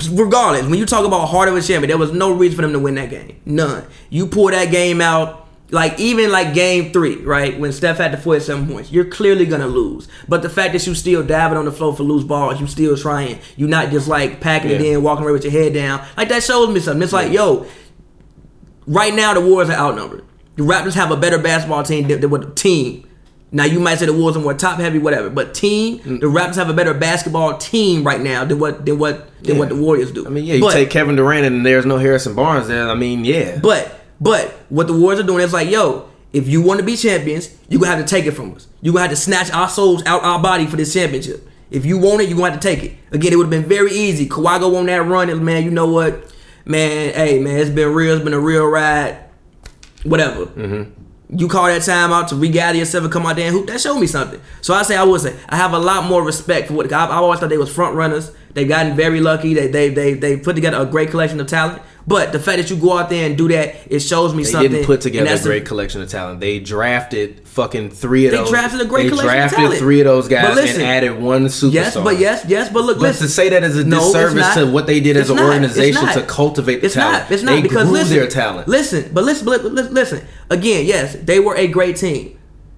Regardless, 0.10 0.66
when 0.66 0.80
you 0.80 0.86
talk 0.86 1.06
about 1.06 1.28
heart 1.28 1.50
of 1.50 1.56
a 1.56 1.62
champion, 1.62 1.90
there 1.90 1.98
was 1.98 2.12
no 2.12 2.32
reason 2.32 2.56
for 2.56 2.62
them 2.62 2.74
to 2.74 2.80
win 2.80 2.96
that 2.96 3.10
game. 3.10 3.42
None. 3.46 3.86
You 4.10 4.28
pull 4.28 4.48
that 4.48 4.72
game 4.72 5.02
out, 5.02 5.48
like 5.72 6.00
even 6.00 6.32
like 6.32 6.54
game 6.54 6.92
three, 6.92 7.16
right? 7.18 7.58
When 7.60 7.72
Steph 7.72 7.98
had 7.98 8.12
the 8.12 8.18
47 8.18 8.68
points, 8.68 8.92
you're 8.92 9.06
clearly 9.06 9.46
gonna 9.46 9.68
lose. 9.68 10.08
But 10.28 10.42
the 10.42 10.50
fact 10.50 10.74
that 10.74 10.86
you 10.86 10.94
still 10.96 11.24
diving 11.24 11.58
on 11.58 11.66
the 11.66 11.72
floor 11.72 11.96
for 11.96 12.04
loose 12.04 12.24
balls, 12.24 12.60
you 12.60 12.68
still 12.68 12.98
trying. 12.98 13.40
You're 13.56 13.70
not 13.70 13.90
just 13.90 14.08
like 14.08 14.42
packing 14.42 14.72
it 14.72 14.82
in, 14.82 15.02
walking 15.02 15.24
away 15.24 15.32
with 15.34 15.44
your 15.44 15.54
head 15.54 15.74
down. 15.74 16.06
Like 16.18 16.30
that 16.30 16.44
shows 16.44 16.74
me 16.74 16.80
something. 16.80 17.02
It's 17.02 17.14
like, 17.14 17.32
yo, 17.32 17.66
right 18.86 19.14
now 19.14 19.34
the 19.34 19.42
Warriors 19.42 19.70
are 19.70 19.78
outnumbered. 19.78 20.26
The 20.58 20.64
Raptors 20.64 20.94
have 20.96 21.12
a 21.12 21.18
better 21.18 21.38
basketball 21.38 21.84
team 21.84 22.08
than, 22.08 22.20
than 22.20 22.30
what 22.30 22.42
the 22.42 22.54
team. 22.54 23.08
Now 23.54 23.66
you 23.66 23.80
might 23.82 23.96
say 24.00 24.06
the 24.06 24.14
Warriors 24.14 24.38
are 24.38 24.40
more 24.40 24.54
top 24.54 24.80
heavy, 24.80 24.98
whatever, 24.98 25.30
but 25.30 25.54
team, 25.54 26.00
Mm. 26.00 26.22
the 26.22 26.28
Raptors 26.28 26.56
have 26.56 26.70
a 26.70 26.74
better 26.74 26.94
basketball 26.94 27.58
team 27.58 28.04
right 28.06 28.22
now 28.22 28.46
than 28.46 28.60
what 28.60 28.86
than 28.86 28.98
what 28.98 29.30
than 29.44 29.58
what 29.58 29.68
the 29.70 29.76
Warriors 29.76 30.12
do. 30.12 30.26
I 30.26 30.30
mean, 30.30 30.46
yeah, 30.46 30.56
you 30.56 30.62
but, 30.62 30.74
take 30.74 30.90
Kevin 30.90 31.16
Durant 31.18 31.46
and 31.46 31.66
there's 31.66 31.86
no 31.86 31.98
Harrison 31.98 32.34
Barnes 32.34 32.68
there. 32.70 32.88
I 32.90 32.96
mean, 32.96 33.26
yeah. 33.26 33.60
but 33.62 34.00
but 34.22 34.54
what 34.70 34.88
the 34.88 34.94
Warriors 34.94 35.20
are 35.20 35.28
doing 35.28 35.44
is 35.44 35.52
like, 35.52 35.70
yo, 35.70 36.08
if 36.32 36.48
you 36.48 36.62
want 36.62 36.80
to 36.80 36.86
be 36.86 36.96
champions, 36.96 37.50
you 37.68 37.78
gonna 37.78 37.94
have 37.96 38.06
to 38.06 38.10
take 38.10 38.26
it 38.26 38.32
from 38.32 38.56
us. 38.56 38.68
You 38.82 38.94
gonna 38.94 39.02
have 39.02 39.10
to 39.10 39.18
snatch 39.18 39.52
our 39.52 39.68
souls 39.68 40.02
out 40.06 40.24
our 40.24 40.42
body 40.42 40.66
for 40.66 40.78
this 40.78 40.94
championship. 40.94 41.46
If 41.70 41.86
you 41.86 41.98
want 41.98 42.22
it, 42.22 42.30
you 42.30 42.36
gonna 42.36 42.52
have 42.52 42.60
to 42.60 42.66
take 42.68 42.84
it. 42.84 42.98
Again, 43.12 43.34
it 43.34 43.36
would 43.36 43.46
have 43.46 43.50
been 43.52 43.68
very 43.68 43.92
easy. 43.92 44.30
Kawhi 44.30 44.60
go 44.62 44.78
on 44.78 44.86
that 44.86 45.02
run, 45.06 45.30
and 45.30 45.44
man, 45.44 45.64
you 45.66 45.72
know 45.72 45.88
what, 45.88 46.32
man, 46.66 47.14
hey 47.14 47.40
man, 47.40 47.58
it's 47.60 47.70
been 47.70 47.94
real. 47.94 48.16
It's 48.16 48.24
been 48.24 48.34
a 48.34 48.40
real 48.40 48.66
ride. 48.66 49.18
Whatever. 50.04 50.46
You 51.34 51.48
call 51.48 51.68
that 51.68 51.82
time 51.84 52.12
out 52.12 52.28
to 52.30 52.36
regather 52.36 52.78
yourself 52.78 53.06
and 53.06 53.14
come 53.14 53.26
out 53.26 53.38
there 53.38 53.48
and 53.48 53.56
hoop. 53.56 53.68
That 53.68 53.80
showed 53.80 54.00
me 54.00 54.08
something. 54.08 54.42
So 54.62 54.74
I 54.74 54.84
say 54.84 54.98
I 54.98 55.04
would 55.04 55.22
say 55.22 55.34
I 55.48 55.56
have 55.56 55.72
a 55.72 55.80
lot 55.80 56.06
more 56.10 56.22
respect 56.24 56.68
for 56.68 56.74
what 56.74 56.92
I, 56.92 57.06
I 57.06 57.16
always 57.16 57.40
thought 57.40 57.50
they 57.50 57.58
was 57.58 57.74
front 57.74 57.96
runners. 57.96 58.32
They've 58.54 58.68
gotten 58.68 58.96
very 58.98 59.22
lucky. 59.22 59.54
They 59.54 59.68
they 59.68 59.90
they 59.90 60.14
they 60.14 60.38
put 60.38 60.56
together 60.56 60.78
a 60.78 60.86
great 60.86 61.10
collection 61.10 61.40
of 61.40 61.48
talent. 61.48 61.82
But 62.08 62.32
the 62.32 62.40
fact 62.40 62.58
that 62.58 62.70
you 62.70 62.78
go 62.78 62.98
out 62.98 63.10
there 63.10 63.28
and 63.28 63.38
do 63.38 63.48
that, 63.50 63.76
it 63.88 64.00
shows 64.00 64.34
me 64.34 64.44
They 64.44 64.50
something. 64.50 64.72
They 64.72 64.78
didn't 64.80 64.88
put 64.88 65.02
together 65.02 65.32
a 65.34 65.40
great 65.44 65.66
collection 65.66 66.02
of 66.02 66.10
talent. 66.10 66.40
They 66.40 66.60
drafted 66.60 67.48
fucking 67.48 67.92
three 67.92 68.26
of 68.26 68.32
They 68.32 68.38
those. 68.38 68.50
drafted 68.50 68.82
a 68.82 68.86
great 68.86 69.04
They 69.04 69.10
collection 69.10 69.30
of 69.30 69.34
drafted 69.34 69.60
talent. 69.60 69.80
three 69.80 70.00
of 70.02 70.06
those 70.06 70.28
guys 70.28 70.56
listen, 70.56 70.82
and 70.82 70.90
added 70.90 71.22
one 71.22 71.46
superstar. 71.46 71.74
Yes, 71.74 71.96
but 71.96 72.18
yes, 72.20 72.46
yes, 72.48 72.70
but 72.74 72.84
look, 72.86 72.98
But 72.98 73.04
listen. 73.04 73.28
to 73.28 73.32
say 73.32 73.50
that 73.50 73.64
is 73.64 73.78
a 73.78 73.84
disservice 73.84 74.54
to 74.56 74.66
what 74.72 74.88
they 74.88 75.00
did 75.00 75.16
as 75.16 75.30
an 75.30 75.36
not. 75.36 75.46
Organization 75.46 76.08
to 76.08 76.24
cultivate 76.24 76.78
the 76.82 76.88
it's 76.88 76.96
talent. 76.96 77.24
Not. 77.24 77.32
It's 77.32 77.44
not 77.44 77.52
they 77.56 77.62
because 77.62 77.84
grew 77.84 77.94
listen, 77.94 78.18
their 78.18 78.28
talent. 78.28 78.68
Listen, 78.68 79.12
but 79.14 79.24
listen, 79.24 79.46
but 79.46 79.64
listen. 79.64 80.26
Again, 80.50 80.86
yes, 80.86 81.16
they 81.16 81.40
were 81.40 81.56
a 81.56 81.68
great 81.68 81.98
team. 81.98 82.38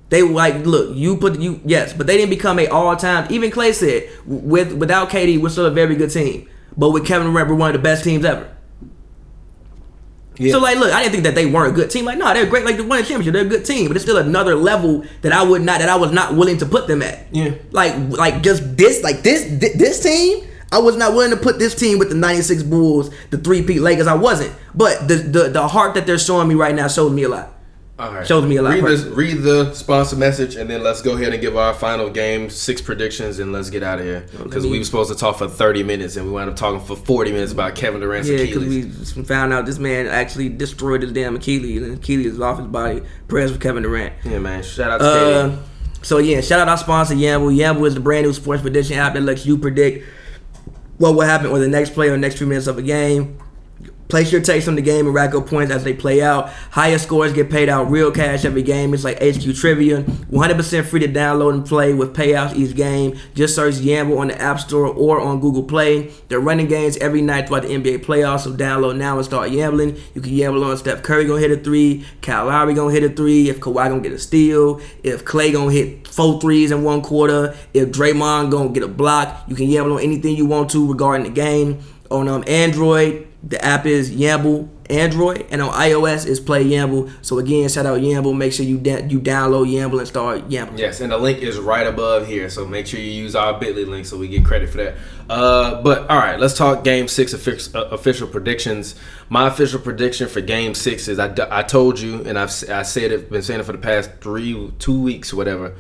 They 0.10 0.22
were 0.22 0.34
like, 0.34 0.66
look, 0.66 0.96
you 0.96 1.16
put 1.18 1.40
you 1.40 1.62
yes, 1.66 1.94
but 1.94 2.08
they 2.08 2.18
didn't 2.18 2.30
become 2.30 2.60
a 2.60 2.68
all 2.68 2.96
time. 2.98 3.26
Even 3.32 3.52
Klay 3.52 3.74
said, 3.74 4.10
with 4.26 4.74
without 4.74 5.10
KD, 5.10 5.42
we're 5.42 5.50
still 5.50 5.66
a 5.66 5.72
very 5.72 5.96
good 5.96 6.12
team. 6.12 6.48
But 6.78 6.90
with 6.92 7.06
Kevin 7.08 7.32
Durant, 7.32 7.50
we're 7.50 7.56
one 7.56 7.70
of 7.70 7.74
the 7.74 7.80
best 7.84 8.04
teams 8.04 8.26
ever. 8.26 8.50
Yeah. 10.38 10.52
So 10.52 10.60
like, 10.60 10.78
look, 10.78 10.92
I 10.92 11.02
didn't 11.02 11.12
think 11.14 11.24
that 11.26 11.36
they 11.36 11.46
weren't 11.46 11.72
a 11.72 11.76
good 11.76 11.90
team. 11.92 12.06
Like, 12.06 12.18
no, 12.18 12.34
they're 12.34 12.46
great. 12.46 12.66
Like 12.66 12.78
they 12.78 12.82
won 12.84 13.00
a 13.00 13.04
championship. 13.04 13.34
They're 13.34 13.46
a 13.46 13.50
good 13.50 13.66
team, 13.66 13.88
but 13.88 13.96
it's 13.98 14.04
still 14.06 14.18
another 14.18 14.56
level 14.56 15.06
that 15.22 15.32
I 15.32 15.44
would 15.44 15.62
not, 15.62 15.80
that 15.80 15.90
I 15.90 15.96
was 15.96 16.12
not 16.12 16.36
willing 16.36 16.58
to 16.58 16.66
put 16.66 16.88
them 16.88 17.02
at. 17.02 17.28
Yeah. 17.32 17.54
Like, 17.72 17.96
like 18.10 18.42
just 18.42 18.76
this, 18.78 19.04
like 19.04 19.22
this, 19.22 19.44
thi- 19.46 19.78
this 19.78 20.02
team. 20.02 20.48
I 20.72 20.80
was 20.80 20.96
not 20.98 21.14
willing 21.14 21.30
to 21.30 21.38
put 21.38 21.60
this 21.60 21.76
team 21.76 22.00
with 22.00 22.10
the 22.10 22.16
'96 22.16 22.64
Bulls, 22.64 23.14
the 23.30 23.38
three-peat 23.38 23.80
Lakers. 23.80 24.08
I 24.08 24.16
wasn't. 24.16 24.56
But 24.74 25.08
the, 25.08 25.16
the 25.18 25.50
the 25.50 25.68
heart 25.68 25.94
that 25.94 26.08
they're 26.08 26.18
showing 26.18 26.48
me 26.48 26.56
right 26.56 26.74
now 26.74 26.88
shows 26.88 27.12
me 27.12 27.22
a 27.24 27.30
lot. 27.30 27.54
All 28.00 28.12
right. 28.12 28.26
Shows 28.26 28.44
me 28.46 28.56
a 28.56 28.62
lot, 28.64 28.74
Read, 28.74 28.84
this, 28.86 29.04
read 29.04 29.44
the 29.44 29.72
sponsor 29.76 30.16
message, 30.16 30.56
and 30.56 30.68
then 30.68 30.82
let's 30.84 31.04
go 31.04 31.14
ahead 31.16 31.32
and 31.32 31.40
give 31.40 31.56
our 31.56 31.76
final 31.76 32.10
game 32.10 32.50
six 32.50 32.82
predictions, 32.82 33.38
and 33.38 33.52
let's 33.52 33.70
get 33.70 33.84
out 33.84 34.00
of 34.00 34.06
here 34.06 34.26
because 34.42 34.66
we 34.66 34.80
were 34.80 34.84
supposed 34.84 35.12
to 35.12 35.16
talk 35.18 35.38
for 35.38 35.48
thirty 35.48 35.84
minutes, 35.84 36.16
and 36.16 36.26
we 36.26 36.32
wound 36.32 36.50
up 36.50 36.56
talking 36.56 36.80
for 36.84 36.96
forty 36.96 37.32
minutes 37.32 37.52
about 37.52 37.76
Kevin 37.76 38.02
Durant's 38.02 38.28
Yeah, 38.28 38.38
because 38.38 39.14
we 39.16 39.24
found 39.24 39.54
out 39.54 39.68
this 39.68 39.78
man 39.78 40.08
actually 40.08 40.50
destroyed 40.50 41.04
his 41.04 41.12
damn 41.12 41.36
Achilles, 41.36 41.84
and 41.84 41.94
Achilles 42.00 42.26
is 42.34 42.40
off 42.42 42.58
his 42.58 42.68
body. 42.68 43.04
Prayers 43.28 43.52
for 43.52 43.60
Kevin 43.60 43.84
Durant. 43.84 44.14
yeah, 44.24 44.40
man. 44.40 44.64
Shout 44.64 44.90
out 44.90 44.98
to 45.00 45.06
Uh, 45.06 45.50
KD. 45.52 45.58
so 46.02 46.18
yeah, 46.18 46.42
shout 46.42 46.60
out 46.60 46.70
our 46.70 46.78
sponsor 46.80 47.14
Yamble. 47.14 47.56
Yamble 47.56 47.86
is 47.86 47.94
the 47.94 48.00
brand 48.00 48.26
new 48.26 48.34
sports 48.34 48.64
prediction 48.64 48.98
app 48.98 49.14
that 49.14 49.22
lets 49.22 49.46
you 49.46 49.56
predict 49.56 50.04
what 50.98 51.14
will 51.14 51.22
happen 51.22 51.52
with 51.52 51.62
the 51.62 51.68
next 51.68 51.92
play 51.94 52.08
or 52.08 52.14
the 52.14 52.18
next 52.18 52.38
few 52.40 52.48
minutes 52.48 52.66
of 52.66 52.80
a 52.80 52.82
game. 52.82 53.38
Place 54.14 54.32
your 54.32 54.42
takes 54.42 54.68
on 54.68 54.76
the 54.76 54.82
game 54.84 55.08
and 55.08 55.16
rack 55.16 55.34
up 55.34 55.48
points 55.48 55.72
as 55.72 55.84
they 55.84 55.92
play 55.92 56.22
out. 56.22 56.50
Highest 56.70 57.06
scores 57.06 57.34
get 57.34 57.50
paid 57.50 57.68
out 57.68 57.90
real 57.90 58.12
cash 58.12 58.46
every 58.46 58.62
game. 58.62 58.94
It's 58.94 59.04
like 59.04 59.18
HQ 59.18 59.56
Trivia. 59.56 60.04
100% 60.04 60.86
free 60.86 61.00
to 61.00 61.08
download 61.08 61.56
and 61.56 61.66
play 61.66 61.96
with 61.96 62.16
payouts 62.16 62.54
each 62.54 62.76
game. 62.76 63.18
Just 63.34 63.56
search 63.56 63.74
Yamble 63.74 64.20
on 64.20 64.28
the 64.28 64.40
App 64.40 64.60
Store 64.60 64.86
or 64.86 65.20
on 65.20 65.40
Google 65.40 65.64
Play. 65.64 66.12
They're 66.28 66.40
running 66.40 66.68
games 66.68 66.96
every 66.98 67.24
night 67.24 67.48
throughout 67.48 67.64
the 67.64 67.70
NBA 67.70 68.06
playoffs, 68.06 68.42
so 68.42 68.52
download 68.52 68.98
now 68.98 69.18
and 69.18 69.26
start 69.26 69.50
yambling. 69.50 70.00
You 70.14 70.22
can 70.22 70.32
yamble 70.32 70.64
on 70.64 70.78
Steph 70.78 71.02
Curry 71.02 71.26
gonna 71.26 71.42
hit 71.42 71.50
a 71.50 71.58
three, 71.58 72.06
Kyle 72.22 72.46
Lowry 72.46 72.76
gonna 72.76 72.94
hit 72.94 73.04
a 73.04 73.10
three, 73.10 73.50
if 73.50 73.62
Kawhi 73.62 73.90
gonna 73.90 74.02
get 74.02 74.12
a 74.12 74.20
steal, 74.20 74.80
if 75.02 75.26
Klay 75.26 75.52
gonna 75.52 75.72
hit 75.72 76.08
four 76.08 76.40
threes 76.40 76.70
in 76.70 76.84
one 76.84 77.02
quarter, 77.02 77.58
if 77.74 77.90
Draymond 77.90 78.52
gonna 78.52 78.70
get 78.70 78.84
a 78.84 78.88
block. 78.88 79.46
You 79.48 79.56
can 79.56 79.70
yamble 79.70 79.96
on 79.96 80.04
anything 80.04 80.36
you 80.36 80.46
want 80.46 80.70
to 80.70 80.88
regarding 80.88 81.24
the 81.24 81.34
game. 81.34 81.82
On 82.12 82.28
um, 82.28 82.44
Android, 82.46 83.28
the 83.44 83.64
app 83.64 83.86
is 83.86 84.10
Yamble 84.10 84.70
Android, 84.90 85.46
and 85.50 85.62
on 85.62 85.74
iOS 85.74 86.26
is 86.26 86.40
Play 86.40 86.64
Yamble. 86.64 87.12
So 87.22 87.40
again, 87.40 87.68
shout 87.68 87.86
out 87.86 88.00
Yamble. 88.00 88.36
Make 88.36 88.54
sure 88.54 88.66
you 88.66 88.78
da- 88.78 89.06
you 89.06 89.20
download 89.20 89.68
Yamble 89.68 90.00
and 90.00 90.08
start 90.08 90.48
Yamble. 90.50 90.78
Yes, 90.78 91.02
and 91.02 91.12
the 91.12 91.18
link 91.18 91.40
is 91.40 91.58
right 91.58 91.86
above 91.86 92.28
here, 92.28 92.50
so 92.50 92.66
make 92.66 92.88
sure 92.88 93.00
you 93.00 93.12
use 93.12 93.36
our 93.36 93.60
Bitly 93.60 93.88
link 93.88 94.06
so 94.06 94.18
we 94.18 94.28
get 94.30 94.46
credit 94.46 94.70
for 94.70 94.78
that. 94.78 94.96
Uh, 95.30 95.82
but 95.82 96.10
all 96.10 96.18
right, 96.18 96.40
let's 96.40 96.58
talk 96.58 96.84
Game 96.84 97.08
Six 97.08 97.34
offic- 97.34 97.76
uh, 97.76 97.86
official 97.88 98.28
predictions. 98.28 98.96
My 99.30 99.48
official 99.48 99.80
prediction 99.80 100.30
for 100.30 100.42
Game 100.42 100.74
Six 100.74 101.08
is 101.08 101.20
I, 101.20 101.64
told 101.64 102.00
you, 102.00 102.24
and 102.26 102.40
I've 102.40 102.50
I 102.70 102.84
said 102.84 103.12
it, 103.12 103.30
been 103.30 103.42
saying 103.42 103.60
it 103.60 103.64
for 103.64 103.74
the 103.74 103.78
past 103.78 104.10
three 104.22 104.72
two 104.80 105.02
weeks, 105.02 105.34
whatever. 105.34 105.76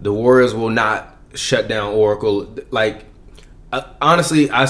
The 0.00 0.12
Warriors 0.12 0.54
will 0.54 0.70
not 0.70 1.16
shut 1.34 1.68
down 1.68 1.94
Oracle. 1.94 2.54
Like 2.70 3.04
uh, 3.72 3.82
honestly, 4.00 4.50
I 4.50 4.66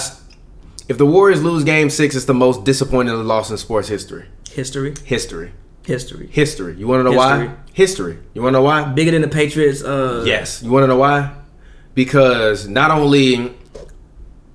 if 0.88 0.98
the 0.98 1.06
Warriors 1.06 1.42
lose 1.42 1.64
Game 1.64 1.90
Six, 1.90 2.14
it's 2.14 2.24
the 2.26 2.34
most 2.34 2.64
disappointing 2.64 3.14
loss 3.24 3.50
in 3.50 3.56
sports 3.56 3.88
history. 3.88 4.26
History, 4.50 4.94
History, 5.04 5.52
history. 5.84 6.28
history. 6.28 6.76
You 6.76 6.86
want 6.88 7.00
to 7.00 7.04
know 7.04 7.20
History. 7.20 7.48
why? 7.48 7.54
History. 7.72 8.18
You 8.34 8.42
want 8.42 8.54
to 8.54 8.58
know 8.58 8.62
why? 8.64 8.84
Bigger 8.84 9.10
than 9.10 9.22
the 9.22 9.28
Patriots. 9.28 9.82
Uh, 9.82 10.24
Yes. 10.26 10.62
You 10.62 10.70
want 10.70 10.84
to 10.84 10.86
know 10.88 10.96
why? 10.96 11.32
Because 11.94 12.68
not 12.68 12.90
only 12.90 13.52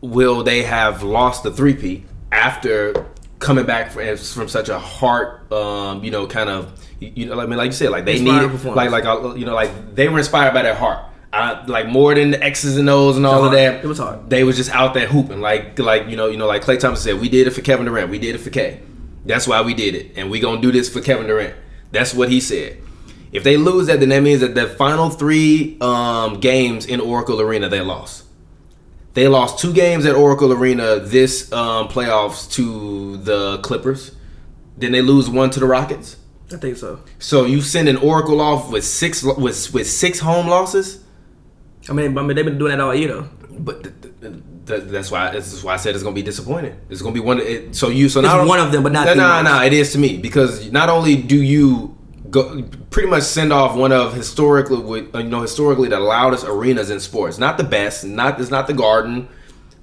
will 0.01 0.43
they 0.43 0.63
have 0.63 1.03
lost 1.03 1.43
the 1.43 1.51
three-peat 1.51 2.05
after 2.31 3.05
coming 3.39 3.65
back 3.65 3.91
from, 3.91 4.15
from 4.17 4.47
such 4.47 4.69
a 4.69 4.79
hard, 4.79 5.51
um, 5.51 6.03
you 6.03 6.11
know, 6.11 6.25
kind 6.27 6.49
of, 6.49 6.79
you 6.99 7.25
know, 7.27 7.39
I 7.39 7.45
mean, 7.45 7.57
like 7.57 7.67
you 7.67 7.71
said, 7.73 7.89
like 7.89 8.05
they 8.05 8.19
need, 8.21 8.29
like, 8.63 8.91
like, 8.91 9.05
uh, 9.05 9.33
you 9.35 9.45
know, 9.45 9.53
like 9.55 9.95
they 9.95 10.07
were 10.07 10.19
inspired 10.19 10.53
by 10.53 10.61
their 10.61 10.75
heart. 10.75 11.03
I, 11.33 11.65
like 11.65 11.87
more 11.87 12.13
than 12.13 12.31
the 12.31 12.43
X's 12.43 12.77
and 12.77 12.89
O's 12.89 13.15
and 13.17 13.25
all 13.25 13.45
of 13.45 13.51
that. 13.53 13.83
It 13.83 13.87
was 13.87 13.99
hard. 13.99 14.29
They 14.29 14.43
was 14.43 14.57
just 14.57 14.69
out 14.71 14.93
there 14.93 15.07
hooping, 15.07 15.39
like, 15.39 15.79
like 15.79 16.07
you 16.07 16.17
know, 16.17 16.27
you 16.27 16.37
know, 16.37 16.47
like 16.47 16.61
Klay 16.63 16.79
Thompson 16.79 17.03
said, 17.03 17.21
we 17.21 17.29
did 17.29 17.47
it 17.47 17.51
for 17.51 17.61
Kevin 17.61 17.85
Durant, 17.85 18.09
we 18.09 18.19
did 18.19 18.35
it 18.35 18.39
for 18.39 18.49
K. 18.49 18.81
That's 19.25 19.47
why 19.47 19.61
we 19.61 19.73
did 19.73 19.95
it, 19.95 20.13
and 20.17 20.29
we 20.29 20.39
gonna 20.39 20.61
do 20.61 20.71
this 20.71 20.89
for 20.89 20.99
Kevin 20.99 21.27
Durant. 21.27 21.55
That's 21.91 22.13
what 22.13 22.29
he 22.29 22.39
said. 22.39 22.77
If 23.31 23.43
they 23.43 23.55
lose 23.55 23.87
that, 23.87 23.99
then 23.99 24.09
that 24.09 24.21
means 24.21 24.41
that 24.41 24.55
the 24.55 24.67
final 24.67 25.09
three 25.09 25.77
um, 25.79 26.39
games 26.39 26.85
in 26.85 26.99
Oracle 26.99 27.39
Arena 27.39 27.69
they 27.69 27.81
lost. 27.81 28.25
They 29.13 29.27
lost 29.27 29.59
two 29.59 29.73
games 29.73 30.05
at 30.05 30.15
Oracle 30.15 30.51
Arena 30.53 30.99
this 30.99 31.51
um, 31.51 31.87
playoffs 31.87 32.51
to 32.53 33.17
the 33.17 33.59
Clippers. 33.59 34.15
Then 34.77 34.91
they 34.91 35.01
lose 35.01 35.29
one 35.29 35.49
to 35.51 35.59
the 35.59 35.65
Rockets. 35.65 36.17
I 36.51 36.57
think 36.57 36.77
so. 36.77 36.99
So 37.19 37.45
you 37.45 37.61
send 37.61 37.87
an 37.87 37.97
Oracle 37.97 38.41
off 38.41 38.71
with 38.71 38.83
six 38.83 39.23
with 39.23 39.73
with 39.73 39.87
six 39.87 40.19
home 40.19 40.47
losses. 40.47 41.03
I 41.89 41.93
mean, 41.93 42.17
I 42.17 42.21
mean, 42.21 42.35
they've 42.35 42.45
been 42.45 42.57
doing 42.57 42.71
that 42.71 42.79
all 42.79 42.93
year 42.93 43.07
though. 43.07 43.29
But 43.49 43.83
th- 43.83 43.95
th- 44.21 44.33
th- 44.65 44.83
that's 44.83 45.11
why 45.11 45.31
this 45.31 45.51
is 45.53 45.63
why 45.63 45.73
I 45.73 45.77
said 45.77 45.95
it's 45.95 46.03
gonna 46.03 46.15
be 46.15 46.21
disappointing. 46.21 46.79
It's 46.89 47.01
gonna 47.01 47.13
be 47.13 47.19
one. 47.19 47.39
It, 47.39 47.75
so 47.75 47.89
you 47.89 48.09
so 48.09 48.21
now 48.21 48.45
one 48.45 48.59
of 48.59 48.71
them, 48.71 48.83
but 48.83 48.91
not 48.91 49.05
no 49.05 49.13
no 49.13 49.41
no. 49.41 49.61
It 49.63 49.73
is 49.73 49.91
to 49.93 49.97
me 49.99 50.17
because 50.17 50.71
not 50.71 50.89
only 50.89 51.15
do 51.15 51.41
you 51.41 51.97
go 52.29 52.63
pretty 52.89 53.09
much 53.09 53.23
send 53.23 53.51
off 53.51 53.75
one 53.75 53.91
of 53.91 54.13
historically 54.13 54.79
with 54.79 55.13
you 55.15 55.23
know 55.23 55.41
historically 55.41 55.89
the 55.89 55.99
loudest 55.99 56.45
arenas 56.45 56.89
in 56.89 56.99
sports. 56.99 57.37
Not 57.37 57.57
the 57.57 57.63
best. 57.63 58.03
Not 58.05 58.39
it's 58.39 58.51
not 58.51 58.67
the 58.67 58.73
Garden, 58.73 59.27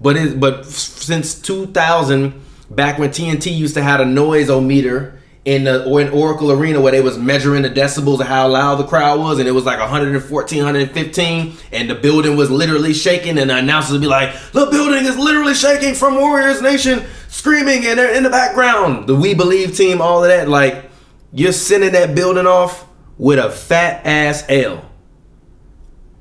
but 0.01 0.17
it 0.17 0.41
but 0.41 0.65
since 0.67 1.35
2000, 1.41 2.41
back 2.71 2.99
when 2.99 3.11
TNT 3.11 3.55
used 3.55 3.75
to 3.75 3.83
have 3.83 4.01
a 4.01 4.05
noise 4.05 4.49
o 4.51 4.61
meter 4.61 5.18
in 5.49 5.65
the 5.65 5.83
or 5.87 6.03
in 6.03 6.11
Oracle 6.11 6.53
Arena 6.53 6.79
where 6.79 6.93
they 6.93 7.01
was 7.01 7.17
measuring 7.17 7.63
the 7.63 7.71
decibels 7.71 8.21
of 8.21 8.27
how 8.27 8.47
loud 8.49 8.75
the 8.75 8.85
crowd 8.85 9.19
was, 9.19 9.39
and 9.39 9.49
it 9.49 9.53
was 9.53 9.65
like 9.65 9.81
114, 9.81 10.59
115, 10.59 11.57
and 11.73 11.89
the 11.89 11.95
building 11.95 12.37
was 12.37 12.51
literally 12.51 12.93
shaking, 12.93 13.39
and 13.39 13.49
the 13.49 13.57
announcers 13.57 13.93
would 13.93 14.03
be 14.03 14.07
like, 14.07 14.31
"The 14.53 14.67
building 14.67 15.07
is 15.07 15.17
literally 15.17 15.55
shaking 15.55 15.95
from 15.95 16.17
Warriors 16.17 16.61
Nation 16.61 17.03
screaming, 17.29 17.87
and 17.87 17.99
they're 17.99 18.15
in 18.15 18.25
the 18.25 18.29
background." 18.29 19.07
The 19.07 19.15
We 19.15 19.33
Believe 19.33 19.75
team, 19.75 20.03
all 20.03 20.23
of 20.23 20.29
that, 20.29 20.51
like 20.51 20.85
you're 21.33 21.53
sending 21.53 21.93
that 21.93 22.15
building 22.15 22.47
off 22.47 22.85
with 23.17 23.39
a 23.39 23.49
fat 23.49 24.03
ass 24.05 24.45
L, 24.51 24.85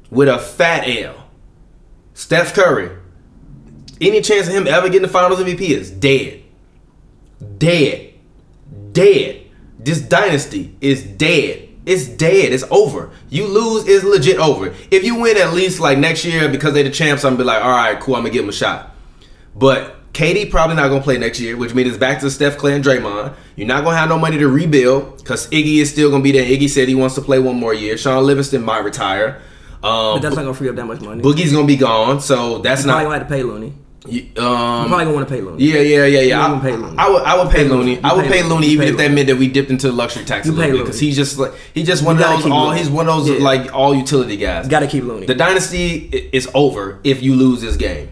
with 0.10 0.30
a 0.30 0.40
fat 0.40 0.88
L. 0.88 1.16
Steph 2.14 2.54
Curry, 2.54 2.92
any 4.00 4.22
chance 4.22 4.48
of 4.48 4.54
him 4.54 4.68
ever 4.68 4.88
getting 4.88 5.02
the 5.02 5.10
Finals 5.10 5.42
MVP 5.42 5.76
is 5.76 5.92
dead, 5.92 6.44
dead 7.58 8.07
dead. 8.98 9.41
This 9.80 10.02
dynasty 10.02 10.76
is 10.82 11.04
dead. 11.04 11.70
It's 11.86 12.08
dead. 12.08 12.52
It's 12.52 12.64
over. 12.72 13.12
You 13.30 13.45
lose 13.48 13.88
is 13.88 14.04
legit 14.04 14.38
over. 14.39 14.74
If 14.91 15.04
you 15.04 15.16
win 15.16 15.38
at 15.38 15.54
least 15.54 15.80
like 15.80 15.98
next 15.98 16.26
year 16.26 16.50
because 16.50 16.74
they're 16.74 16.84
the 16.84 16.89
champs, 16.89 17.24
I'm 17.24 17.34
gonna 17.34 17.43
be 17.43 17.48
like, 17.48 17.64
all 17.64 17.70
right, 17.70 18.00
cool. 18.00 18.16
I'm 18.16 18.24
gonna 18.24 18.34
give 18.34 18.43
them 18.43 18.50
a 18.50 18.54
shot. 18.54 18.93
But 19.56 19.95
KD 20.14 20.50
probably 20.50 20.76
not 20.76 20.89
gonna 20.89 21.02
play 21.04 21.18
next 21.18 21.39
year, 21.39 21.56
which 21.56 21.74
means 21.74 21.89
it's 21.89 21.98
back 21.98 22.20
to 22.22 22.30
Steph, 22.32 22.58
Klay, 22.58 22.76
and 22.76 22.84
Draymond. 22.84 23.34
You're 23.56 23.68
not 23.68 23.84
gonna 23.84 23.95
have 23.95 24.10
no 24.10 24.18
money 24.18 24.38
to 24.39 24.48
rebuild 24.50 25.18
because 25.18 25.48
Iggy 25.50 25.78
is 25.78 25.89
still 25.89 26.10
gonna 26.12 26.24
be 26.24 26.32
there. 26.32 26.43
Iggy 26.43 26.70
said 26.70 26.88
he 26.88 26.95
wants 26.95 27.16
to 27.16 27.22
play 27.22 27.39
one 27.39 27.56
more 27.56 27.74
year. 27.74 27.98
Shaun 27.98 28.26
Livingston 28.26 28.64
might 28.64 28.84
retire. 28.84 29.39
Um, 29.84 30.16
But 30.16 30.20
that's 30.24 30.36
not 30.36 30.41
gonna 30.41 30.54
free 30.56 30.70
up 30.70 30.76
that 30.76 30.86
much 30.88 31.02
money. 31.02 31.22
Boogie's 31.24 31.54
gonna 31.54 31.68
be 31.68 31.76
gone, 31.78 32.20
so 32.20 32.58
that's 32.58 32.84
probably 32.84 33.04
not. 33.04 33.10
gonna 33.10 33.20
have 33.20 33.28
to 33.30 33.34
pay 33.34 33.43
Looney. 33.43 33.74
Um, 34.08 34.88
Probably 34.88 35.05
gonna 35.05 35.14
want 35.14 35.28
to 35.28 35.34
pay 35.36 35.41
Looney. 35.41 35.64
yeah, 35.64 35.80
yeah, 35.80 36.05
yeah, 36.05 36.20
yeah. 36.22 36.47
You 36.49 36.55
I, 36.55 36.60
pay 36.60 36.72
Looney. 36.76 36.97
I 36.97 37.10
would, 37.10 37.24
I 37.24 37.38
would 37.43 37.51
pay 37.51 37.64
You 37.64 37.70
pay 37.70 37.74
Looney. 37.76 37.95
Looney. 37.95 38.03
I 38.03 38.14
would 38.14 38.26
pay 38.26 38.32
pay 38.32 38.43
Looney, 38.43 38.53
Looney. 38.55 38.68
even 38.68 38.88
You 38.88 38.93
if 38.93 38.97
that 38.99 39.12
meant 39.12 39.28
that 39.28 39.36
we 39.38 39.47
dipped 39.47 39.70
into 39.70 39.88
the 39.88 39.93
luxury 39.93 40.24
tax 40.26 40.47
a 40.47 40.51
little 40.51 40.72
bit, 40.72 40.80
because 40.84 40.99
he's 40.99 41.16
just 41.16 41.38
like 41.38 41.53
he's 41.74 41.88
just 41.88 42.03
one 42.05 42.16
of 42.16 42.22
those 42.24 42.51
all 42.51 42.68
Looney. 42.68 42.80
he's 42.80 42.89
one 42.89 43.08
of 43.10 43.16
those 43.26 43.30
Yeah. 43.38 43.43
like 43.43 43.74
all 43.74 43.93
utility 43.95 44.38
guys. 44.38 44.68
Got 44.68 44.80
to 44.82 44.88
keep 44.88 45.03
Looney. 45.03 45.26
The 45.28 45.36
dynasty 45.36 46.30
is 46.32 46.49
over 46.53 46.99
if 47.03 47.22
you 47.22 47.36
lose 47.36 47.62
this 47.62 47.76
game. 47.76 48.10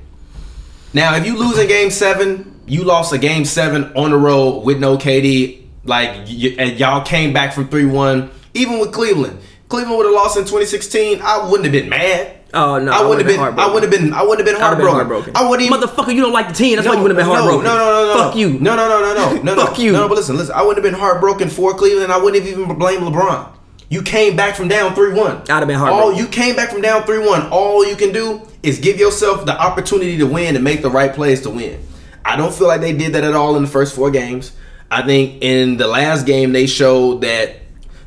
Now, 0.94 1.16
if 1.16 1.26
you 1.26 1.38
lose 1.38 1.58
in 1.58 1.68
Game 1.68 1.92
Seven, 1.92 2.60
you 2.68 2.84
lost 2.84 3.12
a 3.14 3.18
Game 3.18 3.46
Seven 3.46 3.92
on 3.96 4.12
the 4.12 4.18
road 4.18 4.64
with 4.64 4.80
no 4.80 4.98
KD. 4.98 5.64
Like, 5.84 6.10
y- 6.28 6.56
and 6.58 6.80
y'all 6.80 7.04
came 7.04 7.34
back 7.34 7.54
from 7.54 7.68
three 7.68 7.86
one. 7.86 8.32
Even 8.54 8.80
with 8.80 8.92
Cleveland, 8.94 9.38
Cleveland 9.68 9.98
would 9.98 10.06
have 10.06 10.16
lost 10.16 10.38
in 10.38 10.44
2016. 10.44 11.22
I 11.22 11.46
wouldn't 11.50 11.66
have 11.66 11.74
been 11.74 11.90
mad. 11.90 12.32
Oh, 12.56 12.80
no, 12.80 12.92
I 12.92 13.06
wouldn't 13.06 13.28
have 13.28 13.38
been. 13.38 13.60
I 13.60 13.68
wouldn't 13.68 13.92
have 13.92 14.02
been. 14.02 14.14
I 14.14 14.24
wouldn't 14.24 14.48
have 14.48 14.56
been 14.56 14.64
I'd 14.64 14.70
have 14.70 14.78
been 14.78 14.88
heartbroken. 14.88 15.36
I 15.36 15.48
wouldn't 15.48 15.68
even. 15.68 15.80
Motherfucker, 15.80 16.16
you 16.16 16.22
don't 16.22 16.32
like 16.32 16.48
the 16.48 16.54
team. 16.54 16.78
That's 16.78 16.88
why 16.88 16.96
you 16.96 17.02
would 17.02 17.12
have 17.12 17.18
been 17.18 17.26
heartbroken. 17.26 17.66
No, 17.66 17.78
no, 17.78 18.06
no, 18.08 18.14
no. 18.16 18.24
Fuck 18.24 18.36
you. 18.38 18.60
No, 18.60 18.76
no, 18.76 18.88
no, 18.88 19.02
no, 19.02 19.14
no, 19.14 19.42
no. 19.44 19.56
no. 19.56 19.66
Fuck 19.66 19.78
you. 19.78 19.92
No, 19.92 20.02
no, 20.04 20.08
but 20.08 20.16
listen, 20.16 20.38
listen. 20.38 20.56
I 20.56 20.62
wouldn't 20.62 20.84
have 20.84 20.92
been 20.92 21.00
heartbroken 21.00 21.50
for 21.50 21.74
Cleveland. 21.74 22.12
I 22.14 22.18
wouldn't 22.18 22.42
have 22.42 22.52
even 22.52 22.78
blamed 22.80 23.04
LeBron. 23.04 23.52
You 23.90 24.02
came 24.02 24.36
back 24.36 24.56
from 24.56 24.68
down 24.68 24.96
three 24.96 25.14
one. 25.14 25.42
I'd 25.42 25.50
have 25.50 25.68
been 25.68 25.76
All 25.76 25.86
heartbroken. 25.88 26.18
you 26.18 26.28
came 26.28 26.56
back 26.56 26.72
from 26.72 26.82
down 26.82 27.04
three 27.04 27.20
one. 27.20 27.48
All 27.50 27.86
you 27.86 27.96
can 27.96 28.12
do 28.12 28.42
is 28.64 28.80
give 28.80 28.98
yourself 28.98 29.46
the 29.46 29.60
opportunity 29.60 30.18
to 30.18 30.26
win 30.26 30.56
and 30.56 30.64
make 30.64 30.82
the 30.82 30.90
right 30.90 31.14
plays 31.14 31.42
to 31.42 31.50
win. 31.50 31.86
I 32.24 32.36
don't 32.36 32.54
feel 32.54 32.68
like 32.68 32.82
they 32.82 32.94
did 32.94 33.14
that 33.14 33.24
at 33.24 33.36
all 33.36 33.56
in 33.58 33.64
the 33.64 33.70
first 33.70 33.96
four 33.96 34.10
games. 34.10 34.54
I 34.90 35.04
think 35.04 35.44
in 35.44 35.78
the 35.78 35.88
last 35.88 36.26
game 36.26 36.52
they 36.54 36.66
showed 36.68 37.22
that 37.22 37.58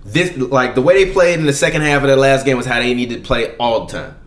this 0.05 0.37
like 0.37 0.75
the 0.75 0.83
way 0.83 1.05
they 1.05 1.13
played 1.13 1.39
in 1.39 1.47
the 1.47 1.53
second 1.53 1.83
half 1.83 2.03
of 2.03 2.09
that 2.09 2.19
last 2.19 2.45
game 2.45 2.57
was 2.57 2.67
how 2.67 2.81
they 2.81 2.95
needed 2.95 3.23
to 3.23 3.27
play 3.27 3.55
all 3.59 3.87
the 3.87 3.93
time. 3.93 4.18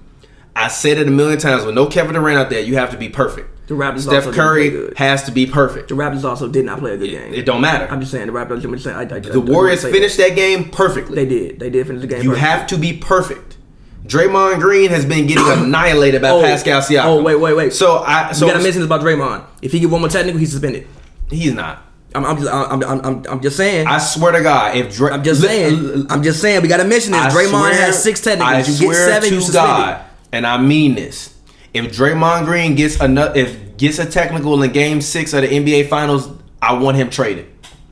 I 0.56 0.68
said 0.68 0.98
it 0.98 1.08
a 1.08 1.12
million 1.12 1.40
times. 1.40 1.66
With 1.66 1.76
no 1.76 1.88
Kevin 1.88 2.14
Durant 2.14 2.38
out 2.38 2.50
there, 2.50 2.62
you 2.62 2.76
have 2.76 2.92
to 2.92 2.98
be 2.98 3.10
perfect. 3.10 3.68
The 3.68 3.76
Raptors 3.76 4.06
also 4.08 4.22
Steph 4.22 4.34
Curry 4.34 4.94
has 4.98 5.24
to 5.24 5.32
be 5.32 5.46
perfect. 5.46 5.90
The 5.90 5.96
Raptors 5.96 6.26
also 6.26 6.50
did 6.50 6.66
not 6.66 6.80
play 6.80 6.94
a 6.94 6.98
good 6.98 7.10
game. 7.10 7.34
It 7.34 7.46
don't 7.46 7.62
matter. 7.62 7.88
I'm 7.90 8.02
just 8.02 8.12
saying 8.12 8.28
the 8.28 8.34
Raptors. 8.34 8.64
I'm 8.66 8.72
just 8.74 8.84
saying, 8.84 8.98
I, 8.98 9.16
I, 9.16 9.20
the 9.20 9.40
Warriors 9.40 9.84
finished 9.84 10.18
that 10.18 10.36
game 10.36 10.70
perfectly. 10.70 11.16
They 11.16 11.26
did. 11.26 11.60
They 11.60 11.70
did 11.70 11.88
finish 11.88 12.02
the 12.02 12.08
game. 12.08 12.22
You 12.22 12.32
perfect. 12.32 12.46
have 12.48 12.68
to 12.68 12.78
be 12.78 12.98
perfect. 12.98 13.58
Draymond 14.04 14.60
Green 14.60 14.90
has 14.90 15.06
been 15.06 15.28
getting 15.28 15.46
annihilated 15.66 16.22
by 16.22 16.32
Oh, 16.32 16.42
Pascal 16.42 16.80
oh, 16.80 16.82
Siakam. 16.82 17.06
oh, 17.06 17.24
wait, 17.24 17.36
wait, 17.36 17.54
wait. 17.54 17.74
So 17.74 18.00
I 18.00 18.34
so 18.34 18.46
you 18.46 18.52
gotta 18.52 18.64
mention 18.64 18.82
this 18.82 18.88
about 18.88 19.02
Draymond. 19.02 19.46
If 19.62 19.72
he 19.72 19.80
get 19.80 19.90
one 19.90 20.02
more 20.02 20.10
technical, 20.10 20.40
he's 20.40 20.52
suspended. 20.52 20.88
he's 21.30 21.54
not. 21.54 21.84
I'm, 22.14 22.26
I'm 22.26 22.38
just, 22.38 22.52
I'm, 22.52 22.84
I'm, 22.84 23.26
I'm, 23.26 23.42
just 23.42 23.56
saying. 23.56 23.88
I 23.88 23.98
swear 23.98 24.34
to 24.34 24.44
God, 24.44 24.76
if 24.76 24.94
Dray, 24.98 25.12
I'm 25.12 25.24
just 25.24 25.42
saying. 25.42 26.08
I'm 26.10 26.22
just 26.24 26.42
saying. 26.42 26.62
We 26.62 26.68
gotta 26.68 26.84
mention 26.84 27.14
this. 27.14 27.22
I 27.22 27.30
Draymond 27.30 27.50
swear- 27.52 27.74
has 27.74 28.04
six 28.04 28.20
technicals. 28.20 28.68
I 28.68 28.72
you 28.84 28.90
get 28.90 28.96
seven, 28.96 29.30
to 29.30 29.36
you 29.36 29.42
suspended. 29.42 29.70
God, 29.70 30.06
and 30.32 30.46
I 30.48 30.58
mean 30.62 30.96
this. 30.96 31.36
If 31.74 31.92
Draymond 31.96 32.46
Green 32.46 32.76
gets 32.76 33.00
another, 33.00 33.38
if 33.40 33.78
gets 33.78 34.00
a 34.00 34.06
technical 34.06 34.62
in 34.62 34.72
Game 34.72 35.02
Six 35.02 35.34
of 35.34 35.42
the 35.42 35.48
NBA 35.48 35.90
Finals, 35.90 36.30
I 36.62 36.74
want 36.74 36.98
him 36.98 37.10
traded 37.10 37.48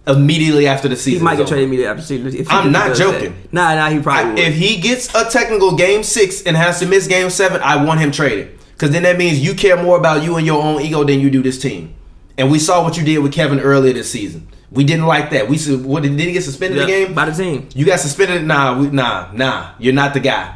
immediately 0.07 0.67
after 0.67 0.87
the 0.87 0.95
season. 0.95 1.19
He 1.19 1.23
might 1.23 1.37
get 1.37 1.47
traded 1.47 1.65
immediately 1.67 1.89
after 1.89 2.01
the 2.15 2.31
season. 2.31 2.47
I'm 2.49 2.71
not 2.71 2.89
does 2.89 2.97
that. 2.99 3.11
joking. 3.21 3.35
Nah, 3.51 3.75
nah, 3.75 3.89
he 3.89 3.99
probably 3.99 4.41
I- 4.43 4.47
if 4.47 4.55
he 4.55 4.77
gets 4.81 5.13
a 5.15 5.29
technical 5.29 5.75
Game 5.75 6.03
Six 6.03 6.43
and 6.43 6.57
has 6.57 6.79
to 6.79 6.85
miss 6.87 7.07
Game 7.07 7.29
Seven, 7.29 7.61
I 7.61 7.83
want 7.83 7.99
him 7.99 8.11
traded 8.11 8.57
because 8.73 8.91
then 8.91 9.03
that 9.03 9.17
means 9.17 9.39
you 9.39 9.53
care 9.53 9.81
more 9.81 9.97
about 9.97 10.23
you 10.23 10.35
and 10.37 10.45
your 10.45 10.61
own 10.61 10.81
ego 10.81 11.03
than 11.03 11.19
you 11.19 11.29
do 11.29 11.41
this 11.41 11.59
team. 11.59 11.93
And 12.37 12.49
we 12.49 12.57
saw 12.59 12.83
what 12.83 12.97
you 12.97 13.03
did 13.03 13.19
with 13.19 13.33
Kevin 13.33 13.59
earlier 13.59 13.93
this 13.93 14.09
season. 14.09 14.47
We 14.71 14.83
didn't 14.83 15.07
like 15.07 15.31
that. 15.31 15.49
We 15.49 15.57
what 15.77 16.03
did 16.03 16.17
he 16.19 16.31
get 16.31 16.43
suspended 16.43 16.77
Yeah, 16.79 16.85
the 16.85 16.91
game? 17.05 17.13
by 17.13 17.25
the 17.29 17.31
team. 17.43 17.67
You 17.73 17.85
got 17.85 17.99
suspended? 17.99 18.45
Nah, 18.45 18.79
we, 18.79 18.87
nah, 18.87 19.29
nah. 19.33 19.71
You're 19.79 19.93
not 19.95 20.13
the 20.13 20.19
guy. 20.19 20.55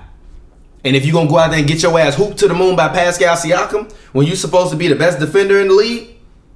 And 0.85 0.95
if 0.95 1.05
you're 1.05 1.13
gonna 1.13 1.29
go 1.29 1.37
out 1.37 1.49
there 1.51 1.59
and 1.59 1.67
get 1.67 1.81
your 1.81 1.97
ass 1.99 2.15
hooped 2.15 2.37
to 2.39 2.47
the 2.47 2.53
moon 2.53 2.75
by 2.75 2.89
Pascal 2.89 3.35
Siakam 3.35 3.91
when 4.11 4.27
you're 4.27 4.35
supposed 4.35 4.71
to 4.71 4.75
be 4.77 4.87
the 4.87 4.95
best 4.95 5.19
defender 5.19 5.59
in 5.61 5.67
the 5.69 5.73
league, 5.73 6.09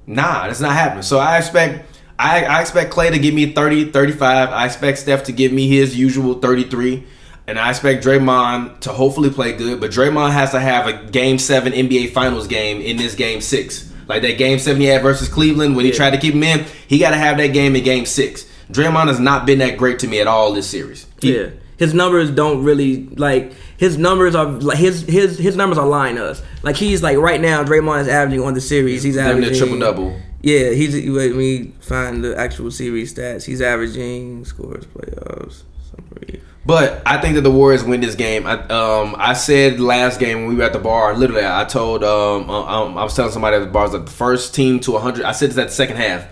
nah, 0.06 0.46
that's 0.46 0.60
not 0.60 0.72
happening. 0.72 1.02
So 1.02 1.18
I 1.18 1.38
expect 1.38 1.84
I, 2.18 2.44
I 2.44 2.60
expect 2.60 2.92
Klay 2.92 3.10
to 3.12 3.18
give 3.18 3.32
me 3.32 3.52
30, 3.52 3.92
35. 3.92 4.48
I 4.50 4.66
expect 4.66 4.98
Steph 4.98 5.22
to 5.24 5.32
give 5.32 5.52
me 5.52 5.68
his 5.68 5.96
usual 5.96 6.34
33. 6.34 7.04
And 7.46 7.58
I 7.58 7.70
expect 7.70 8.04
Draymond 8.04 8.80
to 8.80 8.90
hopefully 8.90 9.30
play 9.30 9.52
good, 9.56 9.80
but 9.80 9.90
Draymond 9.92 10.32
has 10.32 10.50
to 10.50 10.60
have 10.60 10.86
a 10.86 10.92
game 11.10 11.38
seven 11.38 11.72
NBA 11.72 12.12
finals 12.12 12.46
game 12.48 12.80
in 12.82 12.96
this 12.98 13.14
game 13.14 13.40
six. 13.40 13.90
Like 14.08 14.20
that 14.22 14.36
game 14.36 14.58
seven 14.58 14.80
he 14.82 14.88
had 14.88 15.00
versus 15.02 15.28
Cleveland 15.28 15.74
when 15.76 15.84
he 15.86 15.92
Yeah. 15.92 15.96
tried 15.96 16.10
to 16.10 16.18
keep 16.18 16.34
him 16.34 16.42
in, 16.42 16.66
he 16.88 16.98
gotta 16.98 17.16
have 17.16 17.38
that 17.38 17.54
game 17.54 17.74
in 17.76 17.84
game 17.84 18.04
six. 18.04 18.44
Draymond 18.70 19.06
has 19.06 19.20
not 19.20 19.46
been 19.46 19.60
that 19.60 19.78
great 19.78 20.00
to 20.00 20.08
me 20.08 20.20
at 20.20 20.26
all 20.26 20.52
this 20.52 20.66
series. 20.66 21.06
He- 21.22 21.36
Yeah, 21.36 21.46
his 21.78 21.94
numbers 21.94 22.30
don't 22.30 22.64
really 22.64 23.06
like 23.06 23.52
his 23.76 23.96
numbers 23.96 24.34
are 24.34 24.46
like 24.46 24.78
his 24.78 25.02
his 25.02 25.38
his 25.38 25.56
numbers 25.56 25.78
are 25.78 25.86
lying 25.86 26.16
to 26.16 26.26
us. 26.26 26.42
Like 26.62 26.76
he's 26.76 27.02
like 27.02 27.16
right 27.18 27.40
now, 27.40 27.64
Draymond 27.64 28.02
is 28.02 28.08
averaging 28.08 28.42
on 28.42 28.54
the 28.54 28.60
series. 28.60 29.02
He's 29.02 29.16
averaging 29.16 29.56
triple-double. 29.56 30.20
Yeah, 30.42 30.70
he's 30.70 30.94
let 31.08 31.34
me 31.34 31.72
find 31.80 32.22
the 32.22 32.36
actual 32.36 32.70
series 32.70 33.14
stats. 33.14 33.44
He's 33.44 33.62
averaging 33.62 34.44
scores, 34.44 34.84
playoffs, 34.86 35.62
summary. 35.90 36.42
But 36.66 37.00
I 37.06 37.20
think 37.20 37.36
that 37.36 37.40
the 37.42 37.50
Warriors 37.50 37.82
win 37.82 38.00
this 38.00 38.14
game. 38.14 38.46
I 38.46 38.54
um 38.68 39.14
I 39.16 39.32
said 39.32 39.78
last 39.80 40.18
game 40.18 40.40
when 40.40 40.48
we 40.48 40.54
were 40.56 40.64
at 40.64 40.72
the 40.72 40.78
bar, 40.80 41.16
literally 41.16 41.46
I 41.46 41.64
told 41.64 42.02
um, 42.02 42.50
um 42.50 42.98
I 42.98 43.04
was 43.04 43.14
telling 43.14 43.32
somebody 43.32 43.56
at 43.56 43.60
the 43.60 43.66
bar 43.66 43.82
I 43.82 43.84
was 43.86 43.94
like 43.94 44.06
the 44.06 44.12
first 44.12 44.54
team 44.54 44.80
to 44.80 44.92
100. 44.92 45.24
I 45.24 45.32
said 45.32 45.50
this 45.50 45.58
at 45.58 45.68
the 45.68 45.74
second 45.74 45.96
half. 45.96 46.26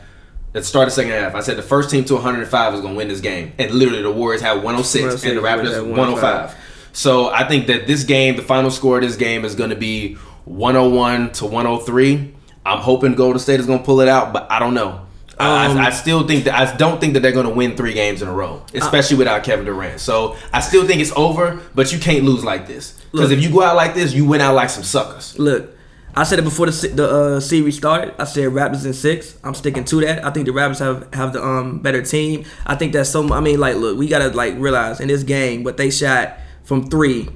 At 0.57 0.63
the 0.63 0.69
start 0.69 0.89
of 0.89 0.95
the 0.95 1.03
second 1.03 1.13
half, 1.13 1.35
I 1.35 1.41
said 1.41 1.57
the 1.59 1.63
first 1.63 1.91
team 1.91 2.05
to 2.07 2.15
105 2.15 2.75
is 2.75 2.81
going 2.81 2.95
to 2.95 2.97
win 2.99 3.09
this 3.09 3.21
game, 3.21 3.53
and 3.59 3.71
literally 3.73 4.03
the 4.03 4.11
Warriors 4.11 4.41
had 4.41 4.63
106, 4.63 5.23
and 5.25 5.37
the 5.39 5.43
Raptors 5.43 5.65
had 5.75 5.83
105. 5.97 6.57
So 6.95 7.29
I 7.29 7.47
think 7.47 7.67
that 7.67 7.87
this 7.87 8.05
game, 8.05 8.37
the 8.37 8.43
final 8.43 8.71
score 8.71 8.97
of 8.97 9.03
this 9.03 9.17
game 9.17 9.45
is 9.45 9.55
going 9.55 9.71
to 9.71 9.77
be 9.77 10.15
101 10.47 11.33
to 11.33 11.45
103. 11.47 12.35
I'm 12.65 12.79
hoping 12.79 13.15
Golden 13.15 13.39
State 13.39 13.61
is 13.61 13.67
going 13.67 13.81
to 13.81 13.85
pull 13.85 14.01
it 14.01 14.09
out, 14.09 14.33
but 14.33 14.51
I 14.51 14.59
don't 14.59 14.75
know. 14.75 15.03
I- 15.39 15.67
Um, 15.67 15.77
I, 15.77 15.89
I 15.89 15.91
still 15.91 16.27
think 16.27 16.45
that 16.45 16.55
I 16.55 16.75
don't 16.77 16.99
think 16.99 17.13
that 17.13 17.21
they're 17.21 17.33
going 17.33 17.45
to 17.47 17.53
win 17.53 17.77
three 17.77 17.93
games 17.93 18.23
in 18.23 18.29
a 18.29 18.33
row, 18.33 18.63
especially 18.73 19.19
without 19.19 19.45
Kevin 19.45 19.67
Durant. 19.67 20.01
So 20.01 20.37
I 20.55 20.61
still 20.61 20.87
think 20.87 21.03
it's 21.03 21.13
over, 21.15 21.61
but 21.75 21.93
you 21.93 21.99
can't 21.99 22.25
lose 22.25 22.43
like 22.43 22.67
this 22.67 22.99
because 23.13 23.31
if 23.31 23.43
you 23.43 23.51
go 23.51 23.61
out 23.63 23.77
like 23.77 23.93
this, 23.95 24.15
you 24.15 24.25
win 24.25 24.41
out 24.41 24.55
like 24.55 24.71
some 24.71 24.83
suckers. 24.83 25.39
Look, 25.39 25.76
I 26.17 26.25
said 26.25 26.39
it 26.39 26.43
before 26.43 26.65
the 26.65 26.89
the 26.89 27.09
uh, 27.09 27.41
series 27.41 27.77
started. 27.77 28.15
I 28.19 28.25
said 28.25 28.45
Raptors 28.51 28.87
in 28.87 28.95
six. 28.95 29.39
I'm 29.45 29.53
sticking 29.55 29.85
to 29.85 30.01
that. 30.01 30.25
I 30.25 30.31
think 30.31 30.47
the 30.47 30.53
Raptors 30.53 30.79
have 30.79 31.13
have 31.13 31.35
the 31.35 31.45
um 31.45 31.81
better 31.81 32.01
team. 32.01 32.47
I 32.67 32.75
think 32.75 32.95
that's 32.95 33.11
so. 33.11 33.31
I 33.35 33.41
mean, 33.41 33.61
like, 33.61 33.77
look, 33.77 33.99
we 33.99 34.09
gotta 34.09 34.29
like 34.31 34.55
realize 34.57 34.99
in 34.99 35.09
this 35.09 35.23
game, 35.23 35.63
what 35.63 35.77
they 35.77 35.91
shot 35.91 36.39
from 36.65 36.89
three, 36.89 37.29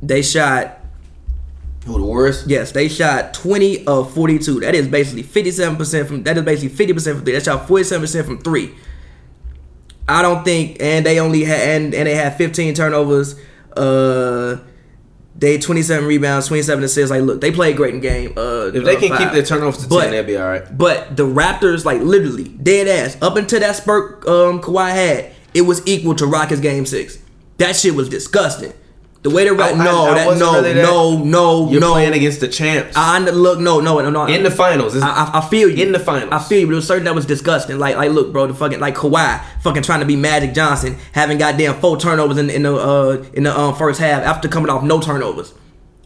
they 0.00 0.22
shot 0.22 0.78
Who 1.86 1.98
the 1.98 2.04
Warriors? 2.04 2.46
Yes, 2.46 2.70
they 2.70 2.88
shot 2.88 3.34
20 3.34 3.86
of 3.86 4.14
42. 4.14 4.60
That 4.60 4.76
is 4.76 4.86
basically 4.86 5.24
57% 5.24 6.06
from 6.06 6.22
that 6.22 6.36
is 6.36 6.44
basically 6.44 6.86
50% 6.86 7.14
from 7.16 7.24
three. 7.24 7.32
They 7.32 7.40
shot 7.40 7.66
47% 7.66 8.24
from 8.24 8.38
three. 8.38 8.72
I 10.08 10.22
don't 10.22 10.44
think 10.44 10.76
and 10.80 11.04
they 11.04 11.18
only 11.18 11.42
had 11.42 11.60
and, 11.60 11.92
and 11.92 12.06
they 12.06 12.14
had 12.14 12.36
15 12.36 12.74
turnovers. 12.74 13.34
Uh 13.76 14.58
they 15.38 15.52
had 15.52 15.62
27 15.62 16.06
rebounds, 16.06 16.46
27 16.48 16.82
assists. 16.84 17.10
Like, 17.10 17.22
look, 17.22 17.40
they 17.40 17.50
played 17.52 17.76
great 17.76 17.94
in 17.94 18.00
game. 18.00 18.32
Uh, 18.36 18.70
If 18.72 18.84
they 18.84 18.96
uh, 18.96 19.00
can 19.00 19.08
five. 19.10 19.18
keep 19.18 19.32
their 19.32 19.42
turnovers 19.42 19.82
to 19.82 19.88
But- 19.88 20.02
ten, 20.04 20.10
they'll 20.12 20.24
be 20.24 20.36
all 20.36 20.48
right. 20.48 20.76
But 20.78 21.16
the 21.16 21.24
Raptors, 21.24 21.84
like 21.84 22.00
literally, 22.00 22.44
dead 22.44 22.88
ass, 22.88 23.16
up 23.20 23.36
until 23.36 23.60
that 23.60 23.76
spurt 23.76 24.26
um, 24.26 24.60
Kawhi 24.60 24.90
had, 24.92 25.32
it 25.54 25.62
was 25.62 25.86
equal 25.86 26.14
to 26.16 26.26
Rockets 26.26 26.60
game 26.60 26.86
six. 26.86 27.18
That 27.58 27.76
shit 27.76 27.94
was 27.94 28.08
disgusting. 28.08 28.72
The 29.22 29.30
way 29.30 29.44
the 29.48 29.54
I- 29.54 29.72
Ra- 29.72 29.80
I- 29.80 29.84
no, 29.84 30.04
I 30.06 30.14
that 30.14 30.38
no, 30.38 30.52
really 30.54 30.72
that- 30.74 30.82
no, 30.82 31.18
no, 31.24 31.70
You're 31.70 31.80
no. 31.80 31.92
playing 31.92 32.12
against 32.14 32.38
the 32.40 32.46
champs 32.48 32.92
I 32.96 33.18
look, 33.18 33.58
no, 33.58 33.80
no, 33.80 33.98
no, 34.00 34.08
no. 34.08 34.26
in 34.26 34.44
the 34.44 34.50
finals. 34.52 34.96
I, 34.96 35.08
I, 35.08 35.30
I 35.40 35.48
feel 35.48 35.68
you 35.68 35.84
In 35.84 35.90
the 35.92 35.98
finals. 35.98 36.30
I 36.32 36.38
feel 36.38 36.60
you, 36.60 36.66
but 36.66 36.72
it 36.74 36.76
was 36.76 36.86
certain 36.86 37.04
that 37.06 37.14
was 37.14 37.26
disgusting. 37.26 37.78
Like, 37.78 37.96
like, 37.96 38.12
look, 38.12 38.32
bro, 38.32 38.46
the 38.46 38.54
fucking 38.54 38.78
like 38.78 38.94
Kawhi, 38.94 39.42
fucking 39.66 39.82
trying 39.82 40.00
to 40.00 40.06
be 40.06 40.14
Magic 40.14 40.54
Johnson, 40.54 40.96
having 41.12 41.38
goddamn 41.38 41.74
four 41.80 41.98
turnovers 41.98 42.38
in, 42.38 42.50
in 42.50 42.62
the 42.62 42.74
uh 42.74 43.24
in 43.34 43.42
the 43.42 43.58
um, 43.58 43.74
first 43.74 43.98
half 43.98 44.22
after 44.22 44.48
coming 44.48 44.70
off 44.70 44.84
no 44.84 45.00
turnovers, 45.00 45.52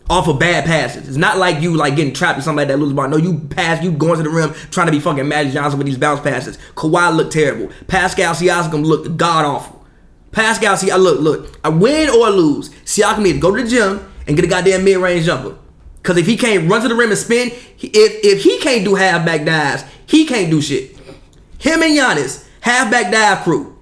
off 0.08 0.28
of 0.28 0.38
bad 0.38 0.64
passes. 0.64 1.06
It's 1.06 1.18
not 1.18 1.36
like 1.36 1.60
you 1.60 1.76
like 1.76 1.94
getting 1.94 2.14
trapped 2.14 2.38
with 2.38 2.44
somebody 2.44 2.68
that 2.68 2.78
loses 2.78 2.94
ball. 2.94 3.08
No, 3.08 3.18
you 3.18 3.38
pass, 3.50 3.84
you 3.84 3.92
going 3.92 4.16
to 4.16 4.22
the 4.22 4.30
rim, 4.30 4.54
trying 4.70 4.86
to 4.86 4.92
be 4.92 4.98
fucking 4.98 5.28
Magic 5.28 5.52
Johnson 5.52 5.78
with 5.78 5.86
these 5.86 5.98
bounce 5.98 6.20
passes. 6.20 6.56
Kawhi 6.74 7.14
looked 7.14 7.32
terrible. 7.34 7.70
Pascal 7.86 8.34
Siakam 8.34 8.84
looked 8.84 9.16
god 9.18 9.44
awful. 9.44 9.84
Pascal, 10.32 10.76
see, 10.76 10.90
I 10.90 10.96
look, 10.96 11.20
look, 11.20 11.58
I 11.62 11.68
win 11.68 12.08
or 12.08 12.30
lose. 12.30 12.70
Siakam 12.84 13.22
need 13.22 13.34
to 13.34 13.40
go 13.40 13.54
to 13.54 13.62
the 13.62 13.68
gym 13.68 14.10
and 14.26 14.36
get 14.36 14.44
a 14.44 14.48
goddamn 14.48 14.84
mid 14.84 14.96
range 14.96 15.26
jumper. 15.26 15.56
Cause 16.02 16.16
if 16.16 16.26
he 16.26 16.38
can't 16.38 16.70
run 16.70 16.80
to 16.80 16.88
the 16.88 16.94
rim 16.94 17.10
and 17.10 17.18
spin, 17.18 17.50
if 17.50 18.24
if 18.24 18.42
he 18.42 18.58
can't 18.60 18.84
do 18.84 18.94
half 18.94 19.26
back 19.26 19.44
dives, 19.44 19.84
he 20.06 20.24
can't 20.24 20.50
do 20.50 20.62
shit. 20.62 20.96
Him 21.58 21.82
and 21.82 21.94
Giannis, 21.94 22.46
half 22.60 22.90
back 22.90 23.12
dive 23.12 23.44
crew. 23.44 23.76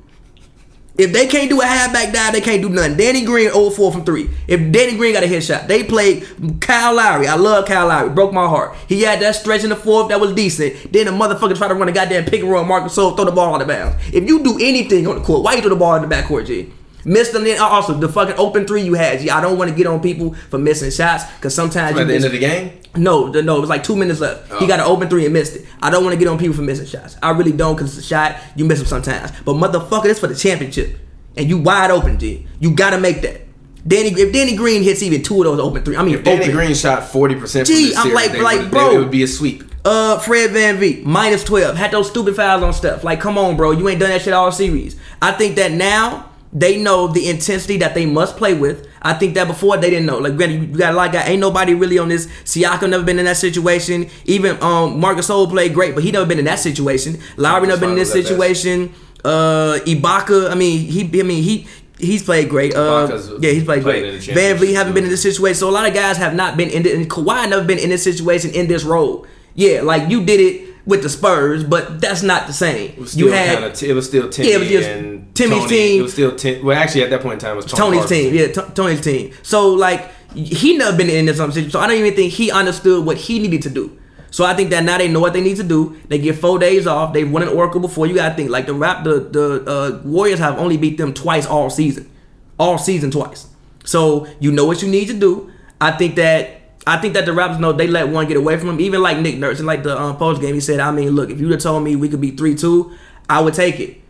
If 0.99 1.13
they 1.13 1.29
can't 1.29 1.49
do 1.49 1.61
a 1.61 1.65
halfback 1.65 2.13
dive, 2.13 2.33
they 2.33 2.41
can't 2.41 2.61
do 2.61 2.69
nothing. 2.69 2.97
Danny 2.97 3.25
Green 3.25 3.51
0-4 3.51 3.93
from 3.93 4.05
three. 4.05 4.29
If 4.49 4.73
Danny 4.73 4.97
Green 4.97 5.13
got 5.13 5.23
a 5.23 5.29
headshot, 5.29 5.69
they 5.69 5.85
played 5.85 6.27
Kyle 6.61 6.93
Lowry. 6.93 7.29
I 7.29 7.37
love 7.37 7.67
Kyle 7.67 7.87
Lowry. 7.87 8.11
Broke 8.11 8.33
my 8.33 8.49
heart. 8.49 8.75
He 8.89 9.03
had 9.03 9.21
that 9.21 9.37
stretch 9.37 9.63
in 9.63 9.71
the 9.71 9.77
fourth 9.77 10.09
that 10.09 10.21
was 10.21 10.33
decent. 10.35 10.93
Then 10.93 11.07
the 11.07 11.13
motherfucker 11.13 11.57
tried 11.57 11.69
to 11.69 11.75
run 11.75 11.89
a 11.89 11.93
goddamn 11.93 12.25
pick 12.25 12.41
and 12.41 12.51
roll. 12.51 12.65
Marc 12.65 12.83
Gasol 12.83 13.15
throw 13.15 13.25
the 13.25 13.31
ball 13.31 13.55
out 13.55 13.63
of 13.63 13.69
bounds. 13.69 13.97
If 14.13 14.27
you 14.27 14.43
do 14.43 14.59
anything 14.61 15.07
on 15.07 15.21
the 15.21 15.23
court, 15.23 15.45
why 15.45 15.55
you 15.55 15.61
throw 15.61 15.71
the 15.71 15.77
ball 15.77 15.95
in 15.95 16.03
the 16.03 16.13
backcourt, 16.13 16.47
G? 16.47 16.73
Missed 17.09 17.33
them. 17.33 17.45
Then 17.45 17.59
also 17.61 17.95
the 17.95 18.09
fucking 18.09 18.35
open 18.37 18.67
three 18.67 18.83
you 18.83 18.95
had. 18.95 19.23
Yeah, 19.23 19.37
I 19.37 19.41
don't 19.41 19.57
want 19.59 19.71
to 19.71 19.77
get 19.77 19.87
on 19.87 20.01
people 20.01 20.35
for 20.51 20.59
missing 20.59 20.91
shots 20.91 21.25
because 21.37 21.55
sometimes 21.55 21.97
you 21.97 22.03
at 22.03 22.07
the 22.09 22.15
end 22.15 22.25
of 22.25 22.33
the 22.33 22.39
game. 22.39 22.73
no, 22.97 23.29
no, 23.29 23.57
it 23.57 23.61
was 23.61 23.71
like 23.71 23.83
two 23.83 23.97
minutes 23.97 24.21
left. 24.21 24.47
He 24.59 24.65
Oh. 24.65 24.69
got 24.69 24.81
an 24.81 24.87
open 24.87 25.09
three 25.09 25.25
and 25.25 25.33
missed 25.33 25.57
it. 25.57 25.65
I 25.83 25.91
don't 25.91 26.05
want 26.05 26.13
to 26.15 26.19
get 26.19 26.29
on 26.29 26.39
people 26.39 26.55
for 26.55 26.63
missing 26.63 26.87
shots. 26.87 27.17
I 27.23 27.31
really 27.31 27.53
don't 27.53 27.75
because 27.77 27.97
it's 27.97 28.05
a 28.07 28.09
shot. 28.09 28.37
You 28.57 28.65
miss 28.67 28.79
them 28.79 28.87
sometimes. 28.89 29.33
But 29.45 29.55
motherfucker, 29.55 30.03
this 30.05 30.19
for 30.19 30.27
the 30.27 30.35
championship. 30.35 30.99
And 31.37 31.49
you 31.49 31.59
wide 31.59 31.91
open, 31.91 32.17
dude. 32.17 32.45
You 32.61 32.73
gotta 32.73 32.99
make 32.99 33.23
that. 33.23 33.43
Danny, 33.87 34.09
if 34.11 34.33
Danny 34.33 34.55
Green 34.55 34.83
hits 34.83 35.03
even 35.03 35.23
two 35.23 35.39
of 35.39 35.45
those 35.45 35.61
open 35.61 35.83
three, 35.83 35.97
I 35.97 36.03
mean, 36.03 36.17
If 36.17 36.25
Danny 36.25 36.41
open. 36.43 36.55
Green 36.55 36.75
shot 36.75 37.05
forty 37.11 37.37
percent 37.37 37.67
Gee, 37.69 37.95
I'm 37.97 38.03
series, 38.03 38.15
like- 38.15 38.33
they 38.33 38.41
like, 38.43 38.71
bro. 38.71 38.91
it 38.91 38.99
would 38.99 39.11
be 39.11 39.23
a 39.23 39.27
sweep. 39.27 39.65
Uh, 39.85 40.19
Fred 40.19 40.51
VanVleet, 40.51 41.05
minus 41.05 41.45
12. 41.45 41.75
Had 41.77 41.93
those 41.93 42.11
stupid 42.11 42.37
fouls 42.37 42.63
on 42.63 42.75
stuff. 42.75 43.05
Like, 43.05 43.21
come 43.21 43.39
on, 43.39 43.57
bro. 43.57 43.71
You 43.71 43.89
ain't 43.89 43.99
done 44.01 44.11
that 44.11 44.21
shit 44.21 44.35
all 44.35 44.53
series. 44.53 44.97
I 45.23 45.33
think 45.33 45.57
that 45.57 45.73
now 45.73 46.28
they 46.53 46.79
know 46.81 47.09
the 47.09 47.29
intensity 47.29 47.77
that 47.79 47.95
they 47.95 48.07
must 48.07 48.37
play 48.37 48.55
with. 48.55 48.87
I 49.03 49.15
think 49.15 49.35
that 49.35 49.47
before 49.47 49.77
they 49.77 49.91
didn't 49.91 50.07
know. 50.07 50.19
Like, 50.19 50.37
granted, 50.37 50.63
you 50.63 50.79
got 50.79 50.95
a 50.95 50.97
lot 50.97 51.09
of 51.09 51.13
guys. 51.13 51.29
Ain't 51.29 51.41
nobody 51.41 51.75
really 51.75 51.99
on 51.99 52.09
this. 52.09 52.27
Siakam 52.45 52.91
never 52.91 53.05
been 53.05 53.19
in 53.19 53.27
that 53.27 53.37
situation. 53.37 54.09
Even 54.25 54.61
um, 54.63 54.99
Marc 54.99 55.19
Gasol 55.19 55.49
played 55.49 55.75
great, 55.75 55.95
but 55.95 56.03
he 56.03 56.11
never 56.11 56.27
been 56.27 56.39
in 56.39 56.47
that 56.47 56.59
situation. 56.59 57.19
Lowry 57.37 57.67
never 57.67 57.81
been 57.81 57.91
in 57.91 57.97
this 57.97 58.11
Finals 58.13 58.31
at 58.31 58.39
best. 58.39 58.63
situation. 58.63 58.95
Uh, 59.25 59.79
Ibaka, 59.85 60.51
I 60.51 60.55
mean, 60.55 60.81
he, 60.81 61.21
I 61.21 61.23
mean, 61.23 61.43
he. 61.43 61.67
He's 62.01 62.23
played 62.23 62.49
great. 62.49 62.77
Uh, 62.77 63.09
yeah, 63.41 63.51
he's 63.51 63.65
played 63.65 63.83
played 63.83 64.23
great. 64.23 64.37
VanVleet 64.37 64.73
haven't 64.73 64.95
been 64.95 65.03
in 65.03 65.11
this 65.11 65.23
situation, 65.23 65.59
so 65.59 65.69
a 65.69 65.73
lot 65.73 65.85
of 65.85 65.93
guys 65.95 66.17
have 66.17 66.33
not 66.33 66.57
been 66.57 66.71
in 66.71 66.87
it. 66.87 66.95
And 66.95 67.11
Kawhi 67.11 67.51
never 67.51 67.65
been 67.65 67.81
in 67.81 67.89
this 67.89 68.05
situation 68.05 68.53
in 68.53 68.69
this 68.69 68.85
role. 68.85 69.27
Yeah, 69.57 69.81
like 69.81 70.09
you 70.09 70.25
did 70.25 70.39
it 70.39 70.78
with 70.89 71.03
the 71.03 71.09
Spurs, 71.11 71.63
but 71.65 72.01
that's 72.01 72.23
not 72.23 72.47
the 72.47 72.53
same. 72.55 72.93
It 72.93 72.99
was 72.99 73.13
still 73.13 73.27
You 73.27 73.33
had 73.33 73.75
t- 73.75 73.89
it 73.91 73.93
was 73.93 74.07
still 74.07 74.29
Timmy 74.31 74.49
Yeah, 74.49 74.57
it 74.57 74.59
was 74.61 74.69
just 74.71 74.89
and 74.89 75.35
Timmy's 75.35 75.59
Tony. 75.59 75.69
team. 75.69 76.01
It 76.01 76.03
was 76.03 76.13
still 76.15 76.35
Tim, 76.35 76.65
well, 76.65 76.77
actually 76.77 77.03
at 77.03 77.11
that 77.11 77.21
point 77.21 77.35
in 77.35 77.39
time 77.41 77.53
it 77.53 77.57
was 77.57 77.67
Tony 77.67 77.99
Tony's 77.99 77.99
Parker's 78.01 78.11
team. 78.19 78.35
Yeah, 78.35 78.47
T- 78.49 78.73
Tony's 78.75 79.01
team. 79.03 79.33
So 79.43 79.69
like 79.69 80.11
he 80.35 80.77
never 80.79 80.97
been 80.97 81.11
in 81.11 81.27
this 81.27 81.37
situation. 81.37 81.71
So 81.71 81.79
I 81.79 81.87
don't 81.87 81.99
even 81.99 82.15
think 82.15 82.33
he 82.33 82.51
understood 82.51 83.05
what 83.05 83.19
he 83.19 83.39
needed 83.39 83.63
to 83.63 83.71
do. 83.71 83.99
So 84.31 84.45
I 84.45 84.55
think 84.55 84.71
that 84.71 84.83
now 84.85 84.99
they 84.99 85.09
know 85.09 85.21
what 85.21 85.33
they 85.35 85.41
need 85.43 85.57
to 85.59 85.63
do. 85.63 85.97
They 86.09 86.19
get 86.19 86.37
four 86.37 86.59
days 86.59 86.87
off. 86.87 87.13
They've 87.13 87.31
won 87.31 87.43
an 87.43 87.49
Oracle 87.49 87.81
before. 87.81 88.07
You 88.07 88.15
gotta 88.15 88.35
think 88.35 88.49
like 88.51 88.67
the 88.67 88.75
rap 88.75 89.05
the 89.05 89.21
the 89.21 89.65
uh, 89.71 90.01
Warriors 90.05 90.39
have 90.39 90.59
only 90.59 90.77
beat 90.79 90.97
them 90.97 91.13
twice 91.13 91.47
all 91.47 91.69
season, 91.71 92.11
all 92.59 92.79
season 92.79 93.11
twice. 93.11 93.47
So 93.85 94.27
you 94.41 94.53
know 94.53 94.65
what 94.65 94.83
you 94.83 94.89
need 94.89 95.09
to 95.09 95.15
do. 95.15 95.51
I 95.81 95.91
think 95.93 96.17
that 96.17 96.58
I 96.87 96.97
think 96.97 97.15
that 97.15 97.27
the 97.27 97.33
Raptors 97.33 97.61
know 97.61 97.73
they 97.73 97.87
let 97.87 98.09
one 98.09 98.27
get 98.29 98.37
away 98.37 98.57
from 98.57 98.69
them. 98.69 98.81
Even 98.81 99.03
like 99.03 99.19
Nick 99.19 99.37
Nurse 99.39 99.59
and 99.59 99.67
like 99.67 99.83
the 99.83 99.99
um, 100.01 100.17
post 100.17 100.41
game, 100.41 100.55
he 100.55 100.61
said, 100.61 100.81
I 100.81 100.91
mean, 100.91 101.11
look, 101.11 101.31
if 101.31 101.39
you'd 101.41 101.51
have 101.51 101.61
told 101.61 101.83
me 101.85 101.97
we 101.97 102.09
could 102.09 102.21
be 102.21 102.31
three 102.31 102.55
two, 102.55 102.93
I 103.29 103.41
would 103.41 103.55
take 103.55 103.79
it. 103.81 104.01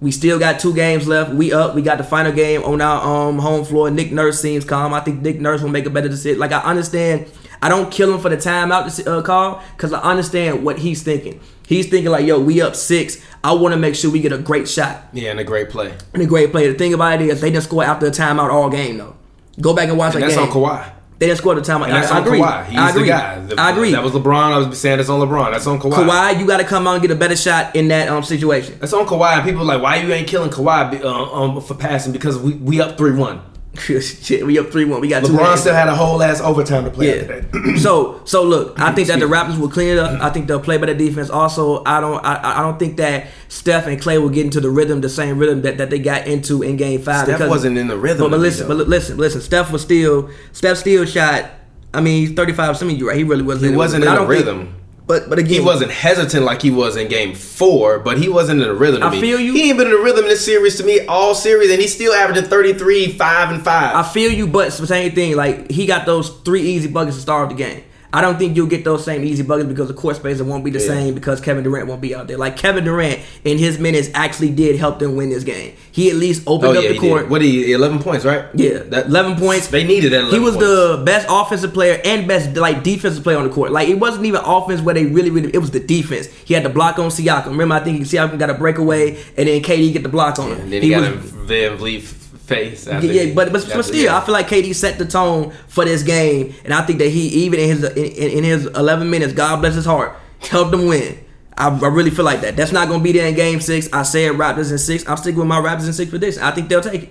We 0.00 0.10
still 0.10 0.38
got 0.38 0.60
two 0.60 0.74
games 0.74 1.06
left. 1.08 1.32
We 1.32 1.52
up. 1.52 1.74
We 1.74 1.82
got 1.82 1.98
the 1.98 2.04
final 2.04 2.32
game 2.32 2.62
on 2.64 2.80
our 2.80 3.28
um 3.28 3.38
home 3.38 3.64
floor. 3.64 3.90
Nick 3.90 4.12
Nurse 4.12 4.40
seems 4.40 4.64
calm. 4.64 4.92
I 4.92 5.00
think 5.00 5.20
Nick 5.22 5.40
Nurse 5.40 5.62
will 5.62 5.70
make 5.70 5.86
a 5.86 5.90
better 5.90 6.08
decision. 6.08 6.38
Like 6.38 6.52
I 6.52 6.60
understand. 6.60 7.26
I 7.62 7.70
don't 7.70 7.90
kill 7.90 8.12
him 8.12 8.20
for 8.20 8.28
the 8.28 8.36
timeout 8.36 9.06
uh, 9.06 9.22
call 9.22 9.62
because 9.74 9.92
I 9.94 10.00
understand 10.00 10.62
what 10.62 10.78
he's 10.78 11.02
thinking. 11.02 11.40
He's 11.66 11.88
thinking 11.88 12.10
like, 12.10 12.26
yo, 12.26 12.38
we 12.38 12.60
up 12.60 12.76
six. 12.76 13.24
I 13.42 13.52
want 13.54 13.72
to 13.72 13.78
make 13.78 13.94
sure 13.94 14.10
we 14.10 14.20
get 14.20 14.32
a 14.32 14.38
great 14.38 14.68
shot 14.68 15.04
Yeah, 15.14 15.30
and 15.30 15.40
a 15.40 15.44
great 15.44 15.70
play. 15.70 15.94
and 16.12 16.22
a 16.22 16.26
great 16.26 16.50
play. 16.50 16.68
The 16.70 16.76
thing 16.76 16.92
about 16.92 17.22
it 17.22 17.28
is 17.30 17.40
they 17.40 17.50
didn't 17.50 17.64
score 17.64 17.82
after 17.82 18.06
a 18.06 18.10
timeout 18.10 18.50
all 18.50 18.68
game 18.68 18.98
though. 18.98 19.16
Go 19.60 19.74
back 19.74 19.88
and 19.88 19.96
watch 19.96 20.14
And 20.14 20.22
that 20.22 20.26
that's 20.28 20.36
game. 20.36 20.44
That's 20.44 20.56
on 20.56 20.62
Kawhi. 20.62 20.92
They 21.18 21.26
didn't 21.26 21.38
score 21.38 21.54
the 21.54 21.62
time. 21.62 21.82
And 21.82 21.92
I, 21.92 22.00
that's 22.00 22.12
I 22.12 22.18
on 22.20 22.26
agree. 22.26 22.40
Kawhi. 22.40 22.66
He's 22.66 22.78
I 22.78 22.90
agree. 22.90 23.02
the 23.02 23.08
guy. 23.08 23.38
The- 23.40 23.60
I 23.60 23.70
agree. 23.70 23.92
That 23.92 24.02
was 24.02 24.12
LeBron. 24.12 24.52
I 24.52 24.58
was 24.68 24.78
saying 24.78 24.98
that's 24.98 25.08
on 25.08 25.26
LeBron. 25.26 25.50
That's 25.52 25.66
on 25.66 25.80
Kawhi. 25.80 25.92
Kawhi, 26.06 26.38
you 26.38 26.46
got 26.46 26.58
to 26.58 26.64
come 26.64 26.86
out 26.86 26.92
and 26.94 27.02
get 27.02 27.10
a 27.10 27.14
better 27.16 27.36
shot 27.36 27.74
in 27.74 27.88
that 27.88 28.08
um 28.08 28.22
situation. 28.22 28.78
That's 28.80 28.92
on 28.92 29.06
Kawhi. 29.06 29.36
And 29.36 29.44
people 29.44 29.62
are 29.62 29.64
like, 29.64 29.82
why 29.82 29.96
you 29.96 30.12
ain't 30.12 30.28
killing 30.28 30.50
Kawhi 30.50 31.02
uh, 31.02 31.32
um, 31.32 31.60
for 31.62 31.74
passing? 31.74 32.12
Because 32.12 32.38
we, 32.38 32.52
we 32.54 32.80
up 32.82 32.98
3 32.98 33.14
1. 33.14 33.40
Shit, 33.80 34.46
we 34.46 34.58
up 34.58 34.70
three 34.70 34.84
one. 34.84 35.00
We 35.00 35.08
got 35.08 35.24
two 35.24 35.32
LeBron 35.32 35.56
still 35.58 35.74
had 35.74 35.88
a 35.88 35.94
whole 35.94 36.22
ass 36.22 36.40
overtime 36.40 36.84
to 36.84 36.90
play 36.90 37.18
Yeah. 37.20 37.76
so 37.76 38.20
so 38.24 38.42
look, 38.42 38.78
I 38.80 38.92
think 38.92 39.08
that 39.08 39.20
the 39.20 39.26
Raptors 39.26 39.58
will 39.58 39.68
clean 39.68 39.88
it 39.88 39.98
up. 39.98 40.20
I 40.20 40.30
think 40.30 40.46
they'll 40.48 40.60
play 40.60 40.78
better 40.78 40.94
defense. 40.94 41.30
Also, 41.30 41.82
I 41.84 42.00
don't 42.00 42.24
I, 42.24 42.58
I 42.58 42.62
don't 42.62 42.78
think 42.78 42.96
that 42.96 43.26
Steph 43.48 43.86
and 43.86 44.00
Klay 44.00 44.20
will 44.20 44.28
get 44.30 44.44
into 44.44 44.60
the 44.60 44.70
rhythm, 44.70 45.00
the 45.00 45.08
same 45.08 45.38
rhythm 45.38 45.62
that, 45.62 45.78
that 45.78 45.90
they 45.90 45.98
got 45.98 46.26
into 46.26 46.62
in 46.62 46.76
Game 46.76 47.00
Five. 47.00 47.26
Steph 47.26 47.48
wasn't 47.48 47.76
in 47.78 47.86
the 47.88 47.98
rhythm 47.98 48.24
But, 48.24 48.30
but 48.30 48.40
listen, 48.40 48.68
but 48.68 48.76
listen, 48.88 49.16
listen. 49.16 49.40
Steph 49.40 49.70
was 49.70 49.82
still 49.82 50.30
Steph 50.52 50.78
still 50.78 51.04
shot. 51.04 51.50
I 51.94 52.00
mean, 52.00 52.26
he's 52.26 52.36
thirty 52.36 52.52
five. 52.52 52.76
Some 52.76 52.88
of 52.90 52.96
you 52.98 53.08
right. 53.08 53.16
He 53.16 53.24
really 53.24 53.42
wasn't. 53.42 53.70
He 53.72 53.76
wasn't 53.76 54.04
in 54.04 54.10
the 54.10 54.16
don't 54.16 54.28
think- 54.28 54.46
rhythm. 54.46 54.74
But 55.06 55.28
but 55.28 55.38
again, 55.38 55.52
He 55.54 55.60
wasn't 55.60 55.90
hesitant 55.90 56.44
like 56.44 56.62
he 56.62 56.70
was 56.70 56.96
in 56.96 57.08
game 57.08 57.34
four, 57.34 57.98
but 57.98 58.18
he 58.18 58.28
wasn't 58.28 58.60
in 58.60 58.66
the 58.68 58.74
rhythm 58.74 59.00
to 59.00 59.06
I 59.06 59.10
me. 59.10 59.20
feel 59.20 59.38
you. 59.40 59.52
He 59.54 59.68
ain't 59.68 59.78
been 59.78 59.86
in 59.88 59.92
the 59.92 60.02
rhythm 60.02 60.24
in 60.24 60.28
this 60.30 60.44
series 60.44 60.76
to 60.76 60.84
me 60.84 61.06
all 61.06 61.34
series, 61.34 61.70
and 61.70 61.80
he's 61.80 61.94
still 61.94 62.12
averaging 62.12 62.44
33, 62.48 63.12
5, 63.12 63.50
and 63.50 63.62
5. 63.64 63.94
I 63.96 64.02
feel 64.02 64.30
you, 64.32 64.46
but 64.46 64.68
it's 64.68 64.78
the 64.78 64.86
same 64.86 65.12
thing. 65.12 65.36
Like 65.36 65.70
he 65.70 65.86
got 65.86 66.06
those 66.06 66.30
three 66.40 66.62
easy 66.62 66.88
buckets 66.88 67.16
to 67.16 67.22
start 67.22 67.48
the 67.50 67.54
game. 67.54 67.84
I 68.16 68.22
don't 68.22 68.38
think 68.38 68.56
you'll 68.56 68.66
get 68.66 68.82
those 68.82 69.04
same 69.04 69.22
easy 69.24 69.42
buckets 69.42 69.68
because 69.68 69.88
the 69.88 69.94
court 69.94 70.16
space 70.16 70.40
won't 70.40 70.64
be 70.64 70.70
the 70.70 70.78
Yeah. 70.80 70.86
same 70.86 71.14
because 71.14 71.38
Kevin 71.40 71.62
Durant 71.64 71.86
won't 71.86 72.00
be 72.00 72.14
out 72.14 72.28
there. 72.28 72.38
Like 72.38 72.56
Kevin 72.56 72.84
Durant 72.84 73.20
in 73.44 73.58
his 73.58 73.78
minutes 73.78 74.08
actually 74.14 74.50
did 74.50 74.76
help 74.76 74.98
them 75.00 75.16
win 75.16 75.28
this 75.28 75.44
game. 75.44 75.74
He 75.92 76.08
at 76.08 76.16
least 76.16 76.44
oh, 76.46 76.54
opened 76.54 76.72
yeah, 76.74 76.78
up 76.78 76.84
he 76.86 76.92
the 76.94 76.98
court. 76.98 77.22
did. 77.24 77.30
What 77.30 77.42
he, 77.42 77.72
11 77.72 77.98
points, 77.98 78.24
right? 78.24 78.46
Yeah, 78.54 78.78
That, 78.88 79.06
11 79.06 79.36
points. 79.36 79.66
They 79.68 79.84
needed 79.84 80.12
that 80.12 80.20
11 80.28 80.34
He 80.34 80.38
was 80.44 80.54
points. 80.56 80.68
the 80.68 81.02
best 81.04 81.26
offensive 81.28 81.74
player 81.74 82.00
and 82.04 82.26
best 82.26 82.56
like 82.56 82.82
defensive 82.82 83.22
player 83.22 83.36
on 83.36 83.44
the 83.48 83.54
court. 83.54 83.70
Like 83.70 83.88
it 83.88 83.98
wasn't 83.98 84.24
even 84.24 84.40
offense 84.44 84.80
where 84.80 84.94
they 84.94 85.04
really, 85.04 85.30
really. 85.30 85.50
It 85.54 85.58
was 85.58 85.70
the 85.72 85.80
defense. 85.80 86.26
He 86.46 86.54
had 86.54 86.62
the 86.64 86.70
block 86.70 86.98
on 86.98 87.10
Siakam. 87.10 87.48
Remember, 87.48 87.74
I 87.74 87.80
think 87.84 88.00
Siakam 88.02 88.38
got 88.38 88.48
a 88.48 88.54
breakaway, 88.54 89.18
and 89.36 89.46
then 89.48 89.60
KD 89.62 89.92
get 89.92 90.02
the 90.02 90.08
block 90.08 90.38
on 90.38 90.52
him. 90.52 90.60
And 90.60 90.72
then 90.72 90.80
he, 90.82 90.88
got 90.88 91.00
was- 91.00 91.30
him 91.32 91.46
VanVleet 91.46 92.02
face. 92.46 92.86
yeah, 92.86 93.34
but 93.34 93.52
but, 93.52 93.68
but 93.72 93.84
still. 93.84 94.14
I 94.14 94.20
feel 94.24 94.32
like 94.32 94.48
KD 94.48 94.74
set 94.74 94.98
the 94.98 95.04
tone 95.06 95.52
for 95.68 95.84
this 95.84 96.02
game, 96.02 96.54
and 96.64 96.72
I 96.72 96.82
think 96.82 96.98
that 97.00 97.08
he 97.08 97.28
even 97.44 97.60
in 97.60 97.68
his 97.68 97.84
in, 97.84 98.38
in 98.38 98.44
his 98.44 98.66
11 98.66 99.10
minutes, 99.10 99.32
God 99.32 99.60
bless 99.60 99.74
his 99.74 99.84
heart, 99.84 100.16
helped 100.40 100.70
them 100.70 100.86
win. 100.86 101.18
I, 101.58 101.68
I 101.68 101.88
really 101.88 102.10
feel 102.10 102.24
like 102.24 102.42
that. 102.42 102.56
That's 102.56 102.72
not 102.72 102.88
gonna 102.88 103.02
be 103.02 103.12
there 103.12 103.26
in 103.26 103.34
Game 103.34 103.60
Six. 103.60 103.88
I 103.92 104.02
said 104.02 104.32
Raptors 104.32 104.70
in 104.70 104.78
six. 104.78 105.08
I'm 105.08 105.16
sticking 105.16 105.38
with 105.38 105.48
my 105.48 105.58
Raptors 105.58 105.86
in 105.86 105.92
six 105.92 106.10
prediction. 106.10 106.42
I 106.42 106.50
think 106.50 106.68
they'll 106.68 106.80
take 106.80 107.04
it. 107.04 107.08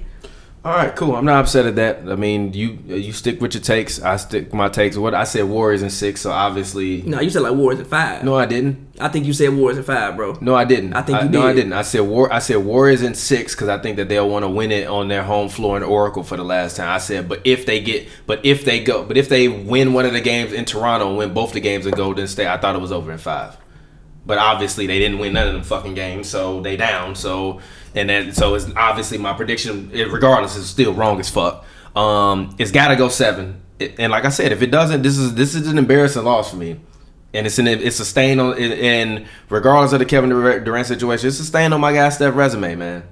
All 0.66 0.72
right, 0.74 0.96
cool. 0.96 1.16
I'm 1.16 1.26
not 1.26 1.42
upset 1.42 1.68
at 1.68 1.76
that. 1.76 2.00
I 2.12 2.16
mean, 2.16 2.52
you 2.54 2.80
uh, 2.90 2.96
you 2.96 3.14
stick 3.14 3.40
with 3.40 3.54
your 3.54 3.62
takes. 3.62 4.02
I 4.02 4.16
stick 4.18 4.46
with 4.46 4.54
my 4.56 4.68
takes. 4.68 4.98
What 4.98 5.14
I 5.14 5.24
said, 5.24 5.44
Warriors 5.44 5.84
in 5.84 5.92
six. 5.92 6.22
So 6.22 6.32
obviously, 6.32 7.04
No, 7.04 7.20
you 7.22 7.30
said 7.30 7.44
like 7.44 7.54
Warriors 7.54 7.82
in 7.82 7.86
five. 7.86 8.24
no, 8.24 8.36
I 8.36 8.48
didn't. 8.48 8.88
I 9.00 9.10
think 9.10 9.28
you 9.28 9.34
said 9.34 9.54
Warriors 9.54 9.78
in 9.78 9.84
five, 9.84 10.16
bro. 10.16 10.36
No, 10.42 10.56
I 10.56 10.66
didn't. 10.66 10.94
I 10.94 11.04
think 11.04 11.22
you 11.22 11.30
No, 11.30 11.44
I 11.44 11.54
did. 11.54 11.58
didn't. 11.62 11.74
I 11.74 11.84
said 11.84 12.00
war. 12.02 12.34
I 12.34 12.40
said 12.40 12.56
Warriors 12.66 13.04
in 13.04 13.14
six 13.14 13.54
because 13.54 13.68
I 13.68 13.78
think 13.78 13.98
that 13.98 14.10
they'll 14.10 14.28
want 14.28 14.42
to 14.44 14.50
win 14.50 14.72
it 14.72 14.88
on 14.88 15.08
their 15.08 15.22
home 15.24 15.50
floor 15.50 15.78
in 15.78 15.84
Oracle 15.84 16.24
for 16.24 16.36
the 16.36 16.44
last 16.44 16.78
time. 16.78 16.90
I 16.90 16.98
said, 16.98 17.30
but 17.30 17.42
if 17.46 17.68
they 17.68 17.80
get, 17.80 18.08
but 18.26 18.44
if 18.44 18.66
they 18.66 18.84
go, 18.84 19.04
but 19.06 19.18
if 19.18 19.30
they 19.30 19.48
win 19.48 19.94
one 19.94 20.06
of 20.08 20.14
the 20.14 20.22
games 20.22 20.52
in 20.52 20.66
Toronto 20.66 21.10
and 21.10 21.18
win 21.20 21.32
both 21.36 21.54
the 21.54 21.60
games 21.60 21.86
in 21.86 21.94
Golden 21.94 22.26
State, 22.28 22.48
I 22.48 22.58
thought 22.58 22.76
it 22.76 22.82
was 22.82 22.92
over 22.92 23.12
in 23.12 23.20
five. 23.20 23.56
But 24.26 24.38
obviously 24.40 24.88
they 24.88 24.98
didn't 25.00 25.20
win 25.20 25.34
none 25.34 25.48
of 25.48 25.54
them 25.54 25.64
fucking 25.64 25.94
games, 25.94 26.28
so 26.28 26.62
they 26.62 26.76
down. 26.78 27.16
So 27.16 27.62
and 27.94 28.10
then 28.10 28.32
so 28.34 28.56
it's 28.56 28.68
obviously 28.76 29.18
my 29.18 29.34
prediction, 29.34 29.90
regardless, 29.92 30.56
is 30.56 30.68
still 30.68 30.94
wrong 30.94 31.20
as 31.20 31.30
fuck. 31.30 31.66
Um, 31.96 32.56
it's 32.58 32.72
got 32.72 32.90
to 32.90 32.96
go 32.96 33.08
seven. 33.10 33.62
And 33.98 34.12
like 34.12 34.26
I 34.26 34.30
said, 34.30 34.52
if 34.52 34.62
it 34.62 34.72
doesn't, 34.72 35.02
this 35.02 35.18
is 35.18 35.36
this 35.36 35.54
is 35.56 35.68
an 35.68 35.78
embarrassing 35.78 36.24
loss 36.24 36.50
for 36.50 36.58
me. 36.58 36.80
And 37.34 37.46
it's 37.46 37.60
an 37.60 37.68
it's 37.68 38.00
a 38.00 38.06
stain 38.06 38.40
on 38.40 38.58
and- 38.58 39.26
regardless 39.50 39.94
of 39.94 40.00
the 40.00 40.06
Kevin 40.06 40.30
Durant 40.30 40.88
situation, 40.88 41.28
it's 41.28 41.40
a 41.40 41.44
stain 41.46 41.74
on 41.74 41.82
my 41.82 41.94
guy 41.94 42.10
Steph 42.10 42.36
resume, 42.36 42.76
man. 42.76 43.04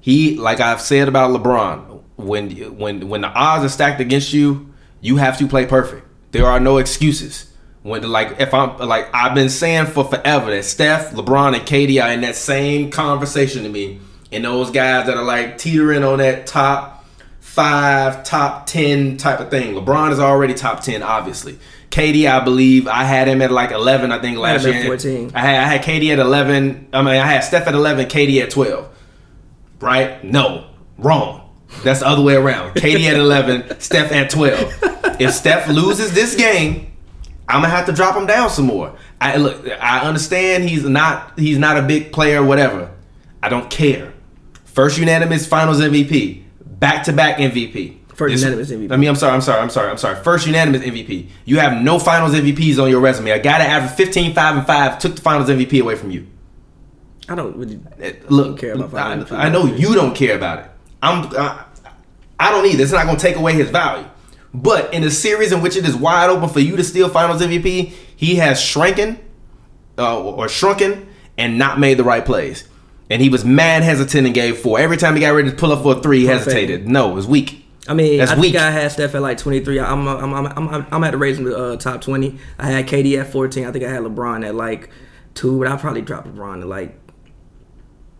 He 0.00 0.36
like 0.36 0.60
I've 0.60 0.80
said 0.80 1.08
about 1.08 1.30
LeBron, 1.30 2.02
when 2.16 2.50
when 2.78 3.08
when 3.08 3.20
the 3.20 3.28
odds 3.28 3.64
are 3.64 3.68
stacked 3.68 4.00
against 4.00 4.32
you, 4.32 4.72
you 5.00 5.16
have 5.16 5.36
to 5.38 5.46
play 5.48 5.66
perfect. 5.66 6.06
There 6.30 6.46
are 6.46 6.60
no 6.60 6.78
excuses. 6.78 7.47
When 7.82 8.02
like 8.02 8.40
if 8.40 8.52
I'm 8.52 8.76
like 8.78 9.08
I've 9.14 9.34
been 9.34 9.48
saying 9.48 9.86
for 9.86 10.04
forever 10.04 10.50
that 10.50 10.64
Steph, 10.64 11.12
LeBron, 11.12 11.56
and 11.56 11.66
KD 11.66 12.02
are 12.02 12.10
in 12.12 12.22
that 12.22 12.34
same 12.34 12.90
conversation 12.90 13.62
to 13.62 13.68
me, 13.68 14.00
and 14.32 14.44
those 14.44 14.70
guys 14.70 15.06
that 15.06 15.16
are 15.16 15.24
like 15.24 15.58
teetering 15.58 16.02
on 16.04 16.18
that 16.18 16.46
top 16.46 17.04
five, 17.40 18.24
top 18.24 18.66
ten 18.66 19.16
type 19.16 19.40
of 19.40 19.50
thing. 19.50 19.74
LeBron 19.74 20.12
is 20.12 20.20
already 20.20 20.54
top 20.54 20.80
ten, 20.80 21.02
obviously. 21.02 21.58
KD, 21.90 22.30
I 22.30 22.44
believe 22.44 22.86
I 22.86 23.04
had 23.04 23.28
him 23.28 23.40
at 23.42 23.50
like 23.50 23.70
eleven. 23.70 24.12
I 24.12 24.20
think 24.20 24.38
last 24.38 24.64
him 24.64 24.74
year. 24.74 24.84
14. 24.84 25.32
I 25.34 25.40
had 25.40 25.60
I 25.60 25.64
had 25.64 25.82
KD 25.82 26.12
at 26.12 26.18
eleven. 26.18 26.88
I 26.92 27.02
mean, 27.02 27.14
I 27.16 27.26
had 27.26 27.40
Steph 27.40 27.66
at 27.66 27.74
eleven, 27.74 28.06
KD 28.06 28.42
at 28.42 28.50
twelve. 28.50 28.88
Right? 29.80 30.22
No, 30.22 30.66
wrong. 30.98 31.48
That's 31.84 32.00
the 32.00 32.08
other 32.08 32.22
way 32.22 32.34
around. 32.34 32.74
KD 32.74 33.04
at 33.08 33.16
eleven, 33.16 33.78
Steph 33.80 34.12
at 34.12 34.30
twelve. 34.30 34.72
If 35.20 35.32
Steph 35.32 35.68
loses 35.68 36.12
this 36.12 36.34
game, 36.36 36.92
I'm 37.48 37.62
gonna 37.62 37.68
have 37.74 37.86
to 37.86 37.92
drop 37.92 38.14
him 38.16 38.26
down 38.26 38.50
some 38.50 38.66
more. 38.66 38.94
I 39.20 39.36
look. 39.36 39.66
I 39.80 40.00
understand 40.00 40.68
he's 40.68 40.84
not 40.84 41.38
he's 41.38 41.58
not 41.58 41.76
a 41.78 41.82
big 41.82 42.12
player, 42.12 42.42
whatever. 42.42 42.90
I 43.42 43.48
don't 43.48 43.70
care. 43.70 44.12
First 44.66 44.98
unanimous 44.98 45.46
Finals 45.46 45.80
MVP, 45.80 46.42
back 46.78 47.04
to 47.04 47.12
back 47.12 47.38
MVP. 47.38 47.96
First 48.14 48.32
This- 48.34 48.42
unanimous 48.42 48.70
MVP. 48.70 48.92
I 48.92 48.96
mean, 48.96 49.08
I'm 49.08 49.16
sorry, 49.16 49.32
I'm 49.32 49.40
sorry, 49.40 49.60
I'm 49.60 49.70
sorry, 49.70 49.90
I'm 49.90 49.96
sorry. 49.96 50.22
First 50.22 50.46
unanimous 50.46 50.82
MVP. 50.82 51.28
You 51.46 51.58
have 51.60 51.80
no 51.82 51.98
Finals 51.98 52.34
MVPs 52.34 52.78
on 52.82 52.90
your 52.90 53.00
resume. 53.00 53.30
A 53.30 53.38
guy 53.38 53.58
that 53.58 53.68
averaged 53.70 53.94
15, 53.94 54.34
5, 54.34 54.56
and 54.58 54.66
5 54.66 54.98
took 54.98 55.16
the 55.16 55.22
Finals 55.22 55.48
MVP 55.48 55.80
away 55.80 55.94
from 55.96 56.10
you. 56.10 56.26
I 57.28 57.34
don't 57.34 57.56
really. 57.56 57.80
Eh, 58.00 58.12
Look, 58.28 58.58
care 58.58 58.72
about 58.74 58.88
I, 58.94 59.02
Finals 59.18 59.30
MVP. 59.30 59.38
I 59.38 59.48
know 59.48 59.66
you 59.66 59.94
don't 59.94 60.14
care 60.14 60.36
about 60.36 60.58
it. 60.60 60.70
I'm. 61.02 61.28
I, 61.36 61.64
I 62.40 62.50
don't 62.50 62.66
either. 62.66 62.82
It's 62.82 62.92
not 62.92 63.04
going 63.04 63.16
to 63.16 63.22
take 63.22 63.36
away 63.36 63.54
his 63.54 63.70
value. 63.70 64.06
But 64.54 64.92
in 64.94 65.04
a 65.04 65.10
series 65.10 65.52
in 65.52 65.60
which 65.60 65.76
it 65.76 65.86
is 65.86 65.94
wide 65.94 66.30
open 66.30 66.48
for 66.48 66.60
you 66.60 66.76
to 66.76 66.84
steal 66.84 67.08
Finals 67.08 67.42
MVP, 67.42 67.92
he 68.16 68.36
has 68.36 68.60
shrinking 68.60 69.18
uh, 69.98 70.20
or 70.20 70.48
shrunken 70.48 71.08
and 71.36 71.58
not 71.58 71.78
made 71.78 71.98
the 71.98 72.04
right 72.04 72.24
plays. 72.24 72.68
And 73.10 73.22
he 73.22 73.28
was 73.28 73.44
mad 73.44 73.82
hesitant 73.82 74.26
in 74.26 74.32
game 74.32 74.54
four. 74.54 74.78
Every 74.78 74.96
time 74.96 75.14
he 75.14 75.20
got 75.20 75.30
ready 75.30 75.50
to 75.50 75.56
pull 75.56 75.72
up 75.72 75.82
for 75.82 75.98
a 75.98 76.00
three, 76.00 76.20
he 76.20 76.26
hesitated. 76.26 76.86
No, 76.88 77.10
it 77.10 77.14
was 77.14 77.26
weak. 77.26 77.64
I 77.88 77.94
mean, 77.94 78.18
That's 78.18 78.32
I 78.32 78.34
think 78.34 78.42
weak. 78.54 78.56
I 78.56 78.70
had 78.70 78.92
Steph 78.92 79.14
at 79.14 79.22
like 79.22 79.38
23. 79.38 79.80
I'm 79.80 80.06
I'm 80.06 80.34
I'm 80.34 80.46
I'm, 80.46 80.86
I'm, 80.90 81.04
at 81.04 81.12
the 81.12 81.18
raise 81.18 81.38
him 81.38 81.46
to 81.46 81.56
uh, 81.56 81.76
top 81.76 82.02
20. 82.02 82.38
I 82.58 82.66
had 82.66 82.86
KD 82.86 83.18
at 83.18 83.32
14. 83.32 83.64
I 83.64 83.72
think 83.72 83.84
I 83.84 83.90
had 83.90 84.02
LeBron 84.02 84.46
at 84.46 84.54
like 84.54 84.90
two, 85.32 85.58
but 85.58 85.68
I 85.68 85.76
probably 85.76 86.02
dropped 86.02 86.28
LeBron 86.28 86.60
to 86.60 86.66
like 86.66 86.98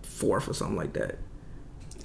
fourth 0.03 0.49
or 0.49 0.55
something 0.55 0.76
like 0.76 0.95
that. 0.95 1.18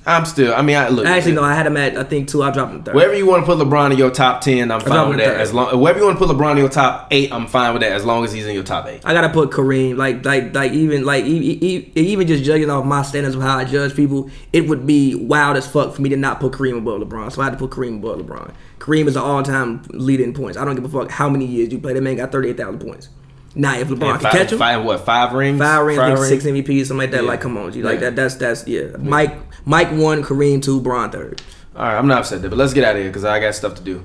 I'm 0.05 0.25
still. 0.25 0.53
I 0.53 0.61
mean, 0.61 0.75
I 0.75 0.89
look. 0.89 1.05
Actually, 1.05 1.33
no, 1.33 1.43
I 1.43 1.55
had 1.55 1.65
him 1.65 1.77
at 1.77 1.97
I 1.97 2.03
think 2.03 2.27
two. 2.27 2.43
I 2.43 2.51
dropped 2.51 2.73
him 2.73 2.83
third. 2.83 2.93
Wherever 2.93 3.15
you 3.15 3.25
want 3.25 3.45
to 3.45 3.45
put 3.45 3.57
LeBron 3.65 3.91
in 3.91 3.97
your 3.97 4.11
top 4.11 4.41
ten, 4.41 4.69
I'm 4.69 4.81
fine 4.81 5.09
with 5.09 5.17
that. 5.19 5.27
third. 5.27 5.41
As 5.41 5.53
long 5.53 5.79
wherever 5.79 5.97
you 5.99 6.05
want 6.05 6.19
to 6.19 6.25
put 6.25 6.35
LeBron 6.35 6.51
in 6.51 6.57
your 6.57 6.69
top 6.69 7.07
eight, 7.11 7.31
I'm 7.31 7.47
fine 7.47 7.73
with 7.73 7.81
that. 7.81 7.93
As 7.93 8.03
long 8.03 8.25
as 8.25 8.33
he's 8.33 8.45
in 8.45 8.53
your 8.53 8.63
top 8.63 8.85
eight. 8.87 9.01
I 9.05 9.13
gotta 9.13 9.29
put 9.29 9.51
Kareem. 9.51 9.95
Like, 9.95 10.25
like, 10.25 10.53
like, 10.53 10.73
even 10.73 11.05
like, 11.05 11.23
even 11.25 12.27
just 12.27 12.43
judging 12.43 12.69
off 12.69 12.85
my 12.85 13.01
standards 13.01 13.35
of 13.35 13.41
how 13.41 13.57
I 13.57 13.63
judge 13.63 13.95
people, 13.95 14.29
it 14.51 14.67
would 14.67 14.85
be 14.85 15.15
wild 15.15 15.55
as 15.55 15.65
fuck 15.65 15.93
for 15.95 16.01
me 16.01 16.09
to 16.09 16.17
not 16.17 16.39
put 16.39 16.51
Kareem 16.53 16.77
above 16.77 17.01
LeBron. 17.01 17.31
So 17.31 17.41
I 17.41 17.45
had 17.45 17.51
to 17.51 17.57
put 17.57 17.71
Kareem 17.71 17.97
above 17.97 18.19
LeBron. 18.19 18.53
Kareem 18.79 19.07
is 19.07 19.15
an 19.15 19.21
all-time 19.21 19.83
leader 19.91 20.23
in 20.25 20.33
points. 20.33 20.57
I 20.57 20.65
don't 20.65 20.75
give 20.75 20.83
a 20.83 20.89
fuck 20.89 21.09
how 21.09 21.29
many 21.29 21.45
years 21.45 21.71
you 21.71 21.79
play. 21.79 21.93
That 21.93 22.01
man 22.01 22.17
got 22.17 22.33
thirty-eight 22.33 22.57
thousand 22.57 22.79
points. 22.79 23.07
Now, 23.55 23.77
if 23.77 23.87
LeBron 23.87 23.91
And 23.91 23.99
can 23.99 24.19
five, 24.19 24.31
catch 24.31 24.51
him, 24.51 24.57
five, 24.59 24.77
five, 24.79 24.85
what? 24.85 24.99
Five 25.05 25.33
rings. 25.33 25.59
rings, 25.59 25.99
I 25.99 26.07
think 26.07 26.19
rings? 26.19 26.27
six 26.29 26.43
MVPs, 26.45 26.87
something 26.87 26.97
like 26.97 27.11
that. 27.11 27.21
Yeah. 27.23 27.27
Like, 27.29 27.41
come 27.41 27.57
on, 27.57 27.71
G. 27.71 27.83
Like 27.83 27.95
Yeah. 27.95 28.09
that. 28.09 28.15
That's 28.15 28.35
that's 28.35 28.67
yeah. 28.67 28.95
Mike, 28.97 29.35
Mike 29.65 29.91
one, 29.91 30.23
Kareem 30.23 30.61
two, 30.61 30.81
Bron 30.81 31.11
third. 31.11 31.41
All 31.75 31.83
right, 31.83 31.97
I'm 31.97 32.07
not 32.07 32.19
upset 32.19 32.41
there, 32.41 32.49
but 32.49 32.57
let's 32.57 32.73
get 32.73 32.83
out 32.83 32.95
of 32.95 33.01
here 33.01 33.09
because 33.09 33.25
I 33.25 33.39
got 33.39 33.53
stuff 33.55 33.75
to 33.75 33.81
do. 33.83 34.03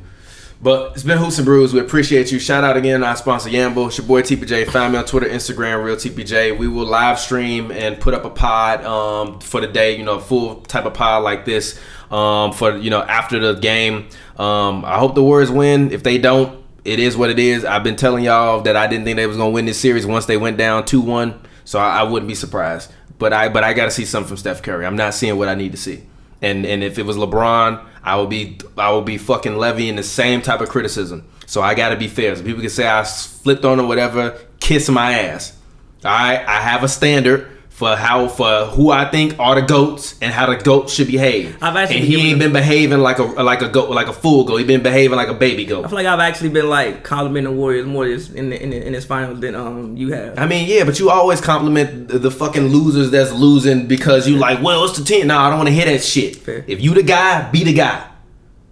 But 0.61 0.93
it's 0.95 1.05
been 1.05 1.19
Hoops 1.19 1.39
and 1.39 1.45
Brews. 1.45 1.73
We 1.73 1.79
appreciate 1.79 2.33
you. 2.33 2.41
Shout 2.41 2.65
out 2.65 2.77
again 2.77 3.01
to 3.01 3.07
our 3.07 3.15
sponsor, 3.15 3.49
Yambo. 3.49 3.87
It's 3.87 3.99
your 3.99 4.07
boy 4.09 4.23
TPJ. 4.23 4.69
Find 4.71 4.93
me 4.93 4.99
on 4.99 5.05
Twitter, 5.05 5.29
Instagram, 5.29 5.85
Real 5.85 5.95
TPJ. 5.95 6.59
We 6.59 6.67
will 6.67 6.85
live 6.87 7.21
stream 7.21 7.71
and 7.71 8.01
put 8.01 8.13
up 8.13 8.25
a 8.25 8.31
pod 8.31 8.85
um, 8.85 9.39
for 9.39 9.61
the 9.61 9.69
day, 9.69 9.97
you 9.97 10.03
know, 10.03 10.15
a 10.17 10.21
full 10.21 10.57
type 10.63 10.85
of 10.85 10.95
pod 10.95 11.23
like 11.23 11.45
this 11.45 11.79
um, 12.11 12.53
for, 12.53 12.77
you 12.77 12.91
know, 12.91 13.03
after 13.03 13.39
the 13.39 13.61
game. 13.61 14.09
Um, 14.37 14.85
I 14.85 14.99
hope 14.99 15.15
the 15.15 15.23
Warriors 15.23 15.51
win. 15.53 15.93
If 15.93 16.03
they 16.03 16.19
don't, 16.19 16.65
it 16.89 16.99
is 16.99 17.17
what 17.17 17.31
it 17.31 17.39
is. 17.39 17.65
I've 17.65 17.85
been 17.85 17.97
telling 17.97 18.25
y'all 18.25 18.63
that 18.63 18.77
I 18.77 18.87
didn't 18.87 19.05
think 19.05 19.17
they 19.17 19.27
was 19.27 19.37
to 19.37 19.47
win 19.47 19.67
this 19.67 19.79
series 19.79 20.07
once 20.07 20.27
they 20.27 20.37
went 20.37 20.57
down 20.57 20.85
2-1. 20.85 21.39
So 21.65 21.79
I, 21.79 22.01
I 22.01 22.03
wouldn't 22.05 22.29
be 22.29 22.35
surprised. 22.35 22.91
But 23.19 23.33
I 23.33 23.49
but 23.49 23.65
I 23.65 23.75
got 23.75 23.87
to 23.87 23.91
see 23.91 24.05
something 24.05 24.29
from 24.29 24.37
Steph 24.37 24.63
Curry. 24.63 24.87
I'm 24.87 24.97
not 24.97 25.13
seeing 25.13 25.37
what 25.37 25.49
I 25.49 25.55
need 25.55 25.73
to 25.73 25.79
see. 25.79 26.03
And 26.41 26.65
and 26.65 26.83
if 26.83 26.99
it 26.99 27.05
was 27.05 27.17
LeBron, 27.17 27.85
I 28.03 28.17
would 28.17 28.31
be 28.31 28.59
I 28.77 28.93
would 28.93 29.05
be 29.05 29.19
fucking 29.19 29.57
levying 29.57 29.97
the 29.97 30.03
same 30.03 30.41
type 30.41 30.61
of 30.61 30.69
criticism. 30.69 31.29
So 31.47 31.61
I 31.61 31.75
got 31.75 31.91
to 31.91 31.97
be 31.97 32.09
fair. 32.09 32.37
So 32.37 32.43
people 32.45 32.61
can 32.61 32.71
say 32.71 32.89
I 32.89 33.03
flipped 33.05 33.65
on 33.65 33.81
or 33.81 33.87
whatever, 33.87 34.39
kiss 34.61 34.89
my 34.89 35.13
ass. 35.13 35.57
All 36.05 36.11
right, 36.13 36.47
I 36.47 36.61
have 36.61 36.85
a 36.85 36.89
standard 36.89 37.51
for 37.79 37.95
how 37.95 38.27
for 38.27 38.67
who 38.67 38.91
I 38.91 39.09
think 39.09 39.39
are 39.39 39.55
the 39.55 39.65
goats 39.65 40.19
and 40.21 40.33
how 40.33 40.47
the 40.47 40.57
goats 40.57 40.93
should 40.93 41.07
behave. 41.07 41.57
I've 41.63 41.77
actually 41.77 41.99
and 41.99 42.07
he 42.07 42.31
ain't 42.31 42.41
been 42.41 42.53
behaving 42.53 42.99
like 42.99 43.21
a 43.21 43.23
like 43.23 43.63
a 43.63 43.69
goat 43.69 43.91
like 43.91 44.09
a 44.09 44.13
full 44.13 44.43
goat. 44.43 44.57
He 44.57 44.65
been 44.65 44.83
behaving 44.83 45.17
like 45.17 45.29
a 45.29 45.35
baby 45.35 45.65
goat. 45.65 45.85
I 45.85 45.89
feel 45.89 45.95
like 45.95 46.07
I've 46.07 46.19
actually 46.19 46.49
been 46.49 46.69
like 46.69 47.05
complimenting 47.05 47.53
the 47.53 47.57
Warriors 47.57 47.87
more 47.87 48.05
this 48.05 48.31
in 48.31 48.51
the, 48.51 48.61
in, 48.61 48.71
the, 48.71 48.85
in 48.85 48.95
this 48.95 49.05
finals 49.05 49.39
than 49.39 49.55
um 49.55 49.97
you 49.97 50.13
have. 50.13 50.37
I 50.41 50.47
mean, 50.47 50.69
yeah, 50.69 50.83
but 50.83 50.99
you 50.99 51.09
always 51.09 51.41
compliment 51.41 52.09
the, 52.09 52.19
the 52.19 52.33
fucking 52.33 52.67
losers 52.67 53.13
that's 53.13 53.31
losing 53.31 53.87
because 53.87 54.27
you 54.27 54.39
like, 54.39 54.61
well, 54.61 54.85
it's 54.85 54.99
the 54.99 55.05
team. 55.05 55.29
Nah, 55.29 55.47
I 55.47 55.49
don't 55.49 55.61
want 55.61 55.69
to 55.69 55.75
hear 55.75 55.87
that 55.87 56.03
shit. 56.03 56.35
Fair. 56.35 56.65
If 56.67 56.81
you 56.81 56.95
the 56.95 57.05
guy, 57.05 57.49
be 57.53 57.63
the 57.63 57.75
guy. 57.75 58.11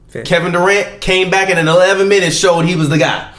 Fair. 0.08 0.24
Kevin 0.24 0.50
Durant 0.50 1.00
came 1.00 1.30
back 1.30 1.48
in 1.48 1.58
an 1.58 1.68
11 1.68 2.08
minutes 2.08 2.36
showed 2.36 2.64
he 2.64 2.74
was 2.74 2.88
the 2.88 2.98
guy. 2.98 3.32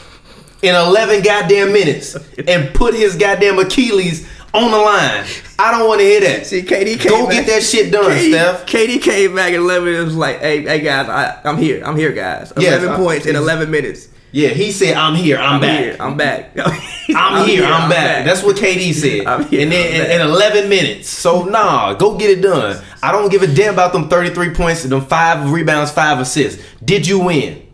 In 0.62 0.76
11 0.76 1.24
goddamn 1.24 1.74
minutes 1.74 2.16
and 2.48 2.74
put 2.74 2.94
his 2.94 3.18
goddamn 3.18 3.60
Achilles 3.60 4.28
on 4.54 4.72
the 4.72 4.78
line. 4.78 5.26
I 5.60 5.72
don't 5.72 5.88
want 5.88 6.00
to 6.02 6.06
hear 6.06 6.22
that. 6.22 6.46
See, 6.46 6.62
KD 6.62 7.00
came 7.00 7.12
Go 7.12 7.28
back- 7.28 7.46
get 7.46 7.48
that 7.48 7.64
shit 7.64 7.92
done, 7.92 8.12
KD, 8.12 8.30
Steph. 8.30 8.66
KD 8.66 9.02
came 9.02 9.36
back 9.36 9.50
at 9.54 9.56
11 9.60 9.94
and 9.96 10.06
was 10.06 10.16
like, 10.16 10.40
hey, 10.40 10.62
hey 10.62 10.80
guys, 10.82 11.10
I, 11.10 11.40
I'm 11.44 11.58
here. 11.58 11.84
I'm 11.84 11.96
here, 11.98 12.12
guys. 12.12 12.52
11 12.54 12.90
Yes, 12.90 12.98
points 12.98 13.26
in 13.26 13.36
11 13.36 13.70
minutes. 13.72 14.10
Yeah, 14.32 14.50
he 14.50 14.72
said, 14.72 14.96
I'm 14.98 15.16
here. 15.16 15.38
I'm, 15.38 15.54
I'm 15.56 15.62
back. 15.62 15.80
here. 15.84 15.96
I'm 16.00 16.18
back. 16.18 16.52
I'm, 17.16 17.48
here, 17.48 17.64
I'm, 17.66 17.90
back. 17.90 18.26
That's 18.26 18.44
what 18.44 18.58
KD 18.58 18.94
said. 18.94 19.26
I'm 19.28 19.46
here, 19.48 19.62
and 19.62 19.72
then 19.72 19.88
I'm 19.88 20.02
in, 20.02 20.08
back. 20.08 20.16
in 20.16 20.22
11 20.22 20.70
minutes. 20.70 21.10
So 21.10 21.44
nah, 21.46 21.94
go 21.94 22.18
get 22.18 22.30
it 22.38 22.42
done. 22.42 22.84
I 23.02 23.12
don't 23.12 23.30
give 23.32 23.42
a 23.42 23.48
damn 23.48 23.74
about 23.74 23.94
them 23.94 24.10
33 24.10 24.54
points 24.54 24.84
and 24.84 24.92
them 24.92 25.02
five 25.06 25.50
rebounds, 25.52 25.92
five 25.92 26.20
assists. 26.20 26.62
Did 26.84 27.08
you 27.08 27.20
win? 27.20 27.67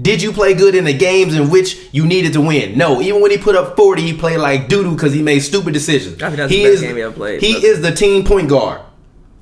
Did 0.00 0.20
you 0.20 0.32
play 0.32 0.52
good 0.54 0.74
in 0.74 0.84
the 0.84 0.92
games 0.92 1.34
in 1.34 1.48
which 1.48 1.88
you 1.92 2.04
needed 2.06 2.34
to 2.34 2.40
win? 2.40 2.76
No. 2.76 3.00
Even 3.00 3.22
when 3.22 3.30
he 3.30 3.38
put 3.38 3.56
up 3.56 3.76
40, 3.76 4.02
he 4.02 4.12
played 4.12 4.38
like 4.38 4.68
doo 4.68 4.82
doo 4.82 4.94
because 4.94 5.12
he 5.12 5.22
made 5.22 5.40
stupid 5.40 5.72
decisions. 5.72 6.22
I 6.22 6.26
think 6.26 6.36
that's 6.36 6.52
he 6.52 6.58
the 6.58 6.64
best 6.64 6.74
is, 6.74 6.80
game 6.82 6.96
he 6.96 7.02
ever 7.02 7.14
played, 7.14 7.40
He 7.40 7.66
is 7.66 7.80
the 7.80 7.92
team 7.92 8.24
point 8.24 8.48
guard. 8.48 8.82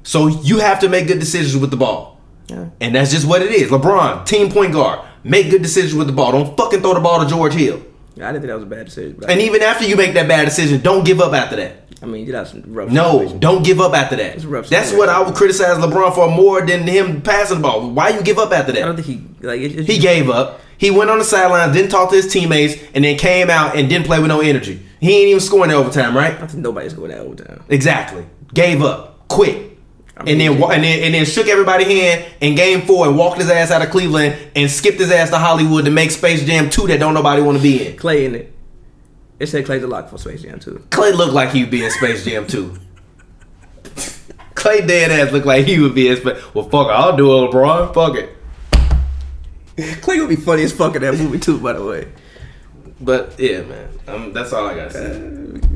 So 0.05 0.29
you 0.29 0.59
have 0.59 0.81
to 0.81 0.89
make 0.89 1.09
good 1.09 1.19
decisions 1.19 1.57
with 1.57 1.71
the 1.71 1.77
ball. 1.77 2.21
Yeah. 2.47 2.69
And 2.81 2.95
that's 2.95 3.11
just 3.11 3.27
what 3.27 3.43
it 3.43 3.51
is. 3.51 3.71
LeBron, 3.71 4.27
team 4.27 4.51
point 4.51 4.73
guard. 4.73 5.01
Make 5.25 5.51
good 5.51 5.63
decisions 5.63 5.95
with 5.95 6.07
the 6.07 6.13
ball. 6.13 6.33
Don't 6.33 6.57
fucking 6.57 6.83
throw 6.83 6.95
the 6.95 7.01
ball 7.01 7.21
to 7.21 7.27
George 7.27 7.55
Hill. 7.55 7.83
I 8.17 8.31
didn't 8.31 8.43
think 8.43 8.47
that 8.47 8.55
was 8.55 8.63
a 8.63 8.67
bad 8.67 8.85
decision. 8.85 9.25
And 9.27 9.41
even 9.41 9.63
after 9.63 9.87
you 9.87 9.97
make 9.97 10.15
that 10.15 10.29
bad 10.29 10.45
decision, 10.45 10.81
don't 10.83 11.05
give 11.05 11.21
up 11.21 11.33
after 11.33 11.57
that. 11.57 11.84
I 12.05 12.07
mean, 12.07 12.27
you 12.27 12.33
got 12.33 12.47
some 12.49 12.63
rough 12.67 12.91
No, 12.91 13.13
situations. 13.13 13.41
don't 13.41 13.65
give 13.65 13.81
up 13.81 13.95
after 13.95 14.17
that. 14.17 14.37
It's 14.37 14.69
That's 14.71 14.93
what 14.93 15.09
I 15.09 15.23
would 15.23 15.35
criticize 15.35 15.79
LeBron 15.79 16.15
for 16.15 16.31
more 16.31 16.65
than 16.65 16.87
him 16.87 17.23
passing 17.23 17.57
the 17.57 17.63
ball. 17.63 17.91
Why 17.91 18.11
you 18.11 18.23
give 18.23 18.39
up 18.39 18.53
after 18.53 18.73
that? 18.73 18.83
I 18.83 18.87
don't 18.87 18.97
think 18.97 19.07
he, 19.07 19.47
like, 19.47 19.61
it, 19.61 19.79
it's 19.79 19.89
He 19.89 19.99
gave 19.99 20.29
up. 20.29 20.61
He 20.77 20.91
went 20.91 21.09
on 21.09 21.19
the 21.19 21.25
sidelines, 21.25 21.73
didn't 21.75 21.91
talk 21.91 22.11
to 22.11 22.17
his 22.17 22.31
teammates, 22.31 22.75
and 22.95 23.05
then 23.05 23.17
came 23.17 23.49
out 23.49 23.75
and 23.77 23.89
didn't 23.89 24.07
play 24.07 24.19
with 24.19 24.29
no 24.29 24.41
energy. 24.41 24.83
He 25.01 25.13
ain't 25.19 25.29
even 25.29 25.41
scoring 25.41 25.71
in 25.71 25.77
overtime, 25.77 26.17
right? 26.17 26.35
I 26.35 26.47
think 26.47 26.63
nobody's 26.63 26.93
going 26.93 27.11
that 27.11 27.21
overtime. 27.21 27.63
Exactly. 27.69 28.27
Gave 28.53 28.83
up. 28.83 29.27
Quit. 29.29 29.79
I 30.17 30.21
And 30.31 30.41
then, 30.41 30.63
and 30.63 30.85
then 30.85 31.03
and 31.05 31.15
then 31.15 31.25
shook 31.25 31.49
everybody's 31.49 31.89
hand 31.89 32.25
in 32.41 32.55
game 32.55 32.83
four 32.83 33.07
and 33.09 33.17
walked 33.17 33.39
his 33.39 33.51
ass 33.51 33.71
out 33.73 33.83
of 33.83 33.91
Cleveland 33.91 34.37
and 34.55 34.71
skipped 34.71 34.99
his 35.01 35.11
ass 35.11 35.31
to 35.31 35.39
Hollywood 35.39 35.85
to 35.87 35.91
make 35.91 36.11
Space 36.13 36.45
Jam 36.45 36.71
2 36.71 36.87
that 36.89 37.01
don't 37.01 37.15
nobody 37.15 37.43
want 37.43 37.57
to 37.57 37.63
be 37.63 37.85
in. 37.87 37.97
Klay 37.97 38.27
in 38.27 38.35
it. 38.37 38.54
It 39.45 39.49
said 39.49 39.67
Klay's 39.67 39.83
a 39.83 39.87
lock 39.87 40.09
for 40.09 40.17
Space 40.17 40.41
Jam 40.41 40.59
too. 40.59 40.83
Klay 40.89 41.13
looked 41.13 41.35
like 41.35 41.51
he 41.51 41.61
would 41.61 41.71
be 41.71 41.85
in 41.85 41.91
Space 41.91 42.25
Jam 42.25 42.47
2. 42.47 42.79
Klay 44.55 44.89
dead 44.89 45.11
ass 45.11 45.35
looked 45.35 45.45
like 45.45 45.67
he 45.67 45.79
would 45.79 45.95
be 45.95 46.09
in 46.09 46.17
Space. 46.17 46.43
Well, 46.55 46.67
fuck 46.71 46.87
it, 46.87 46.93
I'll 46.93 47.15
do 47.15 47.31
it, 47.45 47.51
LeBron. 47.51 47.93
Fuck 47.93 48.17
it. 48.17 48.31
Klay 49.77 50.17
gonna 50.17 50.29
be 50.29 50.37
funny 50.37 50.63
as 50.63 50.73
fuck 50.73 50.97
in 50.97 51.03
that 51.03 51.13
movie 51.19 51.39
too, 51.39 51.61
by 51.61 51.75
the 51.75 51.85
way. 51.85 52.09
But 53.03 53.39
yeah, 53.39 53.65
man, 53.65 53.89
um, 54.07 54.33
that's 54.33 54.55
all 54.55 54.67
I 54.67 54.77
got 54.77 54.93
to 54.93 55.61
say. 55.61 55.74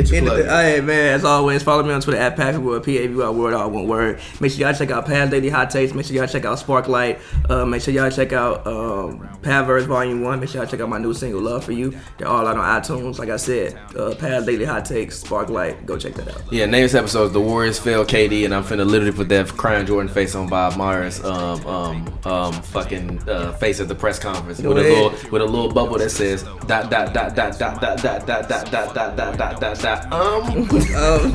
Get 0.00 0.10
your 0.10 0.22
plug. 0.22 0.44
hey 0.46 0.80
man, 0.80 1.14
as 1.14 1.24
always, 1.24 1.62
follow 1.62 1.82
me 1.82 1.92
on 1.92 2.00
Twitter 2.00 2.18
at 2.18 2.36
Patrick 2.36 2.64
Wood, 2.64 2.82
P 2.82 2.98
A 2.98 3.06
V 3.06 3.14
Y 3.14 3.30
word 3.30 3.54
all 3.54 3.70
one 3.70 3.86
word. 3.86 4.20
Make 4.40 4.52
sure 4.52 4.66
y'all 4.66 4.74
check 4.74 4.90
out 4.90 5.06
Paz 5.06 5.30
Daily 5.30 5.50
Hot 5.50 5.70
Takes. 5.70 5.92
Make 5.92 6.06
sure 6.06 6.16
y'all 6.16 6.26
check 6.26 6.44
out 6.44 6.58
Sparklight. 6.58 7.20
Uh, 7.50 7.66
make 7.66 7.82
sure 7.82 7.92
y'all 7.92 8.10
check 8.10 8.32
out 8.32 8.66
um, 8.66 9.28
Pavverse 9.42 9.86
Volume 9.86 10.22
One. 10.22 10.40
Make 10.40 10.48
sure 10.48 10.62
y'all 10.62 10.70
check 10.70 10.80
out 10.80 10.88
my 10.88 10.98
new 10.98 11.12
single 11.12 11.40
Love 11.40 11.64
for 11.64 11.72
You. 11.72 11.94
They're 12.18 12.28
all 12.28 12.46
out 12.46 12.56
on 12.56 12.82
iTunes. 12.82 13.18
Like 13.18 13.28
I 13.28 13.36
said, 13.36 13.78
uh, 13.96 14.14
Paz 14.14 14.46
Daily 14.46 14.64
Hot 14.64 14.84
Takes, 14.84 15.22
Sparklight. 15.22 15.84
Go 15.84 15.98
check 15.98 16.14
that 16.14 16.28
out. 16.28 16.52
Yeah, 16.52 16.66
name 16.66 16.82
this 16.82 16.94
episode 16.94 17.24
is 17.26 17.32
The 17.32 17.40
Warriors 17.40 17.78
Fail 17.78 18.04
KD, 18.04 18.44
and 18.44 18.54
I'm 18.54 18.64
finna 18.64 18.86
literally 18.86 19.12
put 19.12 19.28
that 19.28 19.48
crying 19.48 19.86
Jordan 19.86 20.12
face 20.12 20.34
on 20.34 20.48
Bob 20.48 20.76
Myers, 20.76 21.22
um, 21.24 21.66
um, 21.66 22.20
um, 22.24 22.52
fucking 22.62 23.28
uh, 23.28 23.52
face 23.52 23.80
at 23.80 23.88
the 23.88 23.94
press 23.94 24.18
conference 24.18 24.60
with 24.60 24.78
a 24.78 24.80
little 24.80 25.10
with 25.30 25.42
a 25.42 25.44
little 25.44 25.70
bubble 25.72 25.98
that 25.98 26.10
says 26.10 26.42
dot 26.66 26.90
dot 26.90 27.12
dot 27.12 27.34
dot 27.34 27.58
dot 27.58 27.80
dot 27.80 28.02
dot 28.02 28.26
dot 28.26 28.48
dot 28.48 28.70
dot 28.70 28.94
dot 28.94 29.16
dot 29.16 29.36
dot 29.38 29.60
dot 29.60 29.76
dot 29.90 30.12
um. 30.12 30.68
Um, 31.00 31.32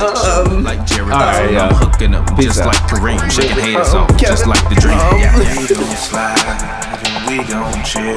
um, 0.00 0.64
like 0.64 0.84
Jerry 0.86 1.12
Alright, 1.12 1.48
I'm 1.50 1.54
y'all. 1.54 1.74
hooking 1.74 2.14
up 2.14 2.26
Peace 2.36 2.46
just 2.56 2.60
out. 2.60 2.66
like 2.68 2.82
Kareem, 2.90 3.30
shaking 3.30 3.56
haters 3.62 3.94
Um, 3.94 4.04
off 4.04 4.16
just 4.16 4.46
like 4.46 4.62
the 4.68 4.74
dream. 4.80 4.98
Um, 4.98 5.18
Yeah, 5.18 5.36
We 5.38 5.44
yeah. 5.44 5.66
gon' 5.68 5.96
slide, 5.96 6.38
and 7.04 7.28
we 7.28 7.36
gon' 7.44 7.84
chill. 7.84 8.16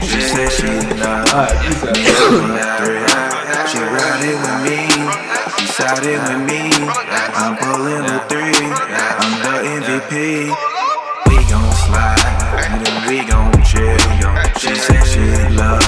She 0.00 0.20
said 0.20 0.48
she 0.52 0.68
love 1.00 1.28
Alright, 1.34 1.58
peace 1.66 1.84
out. 1.84 1.96
me 1.96 2.04
for 2.06 2.54
a 2.54 2.68
thrill. 2.78 3.08
She 3.68 3.78
riding 3.82 4.38
with 4.40 4.58
me, 4.64 4.80
she 5.58 5.66
siding 5.66 6.22
with 6.24 6.42
me. 6.48 6.62
I'm 7.34 7.56
pulling 7.58 8.04
a 8.06 8.18
three, 8.30 8.64
I'm 8.64 9.32
the 9.44 9.54
MVP. 9.80 10.54
We 11.28 11.36
gon' 11.50 11.72
slide, 11.72 12.62
and 12.64 12.84
then 12.84 12.96
we 13.08 13.24
gon' 13.28 13.52
chill. 13.64 13.98
She 14.60 14.74
said 14.76 15.02
she 15.04 15.24
love 15.56 15.82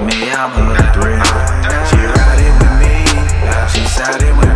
me, 0.00 0.30
I'm 0.32 0.50
her 0.50 0.92
thrill 0.94 1.65
got 4.06 4.22
it 4.22 4.36
when 4.36 4.55